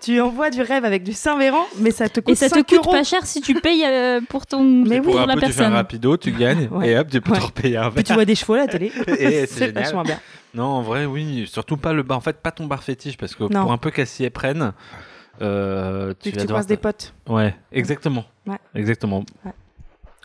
Tu 0.00 0.20
envoies 0.20 0.50
du 0.50 0.62
rêve 0.62 0.84
avec 0.84 1.02
du 1.02 1.12
Saint-Véran, 1.12 1.64
mais 1.78 1.90
ça 1.90 2.08
te 2.08 2.20
coûte 2.20 2.30
Et 2.32 2.34
ça 2.34 2.48
te 2.48 2.54
5 2.54 2.66
coûte 2.66 2.78
euros. 2.78 2.90
pas 2.90 3.04
cher 3.04 3.24
si 3.26 3.40
tu 3.40 3.54
payes 3.54 3.84
euh, 3.84 4.20
pour 4.28 4.46
ton 4.46 4.62
Mais 4.62 5.00
pour 5.00 5.14
oui. 5.14 5.18
Pour 5.18 5.26
la 5.26 5.34
peu, 5.34 5.40
tu 5.40 5.46
fais 5.46 5.52
un 5.52 5.56
personne. 5.64 5.72
rapido, 5.74 6.16
tu 6.16 6.32
gagnes, 6.32 6.68
Ouais. 6.70 6.90
et 6.90 6.98
hop, 6.98 7.08
tu 7.10 7.20
peux 7.20 7.32
Ouais. 7.32 7.38
te 7.38 7.44
repayer 7.44 7.76
un 7.76 7.86
Puis 7.90 7.94
verre. 7.96 8.04
tu 8.04 8.12
vois 8.14 8.24
des 8.24 8.34
chevaux 8.34 8.54
à 8.54 8.58
la 8.58 8.66
télé. 8.66 8.90
Et 9.18 9.46
c'est 9.46 9.70
vachement 9.72 10.02
bien. 10.02 10.18
Non, 10.54 10.64
en 10.64 10.82
vrai, 10.82 11.04
oui. 11.04 11.46
Surtout 11.46 11.76
pas 11.76 11.92
le 11.92 12.02
bar. 12.02 12.16
En 12.16 12.20
fait, 12.22 12.36
pas 12.40 12.50
ton 12.50 12.66
bar 12.66 12.82
fétiche, 12.82 13.16
parce 13.16 13.34
que 13.34 13.44
Non. 13.44 13.62
pour 13.62 13.72
un 13.72 13.78
peu 13.78 13.90
qu'elle 13.90 14.06
s'y 14.06 14.24
éprenne, 14.24 14.72
euh, 15.42 16.14
tu 16.20 16.30
vas 16.30 16.40
tu 16.40 16.46
croises 16.46 16.66
des 16.66 16.76
te- 16.78 16.82
potes. 16.82 17.12
Ouais, 17.28 17.54
exactement. 17.72 18.24
Ouais. 18.46 18.56
Exactement. 18.74 19.24
Ouais. 19.44 19.52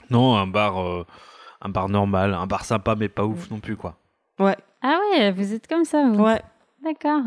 Non, 0.09 0.36
un 0.38 0.47
bar, 0.47 0.82
euh, 0.82 1.05
un 1.62 1.70
bar 1.70 1.89
normal, 1.89 2.34
un 2.34 2.47
bar 2.47 2.66
sympa, 2.66 2.95
mais 2.95 3.09
pas 3.09 3.26
ouf 3.26 3.49
non 3.51 3.59
plus, 3.59 3.76
quoi. 3.76 3.95
Ouais, 4.39 4.57
Ah 4.82 4.97
ouais, 5.14 5.32
vous 5.32 5.53
êtes 5.53 5.68
comme 5.68 5.86
ça, 5.86 6.07
vous. 6.09 6.24
ouais. 6.24 6.41
D'accord. 6.84 7.22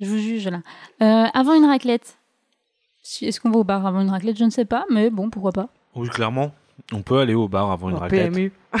Je 0.00 0.06
vous 0.06 0.18
juge 0.18 0.48
là. 0.48 0.60
Euh, 1.02 1.26
avant 1.34 1.54
une 1.54 1.64
raclette. 1.66 2.16
Si- 3.02 3.26
Est-ce 3.26 3.40
qu'on 3.40 3.50
va 3.50 3.58
au 3.58 3.64
bar 3.64 3.86
avant 3.86 4.00
une 4.00 4.10
raclette? 4.10 4.36
Je 4.38 4.44
ne 4.44 4.50
sais 4.50 4.64
pas, 4.64 4.84
mais 4.90 5.10
bon, 5.10 5.30
pourquoi 5.30 5.52
pas. 5.52 5.68
Oui, 5.94 6.08
clairement. 6.08 6.52
On 6.92 7.00
peut 7.02 7.18
aller 7.18 7.34
au 7.34 7.48
bar 7.48 7.70
avant 7.70 7.88
une 7.90 7.96
Au 7.96 8.00
raclette. 8.00 8.32
PMU. 8.32 8.52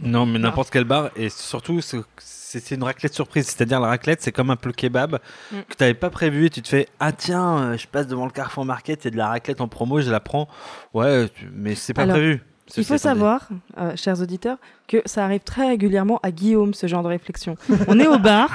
Non, 0.00 0.26
mais 0.26 0.38
n'importe 0.38 0.70
quel 0.70 0.84
bar. 0.84 1.10
Et 1.16 1.28
surtout, 1.30 1.80
c'est 2.18 2.70
une 2.70 2.82
raclette 2.82 3.14
surprise. 3.14 3.46
C'est-à-dire, 3.46 3.80
la 3.80 3.88
raclette, 3.88 4.20
c'est 4.22 4.32
comme 4.32 4.50
un 4.50 4.56
peu 4.56 4.68
le 4.68 4.74
kebab 4.74 5.18
Mm. 5.50 5.56
que 5.68 5.74
tu 5.76 5.82
n'avais 5.82 5.94
pas 5.94 6.10
prévu 6.10 6.46
et 6.46 6.50
tu 6.50 6.60
te 6.62 6.68
fais 6.68 6.88
Ah, 7.00 7.12
tiens, 7.12 7.58
euh, 7.58 7.76
je 7.78 7.86
passe 7.86 8.06
devant 8.06 8.24
le 8.26 8.30
Carrefour 8.30 8.64
Market, 8.64 9.02
il 9.02 9.06
y 9.06 9.08
a 9.08 9.10
de 9.12 9.16
la 9.16 9.28
raclette 9.28 9.60
en 9.60 9.68
promo, 9.68 10.00
je 10.00 10.10
la 10.10 10.20
prends. 10.20 10.48
Ouais, 10.92 11.28
mais 11.52 11.74
c'est 11.74 11.94
pas 11.94 12.02
Alors, 12.02 12.16
prévu. 12.16 12.42
Il 12.76 12.84
faut 12.84 12.96
savoir, 12.98 13.48
euh, 13.78 13.94
chers 13.96 14.20
auditeurs, 14.22 14.56
que 14.88 15.02
ça 15.04 15.24
arrive 15.24 15.40
très 15.42 15.68
régulièrement 15.68 16.18
à 16.22 16.30
Guillaume, 16.30 16.72
ce 16.74 16.86
genre 16.86 17.02
de 17.02 17.08
réflexion. 17.08 17.56
On 17.88 17.98
est 18.00 18.06
au 18.06 18.18
bar, 18.18 18.50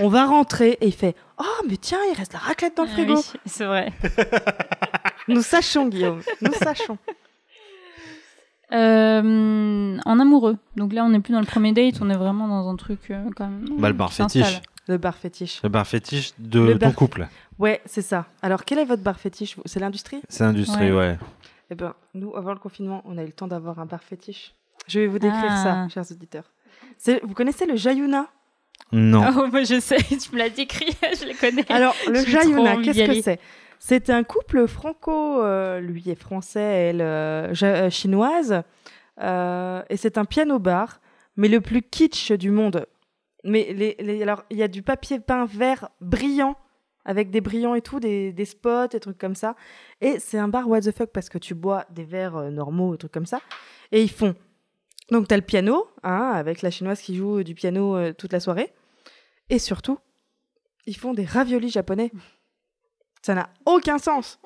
on 0.00 0.08
va 0.08 0.24
rentrer 0.26 0.76
et 0.80 0.86
il 0.86 0.92
fait 0.94 1.14
Oh, 1.38 1.62
mais 1.68 1.76
tiens, 1.76 1.98
il 2.12 2.16
reste 2.16 2.32
la 2.32 2.38
raclette 2.40 2.76
dans 2.76 2.84
le 2.84 2.88
Ah 2.90 2.94
frigo. 2.94 3.14
oui, 3.16 3.40
c'est 3.46 3.64
vrai. 3.64 3.92
Nous 5.28 5.42
sachons, 5.42 5.86
Guillaume, 5.88 6.20
nous 6.42 6.52
sachons. 6.52 6.98
Euh, 8.72 9.98
en 10.04 10.20
amoureux. 10.20 10.56
Donc 10.76 10.92
là, 10.92 11.04
on 11.04 11.10
n'est 11.10 11.20
plus 11.20 11.32
dans 11.32 11.40
le 11.40 11.46
premier 11.46 11.72
date, 11.72 11.96
on 12.00 12.10
est 12.10 12.16
vraiment 12.16 12.48
dans 12.48 12.68
un 12.68 12.76
truc 12.76 13.00
euh, 13.10 13.22
quand 13.36 13.46
même. 13.48 13.66
Bah, 13.78 13.88
le 13.88 13.94
bar 13.94 14.12
fétiche. 14.12 14.60
Le 14.88 14.98
bar 14.98 15.14
fétiche. 15.16 15.60
Le 15.62 15.68
bar 15.68 15.86
fétiche 15.86 16.32
de 16.38 16.72
ton 16.72 16.78
bar- 16.78 16.94
couple. 16.94 17.28
Ouais, 17.58 17.80
c'est 17.86 18.02
ça. 18.02 18.26
Alors, 18.42 18.64
quel 18.64 18.78
est 18.78 18.84
votre 18.84 19.02
bar 19.02 19.18
fétiche? 19.18 19.56
C'est 19.64 19.80
l'industrie? 19.80 20.20
C'est 20.28 20.44
l'industrie, 20.44 20.92
ouais. 20.92 21.16
Eh 21.70 21.74
ben, 21.74 21.94
nous, 22.14 22.36
avant 22.36 22.52
le 22.52 22.58
confinement, 22.58 23.02
on 23.04 23.16
a 23.18 23.22
eu 23.22 23.26
le 23.26 23.32
temps 23.32 23.46
d'avoir 23.48 23.78
un 23.78 23.86
bar 23.86 24.02
fétiche. 24.02 24.54
Je 24.86 25.00
vais 25.00 25.06
vous 25.06 25.18
décrire 25.18 25.40
Ah. 25.48 25.62
ça, 25.62 25.88
chers 25.88 26.10
auditeurs. 26.10 26.52
C'est- 26.98 27.20
Vous 27.24 27.34
connaissez 27.34 27.66
le 27.66 27.76
Jayuna? 27.76 28.26
Non. 28.92 29.22
Oh, 29.38 29.46
moi 29.50 29.62
je 29.64 29.80
sais, 29.80 29.96
tu 30.02 30.32
me 30.32 30.38
l'as 30.38 30.50
décrit, 30.50 30.86
je 31.02 31.26
le 31.26 31.38
connais. 31.40 31.64
Alors, 31.72 31.94
le 32.08 32.24
Jayuna, 32.24 32.76
qu'est-ce 32.82 33.04
que 33.06 33.22
c'est? 33.22 33.40
C'est 33.78 34.08
un 34.10 34.24
couple 34.24 34.66
franco, 34.66 35.42
euh, 35.42 35.80
lui 35.80 36.08
est 36.10 36.14
français, 36.14 36.60
elle 36.60 37.00
euh, 37.02 37.52
ja- 37.54 37.84
euh, 37.84 37.90
chinoise, 37.90 38.62
euh, 39.20 39.82
et 39.90 39.96
c'est 39.96 40.16
un 40.18 40.24
piano-bar, 40.24 41.00
mais 41.36 41.48
le 41.48 41.60
plus 41.60 41.82
kitsch 41.82 42.32
du 42.32 42.50
monde. 42.50 42.86
Mais 43.44 43.72
les, 43.74 43.96
les- 44.00 44.22
alors, 44.22 44.44
il 44.50 44.56
y 44.56 44.62
a 44.62 44.68
du 44.68 44.82
papier 44.82 45.20
peint 45.20 45.44
vert 45.44 45.88
brillant, 46.00 46.56
avec 47.04 47.30
des 47.30 47.40
brillants 47.40 47.74
et 47.74 47.82
tout, 47.82 48.00
des, 48.00 48.32
des 48.32 48.44
spots, 48.44 48.88
des 48.88 49.00
trucs 49.00 49.18
comme 49.18 49.34
ça. 49.34 49.56
Et 50.00 50.18
c'est 50.18 50.38
un 50.38 50.48
bar 50.48 50.68
what 50.68 50.82
the 50.82 50.92
fuck 50.92 51.10
parce 51.10 51.28
que 51.28 51.38
tu 51.38 51.54
bois 51.54 51.84
des 51.90 52.04
verres 52.04 52.36
euh, 52.36 52.50
normaux, 52.50 52.92
des 52.92 52.98
trucs 52.98 53.12
comme 53.12 53.26
ça. 53.26 53.40
Et 53.92 54.02
ils 54.02 54.10
font. 54.10 54.34
Donc, 55.10 55.28
tu 55.28 55.34
as 55.34 55.36
le 55.36 55.42
piano, 55.42 55.86
hein, 56.02 56.32
avec 56.34 56.62
la 56.62 56.70
chinoise 56.70 57.00
qui 57.00 57.16
joue 57.16 57.42
du 57.42 57.54
piano 57.54 57.96
euh, 57.96 58.12
toute 58.12 58.32
la 58.32 58.40
soirée. 58.40 58.72
Et 59.50 59.58
surtout, 59.58 59.98
ils 60.86 60.96
font 60.96 61.12
des 61.12 61.24
raviolis 61.24 61.70
japonais. 61.70 62.10
Ça 63.22 63.34
n'a 63.34 63.50
aucun 63.66 63.98
sens. 63.98 64.38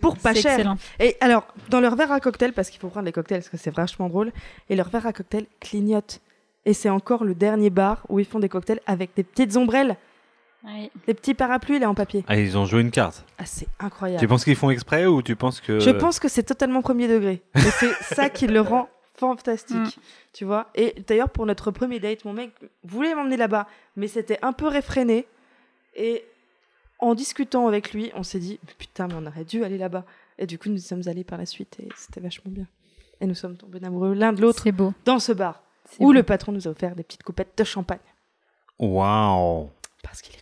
Pour 0.00 0.16
pas 0.16 0.32
cher. 0.32 0.52
excellent. 0.52 0.76
Et 1.00 1.16
alors, 1.20 1.46
dans 1.68 1.80
leur 1.80 1.96
verre 1.96 2.12
à 2.12 2.20
cocktail, 2.20 2.52
parce 2.52 2.70
qu'il 2.70 2.80
faut 2.80 2.88
prendre 2.88 3.06
les 3.06 3.12
cocktails, 3.12 3.40
parce 3.40 3.48
que 3.48 3.56
c'est 3.56 3.74
vachement 3.74 4.08
drôle, 4.08 4.32
et 4.68 4.76
leur 4.76 4.88
verre 4.88 5.06
à 5.06 5.12
cocktail 5.12 5.46
clignote. 5.60 6.20
Et 6.64 6.72
c'est 6.72 6.88
encore 6.88 7.24
le 7.24 7.34
dernier 7.34 7.70
bar 7.70 8.06
où 8.08 8.20
ils 8.20 8.24
font 8.24 8.38
des 8.38 8.48
cocktails 8.48 8.80
avec 8.86 9.14
des 9.16 9.24
petites 9.24 9.56
ombrelles, 9.56 9.96
Des 11.06 11.14
petits 11.14 11.34
parapluies 11.34 11.78
là 11.78 11.90
en 11.90 11.94
papier. 11.94 12.24
Ah, 12.28 12.36
ils 12.36 12.56
ont 12.56 12.66
joué 12.66 12.82
une 12.82 12.90
carte. 12.90 13.24
Ah, 13.38 13.46
c'est 13.46 13.66
incroyable. 13.80 14.20
Tu 14.20 14.28
penses 14.28 14.44
qu'ils 14.44 14.56
font 14.56 14.70
exprès 14.70 15.06
ou 15.06 15.22
tu 15.22 15.34
penses 15.34 15.60
que. 15.60 15.80
Je 15.80 15.90
pense 15.90 16.20
que 16.20 16.28
c'est 16.28 16.44
totalement 16.44 16.82
premier 16.82 17.08
degré. 17.08 17.42
Et 17.56 17.60
c'est 17.60 17.92
ça 18.14 18.30
qui 18.30 18.46
le 18.46 18.60
rend 18.60 18.88
fantastique. 19.16 19.96
Mm. 19.96 20.00
Tu 20.32 20.44
vois 20.44 20.70
Et 20.74 20.94
d'ailleurs, 21.06 21.30
pour 21.30 21.46
notre 21.46 21.70
premier 21.70 21.98
date, 21.98 22.24
mon 22.24 22.32
mec 22.32 22.52
voulait 22.84 23.14
m'emmener 23.14 23.36
là-bas, 23.36 23.66
mais 23.96 24.06
c'était 24.06 24.38
un 24.42 24.52
peu 24.52 24.68
réfréné. 24.68 25.26
Et 25.96 26.24
en 27.00 27.14
discutant 27.14 27.66
avec 27.66 27.92
lui, 27.92 28.12
on 28.14 28.22
s'est 28.22 28.38
dit 28.38 28.60
putain, 28.78 29.08
mais 29.08 29.14
on 29.14 29.26
aurait 29.26 29.44
dû 29.44 29.64
aller 29.64 29.78
là-bas. 29.78 30.04
Et 30.38 30.46
du 30.46 30.58
coup, 30.58 30.68
nous 30.68 30.78
y 30.78 30.80
sommes 30.80 31.02
allés 31.06 31.24
par 31.24 31.38
la 31.38 31.46
suite 31.46 31.76
et 31.80 31.88
c'était 31.96 32.20
vachement 32.20 32.50
bien. 32.50 32.66
Et 33.20 33.26
nous 33.26 33.34
sommes 33.34 33.56
tombés 33.56 33.84
amoureux 33.84 34.14
l'un 34.14 34.32
de 34.32 34.40
l'autre 34.40 34.64
dans 35.04 35.18
ce 35.18 35.32
bar 35.32 35.62
c'est 35.84 36.00
où 36.00 36.06
beau. 36.06 36.12
le 36.12 36.22
patron 36.22 36.52
nous 36.52 36.66
a 36.66 36.70
offert 36.70 36.94
des 36.94 37.02
petites 37.02 37.22
coupettes 37.22 37.56
de 37.56 37.64
champagne. 37.64 37.98
Waouh. 38.78 39.70
Parce 40.02 40.22
qu'il 40.22 40.34
est. 40.34 40.41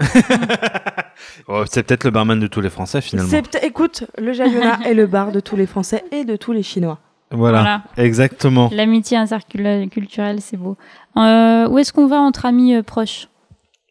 Oh, 1.48 1.64
c'est 1.68 1.82
peut-être 1.82 2.04
le 2.04 2.10
barman 2.10 2.38
de 2.38 2.46
tous 2.46 2.60
les 2.60 2.70
Français 2.70 3.00
finalement. 3.00 3.30
Écoute, 3.62 4.04
le 4.18 4.32
Jayona 4.32 4.78
est 4.86 4.94
le 4.94 5.06
bar 5.06 5.32
de 5.32 5.40
tous 5.40 5.56
les 5.56 5.66
Français 5.66 6.04
et 6.12 6.24
de 6.24 6.36
tous 6.36 6.52
les 6.52 6.62
Chinois. 6.62 6.98
Voilà. 7.30 7.58
Voilà. 7.60 7.82
Exactement. 7.96 8.70
L'amitié 8.72 9.16
interculturelle, 9.16 10.40
c'est 10.40 10.56
beau. 10.56 10.76
Euh, 11.16 11.68
où 11.68 11.78
est-ce 11.78 11.92
qu'on 11.92 12.06
va 12.06 12.16
entre 12.20 12.46
amis 12.46 12.74
euh, 12.74 12.82
proches? 12.82 13.28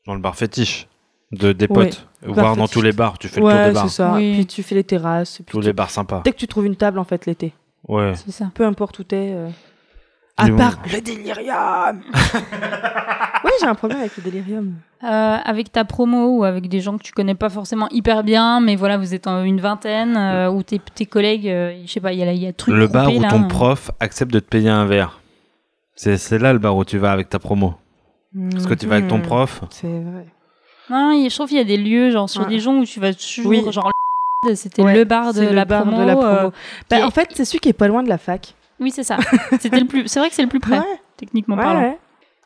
Dans 0.05 0.15
le 0.15 0.21
bar 0.21 0.35
fétiche. 0.35 0.87
De, 1.31 1.51
des 1.51 1.67
Ouais, 1.69 1.85
potes. 1.89 2.07
bar 2.23 2.33
Voir 2.33 2.55
dans 2.55 2.63
fétiche. 2.63 2.73
tous 2.73 2.81
les 2.81 2.91
bars. 2.91 3.17
Tu 3.19 3.27
fais 3.27 3.39
le 3.39 3.41
tour 3.47 3.55
Ouais, 3.55 3.67
des 3.67 3.73
bars. 3.73 3.89
c'est 3.89 3.95
ça. 3.95 4.13
Oui. 4.15 4.33
Puis 4.35 4.45
tu 4.47 4.63
fais 4.63 4.75
les 4.75 4.83
terrasses. 4.83 5.35
puis 5.35 5.45
Tous 5.45 5.59
tu- 5.59 5.67
les 5.67 5.73
bars 5.73 5.89
sympas. 5.91 6.21
Dès 6.25 6.31
que 6.31 6.37
tu 6.37 6.47
trouves 6.47 6.65
une 6.65 6.75
table, 6.75 6.97
en 6.99 7.03
fait, 7.03 7.25
l'été. 7.25 7.53
Ouais. 7.87 8.13
C'est 8.15 8.31
ça. 8.31 8.51
Peu 8.53 8.65
importe 8.65 8.99
où 8.99 9.03
t'es. 9.03 9.31
euh. 9.33 9.49
À 10.39 10.49
part 10.49 10.79
le 10.91 11.01
délirium 11.01 12.01
Oui, 13.43 13.51
j'ai 13.61 13.67
un 13.67 13.75
problème 13.75 13.99
avec 13.99 14.15
le 14.17 14.23
délirium. 14.23 14.73
Euh, 15.03 15.07
avec 15.43 15.71
ta 15.71 15.85
promo 15.85 16.37
ou 16.39 16.43
avec 16.43 16.67
des 16.67 16.81
gens 16.81 16.97
que 16.97 17.03
tu 17.03 17.13
connais 17.13 17.35
pas 17.35 17.49
forcément 17.49 17.87
hyper 17.89 18.23
bien, 18.23 18.59
mais 18.59 18.75
voilà, 18.75 18.97
vous 18.97 19.13
êtes 19.13 19.27
en 19.27 19.43
une 19.43 19.61
vingtaine, 19.61 20.17
euh, 20.17 20.49
ou 20.49 20.61
tes, 20.63 20.79
tes 20.79 21.05
collègues, 21.05 21.47
euh, 21.47 21.81
je 21.85 21.91
sais 21.91 22.01
pas, 22.01 22.11
il 22.11 22.19
y 22.19 22.23
a, 22.23 22.31
il 22.33 22.43
y 22.43 22.47
a 22.47 22.53
truc 22.53 22.73
Le 22.75 22.87
bar 22.87 23.13
où 23.13 23.19
là, 23.21 23.29
ton 23.29 23.43
prof 23.47 23.91
accepte 23.99 24.33
de 24.33 24.39
te 24.39 24.49
payer 24.49 24.69
un 24.69 24.85
verre. 24.85 25.19
C'est 25.95 26.17
c'est 26.17 26.37
là 26.37 26.51
le 26.53 26.59
bar 26.59 26.75
où 26.75 26.83
tu 26.85 26.97
vas 26.97 27.11
avec 27.11 27.29
ta 27.29 27.39
promo. 27.39 27.75
Parce 28.51 28.65
que 28.67 28.73
tu 28.73 28.87
vas 28.87 28.95
avec 28.97 29.07
ton 29.07 29.17
Mhm. 29.17 29.23
prof. 29.23 29.61
C'est 29.69 29.87
vrai. 29.87 30.25
Non, 30.89 31.11
il- 31.11 31.29
je 31.29 31.35
trouve 31.35 31.47
qu'il 31.47 31.57
y 31.57 31.61
a 31.61 31.63
des 31.65 31.77
lieux, 31.77 32.09
genre 32.11 32.29
sur 32.29 32.41
Ouais. 32.43 32.47
des 32.49 32.59
gens 32.59 32.75
où 32.75 32.85
tu 32.85 32.99
vas 32.99 33.13
toujours, 33.13 33.49
Oui. 33.49 33.63
genre 33.71 33.89
c'était 34.55 34.81
Ouais, 34.83 34.95
le 34.95 35.03
bar 35.05 35.33
de 35.33 35.39
c'est 35.39 35.49
le 35.49 35.55
la 35.55 35.65
bar 35.65 35.83
promo. 35.83 35.97
de 35.97 36.03
la 36.03 36.15
promo. 36.15 36.27
euh, 36.29 36.49
Bah, 36.89 37.05
En 37.05 37.11
fait, 37.11 37.29
c'est 37.33 37.45
celui 37.45 37.59
qui 37.59 37.69
est 37.69 37.73
pas 37.73 37.87
loin 37.87 38.03
de 38.03 38.09
la 38.09 38.17
fac. 38.17 38.53
Oui, 38.79 38.91
c'est 38.91 39.03
ça. 39.03 39.17
C'était 39.59 39.79
le 39.79 39.85
plus. 39.87 40.07
C'est 40.07 40.19
vrai 40.19 40.29
que 40.29 40.35
c'est 40.35 40.41
le 40.43 40.49
plus 40.49 40.59
près, 40.59 40.79
Ouais, 40.79 40.85
techniquement 41.17 41.55
ouais, 41.57 41.63
parlant. 41.63 41.81
ouais. 41.81 41.97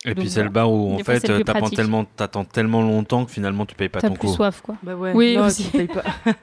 Et 0.06 0.16
puis 0.16 0.30
c'est 0.30 0.44
le 0.44 0.50
bar 0.50 0.70
où 0.70 0.96
en 0.96 0.98
fait 1.00 1.22
t'attends 1.22 1.70
tellement, 1.70 2.04
t'attends 2.04 2.44
tellement 2.44 2.82
longtemps 2.82 3.24
que 3.24 3.32
finalement 3.32 3.66
tu 3.66 3.74
payes 3.74 3.88
pas 3.88 4.02
T'as 4.02 4.10
ton 4.10 4.16
plus 4.16 4.28
coup. 4.28 4.34
soif, 4.34 4.60
quoi. 4.62 4.76
Bah 4.84 4.96
ouais. 4.96 5.14
Oui, 5.16 5.38
non, 5.38 5.46
aussi. 5.46 5.64
tu 5.64 5.78
payes 5.78 5.88
pas. 5.88 6.04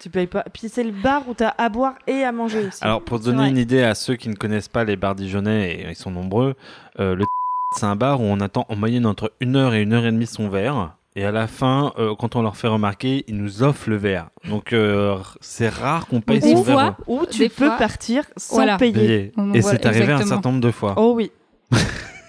tu 0.00 0.08
payes 0.08 0.26
pas. 0.26 0.44
Puis 0.50 0.70
c'est 0.70 0.82
le 0.82 0.92
bar 0.92 1.28
où 1.28 1.34
t'as 1.34 1.52
à 1.58 1.68
boire 1.68 1.94
et 2.06 2.24
à 2.24 2.32
manger 2.32 2.66
aussi. 2.68 2.78
Alors 2.82 3.02
pour 3.02 3.18
C'est 3.18 3.24
donner 3.26 3.38
vrai. 3.38 3.48
une 3.50 3.58
idée 3.58 3.82
à 3.82 3.94
ceux 3.94 4.16
qui 4.16 4.30
ne 4.30 4.34
connaissent 4.34 4.68
pas 4.68 4.84
les 4.84 4.96
bars 4.96 5.14
dijonnais, 5.14 5.72
et 5.74 5.88
ils 5.90 5.94
sont 5.96 6.10
nombreux, 6.10 6.54
euh, 7.00 7.14
le 7.14 7.26
c'est 7.76 7.84
un 7.84 7.96
bar 7.96 8.20
où 8.22 8.24
on 8.24 8.40
attend 8.40 8.64
en 8.70 8.76
moyenne 8.76 9.04
entre 9.04 9.32
une 9.40 9.56
heure 9.56 9.74
et 9.74 9.82
une 9.82 9.92
heure 9.92 10.06
et 10.06 10.12
demie 10.12 10.26
son 10.26 10.48
verre. 10.48 10.96
Et 11.14 11.24
à 11.26 11.30
la 11.30 11.46
fin, 11.46 11.92
euh, 11.98 12.14
quand 12.18 12.36
on 12.36 12.42
leur 12.42 12.56
fait 12.56 12.68
remarquer, 12.68 13.24
ils 13.28 13.36
nous 13.36 13.62
offrent 13.62 13.90
le 13.90 13.96
verre. 13.96 14.30
Donc 14.48 14.72
euh, 14.72 15.18
c'est 15.42 15.68
rare 15.68 16.06
qu'on 16.06 16.20
paye 16.22 16.40
son 16.40 16.64
fois, 16.64 16.74
verre. 16.74 16.96
Où 17.06 17.26
tu 17.26 17.40
Des 17.40 17.48
peux 17.50 17.66
fois- 17.68 17.76
partir 17.76 18.24
sans 18.36 18.54
Voilà. 18.56 18.78
payer. 18.78 19.32
Et 19.54 19.60
voit 19.60 19.70
c'est 19.70 19.84
arrivé 19.84 20.10
un 20.12 20.24
certain 20.24 20.50
nombre 20.50 20.62
de 20.62 20.70
fois. 20.70 20.94
Oh 20.96 21.12
oui. 21.14 21.30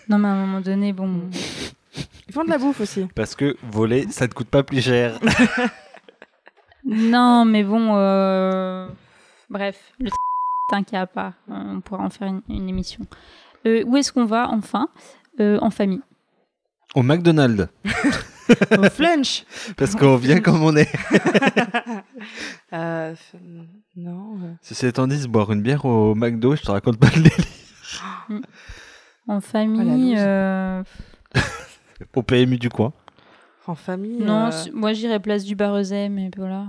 Non, 0.09 0.17
mais 0.19 0.27
à 0.27 0.31
un 0.31 0.35
moment 0.45 0.59
donné, 0.59 0.91
bon. 0.91 1.29
Ils 2.27 2.33
font 2.33 2.43
de 2.43 2.49
la 2.49 2.57
bouffe 2.57 2.81
aussi. 2.81 3.07
Parce 3.15 3.35
que 3.35 3.55
voler, 3.71 4.05
ça 4.09 4.27
te 4.27 4.33
coûte 4.33 4.49
pas 4.49 4.61
plus 4.61 4.81
cher. 4.81 5.17
Non, 6.85 7.45
mais 7.45 7.63
bon. 7.63 7.95
euh, 7.95 8.87
Bref, 9.49 9.77
le 9.99 10.09
cas 10.83 11.01
à 11.01 11.07
part. 11.07 11.33
On 11.47 11.79
pourra 11.79 12.03
en 12.03 12.09
faire 12.09 12.27
une, 12.27 12.41
une 12.49 12.67
émission. 12.67 13.05
Euh, 13.65 13.83
où 13.85 13.95
est-ce 13.95 14.11
qu'on 14.11 14.25
va 14.25 14.49
enfin 14.49 14.89
Euh, 15.39 15.57
En 15.61 15.69
famille? 15.69 16.01
Au 16.95 17.01
McDonald's. 17.01 17.67
Au 18.77 18.83
flunch. 18.89 19.43
Parce 19.77 19.95
qu'on 19.95 20.15
vient 20.15 20.39
comme 20.41 20.63
on 20.63 20.75
est. 20.75 20.89
Euh, 22.73 23.13
f- 23.13 23.37
non. 23.95 24.37
Si 24.61 24.73
c'est 24.73 24.87
étant 24.87 25.05
dit, 25.07 25.19
se 25.19 25.27
boire 25.27 25.51
une 25.51 25.61
bière 25.61 25.85
au 25.85 26.15
McDo, 26.15 26.55
je 26.55 26.61
te 26.63 26.71
raconte 26.71 26.97
pas 26.97 27.07
le 27.15 27.21
délire. 27.23 27.37
En 29.27 29.37
Oh, 29.37 29.39
famille. 29.39 30.11
loose. 30.11 30.19
euh, 30.19 30.83
Au 32.15 32.23
PMU 32.23 32.57
du 32.57 32.69
coin. 32.69 32.91
En 33.67 33.75
famille. 33.75 34.21
Non, 34.21 34.47
euh, 34.47 34.51
moi 34.73 34.91
j'irais 34.93 35.19
place 35.21 35.45
du 35.45 35.55
Barrezet, 35.55 36.09
mais 36.09 36.29
voilà. 36.35 36.65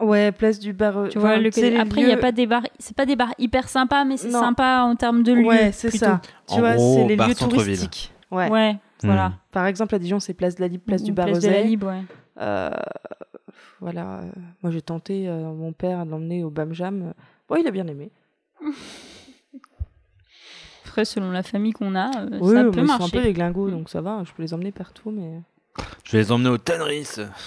Ouais, 0.00 0.32
place 0.32 0.58
du 0.58 0.72
bar. 0.72 0.94
Tu 1.10 1.18
enfin, 1.18 1.20
vois, 1.20 1.36
le 1.38 1.48
après 1.48 2.00
il 2.02 2.08
y 2.08 2.10
a 2.10 2.14
lieux- 2.14 2.20
pas 2.20 2.32
des 2.32 2.46
bars, 2.46 2.62
c'est 2.78 2.96
pas 2.96 3.04
des 3.04 3.16
bars 3.16 3.34
hyper 3.38 3.68
sympas, 3.68 4.04
mais 4.04 4.16
c'est 4.16 4.30
sympa 4.30 4.82
en 4.84 4.94
termes 4.96 5.22
de 5.22 5.32
lieux. 5.34 5.44
Ouais, 5.44 5.72
c'est 5.72 5.90
ça. 5.90 6.20
Tu 6.46 6.54
En 6.54 6.58
vois, 6.60 6.74
gros, 6.76 6.94
c'est 7.02 7.08
les 7.08 7.16
lieux 7.16 7.34
touristiques. 7.34 8.12
Ouais. 8.30 8.48
Ouais, 8.48 8.76
voilà. 9.02 9.28
Hmm. 9.30 9.34
Par 9.52 9.66
exemple, 9.66 9.94
à 9.94 9.98
Dijon, 9.98 10.20
c'est 10.20 10.34
place 10.34 10.54
de 10.56 10.60
la 10.62 10.68
Libre, 10.68 10.84
place 10.86 11.02
du 11.02 11.12
Ou 11.12 11.14
place 11.14 11.40
de 11.40 11.48
la. 11.48 11.62
Libre, 11.62 11.86
ouais. 11.88 12.02
Euh, 12.40 12.70
voilà. 13.80 14.20
euh, 14.20 14.30
Moi, 14.62 14.72
j'ai 14.72 14.82
tenté 14.82 15.28
euh, 15.28 15.52
mon 15.52 15.72
père 15.72 16.04
de 16.06 16.10
l'emmener 16.10 16.44
au 16.44 16.50
Bamjam. 16.50 17.12
Bon, 17.48 17.56
il 17.56 17.66
a 17.66 17.70
bien 17.70 17.86
aimé. 17.86 18.10
Après, 20.86 21.04
selon 21.04 21.30
la 21.30 21.42
famille 21.42 21.72
qu'on 21.72 21.94
a, 21.94 22.10
euh, 22.22 22.38
Oui, 22.40 22.54
ça 22.54 22.62
mais 22.64 22.70
peut 22.70 22.80
ils 22.80 22.86
sont 22.86 22.92
un 22.94 22.98
marcher. 22.98 23.16
peu 23.18 23.22
des 23.22 23.32
glingos, 23.32 23.70
donc 23.70 23.88
ça 23.90 24.00
va. 24.00 24.22
Je 24.24 24.32
peux 24.32 24.42
les 24.42 24.54
emmener 24.54 24.72
partout, 24.72 25.10
mais. 25.10 25.40
Je 26.04 26.12
vais 26.12 26.18
les 26.18 26.32
emmener 26.32 26.48
au 26.48 26.58
Tanneries. 26.58 27.06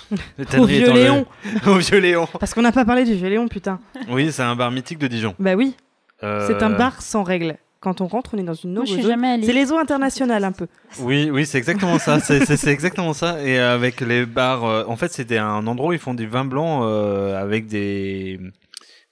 Le 0.38 0.60
Au 0.60 0.66
Vieux 0.66 0.84
étant 0.84 0.94
le- 0.94 1.00
Léon. 1.02 1.26
au 1.68 1.76
Vieux 1.76 1.98
Léon. 2.00 2.28
Parce 2.40 2.54
qu'on 2.54 2.62
n'a 2.62 2.72
pas 2.72 2.86
parlé 2.86 3.04
du 3.04 3.14
Vieux 3.16 3.28
Léon, 3.30 3.48
putain. 3.48 3.80
Oui, 4.10 4.32
c'est 4.32 4.44
un 4.44 4.56
bar 4.56 4.72
mythique 4.72 5.00
de 5.00 5.08
Dijon. 5.08 5.36
Bah 5.40 5.56
oui, 5.56 5.76
Euh, 6.24 6.48
c'est 6.48 6.62
un 6.64 6.70
bar 6.70 7.02
sans 7.02 7.24
règles. 7.24 7.58
Quand 7.82 8.00
on 8.00 8.08
rentre, 8.08 8.36
on 8.36 8.38
est 8.38 8.44
dans 8.44 8.54
une 8.54 8.86
suis 8.86 9.02
zone. 9.02 9.12
jamais 9.12 9.28
allée. 9.32 9.46
C'est 9.46 9.54
les 9.54 9.72
eaux 9.72 9.78
internationales 9.78 10.44
un 10.44 10.52
peu. 10.52 10.68
Oui, 11.00 11.30
oui, 11.32 11.46
c'est 11.46 11.58
exactement 11.58 11.98
ça. 12.00 12.20
C'est 12.22 12.68
exactement 12.68 13.14
ça. 13.14 13.44
Et 13.44 13.58
avec 13.58 14.02
les 14.02 14.26
bars, 14.26 14.64
euh, 14.64 14.84
en 14.88 14.96
fait, 14.96 15.12
c'était 15.12 15.40
un 15.40 15.66
endroit 15.66 15.90
où 15.90 15.94
ils 15.94 16.00
font 16.00 16.14
du 16.14 16.28
vin 16.28 16.46
blanc 16.46 16.82
euh, 16.84 17.42
avec 17.42 17.66
des 17.68 18.40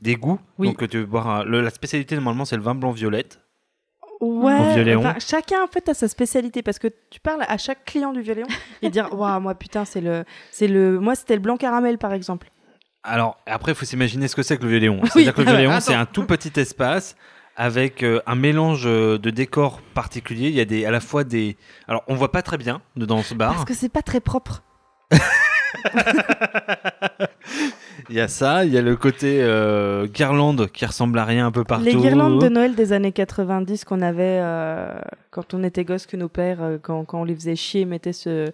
des 0.02 0.16
goûts. 0.16 0.40
Oui. 0.60 0.68
Donc 0.68 0.88
tu 0.88 1.00
veux 1.00 1.06
boire 1.06 1.44
le- 1.44 1.62
la 1.62 1.72
spécialité 1.72 2.16
normalement 2.16 2.46
c'est 2.46 2.56
le 2.56 2.62
vin 2.62 2.74
blanc 2.76 2.92
violette. 2.92 3.40
Ouais, 4.22 4.96
enfin, 4.98 5.16
chacun 5.20 5.64
en 5.64 5.68
fait 5.68 5.88
a 5.90 5.94
sa 5.94 6.08
spécialité 6.10 6.62
parce 6.62 6.78
que 6.78 6.90
tu 7.10 7.20
parles 7.22 7.44
à 7.48 7.58
chaque 7.58 7.86
client 7.86 8.12
du 8.12 8.22
Vieux 8.22 8.34
Léon 8.34 8.48
et 8.82 8.90
dire 8.90 9.08
waouh 9.14 9.40
moi 9.40 9.56
putain 9.56 9.86
c'est 9.86 10.02
le 10.02 10.26
c'est 10.52 10.68
le 10.68 11.00
moi 11.00 11.16
c'était 11.16 11.36
le 11.36 11.42
blanc 11.42 11.56
caramel 11.58 11.98
par 11.98 12.12
exemple. 12.14 12.50
Alors 13.04 13.38
après, 13.46 13.72
il 13.72 13.76
faut 13.76 13.86
s'imaginer 13.86 14.28
ce 14.28 14.36
que 14.36 14.44
c'est 14.44 14.58
que 14.58 14.64
le 14.64 14.70
Vieux 14.70 14.80
Léon. 14.80 15.00
Oui, 15.04 15.10
C'est-à-dire 15.14 15.34
que 15.34 15.40
le 15.42 15.46
Vieux 15.46 15.50
alors, 15.56 15.62
Léon, 15.62 15.72
attends. 15.72 15.86
c'est 15.86 15.94
un 15.94 16.06
tout 16.06 16.26
petit 16.26 16.52
espace 16.60 17.16
avec 17.60 18.04
euh, 18.04 18.22
un 18.26 18.36
mélange 18.36 18.84
euh, 18.86 19.18
de 19.18 19.30
décors 19.30 19.82
particuliers. 19.94 20.48
Il 20.48 20.56
y 20.56 20.62
a 20.62 20.66
des, 20.66 20.86
à 20.86 20.92
la 20.92 21.02
fois 21.02 21.26
des. 21.26 21.58
Alors, 21.90 22.04
on 22.08 22.16
voit 22.16 22.32
pas 22.32 22.42
très 22.42 22.58
bien 22.58 22.82
dedans 22.96 23.22
ce 23.22 23.36
bar. 23.36 23.52
Parce 23.52 23.66
que 23.66 23.74
c'est 23.74 23.90
pas 23.90 24.02
très 24.02 24.22
propre. 24.22 24.64
Il 28.10 28.16
y 28.16 28.22
a 28.22 28.30
ça. 28.30 28.64
Il 28.64 28.74
y 28.74 28.78
a 28.78 28.82
le 28.82 28.96
côté 28.96 29.40
euh, 29.42 30.08
guirlande 30.08 30.72
qui 30.72 30.86
ressemble 30.86 31.20
à 31.20 31.26
rien 31.26 31.46
un 31.46 31.52
peu 31.52 31.66
partout. 31.66 31.84
Les 31.86 31.96
guirlandes 31.96 32.42
de 32.42 32.48
Noël 32.48 32.76
des 32.76 32.94
années 32.94 33.12
90 33.12 33.84
qu'on 33.84 34.02
avait 34.02 34.40
euh, 34.42 34.98
quand 35.30 35.54
on 35.54 35.64
était 35.64 35.84
gosse 35.84 36.08
que 36.08 36.16
nos 36.16 36.30
pères 36.30 36.80
quand, 36.82 37.04
quand 37.04 37.20
on 37.22 37.24
les 37.26 37.36
faisait 37.36 37.58
chier 37.58 37.86
mettaient 37.86 38.14
ce 38.14 38.52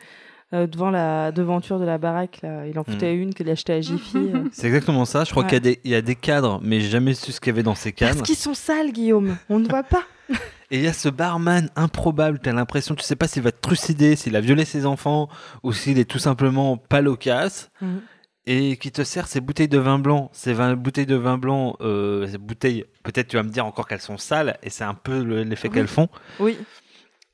euh, 0.54 0.68
devant 0.68 0.90
la 0.92 1.32
devanture 1.32 1.80
de 1.80 1.86
la 1.86 1.98
baraque. 1.98 2.40
Là. 2.44 2.68
Il 2.68 2.78
en 2.80 2.84
foutait 2.84 3.16
une 3.16 3.34
qu'il 3.34 3.50
achetait 3.50 3.74
à 3.74 3.82
Jiffy. 3.82 4.18
euh. 4.36 4.44
C'est 4.52 4.68
exactement 4.68 5.06
ça. 5.06 5.24
Je 5.24 5.32
crois 5.32 5.44
Ouais. 5.44 5.50
qu'il 5.50 5.56
y, 5.56 5.58
a 5.58 5.60
des- 5.74 5.80
il 5.84 5.92
y 5.92 5.96
a 5.96 6.02
des 6.02 6.16
cadres, 6.16 6.60
mais 6.64 6.80
j'ai 6.82 6.90
jamais 6.90 7.14
su 7.14 7.32
ce 7.32 7.40
qu'il 7.40 7.52
y 7.52 7.54
avait 7.56 7.64
dans 7.64 7.76
ces 7.76 7.92
cadres. 7.94 8.18
Parce 8.18 8.28
qu'ils 8.28 8.38
sont 8.38 8.54
sales, 8.54 8.92
Guillaume. 8.92 9.38
On 9.50 9.60
ne 9.60 9.68
voit 9.68 9.84
pas. 9.84 10.04
Et 10.72 10.78
il 10.78 10.82
y 10.84 10.88
a 10.88 10.94
ce 10.94 11.10
barman 11.10 11.70
improbable. 11.76 12.40
T'as 12.42 12.52
l'impression, 12.52 12.96
tu 12.96 13.04
sais 13.04 13.16
pas 13.16 13.28
s'il 13.28 13.44
va 13.44 13.52
te 13.52 13.62
trucider, 13.62 14.16
s'il 14.16 14.36
a 14.36 14.42
violé 14.42 14.66
ses 14.66 14.86
enfants, 14.88 15.30
ou 15.62 15.74
s'il 15.74 16.00
est 16.00 16.10
tout 16.10 16.18
simplement 16.20 16.76
pas 16.78 17.02
loquace. 17.02 17.70
Mhm. 17.82 18.02
Et 18.48 18.78
qui 18.78 18.92
te 18.92 19.04
sert 19.04 19.28
ces 19.28 19.42
bouteilles 19.42 19.68
de 19.68 19.80
vin 19.80 19.98
blanc. 19.98 20.30
Ces 20.32 20.54
vin- 20.54 20.76
bouteilles 20.76 21.08
de 21.08 21.16
vin 21.16 21.38
blanc, 21.40 21.76
euh, 21.82 22.28
ces 22.28 22.38
bouteilles, 22.38 22.86
peut-être 23.04 23.28
tu 23.30 23.38
vas 23.38 23.44
me 23.44 23.50
dire 23.50 23.66
encore 23.66 23.88
qu'elles 23.88 24.02
sont 24.02 24.20
sales, 24.20 24.58
et 24.62 24.70
c'est 24.70 24.84
un 24.84 24.94
peu 24.94 25.24
le- 25.24 25.42
l'effet 25.44 25.68
Oui. 25.68 25.74
qu'elles 25.74 25.88
font. 25.88 26.10
Oui. 26.40 26.56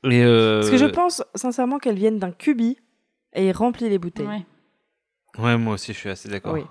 Et 0.04 0.22
euh, 0.24 0.60
Parce 0.60 0.70
que 0.70 0.78
je 0.78 0.86
pense 0.86 1.22
sincèrement 1.34 1.78
qu'elles 1.78 1.96
viennent 1.98 2.18
d'un 2.18 2.32
cubi 2.32 2.78
et 3.34 3.46
il 3.48 3.52
remplit 3.52 3.88
les 3.88 3.98
bouteilles. 3.98 4.26
Ouais. 4.26 4.44
Ouais, 5.38 5.56
moi 5.56 5.74
aussi, 5.74 5.92
je 5.92 5.98
suis 5.98 6.08
assez 6.10 6.28
d'accord. 6.28 6.54
Oui. 6.54 6.64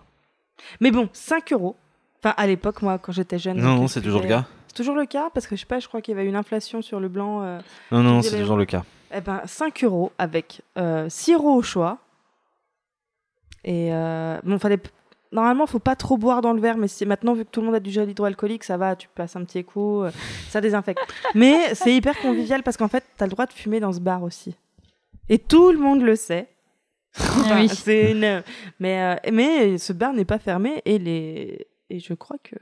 Mais 0.79 0.91
bon, 0.91 1.09
5 1.13 1.51
euros. 1.53 1.75
Enfin, 2.23 2.35
à 2.37 2.45
l'époque, 2.45 2.81
moi, 2.83 2.99
quand 2.99 3.11
j'étais 3.11 3.39
jeune. 3.39 3.57
Non, 3.57 3.75
non, 3.77 3.83
euh, 3.85 3.87
c'est 3.87 4.01
toujours 4.01 4.21
le 4.21 4.27
cas. 4.27 4.45
C'est 4.67 4.75
toujours 4.75 4.95
le 4.95 5.05
cas 5.05 5.29
parce 5.33 5.47
que 5.47 5.55
je 5.55 5.61
sais 5.61 5.65
pas, 5.65 5.79
je 5.79 5.87
crois 5.87 6.01
qu'il 6.01 6.15
y 6.15 6.17
avait 6.19 6.27
une 6.29 6.35
inflation 6.35 6.81
sur 6.81 6.99
le 6.99 7.09
blanc. 7.09 7.41
euh, 7.41 7.59
Non, 7.91 8.03
non, 8.03 8.21
c'est 8.21 8.39
toujours 8.39 8.57
le 8.57 8.65
cas. 8.65 8.83
Eh 9.13 9.19
ben, 9.21 9.41
5 9.45 9.83
euros 9.83 10.11
avec 10.17 10.61
euh, 10.77 11.09
sirop 11.09 11.55
au 11.55 11.61
choix. 11.61 11.97
Et 13.63 13.89
euh, 13.93 14.39
bon, 14.43 14.57
fallait. 14.59 14.79
Normalement, 15.33 15.65
faut 15.65 15.79
pas 15.79 15.95
trop 15.95 16.17
boire 16.17 16.41
dans 16.41 16.51
le 16.51 16.59
verre, 16.59 16.77
mais 16.77 16.89
c'est 16.89 17.05
maintenant, 17.05 17.33
vu 17.33 17.45
que 17.45 17.49
tout 17.49 17.61
le 17.61 17.67
monde 17.67 17.75
a 17.75 17.79
du 17.79 17.89
gel 17.89 18.09
hydroalcoolique, 18.09 18.65
ça 18.65 18.75
va, 18.75 18.97
tu 18.97 19.07
passes 19.15 19.35
un 19.37 19.45
petit 19.45 19.63
coup, 19.63 20.03
euh, 20.03 20.11
ça 20.49 20.59
désinfecte. 20.59 20.99
mais 21.35 21.73
c'est 21.73 21.95
hyper 21.95 22.19
convivial 22.19 22.63
parce 22.63 22.75
qu'en 22.75 22.89
fait, 22.89 23.05
t'as 23.15 23.25
le 23.25 23.31
droit 23.31 23.45
de 23.45 23.53
fumer 23.53 23.79
dans 23.79 23.93
ce 23.93 24.01
bar 24.01 24.23
aussi. 24.23 24.55
Et 25.31 25.39
tout 25.39 25.71
le 25.71 25.79
monde 25.79 26.01
le 26.03 26.15
sait. 26.15 26.47
Ah 27.17 27.23
Enfin, 27.39 27.61
oui. 27.61 27.67
c'est 27.69 28.11
une... 28.11 28.43
mais, 28.79 29.01
euh, 29.01 29.15
mais 29.33 29.77
ce 29.77 29.91
bar 29.93 30.13
n'est 30.13 30.23
pas 30.25 30.39
fermé 30.39 30.81
et, 30.85 30.97
les... 30.99 31.65
et 31.89 31.99
je 31.99 32.13
crois 32.13 32.37
que. 32.43 32.55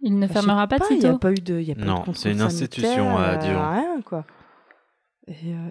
Il 0.00 0.18
ne 0.18 0.26
Bah, 0.26 0.32
fermera 0.32 0.66
pas 0.66 0.78
Il 0.90 0.98
n'y 0.98 1.06
a 1.06 1.18
pas 1.18 1.30
eu 1.30 1.34
de. 1.34 1.60
y 1.60 1.70
a 1.70 1.74
pas 1.74 1.80
eu 1.80 1.84
de 1.84 1.88
Non, 1.88 2.04
c'est 2.14 2.32
une 2.32 2.40
institution 2.40 3.16
à 3.16 3.22
euh, 3.34 3.36
Dijon. 3.36 3.70
Rien, 3.70 4.00
quoi. 4.04 4.24
Et, 5.26 5.32
euh, 5.54 5.68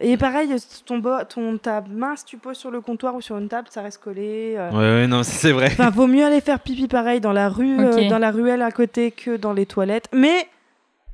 et 0.00 0.16
pareil, 0.16 0.54
ton, 0.86 0.98
bo- 0.98 1.24
ton, 1.28 1.58
ta 1.58 1.80
main, 1.80 2.14
si 2.16 2.24
tu 2.24 2.38
poses 2.38 2.56
sur 2.58 2.70
le 2.70 2.80
comptoir 2.80 3.14
ou 3.16 3.20
sur 3.20 3.36
une 3.38 3.48
table, 3.48 3.66
ça 3.70 3.82
reste 3.82 3.98
collé. 4.02 4.54
euh. 4.56 4.70
Ouais, 4.70 4.76
ouais, 5.02 5.06
non, 5.08 5.22
c'est 5.24 5.50
vrai. 5.52 5.66
Enfin, 5.72 5.90
vaut 5.90 6.06
mieux 6.06 6.24
aller 6.24 6.40
faire 6.40 6.60
pipi 6.60 6.86
pareil 6.86 7.20
dans 7.20 7.32
la 7.32 7.48
rue, 7.48 7.80
euh, 7.80 8.08
dans 8.08 8.18
la 8.18 8.30
ruelle 8.30 8.62
à 8.62 8.70
côté 8.70 9.10
que 9.10 9.36
dans 9.36 9.52
les 9.52 9.66
toilettes. 9.66 10.08
Mais 10.12 10.46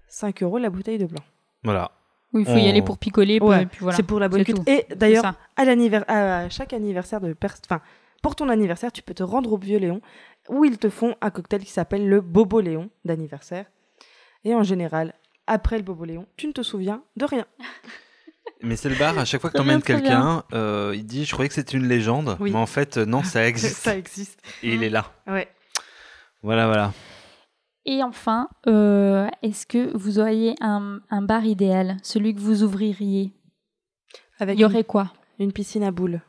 5 0.08 0.42
euros 0.42 0.58
la 0.58 0.68
bouteille 0.68 0.98
de 0.98 1.06
blanc. 1.06 1.22
Voilà. 1.64 1.90
Oui, 2.32 2.44
il 2.46 2.46
faut 2.46 2.58
y 2.58 2.68
aller 2.68 2.82
pour 2.82 2.98
picoler. 2.98 3.38
Ouais, 3.40 3.62
et 3.62 3.66
puis 3.66 3.78
voilà. 3.80 3.96
C'est 3.96 4.02
pour 4.02 4.20
la 4.20 4.28
bonne 4.28 4.44
cuite. 4.44 4.56
tout. 4.56 4.64
Et 4.66 4.86
d'ailleurs, 4.94 5.34
à, 5.56 6.48
chaque 6.50 6.72
anniversaire 6.72 7.20
de 7.20 7.34
enfin, 7.42 7.80
pour 8.22 8.36
ton 8.36 8.48
anniversaire, 8.48 8.92
tu 8.92 9.02
peux 9.02 9.14
te 9.14 9.22
rendre 9.22 9.52
au 9.52 9.58
Vieux 9.58 9.78
Léon 9.78 10.00
où 10.48 10.64
ils 10.64 10.78
te 10.78 10.88
font 10.88 11.14
un 11.20 11.30
cocktail 11.30 11.64
qui 11.64 11.70
s'appelle 11.70 12.08
le 12.08 12.20
Bobo 12.20 12.60
Léon 12.60 12.90
d'anniversaire. 13.04 13.66
Et 14.44 14.54
en 14.54 14.62
général, 14.62 15.14
après 15.46 15.76
le 15.76 15.82
Bobo 15.82 16.04
Léon, 16.04 16.26
tu 16.36 16.46
ne 16.46 16.52
te 16.52 16.62
souviens 16.62 17.02
de 17.16 17.24
rien. 17.24 17.46
Mais 18.62 18.76
c'est 18.76 18.88
le 18.88 18.96
bar, 18.96 19.16
à 19.18 19.24
chaque 19.24 19.40
fois 19.40 19.50
que 19.50 19.56
t'emmènes 19.56 19.82
quelqu'un, 19.82 20.42
euh, 20.52 20.92
il 20.94 21.06
dit 21.06 21.24
Je 21.24 21.32
croyais 21.32 21.48
que 21.48 21.54
c'était 21.54 21.76
une 21.76 21.86
légende, 21.86 22.36
Oui. 22.40 22.50
mais 22.50 22.58
en 22.58 22.66
fait, 22.66 22.96
euh, 22.96 23.04
non, 23.04 23.22
ça 23.22 23.46
existe. 23.46 23.76
Ça 23.76 23.96
existe. 23.96 24.40
Et 24.62 24.74
il 24.74 24.82
est 24.82 24.90
là. 24.90 25.12
Ouais. 25.26 25.48
Voilà, 26.42 26.66
voilà. 26.66 26.92
Et 27.90 28.02
enfin, 28.02 28.50
euh, 28.66 29.28
est-ce 29.42 29.66
que 29.66 29.96
vous 29.96 30.18
auriez 30.18 30.54
un, 30.60 31.00
un 31.08 31.22
bar 31.22 31.46
idéal, 31.46 31.96
celui 32.02 32.34
que 32.34 32.38
vous 32.38 32.62
ouvririez 32.62 33.32
Avec 34.38 34.58
Il 34.58 34.60
y 34.60 34.64
aurait 34.66 34.84
quoi? 34.84 35.10
une, 35.38 35.54
piscine 35.54 35.82
à 35.82 35.90
boules. 35.90 36.20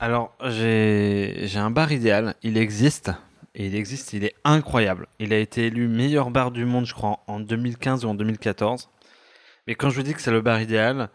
Alors, 0.00 0.34
j'ai 0.44 1.42
j'ai 1.44 1.60
un 1.60 1.70
bar 1.70 1.92
idéal, 1.92 2.34
il 2.42 2.56
existe. 2.56 3.12
Et 3.54 3.66
il 3.66 3.76
existe, 3.76 4.12
il 4.12 4.24
est 4.24 4.34
incroyable. 4.42 5.06
Il 5.20 5.32
a 5.32 5.38
été 5.38 5.66
élu 5.66 5.86
meilleur 5.86 6.32
bar 6.32 6.50
du 6.50 6.64
monde, 6.64 6.86
je 6.86 6.94
crois, 6.94 7.20
en 7.28 7.38
2015 7.38 8.04
ou 8.04 8.08
en 8.08 8.14
2014. 8.14 8.90
Mais 9.68 9.76
quand 9.76 9.88
je 9.88 9.94
vous 9.94 10.02
dis 10.02 10.14
que 10.14 10.20
c'est 10.20 10.32
le 10.32 10.40
bar 10.40 10.60
idéal, 10.60 11.10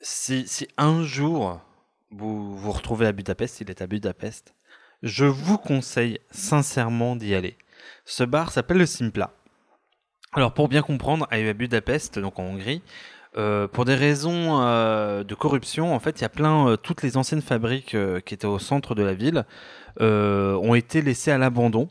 si, 0.00 0.48
si 0.48 0.66
un 0.76 1.04
jour 1.04 1.60
vous 2.10 2.56
vous 2.56 2.72
retrouvez 2.72 3.06
à 3.06 3.12
Budapest, 3.12 3.60
il 3.60 3.70
est 3.70 3.80
à 3.80 3.86
Budapest, 3.86 4.56
je 5.04 5.24
vous 5.24 5.58
conseille 5.58 6.18
sincèrement 6.32 7.14
d'y 7.14 7.36
aller. 7.36 7.56
Ce 8.04 8.24
bar 8.24 8.50
s'appelle 8.50 8.78
le 8.78 8.86
Simpla. 8.86 9.32
Alors 10.32 10.54
pour 10.54 10.68
bien 10.68 10.82
comprendre, 10.82 11.26
à 11.30 11.52
Budapest, 11.52 12.18
donc 12.18 12.38
en 12.38 12.44
Hongrie, 12.44 12.82
euh, 13.36 13.66
pour 13.66 13.84
des 13.84 13.94
raisons 13.94 14.60
euh, 14.60 15.24
de 15.24 15.34
corruption, 15.34 15.94
en 15.94 16.00
fait, 16.00 16.20
il 16.20 16.22
y 16.22 16.24
a 16.24 16.28
plein, 16.28 16.68
euh, 16.68 16.76
toutes 16.76 17.02
les 17.02 17.16
anciennes 17.16 17.42
fabriques 17.42 17.96
qui 18.24 18.34
étaient 18.34 18.46
au 18.46 18.58
centre 18.58 18.94
de 18.94 19.02
la 19.02 19.14
ville 19.14 19.44
ont 20.00 20.74
été 20.74 21.02
laissées 21.02 21.30
à 21.30 21.38
l'abandon 21.38 21.88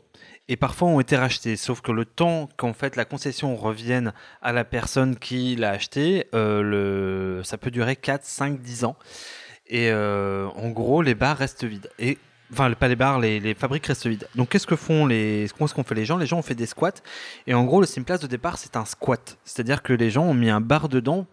et 0.48 0.56
parfois 0.56 0.88
ont 0.88 1.00
été 1.00 1.16
rachetées. 1.16 1.56
Sauf 1.56 1.80
que 1.80 1.92
le 1.92 2.04
temps 2.04 2.48
qu'en 2.56 2.72
fait 2.72 2.96
la 2.96 3.04
concession 3.04 3.54
revienne 3.54 4.12
à 4.42 4.52
la 4.52 4.64
personne 4.64 5.16
qui 5.16 5.54
l'a 5.54 5.70
acheté, 5.70 6.26
le, 6.32 7.42
ça 7.44 7.58
peut 7.58 7.70
durer 7.70 7.94
4, 7.94 8.24
5, 8.24 8.60
10 8.60 8.84
ans. 8.84 8.96
Et 9.68 9.92
en 9.92 10.70
gros, 10.70 11.00
les 11.00 11.14
bars 11.14 11.36
restent 11.36 11.64
vides. 11.64 11.90
Et 12.00 12.18
Enfin, 12.52 12.70
pas 12.74 12.88
les 12.88 12.96
bars, 12.96 13.18
les, 13.18 13.40
les 13.40 13.54
fabriques 13.54 13.86
restent 13.86 14.06
vides. 14.06 14.28
Donc, 14.34 14.50
qu'est-ce 14.50 14.66
que 14.66 14.76
font 14.76 15.06
les, 15.06 15.48
qu'est-ce 15.56 15.74
qu'on 15.74 15.84
fait 15.84 15.94
les 15.94 16.04
gens? 16.04 16.18
Les 16.18 16.26
gens 16.26 16.38
ont 16.38 16.42
fait 16.42 16.54
des 16.54 16.66
squats. 16.66 16.92
Et 17.46 17.54
en 17.54 17.64
gros, 17.64 17.80
le 17.80 17.86
Simplace 17.86 18.20
de 18.20 18.26
départ, 18.26 18.58
c'est 18.58 18.76
un 18.76 18.84
squat. 18.84 19.38
C'est-à-dire 19.44 19.82
que 19.82 19.92
les 19.92 20.10
gens 20.10 20.24
ont 20.24 20.34
mis 20.34 20.50
un 20.50 20.60
bar 20.60 20.88
dedans 20.88 21.26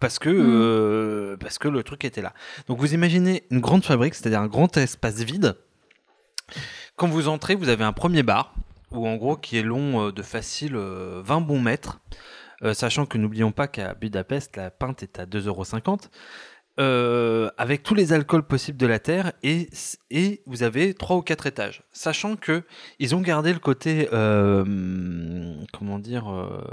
parce 0.00 0.18
que, 0.18 0.30
euh, 0.30 1.36
parce 1.36 1.58
que 1.58 1.68
le 1.68 1.82
truc 1.82 2.04
était 2.04 2.22
là. 2.22 2.32
Donc, 2.66 2.78
vous 2.78 2.94
imaginez 2.94 3.44
une 3.50 3.60
grande 3.60 3.84
fabrique, 3.84 4.14
c'est-à-dire 4.14 4.40
un 4.40 4.48
grand 4.48 4.74
espace 4.76 5.20
vide. 5.20 5.56
Quand 6.96 7.08
vous 7.08 7.28
entrez, 7.28 7.54
vous 7.54 7.68
avez 7.68 7.84
un 7.84 7.92
premier 7.92 8.22
bar, 8.22 8.54
où 8.90 9.06
en 9.06 9.16
gros, 9.16 9.36
qui 9.36 9.58
est 9.58 9.62
long 9.62 10.06
euh, 10.06 10.12
de 10.12 10.22
facile 10.22 10.76
euh, 10.76 11.22
20 11.24 11.40
bons 11.42 11.60
mètres. 11.60 12.00
Euh, 12.62 12.74
sachant 12.74 13.06
que 13.06 13.18
n'oublions 13.18 13.50
pas 13.50 13.66
qu'à 13.66 13.94
Budapest, 13.94 14.56
la 14.56 14.70
pinte 14.70 15.02
est 15.02 15.18
à 15.18 15.26
2,50€. 15.26 16.08
Euh, 16.80 17.50
avec 17.58 17.82
tous 17.82 17.94
les 17.94 18.14
alcools 18.14 18.44
possibles 18.44 18.78
de 18.78 18.86
la 18.86 18.98
terre 18.98 19.32
et, 19.42 19.68
et 20.10 20.40
vous 20.46 20.62
avez 20.62 20.94
trois 20.94 21.16
ou 21.16 21.20
quatre 21.20 21.46
étages. 21.46 21.82
Sachant 21.92 22.34
que 22.34 22.62
ils 22.98 23.14
ont 23.14 23.20
gardé 23.20 23.52
le 23.52 23.58
côté 23.58 24.08
euh, 24.14 25.54
comment 25.74 25.98
dire, 25.98 26.32
euh, 26.32 26.64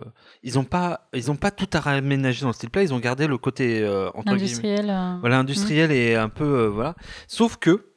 ils 0.41 0.57
ont 0.57 0.63
pas 0.63 1.09
ils 1.13 1.29
ont 1.31 1.35
pas 1.35 1.51
tout 1.51 1.67
à 1.73 1.81
réaménager 1.81 2.43
dans 2.43 2.47
le 2.47 2.53
style 2.53 2.69
plat, 2.69 2.81
ils 2.81 2.93
ont 2.93 2.99
gardé 2.99 3.27
le 3.27 3.37
côté 3.37 3.85
entre 4.13 4.31
Industriel. 4.31 4.85
voilà, 5.19 5.37
industriel 5.39 5.91
et 5.91 6.15
un 6.15 6.29
peu 6.29 6.67
voilà. 6.67 6.95
Sauf 7.27 7.57
que 7.57 7.87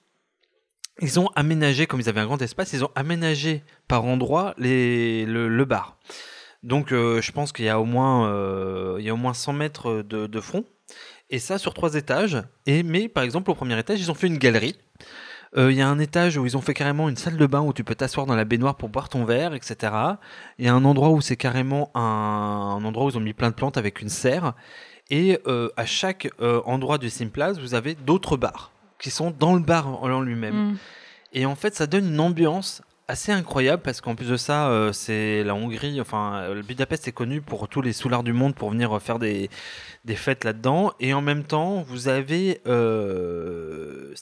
ils 1.01 1.21
ont 1.21 1.29
aménagé, 1.37 1.87
comme 1.87 2.01
ils 2.01 2.09
avaient 2.09 2.21
un 2.21 2.27
grand 2.27 2.43
espace, 2.43 2.73
ils 2.73 2.85
ont 2.85 2.91
aménagé 2.97 3.63
par 3.87 4.05
endroits 4.05 4.55
les, 4.59 5.25
le, 5.25 5.49
le 5.49 5.65
bar. 5.65 5.99
Donc, 6.65 6.91
je 6.91 7.33
pense 7.33 7.53
qu'il 7.53 7.65
y 7.65 7.69
a 7.69 7.81
au 7.81 7.85
moins, 7.85 8.29
il 8.99 9.05
y 9.05 9.09
a 9.09 9.15
au 9.15 9.17
moins 9.17 9.35
100 9.35 9.53
mètres 9.53 10.03
de, 10.03 10.27
de 10.27 10.41
front. 10.41 10.65
Et 11.33 11.41
ça 11.41 11.59
sur 11.59 11.74
trois 11.74 11.95
étages. 11.95 12.41
Et 12.66 12.85
mais 12.85 13.09
par 13.09 13.24
exemple, 13.24 13.51
au 13.51 13.55
premier 13.55 13.76
étage, 13.78 13.99
ils 14.01 14.11
ont 14.11 14.14
fait 14.14 14.28
une 14.28 14.39
galerie. 14.39 14.76
Euh, 15.57 15.72
Il 15.72 15.76
y 15.76 15.83
a 15.83 15.89
un 15.89 15.99
étage 15.99 16.37
où 16.37 16.47
ils 16.47 16.57
ont 16.57 16.61
fait 16.61 16.74
carrément 16.74 17.09
une 17.09 17.16
salle 17.16 17.37
de 17.37 17.47
bain 17.47 17.61
où 17.61 17.72
tu 17.72 17.85
peux 17.85 17.95
t'asseoir 17.95 18.26
dans 18.26 18.37
la 18.37 18.45
baignoire 18.45 18.76
pour 18.76 18.89
boire 18.91 19.09
ton 19.09 19.24
verre, 19.24 19.55
etc. 19.55 19.93
Il 20.59 20.66
y 20.66 20.68
a 20.68 20.74
un 20.74 20.85
endroit 20.85 21.11
où 21.11 21.20
c'est 21.20 21.37
carrément 21.37 21.91
un, 21.95 22.01
un 22.01 22.85
endroit 22.85 23.07
où 23.07 23.11
ils 23.11 23.16
ont 23.16 23.20
mis 23.20 23.33
plein 23.33 23.51
de 23.51 23.55
plantes 23.55 23.76
avec 23.76 24.01
une 24.01 24.09
serre. 24.09 24.53
Et 25.11 25.39
euh, 25.47 25.68
à 25.76 25.85
chaque 25.85 26.30
euh, 26.41 26.61
endroit 26.64 26.99
du 26.99 27.11
Simplace, 27.11 27.59
vous 27.59 27.74
avez 27.74 27.95
d'autres 27.95 28.37
bars 28.37 28.70
qui 28.99 29.11
sont 29.11 29.30
dans 29.30 29.55
le 29.55 29.61
bar 29.61 29.89
en 29.89 30.11
en 30.11 30.20
lui-même. 30.20 30.72
mm. 30.72 30.76
Et 31.35 31.47
en 31.47 31.55
fait, 31.55 31.74
ça 31.74 31.87
donne 31.87 32.09
une 32.09 32.20
ambiance 32.20 32.83
assez 33.09 33.33
incroyable 33.33 33.83
parce 33.83 34.01
qu'en 34.01 34.15
plus 34.15 34.29
de 34.29 34.37
ça, 34.37 34.69
euh, 34.69 34.93
c'est 34.93 35.45
la 35.45 35.55
Hongrie, 35.55 36.01
enfin, 36.01 36.37
euh, 36.43 36.63
Budapest 36.63 37.09
est 37.09 37.13
connu 37.13 37.41
pour 37.41 37.69
tous 37.69 37.83
les 37.83 37.93
soulards 37.93 38.23
du 38.23 38.33
monde 38.33 38.55
pour 38.55 38.71
venir 38.71 38.97
euh, 38.97 39.01
faire 39.01 39.19
des, 39.19 39.51
des 40.05 40.17
fêtes 40.17 40.45
là-dedans. 40.45 40.93
Et 41.01 41.13
en 41.13 41.21
même 41.21 41.45
temps, 41.45 41.83
vous 41.83 42.09
avez 42.09 42.61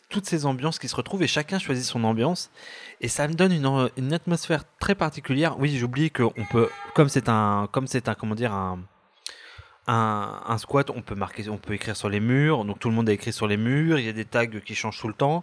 toutes 0.09 0.27
ces 0.27 0.47
ambiances 0.47 0.79
qui 0.79 0.89
se 0.89 0.97
retrouvent 0.97 1.23
et 1.23 1.29
chacun 1.29 1.59
choisit 1.59 1.85
son 1.85 2.05
ambiance. 2.05 2.51
Et 3.01 3.09
ça 3.09 3.29
me 3.29 3.35
donne 3.35 3.53
une, 3.53 3.91
une 3.97 4.13
atmosphère 4.13 4.65
très 4.79 4.95
particulière. 4.95 5.59
Oui, 5.59 5.77
j'oublie 5.77 6.11
qu'on 6.11 6.33
peut, 6.51 6.69
comme 6.95 7.09
c'est 7.09 7.29
un, 7.29 7.69
comme 7.73 7.87
c'est 7.87 8.09
un, 8.09 8.15
comment 8.15 8.35
dire, 8.35 8.53
un, 8.53 8.81
un 9.87 10.59
squat, 10.59 10.91
on 10.91 11.03
peut 11.03 11.15
marquer, 11.15 11.49
on 11.49 11.59
peut 11.59 11.75
écrire 11.75 11.97
sur 11.97 12.09
les 12.09 12.21
murs. 12.21 12.65
Donc 12.65 12.79
tout 12.79 12.89
le 12.89 12.95
monde 12.95 13.09
a 13.09 13.13
écrit 13.13 13.33
sur 13.33 13.47
les 13.47 13.57
murs. 13.57 13.99
Il 13.99 14.05
y 14.05 14.09
a 14.09 14.13
des 14.13 14.25
tags 14.25 14.47
qui 14.47 14.75
changent 14.75 14.99
tout 14.99 15.09
le 15.09 15.15
temps. 15.15 15.43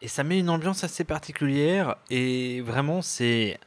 Et 0.00 0.08
ça 0.08 0.24
met 0.24 0.38
une 0.38 0.50
ambiance 0.50 0.84
assez 0.84 1.04
particulière. 1.04 1.96
Et 2.10 2.60
vraiment, 2.60 3.02
c'est 3.02 3.58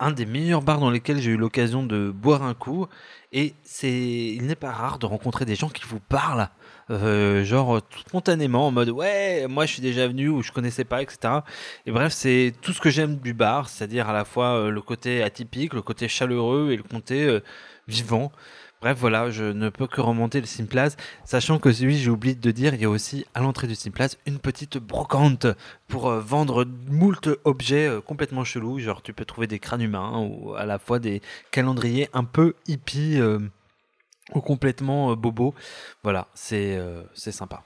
un 0.00 0.12
des 0.12 0.24
meilleurs 0.24 0.62
bars 0.62 0.80
dans 0.80 0.90
lesquels 0.90 1.20
j'ai 1.20 1.32
eu 1.32 1.36
l'occasion 1.36 1.84
de 1.84 2.10
boire 2.10 2.42
un 2.42 2.54
coup. 2.54 2.86
Et 3.32 3.54
c'est, 3.62 3.92
il 3.92 4.46
n'est 4.46 4.56
pas 4.56 4.72
rare 4.72 4.98
de 4.98 5.06
rencontrer 5.06 5.44
des 5.44 5.54
gens 5.54 5.68
qui 5.68 5.84
vous 5.86 6.00
parlent, 6.00 6.48
euh, 6.90 7.44
genre 7.44 7.80
tout 7.82 8.00
spontanément, 8.00 8.66
en 8.66 8.70
mode 8.72 8.88
ouais, 8.90 9.46
moi 9.48 9.66
je 9.66 9.74
suis 9.74 9.82
déjà 9.82 10.08
venu 10.08 10.28
ou 10.28 10.42
je 10.42 10.50
connaissais 10.50 10.84
pas, 10.84 11.02
etc. 11.02 11.40
Et 11.86 11.92
bref, 11.92 12.12
c'est 12.12 12.54
tout 12.62 12.72
ce 12.72 12.80
que 12.80 12.90
j'aime 12.90 13.16
du 13.16 13.34
bar, 13.34 13.68
c'est-à-dire 13.68 14.08
à 14.08 14.12
la 14.12 14.24
fois 14.24 14.56
euh, 14.56 14.70
le 14.70 14.80
côté 14.80 15.22
atypique, 15.22 15.74
le 15.74 15.82
côté 15.82 16.08
chaleureux 16.08 16.70
et 16.72 16.76
le 16.76 16.82
côté 16.82 17.26
euh, 17.26 17.40
vivant. 17.86 18.32
Bref, 18.80 18.96
voilà, 18.98 19.28
je 19.28 19.44
ne 19.44 19.68
peux 19.68 19.86
que 19.86 20.00
remonter 20.00 20.40
le 20.40 20.46
Simplaz, 20.46 20.96
sachant 21.26 21.58
que 21.58 21.68
oui, 21.68 21.98
j'ai 21.98 22.08
oublié 22.08 22.34
de 22.34 22.50
dire, 22.50 22.72
il 22.72 22.80
y 22.80 22.86
a 22.86 22.88
aussi 22.88 23.26
à 23.34 23.40
l'entrée 23.40 23.66
du 23.66 23.74
Simplaz 23.74 24.16
une 24.26 24.38
petite 24.38 24.78
brocante 24.78 25.46
pour 25.86 26.08
euh, 26.08 26.18
vendre 26.18 26.64
moult 26.88 27.28
objets 27.44 27.86
euh, 27.86 28.00
complètement 28.00 28.42
chelous. 28.42 28.78
Genre, 28.78 29.02
tu 29.02 29.12
peux 29.12 29.26
trouver 29.26 29.46
des 29.46 29.58
crânes 29.58 29.82
humains 29.82 30.18
ou 30.18 30.54
à 30.54 30.64
la 30.64 30.78
fois 30.78 30.98
des 30.98 31.20
calendriers 31.50 32.08
un 32.14 32.24
peu 32.24 32.54
hippies 32.68 33.20
euh, 33.20 33.38
ou 34.34 34.40
complètement 34.40 35.14
bobos. 35.14 35.54
Voilà, 36.02 36.28
c'est 36.32 36.80
c'est 37.12 37.32
sympa. 37.32 37.62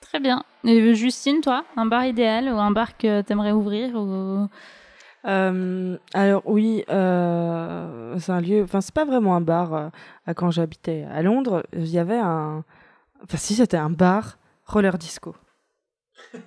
Très 0.00 0.18
bien. 0.18 0.44
Et 0.64 0.94
Justine, 0.94 1.42
toi, 1.42 1.64
un 1.76 1.86
bar 1.86 2.06
idéal 2.06 2.48
ou 2.48 2.58
un 2.58 2.72
bar 2.72 2.96
que 2.96 3.20
t'aimerais 3.20 3.52
ouvrir 3.52 3.94
ou... 3.94 4.48
Euh, 5.26 5.96
alors 6.14 6.42
oui, 6.44 6.84
euh, 6.88 8.16
c'est 8.18 8.32
un 8.32 8.40
lieu. 8.40 8.62
Enfin, 8.62 8.80
c'est 8.80 8.94
pas 8.94 9.04
vraiment 9.04 9.34
un 9.36 9.40
bar. 9.40 9.74
euh, 9.74 9.88
à 10.26 10.34
quand 10.34 10.50
j'habitais 10.50 11.04
à 11.12 11.22
Londres, 11.22 11.64
il 11.72 11.86
y 11.88 11.98
avait 11.98 12.18
un. 12.18 12.64
Enfin, 13.24 13.36
si 13.36 13.54
c'était 13.54 13.76
un 13.76 13.90
bar 13.90 14.38
roller 14.66 14.98
disco. 14.98 15.34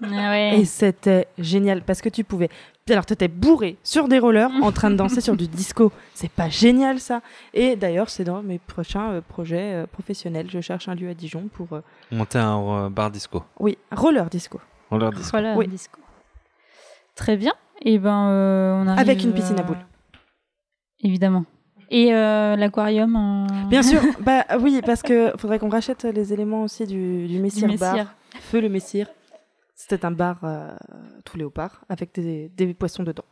Ah 0.03 0.29
ouais. 0.31 0.59
Et 0.59 0.65
c'était 0.65 1.27
génial 1.37 1.81
parce 1.83 2.01
que 2.01 2.09
tu 2.09 2.23
pouvais. 2.23 2.49
Alors, 2.89 3.05
tu 3.05 3.13
étais 3.13 3.27
bourré 3.27 3.77
sur 3.83 4.07
des 4.07 4.17
rollers 4.17 4.49
en 4.63 4.71
train 4.71 4.89
de 4.89 4.95
danser 4.95 5.21
sur 5.21 5.35
du 5.37 5.47
disco. 5.47 5.91
C'est 6.15 6.31
pas 6.31 6.49
génial 6.49 6.99
ça. 6.99 7.21
Et 7.53 7.75
d'ailleurs, 7.75 8.09
c'est 8.09 8.23
dans 8.23 8.41
mes 8.41 8.57
prochains 8.57 9.11
euh, 9.11 9.21
projets 9.21 9.73
euh, 9.75 9.85
professionnels. 9.85 10.47
Je 10.49 10.59
cherche 10.59 10.87
un 10.89 10.95
lieu 10.95 11.09
à 11.09 11.13
Dijon 11.13 11.49
pour. 11.53 11.73
euh, 11.73 11.81
Monter 12.11 12.39
un 12.39 12.85
euh, 12.85 12.89
bar 12.89 13.11
disco. 13.11 13.43
Oui, 13.59 13.77
roller 13.91 14.27
disco. 14.29 14.59
Leur 14.91 15.11
dit. 15.11 15.21
Voilà, 15.31 15.55
Oui. 15.55 15.67
disco. 15.67 15.99
Très 17.15 17.37
bien. 17.37 17.53
Et 17.81 17.97
ben, 17.97 18.29
euh, 18.29 18.73
on 18.75 18.87
arrive, 18.87 18.99
Avec 18.99 19.23
une 19.23 19.33
piscine 19.33 19.57
à 19.59 19.61
euh, 19.61 19.65
boules. 19.65 19.85
Évidemment. 21.01 21.45
Et 21.89 22.13
euh, 22.13 22.55
l'aquarium 22.55 23.15
en... 23.15 23.47
Bien 23.67 23.81
sûr. 23.81 24.01
bah 24.19 24.45
oui, 24.59 24.81
parce 24.85 25.01
que 25.01 25.33
faudrait 25.37 25.59
qu'on 25.59 25.69
rachète 25.69 26.03
les 26.03 26.33
éléments 26.33 26.63
aussi 26.63 26.85
du, 26.85 27.27
du 27.27 27.35
du 27.35 27.39
Messire 27.39 27.67
Bar. 27.77 27.93
Messire. 27.93 28.13
Feu 28.41 28.61
le 28.61 28.69
Messire. 28.69 29.07
C'était 29.75 30.05
un 30.05 30.11
bar 30.11 30.39
euh, 30.43 30.75
tout 31.23 31.37
léopard 31.37 31.85
avec 31.87 32.13
des, 32.13 32.49
des 32.49 32.73
poissons 32.73 33.03
dedans. 33.03 33.23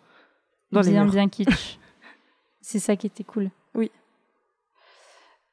Dans 0.71 0.81
bien, 0.81 1.05
bien 1.05 1.27
kitsch. 1.27 1.77
C'est 2.61 2.79
ça 2.79 2.95
qui 2.95 3.07
était 3.07 3.23
cool. 3.23 3.49
Oui. 3.75 3.91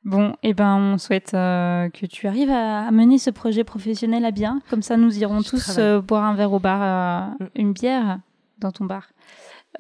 Bon, 0.05 0.37
et 0.43 0.55
ben 0.55 0.77
on 0.77 0.99
souhaite 0.99 1.31
que 1.33 2.07
tu 2.07 2.27
arrives 2.27 2.51
à, 2.51 2.87
à 2.87 2.91
mener 2.91 3.19
ce 3.19 3.31
projet 3.31 3.65
professionnel 3.65 4.25
à 4.25 4.31
bien. 4.31 4.61
Comme 4.71 4.83
ça, 4.83 4.97
nous 4.97 5.19
irons 5.19 5.41
Je 5.41 5.49
tous 5.51 5.79
boire 6.07 6.25
un 6.25 6.35
verre 6.35 6.53
au 6.53 6.59
bar, 6.59 7.31
Mm. 7.41 7.47
une 7.55 7.73
bière 7.73 8.19
dans 8.59 8.73
ton 8.73 8.85
bar. 8.85 9.09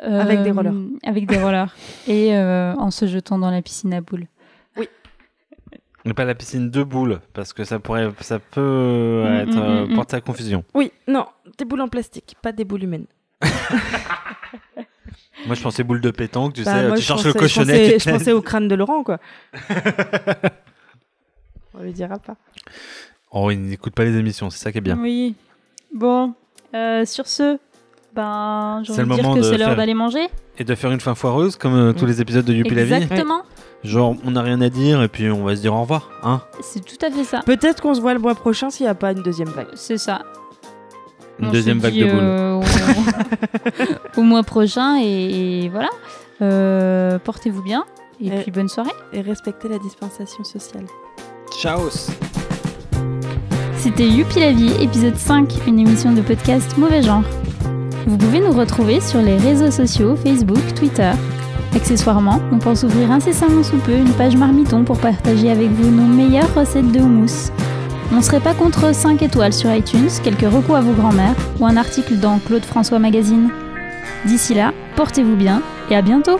Avec 0.01 0.43
des 0.43 0.51
rollers. 0.51 0.72
Avec 1.05 1.27
des 1.27 1.39
rollers. 1.39 1.75
et 2.09 2.35
euh, 2.37 2.75
en 2.75 2.91
se 2.91 3.07
jetant 3.07 3.39
dans 3.39 3.51
la 3.51 3.62
piscine 3.62 3.93
à 3.95 4.01
boules. 4.01 4.27
Mais 6.07 6.12
pas 6.12 6.27
la 6.27 6.35
piscine 6.35 6.68
de 6.70 6.83
boules, 6.83 7.20
parce 7.33 7.55
que 7.55 7.64
ça 7.64 7.79
pourrait, 7.79 8.11
ça 8.20 8.39
peut 8.39 9.25
Mm, 9.25 9.35
être 9.49 9.57
mm, 9.57 9.59
euh, 9.59 9.87
mm, 9.87 9.91
mm. 9.91 9.95
porter 9.95 10.16
à 10.16 10.20
confusion. 10.20 10.62
Oui, 10.75 10.93
non, 11.09 11.25
des 11.57 11.64
boules 11.64 11.81
en 11.81 11.89
plastique, 11.89 12.37
pas 12.43 12.53
des 12.53 12.64
boules 12.66 12.83
humaines. 12.83 13.07
Moi, 15.47 15.55
je 15.55 15.62
pensais 15.62 15.83
boule 15.83 16.03
de 16.03 16.11
pétanque, 16.11 16.53
tu 16.55 16.62
Bah, 16.64 16.72
sais, 16.75 16.87
moi, 16.89 16.97
tu 16.97 17.03
je 17.03 17.07
cherches 17.07 17.22
pensais- 17.22 17.29
le 17.35 17.41
cochonnet. 17.41 17.75
Je 17.75 17.81
pensais, 17.85 17.99
je 17.99 18.05
traîne. 18.05 18.18
pensais 18.18 18.33
au 18.33 18.43
crâne 18.43 18.68
de 18.68 18.75
Laurent, 18.75 19.03
quoi. 19.03 19.18
On 21.75 21.83
lui 21.83 21.93
dira 21.93 22.18
pas. 22.18 22.37
Oh, 23.31 23.51
il 23.51 23.61
n'écoute 23.62 23.95
pas 23.95 24.05
les 24.05 24.16
émissions, 24.16 24.49
c'est 24.51 24.59
ça 24.62 24.72
qui 24.72 24.79
est 24.79 24.83
bien. 24.83 24.99
Oui. 24.99 25.35
Bon, 25.93 26.35
euh, 26.75 27.05
sur 27.05 27.27
ce, 27.27 27.59
ben, 28.15 28.81
j'ai 28.85 28.93
C'est 28.93 29.01
envie 29.01 29.11
le 29.11 29.17
de 29.17 29.21
dire 29.21 29.25
moment 29.25 29.35
que 29.35 29.41
de 29.47 29.51
c'est 29.51 29.59
l'heure 29.59 29.69
faire- 29.69 29.77
d'aller 29.77 29.95
manger. 29.95 30.29
Et 30.59 30.65
de 30.65 30.75
faire 30.75 30.93
une 30.93 31.01
fin 31.01 31.15
foireuse, 31.15 31.57
comme 31.57 31.75
euh, 31.75 31.93
tous 31.93 32.05
Mm. 32.05 32.09
les 32.09 32.21
épisodes 32.21 32.45
de 32.45 32.53
Youpi 32.53 32.75
la 32.75 32.85
vie. 32.85 32.93
Exactement. 32.95 33.43
Genre, 33.83 34.15
on 34.25 34.31
n'a 34.31 34.43
rien 34.43 34.61
à 34.61 34.69
dire, 34.71 35.03
et 35.03 35.09
puis 35.09 35.31
on 35.31 35.45
va 35.45 35.57
se 35.57 35.61
dire 35.61 35.75
au 35.75 35.81
revoir, 35.83 36.09
hein 36.23 36.41
C'est 36.62 36.85
tout 36.85 37.05
à 37.05 37.11
fait 37.11 37.25
ça. 37.25 37.41
Peut-être 37.45 37.83
qu'on 37.83 37.93
se 37.95 38.01
voit 38.01 38.15
le 38.15 38.21
mois 38.21 38.35
prochain 38.35 38.71
s'il 38.71 38.87
n'y 38.87 38.91
a 38.91 38.95
pas 38.95 39.12
une 39.12 39.23
deuxième 39.23 39.49
vague. 39.49 39.67
C'est 39.75 39.99
ça. 39.99 40.23
Une 41.41 41.49
On 41.49 41.51
deuxième 41.51 41.79
se 41.79 41.83
vague 41.83 41.93
dit, 41.93 42.05
de 42.05 42.11
boules. 42.11 42.21
euh, 42.23 42.61
au... 44.17 44.21
au 44.21 44.23
mois 44.23 44.43
prochain 44.45 44.99
et, 45.03 45.65
et 45.65 45.69
voilà. 45.69 45.91
Euh, 46.41 47.19
Portez-vous 47.19 47.62
bien 47.62 47.85
et 48.23 48.29
Et- 48.29 48.43
puis 48.43 48.51
bonne 48.53 48.69
soirée. 48.69 48.93
Et 49.12 49.21
respecter 49.21 49.69
la 49.69 49.79
dispensation 49.79 50.45
sociale. 50.45 50.85
Ciao 51.61 51.81
C'était 53.77 54.07
Youpi 54.09 54.41
la 54.41 54.53
vie, 54.53 54.73
épisode 54.81 55.17
5, 55.17 55.53
une 55.67 55.79
émission 55.81 56.12
de 56.12 56.23
podcast 56.23 56.79
Mauvais 56.79 57.03
Genre. 57.03 57.23
Vous 58.07 58.18
pouvez 58.18 58.40
nous 58.40 58.52
retrouver 58.52 59.00
sur 59.00 59.22
les 59.22 59.38
réseaux 59.38 59.70
sociaux, 59.70 60.14
Facebook, 60.14 60.74
Twitter. 60.74 61.12
Accessoirement, 61.74 62.40
on 62.52 62.59
pense 62.59 62.82
ouvrir 62.82 63.11
incessamment 63.11 63.62
sous 63.62 63.78
peu 63.78 63.92
une 63.92 64.12
page 64.12 64.36
Marmiton 64.36 64.84
pour 64.84 64.98
partager 64.98 65.50
avec 65.50 65.70
vous 65.70 65.90
nos 65.90 66.07
meilleures 66.07 66.55
recettes 66.55 66.92
de 66.92 67.00
houmous. 67.00 67.50
On 68.12 68.20
serait 68.20 68.40
pas 68.40 68.52
contre 68.52 68.94
5 68.94 69.22
étoiles 69.22 69.55
sur 69.55 69.74
iTunes, 69.74 70.11
quelques 70.22 70.42
recours 70.42 70.76
à 70.76 70.82
vos 70.82 70.92
grands-mères 70.92 71.34
ou 71.59 71.66
un 71.66 71.76
article 71.76 72.18
dans 72.18 72.38
Claude 72.38 72.64
François 72.64 72.98
Magazine. 72.98 73.48
D'ici 74.26 74.55
là, 74.55 74.72
portez-vous 74.96 75.36
bien 75.36 75.62
et 75.90 75.96
à 75.96 76.02
bientôt 76.02 76.38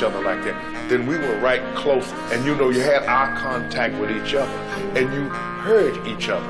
each 0.00 0.04
other 0.04 0.22
like 0.22 0.42
that, 0.44 0.88
then 0.88 1.06
we 1.06 1.18
were 1.18 1.38
right 1.40 1.62
close. 1.74 2.10
And 2.32 2.42
you 2.46 2.56
know, 2.56 2.70
you 2.70 2.80
had 2.80 3.02
eye 3.02 3.38
contact 3.38 3.94
with 4.00 4.10
each 4.10 4.34
other 4.34 4.50
and 4.98 5.12
you 5.12 5.28
heard 5.28 6.06
each 6.06 6.30
other. 6.30 6.46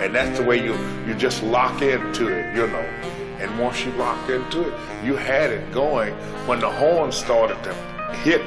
And 0.00 0.14
that's 0.14 0.38
the 0.38 0.44
way 0.44 0.62
you, 0.62 0.74
you 1.04 1.14
just 1.14 1.42
lock 1.42 1.82
into 1.82 2.28
it, 2.28 2.54
you 2.54 2.68
know. 2.68 2.86
And 3.40 3.58
once 3.58 3.84
you 3.84 3.90
locked 3.92 4.30
into 4.30 4.68
it, 4.68 5.04
you 5.04 5.16
had 5.16 5.50
it 5.50 5.72
going. 5.72 6.14
When 6.46 6.60
the 6.60 6.70
horn 6.70 7.10
started 7.10 7.60
to 7.64 7.74
hit, 8.22 8.42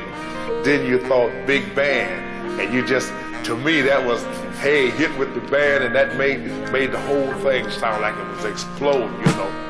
then 0.64 0.86
you 0.90 0.98
thought 1.08 1.32
big 1.46 1.76
band. 1.76 2.62
And 2.62 2.74
you 2.74 2.86
just, 2.86 3.10
to 3.46 3.58
me, 3.58 3.82
that 3.82 4.06
was, 4.06 4.24
hey, 4.60 4.90
hit 4.92 5.16
with 5.18 5.34
the 5.36 5.42
band. 5.52 5.84
And 5.84 5.94
that 5.94 6.16
made, 6.16 6.40
made 6.72 6.94
the 6.94 7.02
whole 7.02 7.34
thing 7.44 7.70
sound 7.70 8.02
like 8.02 8.16
it 8.16 8.36
was 8.38 8.46
exploding, 8.46 9.12
you 9.20 9.36
know. 9.36 9.65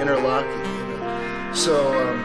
Interlocking, 0.00 0.50
you 0.50 0.96
know. 0.96 1.50
So 1.54 1.76
um, 1.92 2.24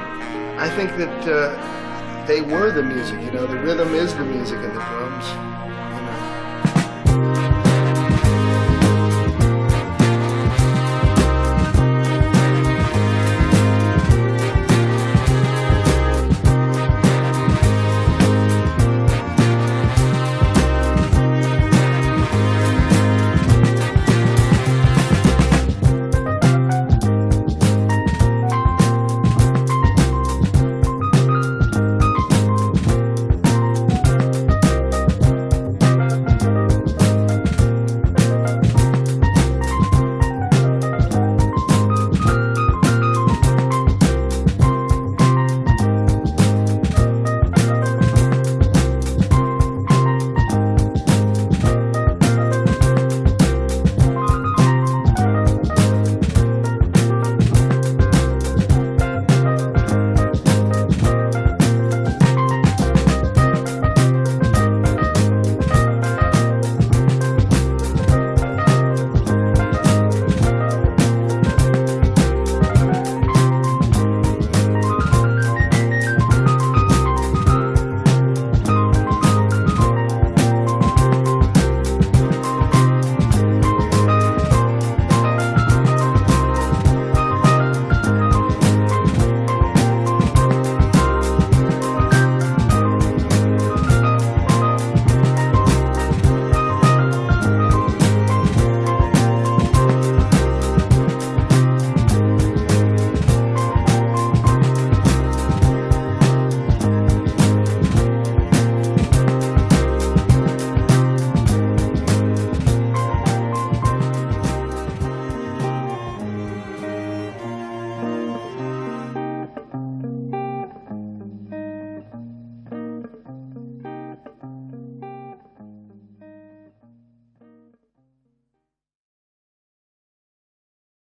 I 0.57 0.69
think 0.69 0.95
that 0.97 1.27
uh, 1.27 2.25
they 2.25 2.41
were 2.41 2.71
the 2.71 2.83
music, 2.83 3.21
you 3.21 3.31
know. 3.31 3.45
The 3.45 3.57
rhythm 3.57 3.93
is 3.93 4.13
the 4.15 4.25
music, 4.25 4.57
and 4.59 4.71
the 4.75 4.81
drums 4.81 5.54